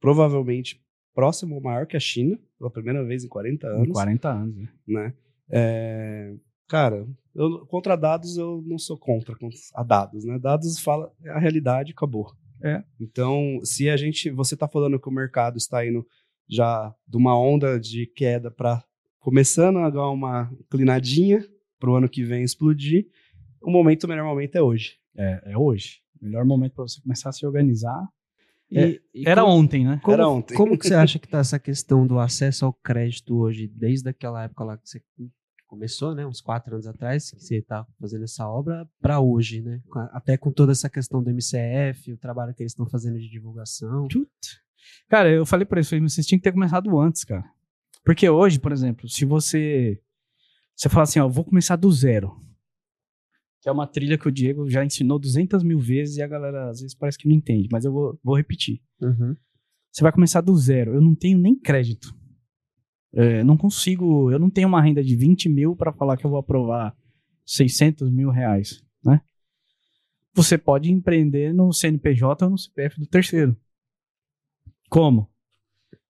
provavelmente 0.00 0.82
próximo 1.14 1.54
ou 1.54 1.62
maior 1.62 1.86
que 1.86 1.96
a 1.96 2.00
China, 2.00 2.38
pela 2.58 2.70
primeira 2.70 3.04
vez 3.04 3.24
em 3.24 3.28
40 3.28 3.66
anos. 3.68 3.88
Em 3.88 3.92
40 3.92 4.28
anos, 4.28 4.56
né? 4.56 4.68
né? 4.86 5.14
É, 5.48 6.34
cara, 6.66 7.06
eu, 7.34 7.64
contra 7.66 7.94
dados 7.94 8.36
eu 8.36 8.62
não 8.66 8.78
sou 8.78 8.98
contra 8.98 9.36
a 9.74 9.82
dados, 9.84 10.24
né? 10.24 10.38
Dados 10.38 10.78
fala 10.80 11.12
é 11.22 11.30
a 11.30 11.38
realidade, 11.38 11.92
acabou. 11.92 12.34
É. 12.62 12.82
Então, 12.98 13.60
se 13.62 13.88
a 13.88 13.96
gente, 13.96 14.30
você 14.30 14.54
está 14.54 14.66
falando 14.66 14.98
que 14.98 15.08
o 15.08 15.12
mercado 15.12 15.56
está 15.56 15.86
indo 15.86 16.04
já 16.48 16.94
de 17.06 17.16
uma 17.16 17.38
onda 17.38 17.78
de 17.78 18.06
queda 18.06 18.50
para 18.50 18.84
começando 19.26 19.80
a 19.80 19.90
dar 19.90 20.08
uma 20.08 20.48
inclinadinha 20.52 21.44
para 21.80 21.90
o 21.90 21.96
ano 21.96 22.08
que 22.08 22.22
vem 22.22 22.44
explodir, 22.44 23.08
o 23.60 23.72
momento, 23.72 24.04
o 24.04 24.08
melhor 24.08 24.24
momento 24.24 24.54
é 24.54 24.62
hoje. 24.62 24.98
É, 25.16 25.42
é 25.46 25.58
hoje. 25.58 26.00
O 26.22 26.26
melhor 26.26 26.44
momento 26.44 26.74
para 26.74 26.86
você 26.86 27.00
começar 27.00 27.30
a 27.30 27.32
se 27.32 27.44
organizar. 27.44 28.06
E, 28.70 28.78
é, 28.78 29.00
e 29.12 29.28
era 29.28 29.42
como, 29.42 29.52
ontem, 29.52 29.84
né? 29.84 29.98
Como, 30.00 30.14
era 30.14 30.28
ontem. 30.28 30.54
Como 30.56 30.78
que 30.78 30.86
você 30.86 30.94
acha 30.94 31.18
que 31.18 31.26
está 31.26 31.38
essa 31.38 31.58
questão 31.58 32.06
do 32.06 32.20
acesso 32.20 32.66
ao 32.66 32.72
crédito 32.72 33.36
hoje, 33.36 33.66
desde 33.66 34.08
aquela 34.08 34.44
época 34.44 34.62
lá 34.62 34.78
que 34.78 34.88
você 34.88 35.02
começou, 35.66 36.14
né, 36.14 36.24
uns 36.24 36.40
quatro 36.40 36.74
anos 36.74 36.86
atrás, 36.86 37.32
que 37.32 37.42
você 37.42 37.56
está 37.56 37.84
fazendo 38.00 38.22
essa 38.22 38.48
obra, 38.48 38.88
para 39.00 39.18
hoje, 39.18 39.60
né? 39.60 39.82
Até 40.12 40.36
com 40.36 40.52
toda 40.52 40.70
essa 40.70 40.88
questão 40.88 41.20
do 41.20 41.30
MCF, 41.30 42.12
o 42.12 42.16
trabalho 42.16 42.54
que 42.54 42.62
eles 42.62 42.70
estão 42.70 42.86
fazendo 42.86 43.18
de 43.18 43.28
divulgação. 43.28 44.06
Cara, 45.08 45.28
eu 45.28 45.44
falei 45.44 45.66
para 45.66 45.80
eles, 45.80 45.88
vocês 45.88 46.24
tinham 46.24 46.38
que 46.38 46.44
ter 46.44 46.52
começado 46.52 46.96
antes, 47.00 47.24
cara. 47.24 47.55
Porque 48.06 48.30
hoje, 48.30 48.60
por 48.60 48.70
exemplo, 48.70 49.08
se 49.08 49.24
você 49.24 50.00
você 50.76 50.88
fala 50.88 51.02
assim, 51.02 51.18
ó, 51.18 51.28
vou 51.28 51.44
começar 51.44 51.74
do 51.74 51.90
zero, 51.90 52.40
que 53.60 53.68
é 53.68 53.72
uma 53.72 53.86
trilha 53.86 54.16
que 54.16 54.28
o 54.28 54.30
Diego 54.30 54.70
já 54.70 54.84
ensinou 54.84 55.18
200 55.18 55.64
mil 55.64 55.80
vezes 55.80 56.16
e 56.16 56.22
a 56.22 56.28
galera 56.28 56.70
às 56.70 56.80
vezes 56.80 56.94
parece 56.94 57.18
que 57.18 57.26
não 57.28 57.34
entende, 57.34 57.68
mas 57.72 57.84
eu 57.84 57.92
vou, 57.92 58.20
vou 58.22 58.36
repetir. 58.36 58.80
Uhum. 59.02 59.34
Você 59.90 60.02
vai 60.02 60.12
começar 60.12 60.40
do 60.40 60.54
zero. 60.54 60.94
Eu 60.94 61.00
não 61.00 61.16
tenho 61.16 61.36
nem 61.36 61.58
crédito. 61.58 62.14
É, 63.12 63.42
não 63.42 63.56
consigo, 63.56 64.30
eu 64.30 64.38
não 64.38 64.50
tenho 64.50 64.68
uma 64.68 64.80
renda 64.80 65.02
de 65.02 65.16
20 65.16 65.48
mil 65.48 65.74
para 65.74 65.92
falar 65.92 66.16
que 66.16 66.24
eu 66.24 66.30
vou 66.30 66.38
aprovar 66.38 66.96
600 67.44 68.08
mil 68.10 68.30
reais, 68.30 68.84
né? 69.04 69.20
Você 70.34 70.56
pode 70.56 70.92
empreender 70.92 71.52
no 71.52 71.72
CNPJ 71.72 72.44
ou 72.44 72.50
no 72.52 72.58
CPF 72.58 73.00
do 73.00 73.06
terceiro. 73.06 73.56
Como? 74.88 75.28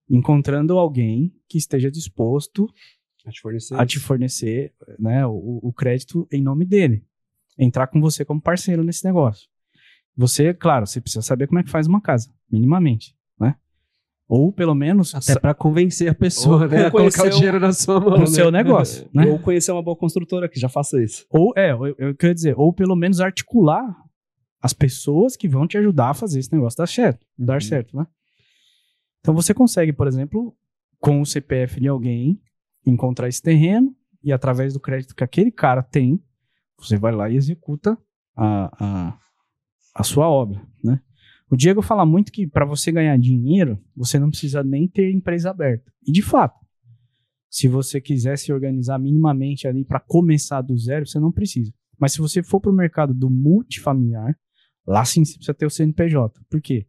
Encontrando 0.08 0.78
alguém 0.78 1.34
que 1.48 1.58
esteja 1.58 1.90
disposto 1.90 2.68
a 3.24 3.30
te 3.30 3.40
fornecer, 3.40 3.74
a 3.74 3.86
te 3.86 3.98
fornecer 3.98 4.74
né, 4.98 5.26
o, 5.26 5.60
o 5.62 5.72
crédito 5.72 6.28
em 6.30 6.42
nome 6.42 6.64
dele. 6.64 7.04
Entrar 7.58 7.86
com 7.86 8.00
você 8.00 8.24
como 8.24 8.40
parceiro 8.40 8.84
nesse 8.84 9.04
negócio. 9.04 9.48
Você, 10.16 10.54
claro, 10.54 10.86
você 10.86 11.00
precisa 11.00 11.22
saber 11.22 11.46
como 11.46 11.58
é 11.58 11.62
que 11.62 11.70
faz 11.70 11.86
uma 11.86 12.00
casa, 12.00 12.30
minimamente. 12.50 13.16
Ou 14.28 14.52
pelo 14.52 14.74
menos. 14.74 15.14
Até 15.14 15.38
para 15.38 15.54
convencer 15.54 16.08
a 16.08 16.14
pessoa, 16.14 16.62
ou, 16.62 16.68
né? 16.68 16.86
Ou 16.86 16.90
colocar 16.90 17.26
o 17.26 17.30
dinheiro 17.30 17.60
na 17.60 17.72
sua 17.72 18.00
mão. 18.00 18.10
No 18.12 18.18
né? 18.18 18.26
seu 18.26 18.50
negócio. 18.50 19.08
né? 19.14 19.26
Ou 19.26 19.38
conhecer 19.38 19.70
uma 19.72 19.82
boa 19.82 19.96
construtora 19.96 20.48
que 20.48 20.58
já 20.58 20.68
faça 20.68 21.02
isso. 21.02 21.24
Ou, 21.30 21.52
é, 21.56 21.70
eu, 21.70 21.94
eu 21.98 22.14
quero 22.14 22.34
dizer, 22.34 22.54
ou 22.58 22.72
pelo 22.72 22.96
menos 22.96 23.20
articular 23.20 23.96
as 24.60 24.72
pessoas 24.72 25.36
que 25.36 25.46
vão 25.46 25.66
te 25.66 25.78
ajudar 25.78 26.10
a 26.10 26.14
fazer 26.14 26.40
esse 26.40 26.52
negócio 26.52 26.76
dar 26.76 26.88
certo. 26.88 27.24
Uhum. 27.38 27.46
Dar 27.46 27.62
certo, 27.62 27.96
né? 27.96 28.06
Então 29.26 29.34
você 29.34 29.52
consegue, 29.52 29.92
por 29.92 30.06
exemplo, 30.06 30.56
com 31.00 31.20
o 31.20 31.26
CPF 31.26 31.80
de 31.80 31.88
alguém, 31.88 32.40
encontrar 32.86 33.26
esse 33.26 33.42
terreno 33.42 33.92
e 34.22 34.32
através 34.32 34.72
do 34.72 34.78
crédito 34.78 35.16
que 35.16 35.24
aquele 35.24 35.50
cara 35.50 35.82
tem, 35.82 36.22
você 36.78 36.96
vai 36.96 37.10
lá 37.12 37.28
e 37.28 37.34
executa 37.34 37.98
a, 38.36 38.70
a, 38.78 39.18
a 39.96 40.04
sua 40.04 40.30
obra, 40.30 40.64
né? 40.80 41.00
O 41.50 41.56
Diego 41.56 41.82
fala 41.82 42.06
muito 42.06 42.30
que 42.30 42.46
para 42.46 42.64
você 42.64 42.92
ganhar 42.92 43.18
dinheiro, 43.18 43.82
você 43.96 44.16
não 44.16 44.30
precisa 44.30 44.62
nem 44.62 44.86
ter 44.86 45.10
empresa 45.10 45.50
aberta. 45.50 45.92
E 46.06 46.12
de 46.12 46.22
fato, 46.22 46.64
se 47.50 47.66
você 47.66 48.00
quiser 48.00 48.38
se 48.38 48.52
organizar 48.52 48.96
minimamente 48.96 49.66
ali 49.66 49.84
para 49.84 49.98
começar 49.98 50.62
do 50.62 50.78
zero, 50.78 51.04
você 51.04 51.18
não 51.18 51.32
precisa. 51.32 51.74
Mas 51.98 52.12
se 52.12 52.20
você 52.20 52.44
for 52.44 52.60
para 52.60 52.70
o 52.70 52.76
mercado 52.76 53.12
do 53.12 53.28
multifamiliar, 53.28 54.38
lá 54.86 55.04
sim 55.04 55.24
você 55.24 55.34
precisa 55.34 55.54
ter 55.54 55.66
o 55.66 55.70
CNPJ. 55.70 56.40
Por 56.48 56.62
quê? 56.62 56.86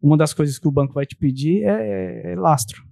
Uma 0.00 0.16
das 0.16 0.32
coisas 0.32 0.58
que 0.58 0.68
o 0.68 0.72
banco 0.72 0.94
vai 0.94 1.06
te 1.06 1.16
pedir 1.16 1.64
é, 1.64 2.28
é, 2.28 2.32
é 2.32 2.36
lastro. 2.36 2.88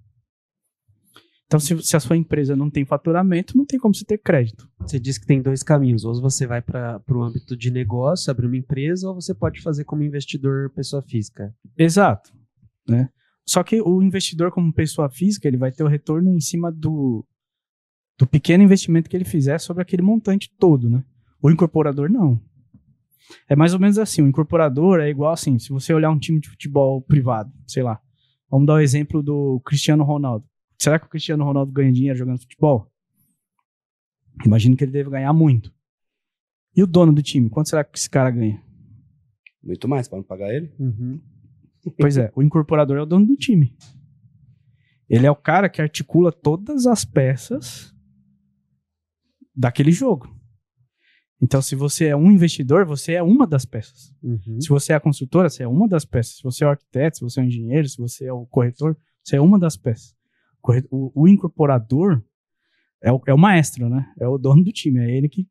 Então, 1.47 1.61
se, 1.61 1.81
se, 1.81 1.97
a 1.97 2.01
sua 2.01 2.17
empresa 2.17 2.57
não 2.57 2.69
tem 2.69 2.85
faturamento, 2.85 3.57
não 3.57 3.65
tem 3.65 3.79
como 3.79 3.95
você 3.95 4.05
ter 4.05 4.19
crédito. 4.19 4.69
Você 4.81 4.99
disse 4.99 5.21
que 5.21 5.27
tem 5.27 5.41
dois 5.41 5.63
caminhos. 5.63 6.05
Ou 6.05 6.21
você 6.21 6.45
vai 6.47 6.61
para 6.61 7.01
o 7.09 7.23
âmbito 7.23 7.57
de 7.57 7.71
negócio, 7.71 8.31
abrir 8.31 8.47
uma 8.47 8.57
empresa, 8.57 9.09
ou 9.09 9.15
você 9.15 9.33
pode 9.33 9.63
fazer 9.63 9.85
como 9.85 10.03
investidor 10.03 10.71
pessoa 10.71 11.01
física. 11.03 11.55
Exato. 11.79 12.33
Né? 12.89 13.09
Só 13.49 13.63
que 13.63 13.81
o 13.81 14.03
investidor 14.03 14.51
como 14.51 14.73
pessoa 14.73 15.09
física, 15.09 15.47
ele 15.47 15.57
vai 15.57 15.71
ter 15.71 15.85
o 15.85 15.89
retorno 15.89 16.35
em 16.35 16.41
cima 16.41 16.73
do, 16.73 17.25
do 18.19 18.27
pequeno 18.27 18.65
investimento 18.65 19.09
que 19.09 19.17
ele 19.17 19.25
fizer 19.25 19.59
sobre 19.61 19.83
aquele 19.83 20.03
montante 20.03 20.51
todo. 20.59 20.91
Né? 20.91 21.05
O 21.41 21.49
incorporador, 21.49 22.11
não. 22.11 22.41
É 23.49 23.57
mais 23.57 23.75
ou 23.75 23.81
menos 23.81 23.99
assim. 23.99 24.23
O 24.23 24.29
incorporador 24.29 25.01
é 25.01 25.09
igual 25.09 25.33
assim, 25.33 25.59
se 25.59 25.71
você 25.71 25.93
olhar 25.93 26.11
um 26.11 26.19
time 26.19 26.41
de 26.41 26.49
futebol 26.49 27.01
privado, 27.03 27.53
sei 27.67 27.83
lá. 27.83 28.01
Vamos 28.51 28.67
dar 28.67 28.75
o 28.75 28.81
exemplo 28.81 29.23
do 29.23 29.61
Cristiano 29.65 30.05
Ronaldo. 30.05 30.47
Será 30.79 30.99
que 30.99 31.07
o 31.07 31.09
Cristiano 31.09 31.45
Ronaldo 31.45 31.73
ganha 31.73 31.93
dinheiro 31.93 32.19
jogando 32.19 32.41
futebol? 32.41 32.91
Imagino 34.45 34.77
que 34.77 34.85
ele 34.85 34.93
deve 34.93 35.11
ganhar 35.11 35.33
muito. 35.33 35.75
E 36.77 36.83
o 36.83 36.87
dono 36.87 37.13
do 37.13 37.23
time, 37.23 37.49
quanto 37.49 37.71
será 37.71 37.83
que 37.83 37.99
esse 37.99 38.09
cara 38.09 38.31
ganha? 38.31 38.63
Muito 39.63 39.89
mais 39.89 40.07
para 40.07 40.19
não 40.19 40.25
pagar 40.25 40.55
ele. 40.55 40.73
Uhum. 40.79 41.21
Pois 41.99 42.17
é, 42.17 42.31
o 42.35 42.43
incorporador 42.43 42.99
é 42.99 43.03
o 43.03 43.07
dono 43.07 43.27
do 43.27 43.37
time. 43.37 43.75
Ele 45.09 45.27
é 45.27 45.31
o 45.31 45.37
cara 45.37 45.69
que 45.69 45.81
articula 45.81 46.31
todas 46.31 46.87
as 46.87 47.05
peças 47.05 47.95
daquele 49.55 49.93
jogo. 49.93 50.29
Então, 51.41 51.61
se 51.61 51.75
você 51.75 52.07
é 52.07 52.17
um 52.17 52.31
investidor, 52.31 52.87
você 52.87 53.13
é 53.13 53.23
uma 53.23 53.47
das 53.47 53.65
peças. 53.65 54.15
Uhum. 54.23 54.61
Se 54.61 54.69
você 54.69 54.93
é 54.93 54.97
a 54.97 55.01
construtora, 55.01 55.51
você 55.51 55.63
é 55.63 55.69
uma 55.69 55.87
das 55.87 56.05
peças. 56.05 56.37
Se 56.37 56.43
você 56.43 56.65
é 56.65 56.67
o 56.67 56.71
arquiteto, 56.71 57.19
se 57.19 57.25
você 57.25 57.41
é 57.41 57.43
o 57.43 57.47
engenheiro, 57.47 57.89
se 57.89 57.99
você 57.99 58.25
é 58.27 58.33
o 58.33 58.47
corretor, 58.47 58.97
você 59.23 59.37
é 59.37 59.41
uma 59.41 59.59
das 59.59 59.77
peças 59.77 60.17
o, 60.91 61.13
o 61.15 61.29
incorporador 61.29 62.23
é 63.03 63.13
o, 63.13 63.21
é 63.27 63.35
o 63.35 63.39
maestro, 63.39 63.89
né? 63.89 64.13
É 64.19 64.27
o 64.27 64.39
dono 64.39 64.65
do 64.65 64.73
time, 64.73 64.99
é 65.01 65.17
ele 65.17 65.29
que, 65.29 65.47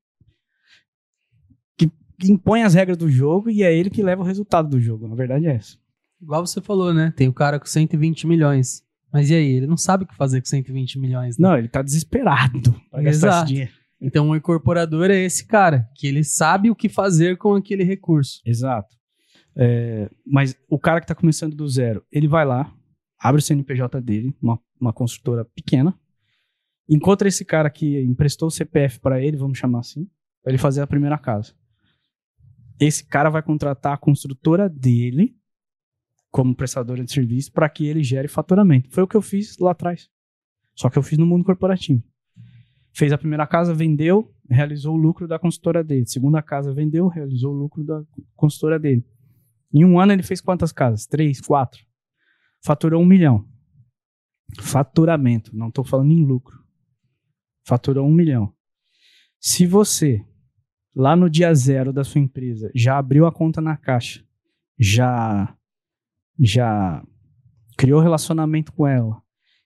que, 1.77 1.87
que 2.19 2.31
impõe 2.31 2.63
as 2.63 2.73
regras 2.73 2.97
do 2.97 3.09
jogo 3.09 3.49
e 3.49 3.63
é 3.63 3.73
ele 3.73 3.89
que 3.89 4.03
leva 4.03 4.21
o 4.21 4.25
resultado 4.25 4.69
do 4.69 4.79
jogo. 4.79 5.07
Na 5.07 5.15
verdade 5.15 5.47
é 5.47 5.55
essa. 5.55 5.77
Igual 6.21 6.45
você 6.45 6.61
falou, 6.61 6.93
né? 6.93 7.13
Tem 7.15 7.27
o 7.27 7.33
cara 7.33 7.59
com 7.59 7.65
120 7.65 8.27
milhões. 8.27 8.83
Mas 9.13 9.29
e 9.29 9.35
aí? 9.35 9.51
Ele 9.51 9.67
não 9.67 9.77
sabe 9.77 10.03
o 10.03 10.07
que 10.07 10.15
fazer 10.15 10.41
com 10.41 10.47
120 10.47 10.99
milhões. 10.99 11.37
Né? 11.37 11.47
Não, 11.47 11.57
ele 11.57 11.69
tá 11.69 11.81
desesperado 11.81 12.73
pra 12.89 13.01
gastar 13.01 13.27
Exato. 13.27 13.45
esse 13.45 13.53
dinheiro. 13.53 13.71
Então, 13.99 14.29
o 14.29 14.35
incorporador 14.35 15.09
é 15.09 15.23
esse 15.23 15.45
cara, 15.45 15.89
que 15.95 16.07
ele 16.07 16.23
sabe 16.23 16.69
o 16.69 16.75
que 16.75 16.89
fazer 16.89 17.37
com 17.37 17.55
aquele 17.55 17.83
recurso. 17.83 18.41
Exato. 18.45 18.95
É, 19.55 20.09
mas 20.25 20.55
o 20.69 20.77
cara 20.77 20.99
que 20.99 21.05
está 21.05 21.15
começando 21.15 21.55
do 21.55 21.67
zero, 21.67 22.05
ele 22.11 22.27
vai 22.27 22.45
lá, 22.45 22.73
abre 23.17 23.39
o 23.39 23.41
CNPJ 23.41 24.01
dele, 24.01 24.35
uma, 24.41 24.59
uma 24.79 24.91
construtora 24.91 25.45
pequena, 25.45 25.97
encontra 26.89 27.27
esse 27.27 27.45
cara 27.45 27.69
que 27.69 28.01
emprestou 28.01 28.49
o 28.49 28.51
CPF 28.51 28.99
para 28.99 29.23
ele, 29.23 29.37
vamos 29.37 29.57
chamar 29.57 29.79
assim, 29.79 30.07
para 30.43 30.51
ele 30.51 30.57
fazer 30.57 30.81
a 30.81 30.87
primeira 30.87 31.17
casa. 31.17 31.53
Esse 32.79 33.05
cara 33.05 33.29
vai 33.29 33.41
contratar 33.41 33.93
a 33.93 33.97
construtora 33.97 34.67
dele 34.67 35.35
como 36.29 36.53
prestadora 36.53 37.03
de 37.03 37.11
serviço 37.13 37.49
para 37.53 37.69
que 37.69 37.85
ele 37.87 38.03
gere 38.03 38.27
faturamento. 38.27 38.89
Foi 38.91 39.03
o 39.03 39.07
que 39.07 39.15
eu 39.15 39.21
fiz 39.21 39.57
lá 39.57 39.71
atrás. 39.71 40.09
Só 40.75 40.89
que 40.89 40.97
eu 40.97 41.03
fiz 41.03 41.17
no 41.17 41.25
mundo 41.25 41.45
corporativo. 41.45 42.03
Fez 42.95 43.11
a 43.11 43.17
primeira 43.17 43.45
casa, 43.45 43.73
vendeu, 43.73 44.33
realizou 44.49 44.95
o 44.95 44.97
lucro 44.97 45.27
da 45.27 45.37
consultora 45.37 45.83
dele. 45.83 46.05
Segunda 46.05 46.41
casa, 46.41 46.73
vendeu, 46.73 47.09
realizou 47.09 47.53
o 47.53 47.57
lucro 47.57 47.83
da 47.83 48.01
consultora 48.37 48.79
dele. 48.79 49.05
Em 49.73 49.83
um 49.83 49.99
ano 49.99 50.13
ele 50.13 50.23
fez 50.23 50.39
quantas 50.39 50.71
casas? 50.71 51.05
Três, 51.05 51.41
quatro. 51.41 51.85
Faturou 52.63 53.01
um 53.01 53.05
milhão. 53.05 53.45
Faturamento, 54.61 55.53
não 55.53 55.67
estou 55.67 55.83
falando 55.83 56.11
em 56.11 56.23
lucro. 56.23 56.63
Faturou 57.67 58.07
um 58.07 58.13
milhão. 58.13 58.53
Se 59.41 59.67
você, 59.67 60.25
lá 60.95 61.17
no 61.17 61.29
dia 61.29 61.53
zero 61.53 61.91
da 61.91 62.05
sua 62.05 62.21
empresa, 62.21 62.71
já 62.73 62.97
abriu 62.97 63.25
a 63.25 63.31
conta 63.31 63.59
na 63.59 63.75
caixa, 63.75 64.23
já, 64.79 65.53
já 66.39 67.05
criou 67.77 67.99
relacionamento 67.99 68.71
com 68.71 68.87
ela, 68.87 69.21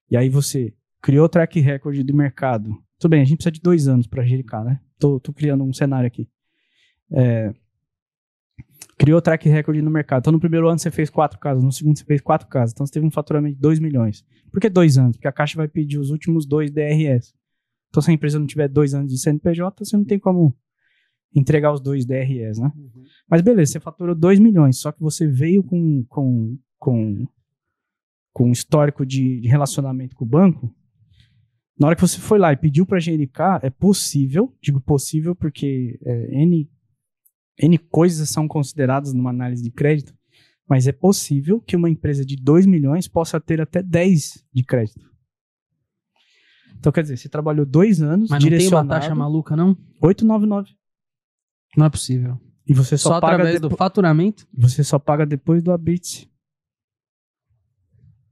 e 0.09 0.17
aí 0.17 0.29
você 0.29 0.75
criou 0.99 1.29
track 1.29 1.59
record 1.59 2.03
do 2.03 2.15
mercado, 2.15 2.75
tudo 2.99 3.11
bem, 3.11 3.21
a 3.21 3.25
gente 3.25 3.37
precisa 3.37 3.51
de 3.51 3.61
dois 3.61 3.87
anos 3.87 4.05
para 4.05 4.25
jericar, 4.25 4.63
né? 4.63 4.79
Tô, 4.99 5.19
tô, 5.19 5.31
criando 5.31 5.63
um 5.63 5.73
cenário 5.73 6.05
aqui. 6.05 6.29
É, 7.11 7.53
criou 8.97 9.21
track 9.21 9.47
record 9.47 9.77
no 9.79 9.89
mercado. 9.89 10.19
Então, 10.21 10.33
no 10.33 10.39
primeiro 10.39 10.67
ano 10.67 10.77
você 10.77 10.91
fez 10.91 11.09
quatro 11.09 11.39
casas, 11.39 11.63
no 11.63 11.71
segundo 11.71 11.97
você 11.97 12.03
fez 12.03 12.19
quatro 12.19 12.47
casas. 12.49 12.73
Então, 12.73 12.85
você 12.85 12.91
teve 12.91 13.05
um 13.05 13.11
faturamento 13.11 13.55
de 13.55 13.61
2 13.61 13.79
milhões. 13.79 14.25
Por 14.51 14.59
que 14.59 14.69
dois 14.69 14.97
anos? 14.97 15.15
Porque 15.15 15.27
a 15.27 15.31
Caixa 15.31 15.55
vai 15.55 15.67
pedir 15.67 15.97
os 15.97 16.11
últimos 16.11 16.45
dois 16.45 16.69
DRS. 16.69 17.33
Então, 17.89 18.03
se 18.03 18.11
a 18.11 18.13
empresa 18.13 18.37
não 18.37 18.45
tiver 18.45 18.67
dois 18.67 18.93
anos 18.93 19.11
de 19.11 19.17
CNPJ, 19.17 19.85
você 19.85 19.95
não 19.95 20.03
tem 20.03 20.19
como 20.19 20.53
entregar 21.33 21.71
os 21.71 21.79
dois 21.79 22.05
DRS, 22.05 22.59
né? 22.59 22.71
Uhum. 22.75 23.03
Mas 23.29 23.41
beleza, 23.41 23.73
você 23.73 23.79
faturou 23.79 24.15
2 24.15 24.39
milhões, 24.39 24.79
só 24.79 24.91
que 24.91 24.99
você 24.99 25.27
veio 25.27 25.63
com, 25.63 26.03
com, 26.09 26.57
com, 26.77 27.27
com 28.33 28.51
histórico 28.51 29.05
de, 29.05 29.39
de 29.39 29.47
relacionamento 29.47 30.15
com 30.15 30.25
o 30.25 30.27
banco, 30.27 30.73
na 31.79 31.87
hora 31.87 31.95
que 31.95 32.01
você 32.01 32.19
foi 32.19 32.37
lá 32.37 32.51
e 32.51 32.57
pediu 32.57 32.85
para 32.85 32.99
GNK, 32.99 33.61
é 33.63 33.69
possível, 33.69 34.53
digo 34.61 34.81
possível 34.81 35.33
porque 35.33 35.97
é, 36.03 36.41
N, 36.43 36.69
N 37.57 37.77
coisas 37.77 38.29
são 38.29 38.47
consideradas 38.47 39.13
numa 39.13 39.29
análise 39.29 39.63
de 39.63 39.71
crédito, 39.71 40.13
mas 40.67 40.87
é 40.87 40.91
possível 40.91 41.61
que 41.61 41.75
uma 41.75 41.89
empresa 41.89 42.25
de 42.25 42.35
2 42.35 42.65
milhões 42.65 43.07
possa 43.07 43.39
ter 43.39 43.61
até 43.61 43.81
10 43.81 44.45
de 44.53 44.63
crédito. 44.63 45.09
Então, 46.77 46.91
quer 46.91 47.01
dizer, 47.01 47.17
você 47.17 47.27
trabalhou 47.27 47.65
dois 47.65 48.01
anos 48.01 48.29
Mas 48.29 48.43
não 48.43 48.49
tem 48.49 48.67
uma 48.67 48.87
taxa 48.87 49.15
maluca, 49.15 49.55
não? 49.55 49.77
899. 50.01 50.71
Não 51.75 51.85
é 51.85 51.89
possível. 51.89 52.39
E 52.65 52.73
você 52.73 52.97
só, 52.97 53.09
só 53.09 53.19
paga 53.19 53.35
através 53.35 53.59
do 53.59 53.69
faturamento? 53.69 54.47
Você 54.53 54.83
só 54.83 54.99
paga 54.99 55.25
depois 55.25 55.63
do 55.63 55.71
Abit. 55.71 56.28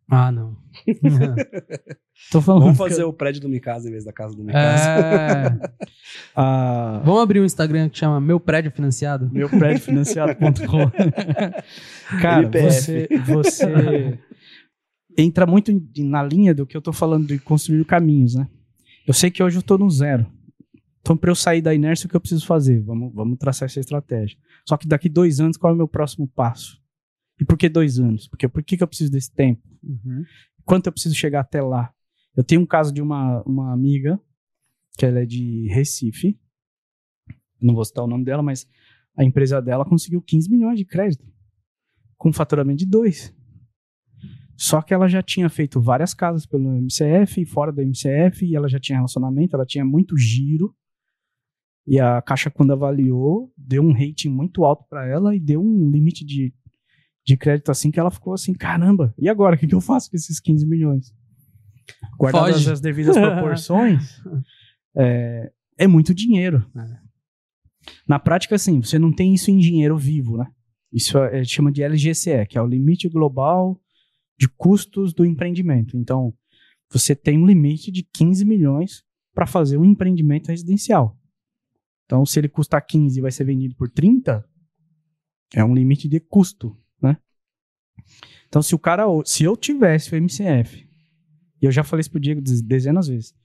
Ah, 0.10 0.32
não. 0.32 0.56
Tô 2.32 2.42
falando 2.42 2.64
Vamos 2.64 2.78
fazer 2.78 3.04
eu... 3.04 3.10
o 3.10 3.14
prédio 3.14 3.42
do 3.42 3.50
Micasa 3.50 3.88
em 3.88 3.92
vez 3.92 4.06
da 4.06 4.14
casa 4.14 4.36
do. 4.36 4.50
É... 4.50 5.60
ah... 6.36 7.02
Vamos 7.04 7.22
abrir 7.22 7.42
um 7.42 7.46
Instagram 7.46 7.90
que 7.90 7.98
chama 8.00 8.20
Meu 8.20 8.40
Prédio 8.40 8.72
Financiado? 8.72 9.30
Meu 9.32 9.50
Prédio 9.50 9.82
Financiado.com. 9.82 10.92
Cara, 12.22 12.50
você, 12.50 13.08
você 13.26 14.20
entra 15.18 15.46
muito 15.46 15.72
na 15.98 16.24
linha 16.24 16.56
do 16.56 16.66
que 16.66 16.76
eu 16.76 16.82
tô 16.82 16.94
falando 16.94 17.28
de 17.28 17.40
construir 17.40 17.84
caminhos, 17.86 18.36
né? 18.36 18.48
Eu 19.06 19.14
sei 19.14 19.30
que 19.30 19.44
hoje 19.44 19.58
eu 19.58 19.64
tô 19.64 19.78
no 19.78 19.90
zero. 19.90 20.26
Então, 21.02 21.16
para 21.16 21.32
eu 21.32 21.36
sair 21.36 21.62
da 21.62 21.74
inércia, 21.74 22.08
o 22.08 22.10
que 22.10 22.16
eu 22.16 22.20
preciso 22.20 22.46
fazer? 22.46 22.82
Vamos, 22.82 23.14
vamos 23.14 23.38
traçar 23.38 23.68
essa 23.68 23.80
estratégia. 23.80 24.38
Só 24.68 24.76
que 24.76 24.88
daqui 24.88 25.08
dois 25.08 25.40
anos, 25.40 25.56
qual 25.56 25.72
é 25.72 25.74
o 25.74 25.78
meu 25.78 25.88
próximo 25.88 26.28
passo? 26.28 26.82
E 27.40 27.46
por 27.46 27.58
que 27.58 27.70
dois 27.70 28.00
anos? 28.00 28.28
Porque 28.28 28.48
por 28.48 28.64
que, 28.64 28.76
que 28.76 28.84
eu 28.84 28.88
preciso 28.88 29.12
desse 29.12 29.32
tempo? 29.32 29.62
Uhum. 29.88 30.24
Quanto 30.66 30.88
eu 30.88 30.92
preciso 30.92 31.16
chegar 31.16 31.42
até 31.42 31.62
lá? 31.62 31.94
Eu 32.36 32.44
tenho 32.44 32.62
um 32.62 32.66
caso 32.66 32.94
de 32.94 33.02
uma, 33.02 33.42
uma 33.44 33.72
amiga, 33.72 34.20
que 34.98 35.06
ela 35.06 35.20
é 35.20 35.26
de 35.26 35.68
Recife. 35.70 36.40
Não 37.62 37.74
vou 37.74 37.86
citar 37.86 38.04
o 38.04 38.08
nome 38.08 38.24
dela, 38.24 38.44
mas 38.44 38.68
a 39.16 39.24
empresa 39.24 39.62
dela 39.62 39.86
conseguiu 39.86 40.22
15 40.22 40.50
milhões 40.50 40.78
de 40.78 40.86
crédito. 40.86 41.26
Com 42.18 42.34
faturamento 42.34 42.80
de 42.80 42.86
dois. 42.86 43.36
Só 44.56 44.82
que 44.82 44.94
ela 44.94 45.08
já 45.08 45.22
tinha 45.22 45.50
feito 45.50 45.80
várias 45.80 46.16
casas 46.16 46.46
pelo 46.46 46.72
MCF, 46.82 47.46
fora 47.46 47.72
do 47.72 47.82
MCF, 47.82 48.44
e 48.44 48.56
ela 48.56 48.68
já 48.68 48.80
tinha 48.80 48.98
relacionamento, 48.98 49.56
ela 49.56 49.66
tinha 49.66 49.86
muito 49.86 50.18
giro. 50.18 50.76
E 51.86 52.00
a 52.00 52.22
Caixa, 52.22 52.50
quando 52.50 52.74
avaliou, 52.74 53.54
deu 53.56 53.84
um 53.84 53.94
rating 53.94 54.30
muito 54.30 54.66
alto 54.66 54.84
para 54.90 55.08
ela 55.08 55.36
e 55.36 55.40
deu 55.40 55.62
um 55.62 55.90
limite 55.90 56.26
de 56.26 56.54
de 57.28 57.36
crédito 57.36 57.70
assim 57.70 57.92
que 57.92 58.00
ela 58.00 58.10
ficou 58.10 58.34
assim, 58.34 58.54
caramba, 58.54 59.14
e 59.20 59.28
agora? 59.28 59.58
O 59.58 59.60
que, 59.60 59.68
que 59.68 59.76
eu 59.76 59.82
faço 59.82 60.10
com 60.10 60.16
esses 60.16 60.40
15 60.40 60.66
milhões? 60.66 61.14
Guardadas 62.18 62.56
Foge. 62.56 62.72
as 62.72 62.80
devidas 62.80 63.18
proporções, 63.18 64.24
é, 64.96 65.52
é, 65.78 65.88
muito 65.88 66.16
dinheiro. 66.16 66.66
É. 66.74 67.92
Na 68.08 68.18
prática, 68.18 68.56
assim, 68.56 68.82
você 68.82 68.98
não 68.98 69.12
tem 69.12 69.34
isso 69.34 69.52
em 69.52 69.58
dinheiro 69.58 69.98
vivo, 69.98 70.38
né? 70.38 70.48
Isso 70.92 71.18
é, 71.18 71.44
chama 71.44 71.70
de 71.70 71.84
LGCE, 71.84 72.46
que 72.48 72.58
é 72.58 72.62
o 72.62 72.66
limite 72.66 73.10
global 73.10 73.78
de 74.40 74.48
custos 74.48 75.14
do 75.14 75.26
empreendimento. 75.26 75.98
Então, 75.98 76.34
você 76.90 77.14
tem 77.14 77.38
um 77.38 77.46
limite 77.46 77.92
de 77.92 78.08
15 78.14 78.46
milhões 78.46 79.04
para 79.34 79.46
fazer 79.46 79.78
um 79.78 79.84
empreendimento 79.84 80.48
residencial. 80.48 81.18
Então, 82.06 82.26
se 82.26 82.40
ele 82.40 82.48
custar 82.48 82.86
15 82.86 83.20
e 83.20 83.22
vai 83.22 83.32
ser 83.32 83.44
vendido 83.44 83.76
por 83.76 83.90
30, 83.90 84.46
é 85.54 85.64
um 85.64 85.76
limite 85.76 86.08
de 86.08 86.22
custo 86.22 86.76
então, 88.48 88.62
se 88.62 88.74
o 88.74 88.80
cara, 88.80 89.06
se 89.26 89.44
eu 89.44 89.56
tivesse 89.56 90.14
o 90.14 90.16
MCF, 90.16 90.88
e 91.62 91.66
eu 91.66 91.72
já 91.72 91.84
falei 91.84 92.02
isso 92.02 92.12
pro 92.12 92.20
Diego 92.20 92.42
dezenas 92.42 93.08
de 93.08 93.14
vezes, 93.14 93.36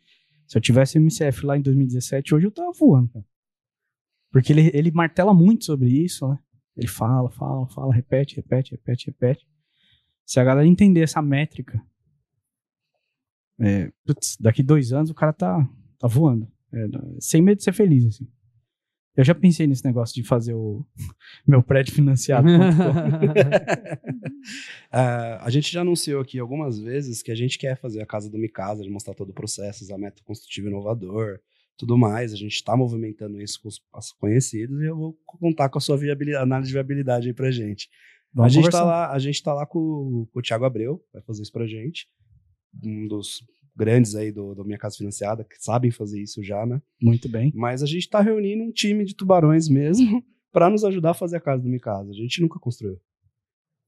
se 0.46 0.56
eu 0.56 0.62
tivesse 0.62 0.98
o 0.98 1.00
MCF 1.00 1.46
lá 1.46 1.56
em 1.56 1.62
2017, 1.62 2.34
hoje 2.34 2.46
eu 2.46 2.50
tava 2.50 2.72
voando, 2.72 3.08
cara. 3.08 3.24
Porque 4.30 4.52
ele, 4.52 4.70
ele 4.72 4.90
martela 4.90 5.34
muito 5.34 5.64
sobre 5.64 5.90
isso, 5.90 6.26
né? 6.28 6.38
Ele 6.76 6.88
fala, 6.88 7.30
fala, 7.30 7.66
fala, 7.68 7.94
repete, 7.94 8.36
repete, 8.36 8.72
repete, 8.72 9.06
repete. 9.06 9.48
Se 10.24 10.40
a 10.40 10.44
galera 10.44 10.66
entender 10.66 11.00
essa 11.00 11.20
métrica, 11.20 11.82
é, 13.58 13.92
putz, 14.04 14.36
daqui 14.40 14.62
dois 14.62 14.92
anos 14.92 15.10
o 15.10 15.14
cara 15.14 15.32
tá, 15.32 15.68
tá 15.98 16.08
voando. 16.08 16.50
É, 16.72 16.86
sem 17.20 17.42
medo 17.42 17.58
de 17.58 17.64
ser 17.64 17.74
feliz, 17.74 18.06
assim. 18.06 18.26
Eu 19.14 19.24
já 19.24 19.34
pensei 19.34 19.66
nesse 19.66 19.84
negócio 19.84 20.14
de 20.14 20.22
fazer 20.26 20.54
o 20.54 20.86
meu 21.46 21.62
prédio 21.62 21.94
financiado. 21.94 22.48
uh, 22.48 22.52
a 25.40 25.50
gente 25.50 25.70
já 25.70 25.82
anunciou 25.82 26.22
aqui 26.22 26.38
algumas 26.38 26.78
vezes 26.78 27.22
que 27.22 27.30
a 27.30 27.34
gente 27.34 27.58
quer 27.58 27.76
fazer 27.76 28.00
a 28.00 28.06
casa 28.06 28.30
do 28.30 28.38
Micasa, 28.38 28.82
de 28.82 28.90
mostrar 28.90 29.14
todo 29.14 29.30
o 29.30 29.34
processo, 29.34 29.92
a 29.92 29.98
meta 29.98 30.22
construtiva 30.24 30.68
inovador, 30.68 31.40
tudo 31.76 31.98
mais. 31.98 32.32
A 32.32 32.36
gente 32.36 32.54
está 32.54 32.74
movimentando 32.76 33.40
isso 33.40 33.60
com 33.60 33.68
os 33.68 34.12
conhecidos 34.12 34.80
e 34.80 34.86
eu 34.86 34.96
vou 34.96 35.18
contar 35.26 35.68
com 35.68 35.78
a 35.78 35.80
sua 35.80 35.98
análise 36.40 36.68
de 36.68 36.74
viabilidade 36.74 37.28
aí 37.28 37.34
pra 37.34 37.50
gente. 37.50 37.90
Vamos 38.32 38.56
a 38.56 38.60
gente, 38.60 38.70
tá 38.70 38.82
lá, 38.82 39.12
a 39.12 39.18
gente 39.18 39.42
tá 39.42 39.52
lá 39.52 39.66
com, 39.66 40.26
com 40.32 40.38
o 40.38 40.42
Thiago 40.42 40.64
Abreu, 40.64 41.04
vai 41.12 41.20
fazer 41.22 41.42
isso 41.42 41.52
pra 41.52 41.66
gente. 41.66 42.08
Um 42.82 43.06
dos 43.06 43.44
grandes 43.74 44.14
aí 44.14 44.30
do, 44.30 44.54
do 44.54 44.64
Minha 44.64 44.78
Casa 44.78 44.96
Financiada, 44.96 45.44
que 45.44 45.56
sabem 45.58 45.90
fazer 45.90 46.20
isso 46.20 46.42
já, 46.42 46.64
né? 46.66 46.80
Muito 47.00 47.28
bem. 47.28 47.52
Mas 47.54 47.82
a 47.82 47.86
gente 47.86 48.02
está 48.02 48.20
reunindo 48.20 48.62
um 48.62 48.72
time 48.72 49.04
de 49.04 49.14
tubarões 49.14 49.68
mesmo 49.68 50.22
para 50.52 50.68
nos 50.68 50.84
ajudar 50.84 51.10
a 51.10 51.14
fazer 51.14 51.36
a 51.36 51.40
casa 51.40 51.62
do 51.62 51.68
Minha 51.68 51.80
Casa. 51.80 52.10
A 52.10 52.14
gente 52.14 52.40
nunca 52.40 52.58
construiu. 52.58 52.98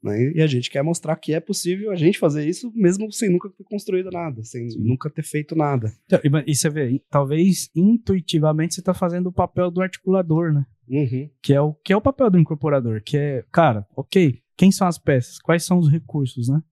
Né? 0.02 0.32
E 0.34 0.42
a 0.42 0.46
gente 0.46 0.70
quer 0.70 0.82
mostrar 0.82 1.16
que 1.16 1.32
é 1.32 1.40
possível 1.40 1.90
a 1.90 1.96
gente 1.96 2.18
fazer 2.18 2.46
isso 2.46 2.70
mesmo 2.74 3.10
sem 3.10 3.30
nunca 3.30 3.48
ter 3.48 3.64
construído 3.64 4.10
nada, 4.10 4.44
sem 4.44 4.68
nunca 4.76 5.08
ter 5.08 5.22
feito 5.22 5.56
nada. 5.56 5.90
Então, 6.04 6.20
e 6.46 6.54
você 6.54 6.68
vê, 6.68 7.02
talvez 7.08 7.70
intuitivamente 7.74 8.74
você 8.74 8.80
está 8.80 8.92
fazendo 8.92 9.28
o 9.28 9.32
papel 9.32 9.70
do 9.70 9.80
articulador, 9.80 10.52
né? 10.52 10.66
Uhum. 10.86 11.30
Que, 11.42 11.54
é 11.54 11.60
o, 11.60 11.72
que 11.72 11.90
é 11.90 11.96
o 11.96 12.02
papel 12.02 12.30
do 12.30 12.38
incorporador, 12.38 13.02
que 13.02 13.16
é, 13.16 13.44
cara, 13.50 13.86
ok, 13.96 14.42
quem 14.54 14.70
são 14.70 14.86
as 14.86 14.98
peças? 14.98 15.38
Quais 15.38 15.64
são 15.64 15.78
os 15.78 15.90
recursos, 15.90 16.50
né? 16.50 16.62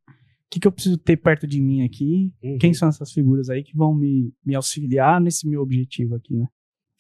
Que, 0.53 0.61
que 0.61 0.69
eu 0.69 0.73
preciso 0.73 0.99
ter 0.99 1.17
perto 1.17 1.47
de 1.47 1.61
mim 1.61 1.83
aqui? 1.83 2.31
Uhum. 2.43 2.59
Quem 2.59 2.75
são 2.75 2.89
essas 2.89 3.11
figuras 3.11 3.49
aí 3.49 3.63
que 3.63 3.75
vão 3.75 3.95
me, 3.95 4.35
me 4.45 4.55
auxiliar 4.55 5.19
nesse 5.19 5.49
meu 5.49 5.63
objetivo 5.63 6.15
aqui, 6.15 6.37
né? 6.37 6.47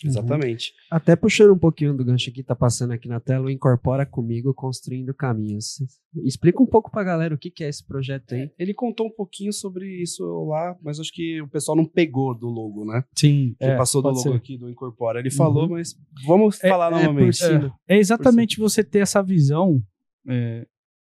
Exatamente. 0.04 0.70
Uhum. 0.70 0.96
Até 0.96 1.14
puxando 1.14 1.52
um 1.52 1.58
pouquinho 1.58 1.94
do 1.94 2.04
gancho 2.04 2.32
que 2.32 2.42
tá 2.42 2.56
passando 2.56 2.92
aqui 2.92 3.06
na 3.06 3.20
tela, 3.20 3.46
o 3.46 3.50
Incorpora 3.50 4.04
Comigo 4.04 4.52
Construindo 4.54 5.14
Caminhos. 5.14 5.80
Explica 6.24 6.60
um 6.62 6.66
pouco 6.66 6.90
pra 6.90 7.04
galera 7.04 7.34
o 7.34 7.38
que, 7.38 7.50
que 7.50 7.62
é 7.62 7.68
esse 7.68 7.86
projeto 7.86 8.34
aí. 8.34 8.50
Ele 8.58 8.74
contou 8.74 9.06
um 9.06 9.14
pouquinho 9.14 9.52
sobre 9.52 9.86
isso 10.02 10.24
lá, 10.46 10.74
mas 10.82 10.98
acho 10.98 11.12
que 11.12 11.40
o 11.42 11.48
pessoal 11.48 11.76
não 11.76 11.84
pegou 11.84 12.36
do 12.36 12.48
logo, 12.48 12.84
né? 12.84 13.04
Sim. 13.14 13.54
Que 13.60 13.66
é, 13.66 13.76
passou 13.76 14.02
do 14.02 14.08
logo 14.08 14.20
ser. 14.20 14.32
aqui 14.32 14.56
do 14.56 14.68
Incorpora. 14.68 15.20
Ele 15.20 15.28
uhum. 15.28 15.36
falou, 15.36 15.68
mas 15.68 15.94
vamos 16.26 16.62
é, 16.64 16.68
falar 16.68 16.88
é, 16.88 17.04
novamente. 17.04 17.44
É, 17.44 17.96
é 17.96 17.98
exatamente 17.98 18.58
você 18.58 18.82
ter 18.82 19.00
essa 19.00 19.22
visão 19.22 19.80
é, 20.26 20.66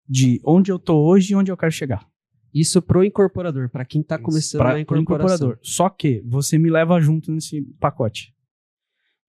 de 0.07 0.39
onde 0.45 0.71
eu 0.71 0.79
tô 0.79 0.99
hoje 1.03 1.33
e 1.33 1.37
onde 1.37 1.51
eu 1.51 1.57
quero 1.57 1.73
chegar. 1.73 2.12
Isso 2.55 2.83
pro 2.83 3.05
incorporador, 3.05 3.71
para 3.71 3.85
quem 3.85 4.03
tá 4.03 4.19
começando 4.19 4.61
pra, 4.61 4.75
a 4.75 4.81
incorporador. 4.81 5.59
Só 5.63 5.89
que 5.89 6.23
você 6.27 6.59
me 6.59 6.71
leva 6.71 7.01
junto 7.01 7.33
nesse 7.33 7.63
pacote. 7.81 8.35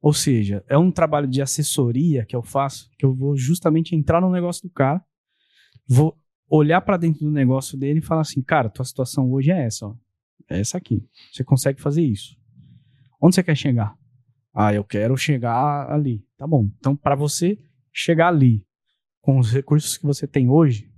Ou 0.01 0.13
seja, 0.13 0.63
é 0.67 0.77
um 0.77 0.91
trabalho 0.91 1.27
de 1.27 1.41
assessoria 1.41 2.25
que 2.25 2.35
eu 2.35 2.43
faço, 2.43 2.89
que 2.97 3.05
eu 3.05 3.15
vou 3.15 3.37
justamente 3.37 3.95
entrar 3.95 4.19
no 4.19 4.29
negócio 4.29 4.67
do 4.67 4.73
cara, 4.73 5.01
vou 5.87 6.17
olhar 6.49 6.81
para 6.81 6.97
dentro 6.97 7.21
do 7.21 7.31
negócio 7.31 7.77
dele 7.77 7.99
e 7.99 8.01
falar 8.01 8.21
assim, 8.21 8.41
cara, 8.41 8.69
tua 8.69 8.83
situação 8.83 9.31
hoje 9.31 9.51
é 9.51 9.65
essa, 9.65 9.87
ó. 9.87 9.95
É 10.49 10.59
essa 10.59 10.77
aqui. 10.77 11.07
Você 11.31 11.43
consegue 11.43 11.81
fazer 11.81 12.03
isso. 12.03 12.35
Onde 13.21 13.35
você 13.35 13.43
quer 13.43 13.55
chegar? 13.55 13.95
Ah, 14.53 14.73
eu 14.73 14.83
quero 14.83 15.15
chegar 15.15 15.89
ali. 15.89 16.21
Tá 16.37 16.45
bom. 16.45 16.69
Então, 16.77 16.95
para 16.95 17.15
você 17.15 17.57
chegar 17.93 18.27
ali, 18.27 18.65
com 19.21 19.39
os 19.39 19.51
recursos 19.51 19.97
que 19.97 20.05
você 20.05 20.27
tem 20.27 20.49
hoje, 20.49 20.91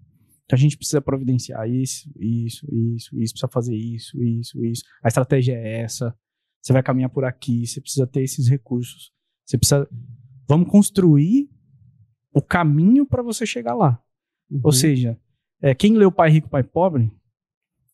a 0.52 0.56
gente 0.56 0.78
precisa 0.78 1.02
providenciar 1.02 1.68
isso, 1.70 2.10
isso, 2.20 2.68
isso, 2.72 3.20
isso, 3.20 3.34
precisa 3.34 3.48
fazer 3.48 3.76
isso, 3.76 4.22
isso, 4.22 4.64
isso. 4.64 4.84
A 5.04 5.08
estratégia 5.08 5.54
é 5.54 5.82
essa 5.82 6.16
você 6.66 6.74
vai 6.74 6.82
caminhar 6.82 7.12
por 7.12 7.24
aqui, 7.24 7.68
você 7.68 7.80
precisa 7.80 8.08
ter 8.08 8.24
esses 8.24 8.50
recursos. 8.50 9.14
Você 9.46 9.56
precisa. 9.56 9.88
Vamos 10.50 10.68
construir 10.68 11.48
o 12.34 12.42
caminho 12.42 13.06
para 13.06 13.22
você 13.22 13.46
chegar 13.46 13.76
lá. 13.76 14.02
Uhum. 14.50 14.62
Ou 14.64 14.72
seja, 14.72 15.16
é, 15.62 15.76
quem 15.76 15.96
leu 15.96 16.12
Pai 16.12 16.32
Rico, 16.32 16.50
Pai 16.50 16.64
Pobre, 16.64 17.12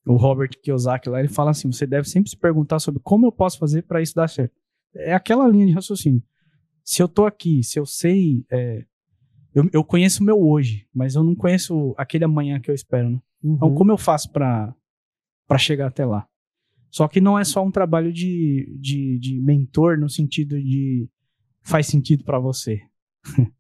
o 0.06 0.16
Robert 0.16 0.52
Kiyosaki 0.64 1.10
lá, 1.10 1.20
ele 1.20 1.28
fala 1.28 1.52
assim: 1.52 1.70
você 1.70 1.86
deve 1.86 2.08
sempre 2.08 2.30
se 2.30 2.38
perguntar 2.38 2.80
sobre 2.80 3.02
como 3.04 3.26
eu 3.26 3.32
posso 3.34 3.60
fazer 3.60 3.82
para 3.82 4.02
isso 4.02 4.16
dar 4.16 4.30
certo. 4.30 4.56
É 4.96 5.14
aquela 5.14 5.46
linha 5.50 5.66
de 5.66 5.74
raciocínio. 5.74 6.24
Se 6.82 7.04
eu 7.04 7.10
tô 7.10 7.26
aqui, 7.26 7.62
se 7.66 7.78
eu 7.78 7.86
sei. 7.86 8.46
É, 8.50 8.86
eu, 9.54 9.70
eu 9.74 9.84
conheço 9.84 10.22
o 10.22 10.26
meu 10.26 10.40
hoje, 10.40 10.88
mas 10.94 11.16
eu 11.16 11.24
não 11.24 11.36
conheço 11.36 11.94
aquele 11.98 12.24
amanhã 12.24 12.60
que 12.60 12.70
eu 12.70 12.76
espero. 12.76 13.10
Né? 13.10 13.20
Então, 13.40 13.50
uhum. 13.50 13.56
Então, 13.56 13.76
como 13.76 13.92
eu 13.92 13.98
faço 13.98 14.32
para 14.32 14.76
chegar 15.58 15.88
até 15.88 16.06
lá? 16.06 16.28
Só 16.90 17.08
que 17.08 17.22
não 17.22 17.40
é 17.40 17.44
só 17.44 17.64
um 17.64 17.72
trabalho 17.72 18.12
de, 18.12 18.78
de, 18.80 19.18
de 19.18 19.42
mentor 19.42 19.98
no 19.98 20.10
sentido 20.10 20.62
de 20.62 21.10
faz 21.62 21.88
sentido 21.88 22.24
para 22.24 22.40
você. 22.40 22.82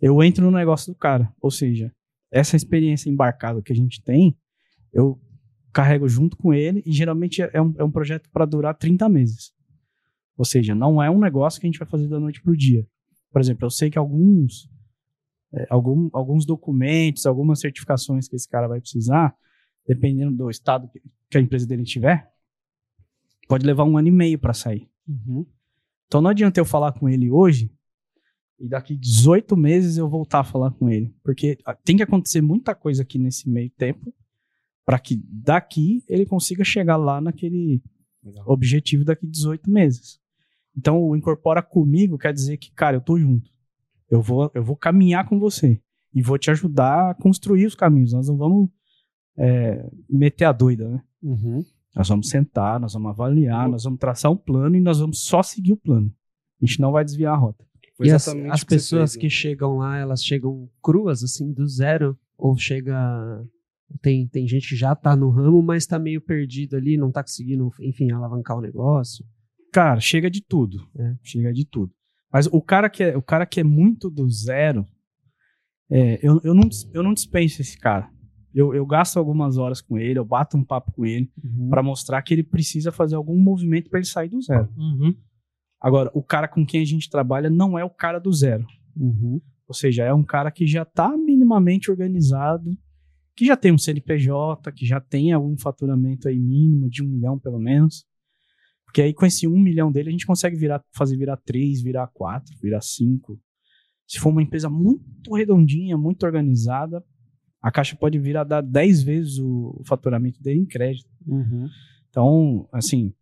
eu 0.00 0.22
entro 0.22 0.44
no 0.44 0.56
negócio 0.56 0.92
do 0.92 0.98
cara. 0.98 1.32
Ou 1.40 1.50
seja, 1.50 1.92
essa 2.30 2.56
experiência 2.56 3.10
embarcada 3.10 3.60
que 3.60 3.72
a 3.72 3.76
gente 3.76 4.02
tem, 4.02 4.36
eu 4.92 5.20
carrego 5.72 6.08
junto 6.08 6.36
com 6.36 6.54
ele 6.54 6.82
e 6.86 6.92
geralmente 6.92 7.42
é 7.42 7.60
um, 7.60 7.74
é 7.78 7.84
um 7.84 7.90
projeto 7.90 8.28
para 8.30 8.44
durar 8.44 8.74
30 8.74 9.08
meses. 9.08 9.52
Ou 10.36 10.44
seja, 10.44 10.74
não 10.74 11.02
é 11.02 11.10
um 11.10 11.18
negócio 11.18 11.60
que 11.60 11.66
a 11.66 11.70
gente 11.70 11.78
vai 11.78 11.88
fazer 11.88 12.08
da 12.08 12.18
noite 12.18 12.40
para 12.42 12.52
o 12.52 12.56
dia. 12.56 12.86
Por 13.30 13.40
exemplo, 13.40 13.66
eu 13.66 13.70
sei 13.70 13.90
que 13.90 13.98
alguns, 13.98 14.68
é, 15.52 15.66
algum, 15.68 16.08
alguns 16.12 16.46
documentos, 16.46 17.26
algumas 17.26 17.60
certificações 17.60 18.28
que 18.28 18.36
esse 18.36 18.48
cara 18.48 18.68
vai 18.68 18.80
precisar, 18.80 19.34
dependendo 19.86 20.36
do 20.36 20.50
estado 20.50 20.90
que 21.28 21.38
a 21.38 21.40
empresa 21.40 21.66
dele 21.66 21.84
tiver, 21.84 22.30
pode 23.48 23.66
levar 23.66 23.84
um 23.84 23.96
ano 23.96 24.08
e 24.08 24.12
meio 24.12 24.38
para 24.38 24.52
sair. 24.52 24.88
Uhum. 25.08 25.44
Então 26.06 26.20
não 26.20 26.30
adianta 26.30 26.60
eu 26.60 26.64
falar 26.64 26.92
com 26.92 27.08
ele 27.08 27.30
hoje 27.30 27.72
e 28.58 28.68
daqui 28.68 28.94
18 28.94 29.56
meses 29.56 29.96
eu 29.96 30.08
voltar 30.08 30.40
a 30.40 30.44
falar 30.44 30.70
com 30.72 30.90
ele. 30.90 31.14
Porque 31.22 31.58
ah, 31.64 31.74
tem 31.74 31.96
que 31.96 32.02
acontecer 32.02 32.40
muita 32.40 32.74
coisa 32.74 33.02
aqui 33.02 33.18
nesse 33.18 33.48
meio 33.48 33.70
tempo 33.70 34.12
para 34.84 34.98
que 34.98 35.16
daqui 35.24 36.04
ele 36.08 36.26
consiga 36.26 36.62
chegar 36.64 36.96
lá 36.96 37.20
naquele 37.20 37.82
Legal. 38.22 38.44
objetivo 38.46 39.04
daqui 39.04 39.26
18 39.26 39.70
meses. 39.70 40.20
Então 40.76 41.02
o 41.02 41.16
incorpora 41.16 41.62
comigo 41.62 42.18
quer 42.18 42.32
dizer 42.32 42.56
que, 42.56 42.70
cara, 42.72 42.96
eu 42.96 43.00
tô 43.00 43.18
junto. 43.18 43.50
Eu 44.10 44.20
vou, 44.20 44.50
eu 44.54 44.64
vou 44.64 44.76
caminhar 44.76 45.28
com 45.28 45.38
você 45.38 45.80
e 46.12 46.20
vou 46.20 46.36
te 46.36 46.50
ajudar 46.50 47.10
a 47.10 47.14
construir 47.14 47.66
os 47.66 47.74
caminhos. 47.74 48.12
Nós 48.12 48.28
não 48.28 48.36
vamos 48.36 48.68
é, 49.38 49.88
meter 50.08 50.46
a 50.46 50.52
doida, 50.52 50.88
né? 50.88 51.02
Uhum. 51.22 51.64
Nós 51.94 52.08
vamos 52.08 52.28
sentar, 52.28 52.78
nós 52.78 52.92
vamos 52.92 53.10
avaliar, 53.10 53.68
nós 53.68 53.84
vamos 53.84 53.98
traçar 53.98 54.30
um 54.30 54.36
plano 54.36 54.76
e 54.76 54.80
nós 54.80 55.00
vamos 55.00 55.22
só 55.22 55.42
seguir 55.42 55.72
o 55.72 55.76
plano. 55.76 56.12
A 56.60 56.66
gente 56.66 56.80
não 56.80 56.92
vai 56.92 57.04
desviar 57.04 57.34
a 57.34 57.36
rota. 57.36 57.64
Foi 57.96 58.06
e 58.06 58.12
as, 58.12 58.28
as 58.28 58.64
pessoas 58.64 59.14
que, 59.14 59.20
que 59.20 59.30
chegam 59.30 59.78
lá, 59.78 59.98
elas 59.98 60.24
chegam 60.24 60.68
cruas, 60.82 61.22
assim, 61.22 61.52
do 61.52 61.66
zero? 61.66 62.18
Ou 62.38 62.56
chega. 62.56 62.96
Tem, 64.00 64.26
tem 64.26 64.46
gente 64.46 64.68
que 64.68 64.76
já 64.76 64.94
tá 64.94 65.16
no 65.16 65.30
ramo, 65.30 65.60
mas 65.62 65.86
tá 65.86 65.98
meio 65.98 66.20
perdido 66.20 66.76
ali, 66.76 66.96
não 66.96 67.10
tá 67.10 67.22
conseguindo, 67.22 67.70
enfim, 67.80 68.10
alavancar 68.12 68.56
o 68.56 68.60
negócio? 68.60 69.24
Cara, 69.72 70.00
chega 70.00 70.30
de 70.30 70.40
tudo. 70.40 70.88
É. 70.96 71.14
Chega 71.22 71.52
de 71.52 71.64
tudo. 71.64 71.92
Mas 72.32 72.46
o 72.46 72.62
cara 72.62 72.88
que 72.88 73.02
é, 73.02 73.16
o 73.16 73.22
cara 73.22 73.44
que 73.44 73.60
é 73.60 73.64
muito 73.64 74.08
do 74.08 74.28
zero, 74.30 74.86
é, 75.90 76.18
eu, 76.22 76.40
eu, 76.44 76.54
não, 76.54 76.68
eu 76.92 77.02
não 77.02 77.12
dispenso 77.12 77.60
esse 77.60 77.78
cara. 77.78 78.08
Eu, 78.54 78.74
eu 78.74 78.84
gasto 78.84 79.16
algumas 79.16 79.58
horas 79.58 79.80
com 79.80 79.98
ele, 79.98 80.18
eu 80.18 80.24
bato 80.24 80.56
um 80.56 80.64
papo 80.64 80.92
com 80.92 81.06
ele 81.06 81.30
uhum. 81.42 81.68
para 81.68 81.82
mostrar 81.82 82.20
que 82.22 82.34
ele 82.34 82.42
precisa 82.42 82.90
fazer 82.90 83.14
algum 83.14 83.38
movimento 83.38 83.88
para 83.88 83.98
ele 83.98 84.06
sair 84.06 84.28
do 84.28 84.42
zero. 84.42 84.68
Uhum. 84.76 85.14
Agora, 85.80 86.10
o 86.12 86.22
cara 86.22 86.48
com 86.48 86.66
quem 86.66 86.82
a 86.82 86.84
gente 86.84 87.08
trabalha 87.08 87.48
não 87.48 87.78
é 87.78 87.84
o 87.84 87.90
cara 87.90 88.18
do 88.18 88.32
zero. 88.32 88.66
Uhum. 88.96 89.40
Ou 89.66 89.74
seja, 89.74 90.04
é 90.04 90.12
um 90.12 90.24
cara 90.24 90.50
que 90.50 90.66
já 90.66 90.82
está 90.82 91.16
minimamente 91.16 91.90
organizado, 91.90 92.76
que 93.36 93.46
já 93.46 93.56
tem 93.56 93.72
um 93.72 93.78
CNPJ, 93.78 94.72
que 94.72 94.84
já 94.84 95.00
tem 95.00 95.32
algum 95.32 95.56
faturamento 95.56 96.28
aí 96.28 96.38
mínimo 96.38 96.90
de 96.90 97.02
um 97.02 97.08
milhão 97.08 97.38
pelo 97.38 97.58
menos. 97.58 98.04
Porque 98.90 99.02
aí 99.02 99.14
com 99.14 99.24
esse 99.24 99.46
um 99.46 99.56
milhão 99.56 99.92
dele 99.92 100.08
a 100.08 100.12
gente 100.12 100.26
consegue 100.26 100.56
virar, 100.56 100.84
fazer 100.90 101.16
virar 101.16 101.36
três, 101.36 101.80
virar 101.80 102.08
quatro, 102.08 102.52
virar 102.60 102.80
cinco. 102.80 103.40
Se 104.04 104.18
for 104.18 104.30
uma 104.30 104.42
empresa 104.42 104.68
muito 104.68 105.32
redondinha, 105.32 105.96
muito 105.96 106.26
organizada, 106.26 107.04
a 107.62 107.70
Caixa 107.70 107.94
pode 107.94 108.18
vir 108.18 108.36
a 108.36 108.42
dar 108.42 108.60
10 108.60 109.02
vezes 109.04 109.38
o 109.38 109.80
faturamento 109.86 110.42
dele 110.42 110.58
em 110.58 110.66
crédito. 110.66 111.08
Uhum. 111.24 111.68
Então, 112.08 112.68
assim, 112.72 113.14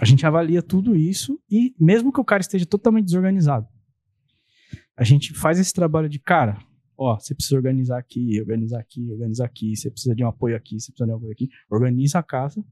a 0.00 0.04
gente 0.04 0.26
avalia 0.26 0.60
tudo 0.60 0.96
isso 0.96 1.40
e 1.48 1.72
mesmo 1.78 2.12
que 2.12 2.20
o 2.20 2.24
cara 2.24 2.40
esteja 2.40 2.66
totalmente 2.66 3.04
desorganizado, 3.04 3.68
a 4.96 5.04
gente 5.04 5.32
faz 5.32 5.60
esse 5.60 5.72
trabalho 5.72 6.08
de, 6.08 6.18
cara, 6.18 6.58
ó, 6.98 7.16
você 7.20 7.36
precisa 7.36 7.54
organizar 7.54 7.98
aqui, 7.98 8.40
organizar 8.40 8.80
aqui, 8.80 9.12
organizar 9.12 9.44
aqui, 9.44 9.76
você 9.76 9.88
precisa 9.92 10.12
de 10.12 10.24
um 10.24 10.28
apoio 10.28 10.56
aqui, 10.56 10.80
você 10.80 10.90
precisa 10.90 11.06
de 11.06 11.12
um 11.12 11.16
apoio 11.18 11.30
aqui, 11.30 11.48
organiza 11.70 12.18
a 12.18 12.22
casa, 12.24 12.64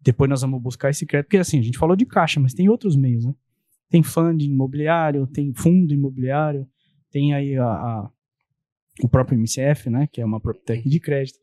depois 0.00 0.30
nós 0.30 0.42
vamos 0.42 0.62
buscar 0.62 0.90
esse 0.90 1.04
crédito, 1.04 1.26
porque 1.26 1.38
assim, 1.38 1.58
a 1.58 1.62
gente 1.62 1.78
falou 1.78 1.96
de 1.96 2.06
caixa, 2.06 2.40
mas 2.40 2.54
tem 2.54 2.68
outros 2.68 2.96
meios, 2.96 3.24
né? 3.24 3.34
Tem 3.90 4.02
fundo 4.02 4.42
imobiliário, 4.42 5.26
tem 5.26 5.52
fundo 5.54 5.94
imobiliário, 5.94 6.68
tem 7.10 7.34
aí 7.34 7.56
a, 7.56 7.66
a 7.66 8.10
o 9.02 9.08
próprio 9.08 9.38
MCF, 9.38 9.90
né, 9.90 10.06
que 10.06 10.20
é 10.20 10.24
uma 10.24 10.40
técnica 10.40 10.88
de 10.88 11.00
crédito. 11.00 11.38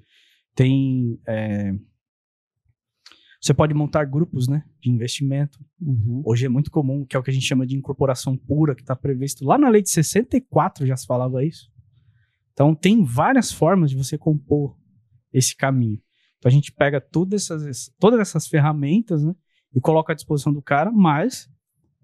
Tem. 0.54 1.20
É, 1.28 1.74
você 3.42 3.54
pode 3.54 3.74
montar 3.74 4.06
grupos 4.06 4.48
né, 4.48 4.64
de 4.82 4.90
investimento. 4.90 5.64
Uhum. 5.80 6.24
Hoje 6.26 6.46
é 6.46 6.50
muito 6.50 6.72
comum, 6.72 7.06
que 7.06 7.16
é 7.16 7.20
o 7.20 7.24
que 7.24 7.30
a 7.30 7.34
gente 7.34 7.46
chama 7.46 7.66
de 7.66 7.78
incorporação 7.78 8.36
pura, 8.36 8.74
que 8.74 8.82
está 8.82 8.96
previsto 8.96 9.46
lá 9.46 9.58
na 9.58 9.70
lei 9.70 9.84
de 9.84 9.90
64 9.90 10.88
já 10.88 10.98
se 10.98 11.06
falava 11.06 11.46
isso. 11.46 11.72
Então, 12.54 12.74
tem 12.74 13.04
várias 13.04 13.52
formas 13.52 13.92
de 13.92 13.98
você 13.98 14.18
compor 14.18 14.76
esse 15.32 15.56
caminho. 15.56 16.02
Então, 16.46 16.52
a 16.52 16.54
gente 16.54 16.72
pega 16.72 17.02
todas 17.02 17.50
essas, 17.50 17.92
todas 18.00 18.20
essas 18.20 18.46
ferramentas 18.46 19.24
né, 19.24 19.34
e 19.74 19.82
coloca 19.82 20.14
à 20.14 20.16
disposição 20.16 20.54
do 20.54 20.62
cara, 20.62 20.92
mas 20.92 21.50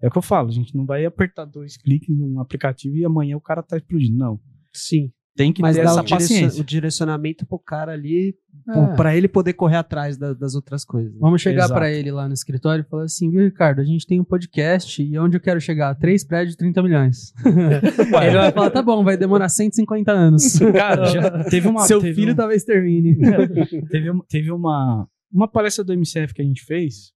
é 0.00 0.08
o 0.08 0.10
que 0.10 0.18
eu 0.18 0.22
falo, 0.22 0.48
a 0.48 0.52
gente 0.52 0.76
não 0.76 0.84
vai 0.84 1.06
apertar 1.06 1.44
dois 1.44 1.76
cliques 1.76 2.08
num 2.08 2.40
aplicativo 2.40 2.96
e 2.96 3.04
amanhã 3.04 3.36
o 3.36 3.40
cara 3.40 3.60
está 3.60 3.76
explodindo. 3.76 4.18
Não. 4.18 4.40
Sim. 4.72 5.12
Tem 5.34 5.50
que 5.50 5.62
Mas 5.62 5.76
ter 5.76 5.82
essa 5.82 6.02
o 6.02 6.08
paciência. 6.08 6.60
o 6.60 6.64
direcionamento 6.64 7.46
pro 7.46 7.58
cara 7.58 7.92
ali, 7.92 8.34
é. 8.68 8.96
para 8.96 9.16
ele 9.16 9.26
poder 9.26 9.54
correr 9.54 9.76
atrás 9.76 10.18
da, 10.18 10.34
das 10.34 10.54
outras 10.54 10.84
coisas. 10.84 11.10
Né? 11.12 11.18
Vamos 11.18 11.40
chegar 11.40 11.68
para 11.68 11.90
ele 11.90 12.10
lá 12.10 12.28
no 12.28 12.34
escritório 12.34 12.84
e 12.86 12.88
falar 12.88 13.04
assim, 13.04 13.30
viu, 13.30 13.42
Ricardo, 13.42 13.80
a 13.80 13.84
gente 13.84 14.06
tem 14.06 14.20
um 14.20 14.24
podcast 14.24 15.02
e 15.02 15.18
onde 15.18 15.36
eu 15.38 15.40
quero 15.40 15.58
chegar? 15.58 15.94
Três 15.94 16.22
prédios, 16.22 16.54
30 16.56 16.82
milhões. 16.82 17.32
ele 17.46 18.36
vai 18.36 18.52
falar, 18.52 18.70
tá 18.70 18.82
bom, 18.82 19.02
vai 19.02 19.16
demorar 19.16 19.48
150 19.48 20.12
anos. 20.12 20.58
Cara, 20.74 21.06
já 21.06 21.44
teve 21.44 21.66
uma... 21.66 21.86
Seu 21.86 22.00
teve 22.00 22.14
filho 22.14 22.32
um... 22.32 22.36
talvez 22.36 22.62
termine. 22.62 23.16
teve, 23.90 24.10
teve 24.28 24.52
uma, 24.52 25.08
uma 25.32 25.48
palestra 25.48 25.82
do 25.82 25.94
MCF 25.94 26.34
que 26.34 26.42
a 26.42 26.44
gente 26.44 26.62
fez 26.62 27.12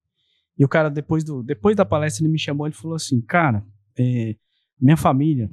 e 0.57 0.65
o 0.65 0.67
cara, 0.67 0.89
depois, 0.89 1.23
do, 1.23 1.43
depois 1.43 1.75
da 1.75 1.85
palestra, 1.85 2.23
ele 2.23 2.31
me 2.31 2.39
chamou 2.39 2.67
e 2.67 2.71
falou 2.71 2.95
assim, 2.95 3.21
cara, 3.21 3.63
é, 3.97 4.35
minha 4.81 4.97
família 4.97 5.51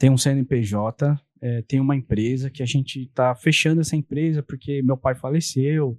tem 0.00 0.08
um 0.08 0.16
CNPJ, 0.16 1.20
é, 1.42 1.60
tem 1.60 1.78
uma 1.78 1.94
empresa 1.94 2.48
que 2.50 2.62
a 2.62 2.66
gente 2.66 3.02
está 3.02 3.34
fechando 3.34 3.82
essa 3.82 3.94
empresa 3.94 4.42
porque 4.42 4.80
meu 4.80 4.96
pai 4.96 5.14
faleceu 5.14 5.94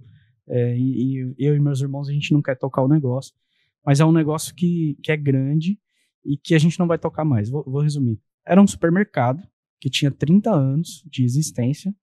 é, 0.48 0.76
e, 0.76 1.20
e, 1.20 1.34
eu 1.38 1.54
e 1.54 1.60
meus 1.60 1.80
irmãos 1.80 2.08
a 2.08 2.12
gente 2.12 2.32
não 2.32 2.42
quer 2.42 2.58
tocar 2.58 2.82
o 2.82 2.88
negócio. 2.88 3.32
Mas 3.86 4.00
é 4.00 4.04
um 4.04 4.10
negócio 4.10 4.52
que, 4.56 4.98
que 5.04 5.12
é 5.12 5.16
grande 5.16 5.78
e 6.24 6.36
que 6.36 6.52
a 6.52 6.58
gente 6.58 6.80
não 6.80 6.88
vai 6.88 6.98
tocar 6.98 7.24
mais. 7.24 7.48
Vou, 7.48 7.62
vou 7.64 7.80
resumir. 7.80 8.20
Era 8.44 8.60
um 8.60 8.66
supermercado 8.66 9.40
que 9.80 9.88
tinha 9.88 10.10
30 10.10 10.50
anos 10.50 11.04
de 11.08 11.24
existência 11.24 11.94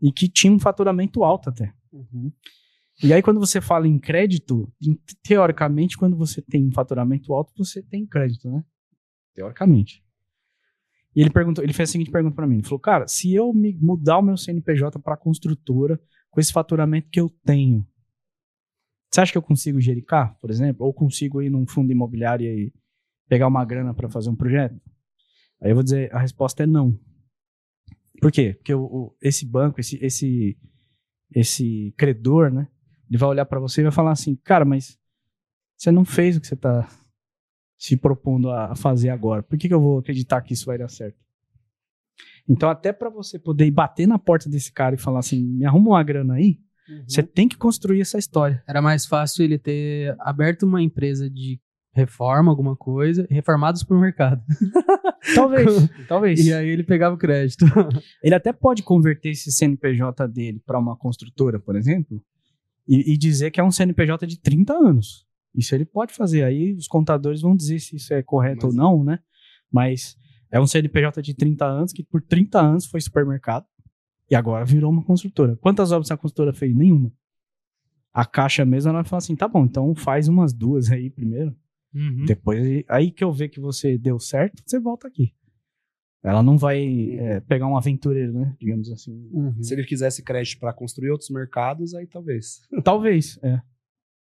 e 0.00 0.12
que 0.12 0.28
tinha 0.28 0.52
um 0.52 0.58
faturamento 0.60 1.24
alto 1.24 1.50
até. 1.50 1.74
Uhum. 1.92 2.32
E 3.02 3.12
aí, 3.12 3.22
quando 3.22 3.40
você 3.40 3.60
fala 3.60 3.88
em 3.88 3.98
crédito, 3.98 4.72
teoricamente, 5.24 5.96
quando 5.96 6.16
você 6.16 6.40
tem 6.40 6.64
um 6.64 6.72
faturamento 6.72 7.32
alto, 7.32 7.52
você 7.56 7.82
tem 7.82 8.06
crédito, 8.06 8.48
né? 8.48 8.62
Teoricamente. 9.34 10.04
E 11.14 11.20
ele 11.20 11.30
perguntou, 11.30 11.64
ele 11.64 11.72
fez 11.72 11.88
a 11.88 11.92
seguinte 11.92 12.10
pergunta 12.10 12.36
para 12.36 12.46
mim, 12.46 12.56
ele 12.56 12.64
falou: 12.64 12.78
"Cara, 12.78 13.06
se 13.08 13.34
eu 13.34 13.52
mudar 13.52 14.18
o 14.18 14.22
meu 14.22 14.36
CNPJ 14.36 14.98
para 15.00 15.16
construtora 15.16 16.00
com 16.30 16.40
esse 16.40 16.52
faturamento 16.52 17.08
que 17.10 17.20
eu 17.20 17.28
tenho, 17.44 17.86
você 19.10 19.20
acha 19.20 19.32
que 19.32 19.38
eu 19.38 19.42
consigo 19.42 19.80
jericar, 19.80 20.36
por 20.40 20.50
exemplo, 20.50 20.86
ou 20.86 20.94
consigo 20.94 21.42
ir 21.42 21.50
num 21.50 21.66
fundo 21.66 21.90
imobiliário 21.90 22.46
e 22.46 22.72
pegar 23.28 23.48
uma 23.48 23.64
grana 23.64 23.92
para 23.92 24.08
fazer 24.08 24.30
um 24.30 24.36
projeto?" 24.36 24.80
Aí 25.60 25.70
eu 25.70 25.74
vou 25.74 25.84
dizer, 25.84 26.14
a 26.14 26.18
resposta 26.18 26.62
é 26.62 26.66
não. 26.66 26.98
Por 28.20 28.32
quê? 28.32 28.54
Porque 28.54 28.72
o, 28.72 28.82
o, 28.82 29.16
esse 29.20 29.44
banco, 29.44 29.80
esse, 29.80 29.98
esse, 30.02 30.58
esse 31.34 31.94
credor, 31.96 32.50
né? 32.50 32.66
Ele 33.08 33.18
vai 33.18 33.28
olhar 33.28 33.44
para 33.44 33.60
você 33.60 33.80
e 33.80 33.84
vai 33.84 33.92
falar 33.92 34.12
assim, 34.12 34.36
cara, 34.36 34.64
mas 34.64 34.98
você 35.76 35.90
não 35.90 36.04
fez 36.04 36.36
o 36.36 36.40
que 36.40 36.46
você 36.46 36.54
está 36.54 36.88
se 37.80 37.96
propondo 37.96 38.50
a 38.50 38.76
fazer 38.76 39.08
agora. 39.08 39.42
Por 39.42 39.56
que, 39.56 39.66
que 39.66 39.72
eu 39.72 39.80
vou 39.80 39.98
acreditar 39.98 40.42
que 40.42 40.52
isso 40.52 40.66
vai 40.66 40.76
dar 40.76 40.88
certo? 40.88 41.16
Então, 42.46 42.68
até 42.68 42.92
para 42.92 43.08
você 43.08 43.38
poder 43.38 43.70
bater 43.70 44.06
na 44.06 44.18
porta 44.18 44.50
desse 44.50 44.70
cara 44.70 44.94
e 44.94 44.98
falar 44.98 45.20
assim, 45.20 45.42
me 45.42 45.64
arruma 45.64 45.92
uma 45.92 46.02
grana 46.02 46.34
aí, 46.34 46.58
uhum. 46.86 47.04
você 47.08 47.22
tem 47.22 47.48
que 47.48 47.56
construir 47.56 48.02
essa 48.02 48.18
história. 48.18 48.62
Era 48.68 48.82
mais 48.82 49.06
fácil 49.06 49.44
ele 49.44 49.58
ter 49.58 50.14
aberto 50.20 50.64
uma 50.64 50.82
empresa 50.82 51.30
de 51.30 51.58
reforma, 51.90 52.52
alguma 52.52 52.76
coisa, 52.76 53.26
reformados 53.30 53.82
por 53.82 53.98
mercado. 53.98 54.42
Talvez, 55.34 55.88
talvez. 56.08 56.46
E 56.46 56.52
aí 56.52 56.68
ele 56.68 56.82
pegava 56.82 57.14
o 57.14 57.18
crédito. 57.18 57.64
Ele 58.24 58.34
até 58.34 58.54
pode 58.54 58.82
converter 58.82 59.30
esse 59.30 59.52
CNPJ 59.52 60.26
dele 60.28 60.62
para 60.64 60.78
uma 60.78 60.96
construtora, 60.96 61.60
por 61.60 61.76
exemplo, 61.76 62.22
e, 62.88 63.12
e, 63.12 63.18
dizer 63.18 63.50
que 63.50 63.60
é 63.60 63.62
um 63.62 63.70
CNPJ 63.70 64.26
de 64.26 64.40
30 64.40 64.72
anos. 64.72 65.26
Isso 65.54 65.74
ele 65.74 65.84
pode 65.84 66.12
fazer. 66.12 66.44
Aí 66.44 66.74
os 66.74 66.86
contadores 66.86 67.42
vão 67.42 67.56
dizer 67.56 67.78
se 67.80 67.96
isso 67.96 68.12
é 68.14 68.22
correto 68.22 68.66
Mas... 68.66 68.74
ou 68.74 68.80
não, 68.80 69.04
né? 69.04 69.18
Mas 69.70 70.16
é 70.50 70.60
um 70.60 70.66
CNPJ 70.66 71.22
de 71.22 71.34
30 71.34 71.64
anos 71.64 71.92
que 71.92 72.02
por 72.02 72.22
30 72.22 72.60
anos 72.60 72.86
foi 72.86 73.00
supermercado 73.00 73.66
e 74.30 74.34
agora 74.34 74.64
virou 74.64 74.90
uma 74.90 75.04
construtora. 75.04 75.56
Quantas 75.56 75.92
obras 75.92 76.10
a 76.10 76.16
construtora 76.16 76.52
fez? 76.52 76.74
Nenhuma. 76.74 77.12
A 78.12 78.24
caixa 78.24 78.64
mesmo, 78.64 78.90
ela 78.90 79.04
fala 79.04 79.18
assim: 79.18 79.36
tá 79.36 79.46
bom, 79.46 79.64
então 79.64 79.94
faz 79.94 80.28
umas 80.28 80.52
duas 80.52 80.90
aí 80.90 81.10
primeiro. 81.10 81.54
Uhum. 81.94 82.24
Depois, 82.24 82.84
aí 82.88 83.10
que 83.10 83.24
eu 83.24 83.32
ver 83.32 83.48
que 83.48 83.60
você 83.60 83.98
deu 83.98 84.18
certo, 84.18 84.62
você 84.64 84.78
volta 84.78 85.08
aqui. 85.08 85.34
Ela 86.22 86.42
não 86.42 86.58
vai 86.58 87.16
é, 87.18 87.40
pegar 87.40 87.66
um 87.66 87.76
aventureiro, 87.76 88.32
né? 88.32 88.54
Digamos 88.60 88.90
assim. 88.90 89.28
Uhum. 89.32 89.62
Se 89.62 89.74
ele 89.74 89.84
quisesse 89.84 90.22
crédito 90.22 90.60
para 90.60 90.72
construir 90.72 91.10
outros 91.10 91.30
mercados, 91.30 91.94
aí 91.94 92.06
talvez. 92.06 92.60
Talvez, 92.84 93.38
é. 93.42 93.60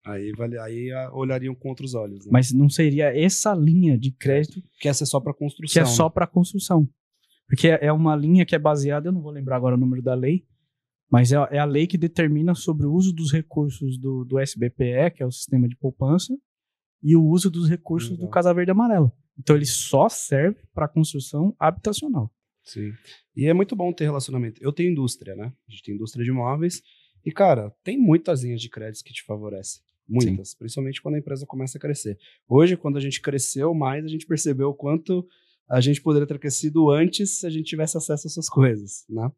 Aí, 0.05 0.33
vale, 0.33 0.59
aí 0.59 0.91
olhariam 1.13 1.55
contra 1.55 1.85
os 1.85 1.95
olhos. 1.95 2.25
Né? 2.25 2.31
Mas 2.33 2.53
não 2.53 2.69
seria 2.69 3.17
essa 3.17 3.55
linha 3.55 3.99
de 3.99 4.11
crédito. 4.11 4.63
Que 4.81 4.89
essa 4.89 5.05
é 5.05 5.07
só 5.07 5.21
para 5.21 5.35
construção. 5.35 5.73
Que 5.73 5.81
é 5.81 5.85
só 5.85 6.05
né? 6.05 6.11
para 6.11 6.27
construção. 6.27 6.89
Porque 7.47 7.69
é 7.69 7.93
uma 7.93 8.15
linha 8.15 8.45
que 8.45 8.55
é 8.55 8.59
baseada, 8.59 9.09
eu 9.09 9.13
não 9.13 9.23
vou 9.23 9.33
lembrar 9.33 9.57
agora 9.57 9.75
o 9.75 9.79
número 9.79 10.03
da 10.03 10.15
lei, 10.15 10.45
mas 11.11 11.33
é, 11.33 11.37
é 11.51 11.59
a 11.59 11.65
lei 11.65 11.87
que 11.87 11.97
determina 11.97 12.55
sobre 12.55 12.87
o 12.87 12.93
uso 12.93 13.13
dos 13.13 13.33
recursos 13.33 13.99
do, 13.99 14.25
do 14.25 14.39
SBPE, 14.39 15.11
que 15.17 15.23
é 15.23 15.27
o 15.27 15.33
sistema 15.33 15.67
de 15.67 15.75
poupança, 15.75 16.37
e 17.03 17.17
o 17.17 17.25
uso 17.25 17.51
dos 17.51 17.69
recursos 17.69 18.11
Legal. 18.11 18.27
do 18.27 18.31
Casa 18.31 18.53
Verde 18.53 18.71
Amarela. 18.71 19.11
Então 19.39 19.57
ele 19.57 19.65
só 19.65 20.09
serve 20.09 20.61
para 20.75 20.89
construção 20.89 21.55
habitacional. 21.59 22.31
Sim. 22.65 22.93
E 23.35 23.47
é 23.47 23.55
muito 23.55 23.75
bom 23.75 23.93
ter 23.93 24.05
relacionamento. 24.05 24.63
Eu 24.63 24.73
tenho 24.73 24.91
indústria, 24.91 25.35
né? 25.35 25.53
A 25.67 25.71
gente 25.71 25.83
tem 25.83 25.95
indústria 25.95 26.23
de 26.23 26.31
imóveis. 26.31 26.83
E, 27.25 27.33
cara, 27.33 27.71
tem 27.83 27.97
muitas 27.97 28.43
linhas 28.43 28.61
de 28.61 28.69
crédito 28.69 29.05
que 29.05 29.13
te 29.13 29.25
favorecem. 29.25 29.83
Muitas. 30.09 30.51
Sim. 30.51 30.59
Principalmente 30.59 31.03
quando 31.03 31.17
a 31.17 31.19
empresa 31.19 31.47
começa 31.47 31.77
a 31.77 31.81
crescer. 31.81 32.19
Hoje, 32.49 32.77
quando 32.77 32.97
a 32.97 33.01
gente 33.01 33.21
cresceu 33.21 33.75
mais, 33.75 34.05
a 34.05 34.09
gente 34.09 34.27
percebeu 34.27 34.71
o 34.71 34.75
quanto 34.75 35.27
a 35.69 35.81
gente 35.81 36.01
poderia 36.01 36.27
ter 36.27 36.39
crescido 36.39 36.91
antes 36.91 37.41
se 37.41 37.47
a 37.47 37.51
gente 37.51 37.67
tivesse 37.67 37.97
acesso 37.97 38.27
a 38.27 38.29
essas 38.29 38.49
coisas, 38.49 39.05
né? 39.09 39.31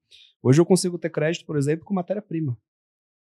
Hoje 0.43 0.61
eu 0.61 0.65
consigo 0.65 0.97
ter 0.97 1.11
crédito, 1.11 1.45
por 1.45 1.57
exemplo, 1.57 1.85
com 1.85 1.93
matéria-prima. 1.93 2.57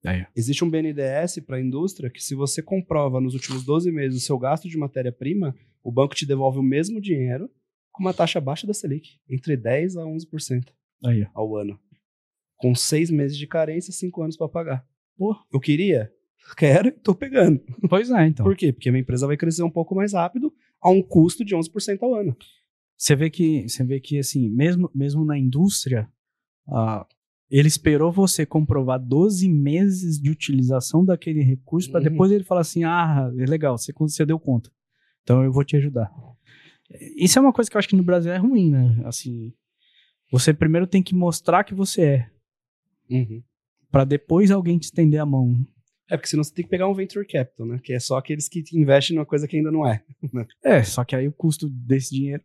É. 0.05 0.25
Existe 0.35 0.63
um 0.63 0.69
BNDES 0.69 1.39
para 1.45 1.57
a 1.57 1.61
indústria 1.61 2.09
que, 2.09 2.21
se 2.21 2.35
você 2.35 2.61
comprova 2.61 3.21
nos 3.21 3.33
últimos 3.33 3.63
12 3.63 3.91
meses 3.91 4.21
o 4.21 4.25
seu 4.25 4.37
gasto 4.37 4.67
de 4.67 4.77
matéria-prima, 4.77 5.55
o 5.83 5.91
banco 5.91 6.15
te 6.15 6.25
devolve 6.25 6.59
o 6.59 6.63
mesmo 6.63 6.99
dinheiro 6.99 7.49
com 7.91 8.03
uma 8.03 8.13
taxa 8.13 8.41
baixa 8.41 8.65
da 8.65 8.73
Selic, 8.73 9.19
entre 9.29 9.55
10% 9.55 9.97
a 9.97 10.05
11% 10.05 10.73
Aí. 11.05 11.27
ao 11.33 11.55
ano. 11.55 11.79
Com 12.57 12.73
seis 12.73 13.11
meses 13.11 13.37
de 13.37 13.45
carência, 13.45 13.93
cinco 13.93 14.23
anos 14.23 14.35
para 14.35 14.49
pagar. 14.49 14.87
Pô, 15.15 15.35
eu 15.53 15.59
queria? 15.59 16.11
Quero 16.57 16.89
e 16.89 16.91
tô 16.91 17.15
pegando. 17.15 17.59
Pois 17.89 18.11
é, 18.11 18.27
então. 18.27 18.45
Por 18.45 18.55
quê? 18.55 18.71
Porque 18.71 18.89
a 18.89 18.91
minha 18.91 19.01
empresa 19.01 19.25
vai 19.25 19.37
crescer 19.37 19.63
um 19.63 19.71
pouco 19.71 19.95
mais 19.95 20.13
rápido 20.13 20.53
a 20.81 20.89
um 20.89 21.01
custo 21.01 21.43
de 21.43 21.55
11% 21.55 21.97
ao 22.01 22.13
ano. 22.13 22.35
Você 22.97 23.15
vê 23.15 23.29
que, 23.29 23.67
você 23.67 23.83
vê 23.83 23.99
que 23.99 24.19
assim, 24.19 24.49
mesmo, 24.49 24.89
mesmo 24.93 25.25
na 25.25 25.37
indústria, 25.37 26.07
uh, 26.67 27.05
ele 27.49 27.67
esperou 27.67 28.11
você 28.11 28.45
comprovar 28.45 28.99
12 28.99 29.47
meses 29.49 30.19
de 30.19 30.31
utilização 30.31 31.03
daquele 31.05 31.41
recurso 31.41 31.91
para 31.91 31.99
uhum. 31.99 32.09
depois 32.09 32.31
ele 32.31 32.43
falar 32.43 32.61
assim: 32.61 32.83
ah, 32.83 33.31
é 33.37 33.45
legal, 33.45 33.77
você, 33.77 33.93
você 33.93 34.25
deu 34.25 34.39
conta. 34.39 34.71
Então 35.21 35.43
eu 35.43 35.51
vou 35.51 35.63
te 35.63 35.75
ajudar. 35.77 36.11
Isso 37.15 37.39
é 37.39 37.41
uma 37.41 37.53
coisa 37.53 37.69
que 37.69 37.77
eu 37.77 37.79
acho 37.79 37.87
que 37.87 37.95
no 37.95 38.03
Brasil 38.03 38.31
é 38.31 38.37
ruim, 38.37 38.71
né? 38.71 39.01
Assim, 39.05 39.53
você 40.31 40.53
primeiro 40.53 40.87
tem 40.87 41.01
que 41.01 41.15
mostrar 41.15 41.63
que 41.63 41.73
você 41.73 42.01
é. 42.01 42.29
Uhum. 43.09 43.43
para 43.91 44.05
depois 44.05 44.49
alguém 44.49 44.79
te 44.79 44.85
estender 44.85 45.19
a 45.19 45.25
mão. 45.25 45.55
É, 46.09 46.17
porque 46.17 46.27
senão 46.27 46.43
você 46.43 46.53
tem 46.53 46.65
que 46.65 46.69
pegar 46.69 46.87
um 46.87 46.93
venture 46.93 47.25
capital, 47.25 47.65
né? 47.65 47.79
Que 47.81 47.93
é 47.93 47.99
só 47.99 48.17
aqueles 48.17 48.49
que 48.49 48.63
investem 48.73 49.15
numa 49.15 49.25
coisa 49.25 49.47
que 49.47 49.57
ainda 49.57 49.71
não 49.71 49.87
é. 49.87 50.03
Né? 50.33 50.45
É, 50.63 50.83
só 50.83 51.03
que 51.03 51.15
aí 51.15 51.27
o 51.27 51.33
custo 51.33 51.69
desse 51.69 52.13
dinheiro. 52.13 52.43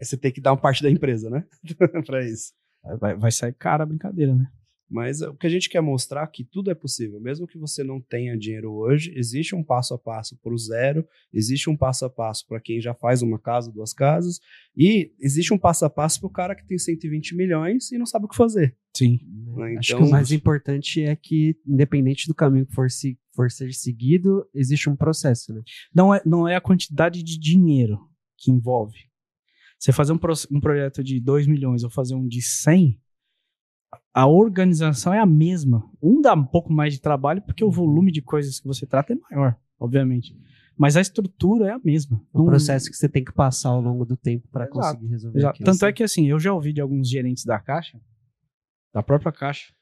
É 0.00 0.04
você 0.04 0.16
tem 0.16 0.32
que 0.32 0.40
dar 0.40 0.52
uma 0.52 0.60
parte 0.60 0.82
da 0.82 0.90
empresa, 0.90 1.30
né? 1.30 1.44
para 2.06 2.24
isso. 2.24 2.52
Vai, 2.98 3.14
vai 3.16 3.30
sair 3.30 3.52
cara 3.52 3.84
a 3.84 3.86
brincadeira, 3.86 4.34
né? 4.34 4.46
Mas 4.92 5.22
o 5.22 5.32
que 5.34 5.46
a 5.46 5.50
gente 5.50 5.70
quer 5.70 5.80
mostrar 5.80 6.24
é 6.24 6.26
que 6.26 6.44
tudo 6.44 6.70
é 6.70 6.74
possível. 6.74 7.18
Mesmo 7.18 7.46
que 7.46 7.56
você 7.56 7.82
não 7.82 7.98
tenha 7.98 8.36
dinheiro 8.36 8.70
hoje, 8.70 9.10
existe 9.16 9.54
um 9.54 9.64
passo 9.64 9.94
a 9.94 9.98
passo 9.98 10.36
para 10.42 10.52
o 10.52 10.58
zero, 10.58 11.08
existe 11.32 11.70
um 11.70 11.76
passo 11.76 12.04
a 12.04 12.10
passo 12.10 12.46
para 12.46 12.60
quem 12.60 12.78
já 12.78 12.92
faz 12.92 13.22
uma 13.22 13.38
casa, 13.38 13.72
duas 13.72 13.94
casas, 13.94 14.38
e 14.76 15.10
existe 15.18 15.54
um 15.54 15.58
passo 15.58 15.86
a 15.86 15.90
passo 15.90 16.20
para 16.20 16.26
o 16.26 16.30
cara 16.30 16.54
que 16.54 16.66
tem 16.66 16.76
120 16.76 17.34
milhões 17.34 17.90
e 17.90 17.96
não 17.96 18.04
sabe 18.04 18.26
o 18.26 18.28
que 18.28 18.36
fazer. 18.36 18.76
Sim. 18.94 19.18
Né? 19.56 19.70
Então, 19.70 19.78
Acho 19.78 19.96
que 19.96 20.02
o 20.02 20.10
mais 20.10 20.30
importante 20.30 21.02
é 21.02 21.16
que, 21.16 21.56
independente 21.66 22.28
do 22.28 22.34
caminho 22.34 22.66
que 22.66 22.74
for, 22.74 22.90
se, 22.90 23.18
for 23.34 23.50
ser 23.50 23.72
seguido, 23.72 24.46
existe 24.54 24.90
um 24.90 24.96
processo. 24.96 25.54
Né? 25.54 25.62
Não, 25.94 26.14
é, 26.14 26.20
não 26.26 26.46
é 26.46 26.54
a 26.54 26.60
quantidade 26.60 27.22
de 27.22 27.38
dinheiro 27.38 27.98
que 28.36 28.50
envolve. 28.50 28.98
Você 29.78 29.90
fazer 29.90 30.12
um, 30.12 30.18
pro, 30.18 30.34
um 30.50 30.60
projeto 30.60 31.02
de 31.02 31.18
2 31.18 31.46
milhões 31.46 31.82
ou 31.82 31.90
fazer 31.90 32.14
um 32.14 32.28
de 32.28 32.42
100, 32.42 33.00
a 34.14 34.26
organização 34.26 35.12
é 35.12 35.18
a 35.18 35.26
mesma. 35.26 35.88
Um 36.02 36.20
dá 36.20 36.34
um 36.34 36.44
pouco 36.44 36.72
mais 36.72 36.92
de 36.92 37.00
trabalho 37.00 37.42
porque 37.42 37.64
o 37.64 37.68
uhum. 37.68 37.72
volume 37.72 38.12
de 38.12 38.22
coisas 38.22 38.60
que 38.60 38.66
você 38.66 38.86
trata 38.86 39.12
é 39.12 39.16
maior, 39.30 39.56
obviamente. 39.78 40.36
Mas 40.76 40.96
a 40.96 41.00
estrutura 41.00 41.68
é 41.68 41.70
a 41.70 41.80
mesma. 41.82 42.20
O 42.32 42.42
um 42.42 42.46
processo 42.46 42.90
que 42.90 42.96
você 42.96 43.08
tem 43.08 43.24
que 43.24 43.32
passar 43.32 43.70
ao 43.70 43.80
longo 43.80 44.04
do 44.04 44.16
tempo 44.16 44.48
para 44.48 44.66
conseguir 44.66 45.06
resolver. 45.06 45.38
Exato. 45.38 45.58
Tanto 45.58 45.70
assim. 45.70 45.86
é 45.86 45.92
que 45.92 46.02
assim, 46.02 46.26
eu 46.26 46.38
já 46.38 46.52
ouvi 46.52 46.72
de 46.72 46.80
alguns 46.80 47.08
gerentes 47.08 47.44
da 47.44 47.58
Caixa, 47.58 48.00
da 48.92 49.02
própria 49.02 49.32
Caixa, 49.32 49.72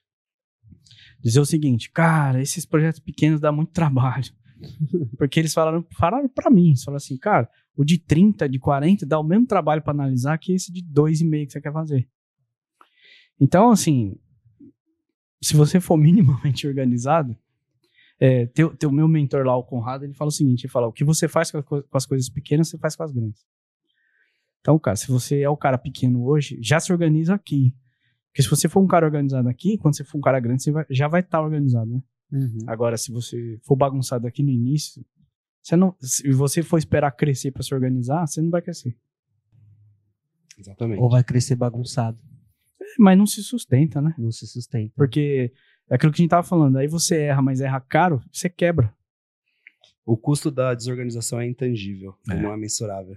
dizer 1.21 1.41
o 1.41 1.47
seguinte: 1.47 1.91
cara, 1.91 2.43
esses 2.43 2.67
projetos 2.67 3.01
pequenos 3.01 3.41
dá 3.41 3.53
muito 3.53 3.73
trabalho. 3.73 4.33
Porque 5.17 5.41
eles 5.41 5.55
falaram, 5.55 5.85
falaram 5.97 6.29
para 6.29 6.51
mim, 6.51 6.75
falaram 6.77 6.97
assim, 6.97 7.17
cara, 7.17 7.49
o 7.77 7.85
de 7.85 7.99
30, 7.99 8.49
de 8.49 8.59
40 8.59 9.07
dá 9.07 9.19
o 9.19 9.25
mesmo 9.25 9.47
trabalho 9.47 9.81
para 9.81 9.93
analisar 9.93 10.37
que 10.39 10.53
esse 10.53 10.71
de 10.73 10.83
2,5 10.83 11.47
que 11.47 11.53
você 11.53 11.61
quer 11.61 11.73
fazer. 11.73 12.09
Então, 13.41 13.71
assim, 13.71 14.17
se 15.43 15.57
você 15.57 15.81
for 15.81 15.97
minimamente 15.99 16.67
organizado, 16.67 17.37
é, 18.19 18.47
teu, 18.47 18.77
teu 18.77 18.93
meu 18.93 19.09
mentor 19.09 19.47
lá, 19.47 19.57
o 19.57 19.65
Conrado, 19.65 20.05
ele 20.05 20.13
fala 20.13 20.29
o 20.29 20.33
seguinte, 20.33 20.65
ele 20.65 20.73
fala, 20.73 20.87
o 20.87 20.93
que 20.93 21.05
você 21.05 21.27
faz 21.27 21.51
com, 21.51 21.59
a, 21.59 21.63
com 21.63 21.85
as 21.95 22.05
coisas 22.05 22.29
pequenas, 22.29 22.69
você 22.69 22.77
faz 22.77 22.95
com 22.95 23.03
as 23.03 23.13
grandes. 23.13 23.47
Então, 24.61 24.79
cara, 24.79 24.97
se 24.97 25.09
você 25.09 25.41
é 25.41 25.49
o 25.49 25.57
cara 25.57 25.79
pequeno 25.79 26.23
hoje, 26.23 26.59
já 26.61 26.79
se 26.79 26.93
organiza 26.93 27.35
aqui. 27.35 27.75
Porque 28.31 28.43
se 28.43 28.51
você 28.51 28.69
for 28.69 28.81
um 28.81 28.87
cara 28.87 29.07
organizado 29.07 29.49
aqui, 29.49 29.79
quando 29.79 29.97
você 29.97 30.05
for 30.05 30.19
um 30.19 30.21
cara 30.21 30.39
grande, 30.39 30.63
você 30.63 30.71
vai, 30.71 30.85
já 30.91 31.09
vai 31.09 31.21
estar 31.21 31.39
tá 31.39 31.43
organizado, 31.43 31.91
né? 31.91 32.03
Uhum. 32.31 32.59
Agora, 32.67 32.97
se 32.97 33.11
você 33.11 33.59
for 33.63 33.75
bagunçado 33.75 34.27
aqui 34.27 34.43
no 34.43 34.51
início, 34.51 35.05
você 35.63 35.75
não, 35.75 35.97
se 36.01 36.31
você 36.31 36.63
for 36.63 36.79
esperar 36.79 37.11
crescer 37.13 37.51
para 37.51 37.63
se 37.63 37.75
organizar, 37.75 38.27
você 38.27 38.41
não 38.41 38.51
vai 38.51 38.63
crescer. 38.63 38.97
Exatamente. 40.59 41.01
Ou 41.01 41.11
vai 41.11 41.25
crescer 41.25 41.57
bagunçado. 41.57 42.19
Mas 43.01 43.17
não 43.17 43.25
se 43.25 43.43
sustenta, 43.43 44.03
né? 44.03 44.15
Não 44.19 44.31
se 44.31 44.47
sustenta. 44.47 44.93
Porque 44.95 45.51
é 45.89 45.95
aquilo 45.95 46.13
que 46.13 46.21
a 46.21 46.23
gente 46.23 46.31
tava 46.31 46.47
falando. 46.47 46.77
Aí 46.77 46.87
você 46.87 47.23
erra, 47.23 47.41
mas 47.41 47.63
erra 47.63 47.81
caro, 47.81 48.23
você 48.31 48.51
quebra. 48.51 48.95
O 50.05 50.19
custo 50.19 50.51
da 50.51 50.75
desorganização 50.75 51.41
é 51.41 51.49
intangível, 51.49 52.15
É. 52.29 52.35
não 52.35 52.53
é 52.53 52.59
mensurável. 52.59 53.17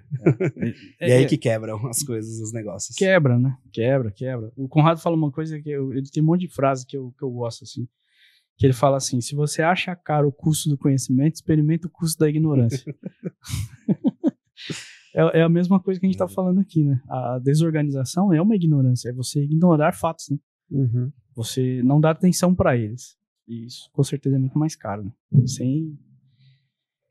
É, 1.01 1.03
e 1.09 1.11
aí 1.11 1.23
é, 1.23 1.25
que 1.25 1.37
quebram 1.37 1.85
as 1.87 2.01
coisas, 2.01 2.39
os 2.39 2.53
negócios. 2.53 2.95
Quebra, 2.95 3.37
né? 3.37 3.57
Quebra, 3.73 4.09
quebra. 4.09 4.53
O 4.55 4.69
Conrado 4.69 5.01
fala 5.01 5.17
uma 5.17 5.31
coisa 5.31 5.59
que 5.59 5.69
eu, 5.69 5.91
ele 5.91 6.09
tem 6.09 6.23
um 6.23 6.27
monte 6.27 6.47
de 6.47 6.53
frase 6.53 6.85
que 6.85 6.95
eu, 6.95 7.13
que 7.17 7.25
eu 7.25 7.31
gosto, 7.31 7.65
assim. 7.65 7.85
Que 8.57 8.65
ele 8.65 8.73
fala 8.73 8.95
assim: 8.95 9.19
se 9.19 9.35
você 9.35 9.61
acha 9.61 9.93
caro 9.97 10.29
o 10.29 10.31
custo 10.31 10.69
do 10.69 10.77
conhecimento, 10.77 11.35
experimenta 11.35 11.87
o 11.87 11.91
custo 11.91 12.19
da 12.19 12.29
ignorância. 12.29 12.95
é, 15.13 15.39
é 15.39 15.41
a 15.43 15.49
mesma 15.49 15.79
coisa 15.79 15.99
que 15.99 16.05
a 16.05 16.09
gente 16.09 16.17
tá 16.17 16.27
falando 16.27 16.59
aqui, 16.59 16.83
né? 16.83 17.01
A 17.09 17.39
desorganização 17.39 18.33
é 18.33 18.41
uma 18.41 18.55
ignorância, 18.55 19.09
é 19.09 19.13
você 19.13 19.43
ignorar 19.43 19.93
fatos, 19.93 20.29
né? 20.29 20.37
Uhum. 20.71 21.11
Você 21.35 21.81
não 21.83 21.99
dá 22.01 22.11
atenção 22.11 22.53
para 22.55 22.75
eles. 22.77 23.17
E 23.47 23.65
isso, 23.65 23.89
com 23.91 24.03
certeza, 24.03 24.35
é 24.35 24.39
muito 24.39 24.57
mais 24.57 24.75
caro, 24.75 25.03
né? 25.03 25.11
Sem... 25.47 25.97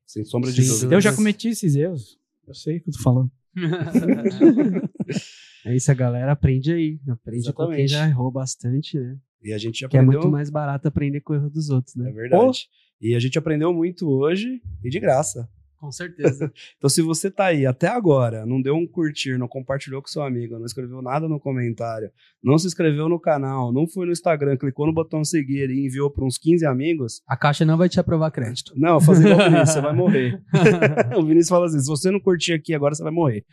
Sem 0.07 0.25
sombra 0.25 0.53
de 0.53 0.63
dúvida. 0.67 0.95
Eu 0.95 1.01
já 1.01 1.15
cometi 1.15 1.49
esses 1.49 1.75
erros. 1.75 2.19
Eu 2.47 2.55
sei 2.55 2.77
o 2.79 2.83
que 2.83 2.89
eu 2.91 2.93
tô 2.95 3.01
falando. 3.03 3.31
É 5.65 5.77
isso, 5.77 5.93
a 5.93 5.95
galera 5.95 6.33
aprende 6.33 6.73
aí. 6.73 6.99
Aprende 7.09 7.53
com 7.53 7.67
quem 7.69 7.85
Exatamente. 7.85 7.89
já 7.93 8.09
errou 8.09 8.33
bastante, 8.33 8.99
né? 8.99 9.17
E 9.45 9.53
a 9.53 9.59
gente 9.59 9.79
já 9.81 9.89
Que 9.89 9.97
é 9.97 10.01
aprendeu. 10.01 10.21
muito 10.21 10.33
mais 10.33 10.51
barato 10.51 10.89
aprender 10.89 11.21
com 11.21 11.35
o 11.35 11.37
erro 11.37 11.49
dos 11.51 11.71
outros, 11.71 11.95
É 11.97 12.01
né? 12.01 12.11
verdade. 12.11 12.67
E 13.01 13.15
a 13.15 13.21
gente 13.21 13.39
aprendeu 13.39 13.73
muito 13.73 14.09
hoje 14.11 14.61
e 14.83 14.91
de 14.91 14.99
graça. 14.99 15.49
Com 15.83 15.91
certeza. 15.91 16.53
Então, 16.79 16.89
se 16.89 17.03
você 17.03 17.31
tá 17.31 17.47
aí 17.47 17.67
até 17.67 17.89
agora, 17.89 18.47
não 18.47 18.61
deu 18.61 18.75
um 18.75 18.87
curtir, 18.87 19.37
não 19.37 19.49
compartilhou 19.49 20.01
com 20.01 20.09
seu 20.09 20.23
amigo, 20.23 20.59
não 20.59 20.65
escreveu 20.65 21.03
nada 21.03 21.29
no 21.29 21.41
comentário, 21.41 22.11
não 22.43 22.59
se 22.59 22.67
inscreveu 22.67 23.09
no 23.09 23.19
canal, 23.19 23.73
não 23.73 23.87
foi 23.87 24.07
no 24.07 24.13
Instagram, 24.13 24.57
clicou 24.57 24.87
no 24.87 24.93
botão 24.93 25.25
seguir 25.25 25.71
e 25.71 25.87
enviou 25.87 26.11
para 26.11 26.25
uns 26.25 26.39
15 26.39 26.65
amigos, 26.67 27.23
A 27.27 27.37
Caixa 27.37 27.65
não 27.65 27.77
vai 27.77 27.89
te 27.89 27.99
aprovar 27.99 28.31
crédito. 28.31 28.73
não, 28.79 29.01
fazer 29.01 29.29
igual 29.29 29.41
o 29.41 29.51
Vinícius, 29.51 29.71
você 29.71 29.81
vai 29.81 29.95
morrer. 29.95 30.43
o 31.17 31.23
Vinícius 31.25 31.49
fala 31.49 31.67
assim: 31.67 31.81
se 31.81 31.87
você 31.87 32.11
não 32.11 32.21
curtir 32.21 32.53
aqui 32.53 32.75
agora, 32.75 32.95
você 32.95 33.03
vai 33.03 33.13
morrer. 33.13 33.45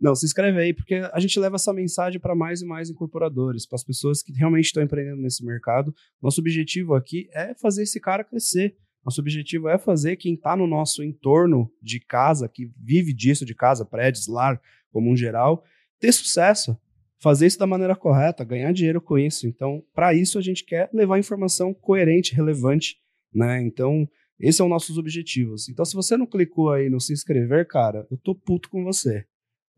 não, 0.00 0.14
se 0.14 0.26
inscreve 0.26 0.60
aí, 0.60 0.72
porque 0.72 0.94
a 1.12 1.18
gente 1.18 1.38
leva 1.40 1.56
essa 1.56 1.72
mensagem 1.72 2.20
para 2.20 2.34
mais 2.34 2.62
e 2.62 2.66
mais 2.66 2.88
incorporadores, 2.88 3.66
para 3.66 3.76
as 3.76 3.84
pessoas 3.84 4.22
que 4.22 4.32
realmente 4.32 4.66
estão 4.66 4.82
empreendendo 4.82 5.20
nesse 5.20 5.44
mercado. 5.44 5.92
Nosso 6.22 6.40
objetivo 6.40 6.94
aqui 6.94 7.28
é 7.32 7.54
fazer 7.54 7.82
esse 7.82 8.00
cara 8.00 8.22
crescer. 8.22 8.76
Nosso 9.04 9.20
objetivo 9.20 9.68
é 9.68 9.76
fazer 9.78 10.16
quem 10.16 10.34
está 10.34 10.56
no 10.56 10.66
nosso 10.66 11.02
entorno 11.02 11.70
de 11.82 12.00
casa, 12.00 12.48
que 12.48 12.70
vive 12.76 13.12
disso 13.12 13.44
de 13.44 13.54
casa, 13.54 13.84
prédios, 13.84 14.26
lar, 14.26 14.60
como 14.90 15.10
um 15.10 15.16
geral, 15.16 15.62
ter 16.00 16.12
sucesso. 16.12 16.76
Fazer 17.20 17.46
isso 17.46 17.58
da 17.58 17.66
maneira 17.66 17.96
correta, 17.96 18.44
ganhar 18.44 18.72
dinheiro 18.72 19.00
com 19.00 19.18
isso. 19.18 19.46
Então, 19.46 19.82
para 19.94 20.12
isso, 20.12 20.38
a 20.38 20.42
gente 20.42 20.64
quer 20.64 20.90
levar 20.92 21.18
informação 21.18 21.72
coerente, 21.72 22.34
relevante, 22.34 22.96
né? 23.32 23.62
Então, 23.62 24.06
esse 24.38 24.60
é 24.60 24.64
o 24.64 24.68
nossos 24.68 24.98
objetivos. 24.98 25.68
Então, 25.68 25.84
se 25.84 25.94
você 25.94 26.16
não 26.16 26.26
clicou 26.26 26.70
aí 26.70 26.90
no 26.90 27.00
se 27.00 27.12
inscrever, 27.12 27.66
cara, 27.66 28.06
eu 28.10 28.18
tô 28.18 28.34
puto 28.34 28.68
com 28.68 28.84
você. 28.84 29.24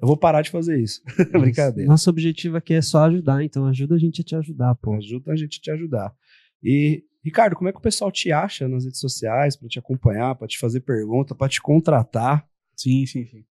Eu 0.00 0.06
vou 0.06 0.16
parar 0.16 0.42
de 0.42 0.50
fazer 0.50 0.80
isso. 0.80 1.00
Brincadeira. 1.32 1.88
Nosso 1.88 2.10
objetivo 2.10 2.56
aqui 2.56 2.74
é 2.74 2.82
só 2.82 3.04
ajudar, 3.04 3.42
então 3.42 3.66
ajuda 3.66 3.94
a 3.94 3.98
gente 3.98 4.20
a 4.20 4.24
te 4.24 4.34
ajudar, 4.34 4.74
pô. 4.74 4.94
Ajuda 4.94 5.32
a 5.32 5.36
gente 5.36 5.58
a 5.58 5.62
te 5.62 5.70
ajudar. 5.70 6.14
E, 6.62 7.04
Ricardo, 7.26 7.56
como 7.56 7.68
é 7.68 7.72
que 7.72 7.78
o 7.78 7.82
pessoal 7.82 8.12
te 8.12 8.30
acha 8.30 8.68
nas 8.68 8.84
redes 8.84 9.00
sociais 9.00 9.56
para 9.56 9.66
te 9.68 9.80
acompanhar, 9.80 10.36
para 10.36 10.46
te 10.46 10.56
fazer 10.60 10.78
pergunta, 10.82 11.34
para 11.34 11.48
te 11.48 11.60
contratar? 11.60 12.48
Sim, 12.76 13.04
sim, 13.04 13.26
sim. 13.26 13.44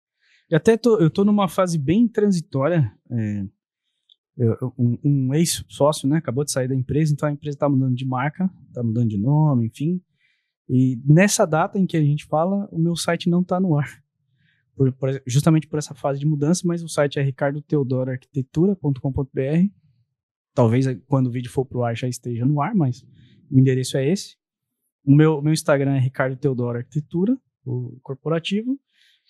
E 0.49 0.55
até 0.55 0.77
tô, 0.77 0.97
eu 1.01 1.11
tô 1.11 1.25
numa 1.25 1.49
fase 1.49 1.77
bem 1.77 2.07
transitória. 2.07 2.93
é, 3.11 3.45
eu- 4.37 4.73
um, 4.79 4.97
um 5.05 5.35
ex-sócio, 5.35 6.09
né, 6.09 6.19
acabou 6.19 6.45
de 6.45 6.53
sair 6.53 6.69
da 6.69 6.75
empresa, 6.77 7.13
então 7.13 7.29
a 7.29 7.33
empresa 7.33 7.59
tá 7.59 7.69
mudando 7.69 7.97
de 7.97 8.05
marca, 8.05 8.49
tá 8.73 8.81
mudando 8.81 9.09
de 9.09 9.19
nome, 9.19 9.67
enfim. 9.67 10.01
E 10.69 10.97
nessa 11.05 11.45
data 11.45 11.77
em 11.77 11.85
que 11.85 11.97
a 11.97 12.01
gente 12.03 12.25
fala, 12.27 12.69
o 12.71 12.79
meu 12.79 12.95
site 12.95 13.29
não 13.29 13.43
tá 13.43 13.59
no 13.59 13.77
ar. 13.77 13.89
Por- 14.77 14.93
por- 14.93 15.21
justamente 15.27 15.67
por 15.67 15.81
essa 15.81 15.97
fase 15.97 16.21
de 16.21 16.27
mudança, 16.27 16.63
mas 16.65 16.81
o 16.81 16.89
site 16.89 17.19
é 17.19 17.23
ricardoteodoroarquitetura.com.br. 17.23 19.69
Talvez 20.55 20.87
quando 21.09 21.27
o 21.27 21.31
vídeo 21.33 21.51
for 21.51 21.67
pro 21.67 21.83
ar 21.83 21.97
já 21.97 22.07
esteja 22.09 22.47
no 22.47 22.63
ar, 22.63 22.73
mas 22.75 23.05
o 23.51 23.59
endereço 23.59 23.97
é 23.97 24.09
esse. 24.09 24.37
O 25.05 25.15
meu, 25.15 25.43
meu 25.43 25.53
Instagram 25.53 25.97
é 25.97 26.01
Ricardo 26.01 26.37
Teodoro 26.37 26.79
Arquitetura, 26.79 27.37
o 27.65 27.99
corporativo. 28.03 28.79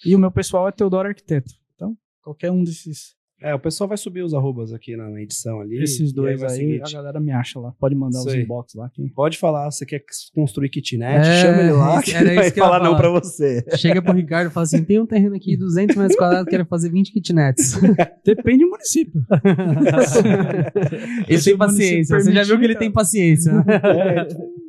E 0.05 0.15
o 0.15 0.19
meu 0.19 0.31
pessoal 0.31 0.69
é 0.69 0.73
Teodoro 0.73 1.09
Arquiteto. 1.09 1.53
Então, 1.75 1.97
qualquer 2.23 2.51
um 2.51 2.63
desses 2.63 3.17
É, 3.43 3.55
o 3.55 3.59
pessoal 3.59 3.89
vai 3.89 3.97
subir 3.99 4.23
os 4.23 4.33
arrobas 4.33 4.73
aqui 4.73 4.97
na 4.97 5.21
edição 5.21 5.61
ali. 5.61 5.83
esses 5.83 6.13
dois 6.13 6.43
aí, 6.43 6.51
seguir. 6.57 6.83
a 6.83 6.91
galera 6.91 7.21
me 7.21 7.31
acha 7.33 7.59
lá. 7.61 7.73
Pode 7.79 7.95
mandar 7.95 8.21
Isso 8.21 8.29
os 8.29 8.35
aí. 8.35 8.43
inbox 8.43 8.75
lá. 8.75 8.89
Que... 8.91 9.07
Pode 9.11 9.37
falar, 9.39 9.71
você 9.71 9.85
quer 9.85 10.03
construir 10.35 10.71
kitnet, 10.71 11.27
É, 11.27 11.43
chama 11.43 11.61
ele 11.63 11.73
lá 11.73 12.01
que 12.03 12.13
ele 12.13 12.35
vai 12.37 12.47
ia 12.47 12.53
falar 12.53 12.79
não 12.79 12.97
falar. 12.97 12.99
pra 12.99 13.11
você. 13.11 13.63
Chega 13.77 14.01
pro 14.01 14.15
Ricardo 14.15 14.49
e 14.49 14.51
fala 14.53 14.65
assim: 14.65 14.83
tem 14.85 14.99
um 15.01 15.07
terreno 15.07 15.35
aqui, 15.35 15.57
200 15.57 15.97
metros 15.97 16.17
quadrados, 16.17 16.49
quero 16.49 16.65
fazer 16.67 16.91
20 16.91 17.13
kitnets. 17.13 17.75
Depende 18.25 18.65
do 18.65 18.71
município. 18.71 19.21
ele 21.29 21.43
tem 21.43 21.57
paciência. 21.57 22.21
Você 22.21 22.33
já 22.33 22.45
viu 22.45 22.59
que 22.59 22.65
ele 22.65 22.77
tem 22.77 22.91
paciência. 22.91 23.53
É, 23.69 24.25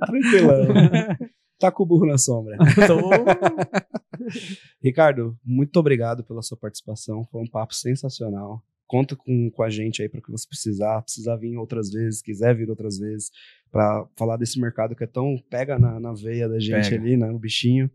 tranquilão. 0.06 0.68
tá 1.60 1.72
com 1.72 1.84
o 1.84 1.86
burro 1.86 2.06
na 2.08 2.18
sombra. 2.18 2.58
Ricardo, 4.82 5.38
muito 5.44 5.78
obrigado 5.78 6.24
pela 6.24 6.42
sua 6.42 6.58
participação. 6.58 7.26
Foi 7.32 7.42
um 7.42 7.48
papo 7.48 7.74
sensacional. 7.74 8.64
Conta 8.88 9.16
com, 9.16 9.50
com 9.50 9.64
a 9.64 9.70
gente 9.70 10.02
aí 10.02 10.10
para 10.10 10.20
o 10.20 10.22
que 10.22 10.32
você 10.32 10.48
precisar. 10.48 11.02
Precisar 11.02 11.36
vir 11.38 11.58
outras 11.58 11.90
vezes, 11.92 12.22
quiser 12.22 12.56
vir 12.56 12.70
outras 12.70 12.98
vezes, 12.98 13.32
para 13.72 14.08
falar 14.16 14.38
desse 14.38 14.60
mercado 14.60 14.96
que 14.96 15.04
é 15.04 15.08
tão 15.08 15.36
pega 15.50 15.80
na, 15.80 16.00
na 16.00 16.14
veia 16.14 16.48
da 16.48 16.60
gente 16.60 16.90
Pega. 16.90 17.02
ali, 17.02 17.18
né? 17.18 17.32
O 17.32 17.40
bichinho. 17.40 17.90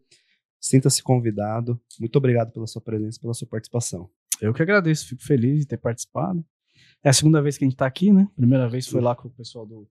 Sinta-se 0.60 1.02
convidado. 1.02 1.80
Muito 1.98 2.16
obrigado 2.16 2.52
pela 2.52 2.66
sua 2.66 2.82
presença, 2.82 3.18
pela 3.20 3.32
sua 3.32 3.48
participação. 3.48 4.10
Eu 4.40 4.52
que 4.52 4.62
agradeço, 4.62 5.06
fico 5.06 5.22
feliz 5.22 5.60
de 5.60 5.66
ter 5.66 5.78
participado. 5.78 6.44
É 7.02 7.08
a 7.08 7.12
segunda 7.12 7.40
vez 7.40 7.56
que 7.56 7.64
a 7.64 7.68
gente 7.68 7.76
tá 7.76 7.86
aqui, 7.86 8.12
né? 8.12 8.28
Primeira 8.36 8.68
vez 8.68 8.86
foi 8.86 9.00
lá 9.00 9.14
com 9.14 9.28
o 9.28 9.30
pessoal 9.30 9.66
do, 9.66 9.88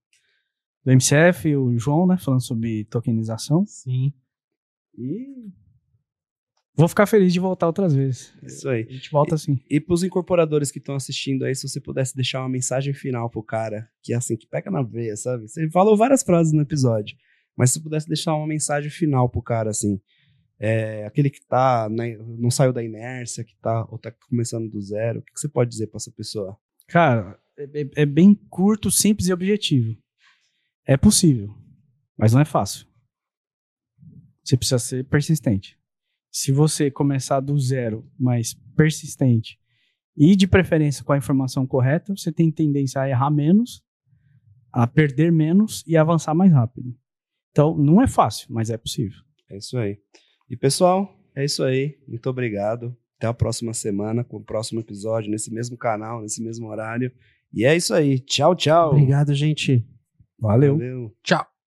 do 0.83 0.91
MCF, 0.91 1.55
o 1.55 1.77
João, 1.77 2.05
né? 2.05 2.17
Falando 2.17 2.41
sobre 2.41 2.85
tokenização. 2.85 3.65
Sim. 3.65 4.13
E 4.95 5.49
vou 6.79 6.87
ficar 6.87 7.05
feliz 7.05 7.31
de 7.33 7.39
voltar 7.39 7.67
outras 7.67 7.93
vezes. 7.93 8.33
Isso 8.41 8.67
aí. 8.69 8.87
A 8.89 8.91
gente 8.93 9.11
volta 9.11 9.35
assim. 9.35 9.59
E 9.69 9.79
pros 9.79 10.03
incorporadores 10.03 10.71
que 10.71 10.79
estão 10.79 10.95
assistindo 10.95 11.43
aí, 11.45 11.53
se 11.53 11.67
você 11.67 11.79
pudesse 11.79 12.15
deixar 12.15 12.39
uma 12.39 12.49
mensagem 12.49 12.93
final 12.93 13.29
pro 13.29 13.43
cara, 13.43 13.89
que 14.01 14.13
é 14.13 14.15
assim, 14.15 14.35
que 14.37 14.47
pega 14.47 14.71
na 14.71 14.81
veia, 14.81 15.15
sabe? 15.15 15.47
Você 15.47 15.69
falou 15.69 15.95
várias 15.97 16.23
frases 16.23 16.53
no 16.53 16.61
episódio, 16.61 17.15
mas 17.57 17.71
se 17.71 17.77
você 17.79 17.83
pudesse 17.83 18.07
deixar 18.07 18.33
uma 18.35 18.47
mensagem 18.47 18.89
final 18.89 19.29
pro 19.29 19.41
cara, 19.41 19.69
assim, 19.69 19.99
é, 20.59 21.05
aquele 21.05 21.29
que 21.29 21.39
tá, 21.45 21.87
né, 21.89 22.17
não 22.37 22.51
saiu 22.51 22.71
da 22.73 22.83
inércia, 22.83 23.43
que 23.43 23.55
tá, 23.61 23.85
ou 23.89 23.97
tá 23.97 24.11
começando 24.29 24.69
do 24.69 24.81
zero, 24.81 25.19
o 25.19 25.21
que, 25.21 25.33
que 25.33 25.39
você 25.39 25.47
pode 25.49 25.69
dizer 25.69 25.87
pra 25.87 25.97
essa 25.97 26.11
pessoa? 26.11 26.57
Cara, 26.87 27.39
é, 27.57 27.81
é- 27.81 27.89
é 28.01 28.05
bem 28.05 28.33
curto, 28.49 28.89
simples 28.91 29.27
e 29.27 29.33
objetivo. 29.33 29.95
É 30.85 30.97
possível, 30.97 31.53
mas 32.17 32.33
não 32.33 32.41
é 32.41 32.45
fácil. 32.45 32.87
Você 34.43 34.57
precisa 34.57 34.79
ser 34.79 35.03
persistente. 35.05 35.78
Se 36.31 36.51
você 36.51 36.91
começar 36.91 37.39
do 37.39 37.57
zero, 37.59 38.07
mas 38.19 38.53
persistente, 38.75 39.59
e 40.15 40.35
de 40.35 40.47
preferência 40.47 41.03
com 41.03 41.13
a 41.13 41.17
informação 41.17 41.65
correta, 41.65 42.13
você 42.15 42.31
tem 42.31 42.51
tendência 42.51 43.01
a 43.01 43.09
errar 43.09 43.31
menos, 43.31 43.81
a 44.71 44.85
perder 44.85 45.31
menos 45.31 45.83
e 45.87 45.95
avançar 45.95 46.33
mais 46.33 46.51
rápido. 46.51 46.93
Então, 47.51 47.77
não 47.77 48.01
é 48.01 48.07
fácil, 48.07 48.47
mas 48.49 48.69
é 48.69 48.77
possível. 48.77 49.17
É 49.49 49.57
isso 49.57 49.77
aí. 49.77 49.97
E 50.49 50.57
pessoal, 50.57 51.17
é 51.35 51.45
isso 51.45 51.63
aí. 51.63 51.97
Muito 52.07 52.29
obrigado. 52.29 52.95
Até 53.17 53.27
a 53.27 53.33
próxima 53.33 53.73
semana 53.73 54.23
com 54.23 54.37
o 54.37 54.43
próximo 54.43 54.81
episódio, 54.81 55.31
nesse 55.31 55.53
mesmo 55.53 55.77
canal, 55.77 56.21
nesse 56.21 56.43
mesmo 56.43 56.67
horário. 56.67 57.11
E 57.53 57.65
é 57.65 57.75
isso 57.75 57.93
aí. 57.93 58.19
Tchau, 58.19 58.55
tchau. 58.55 58.91
Obrigado, 58.91 59.33
gente. 59.33 59.85
Valeu. 60.37 60.77
Valeu. 60.77 61.15
Tchau. 61.23 61.58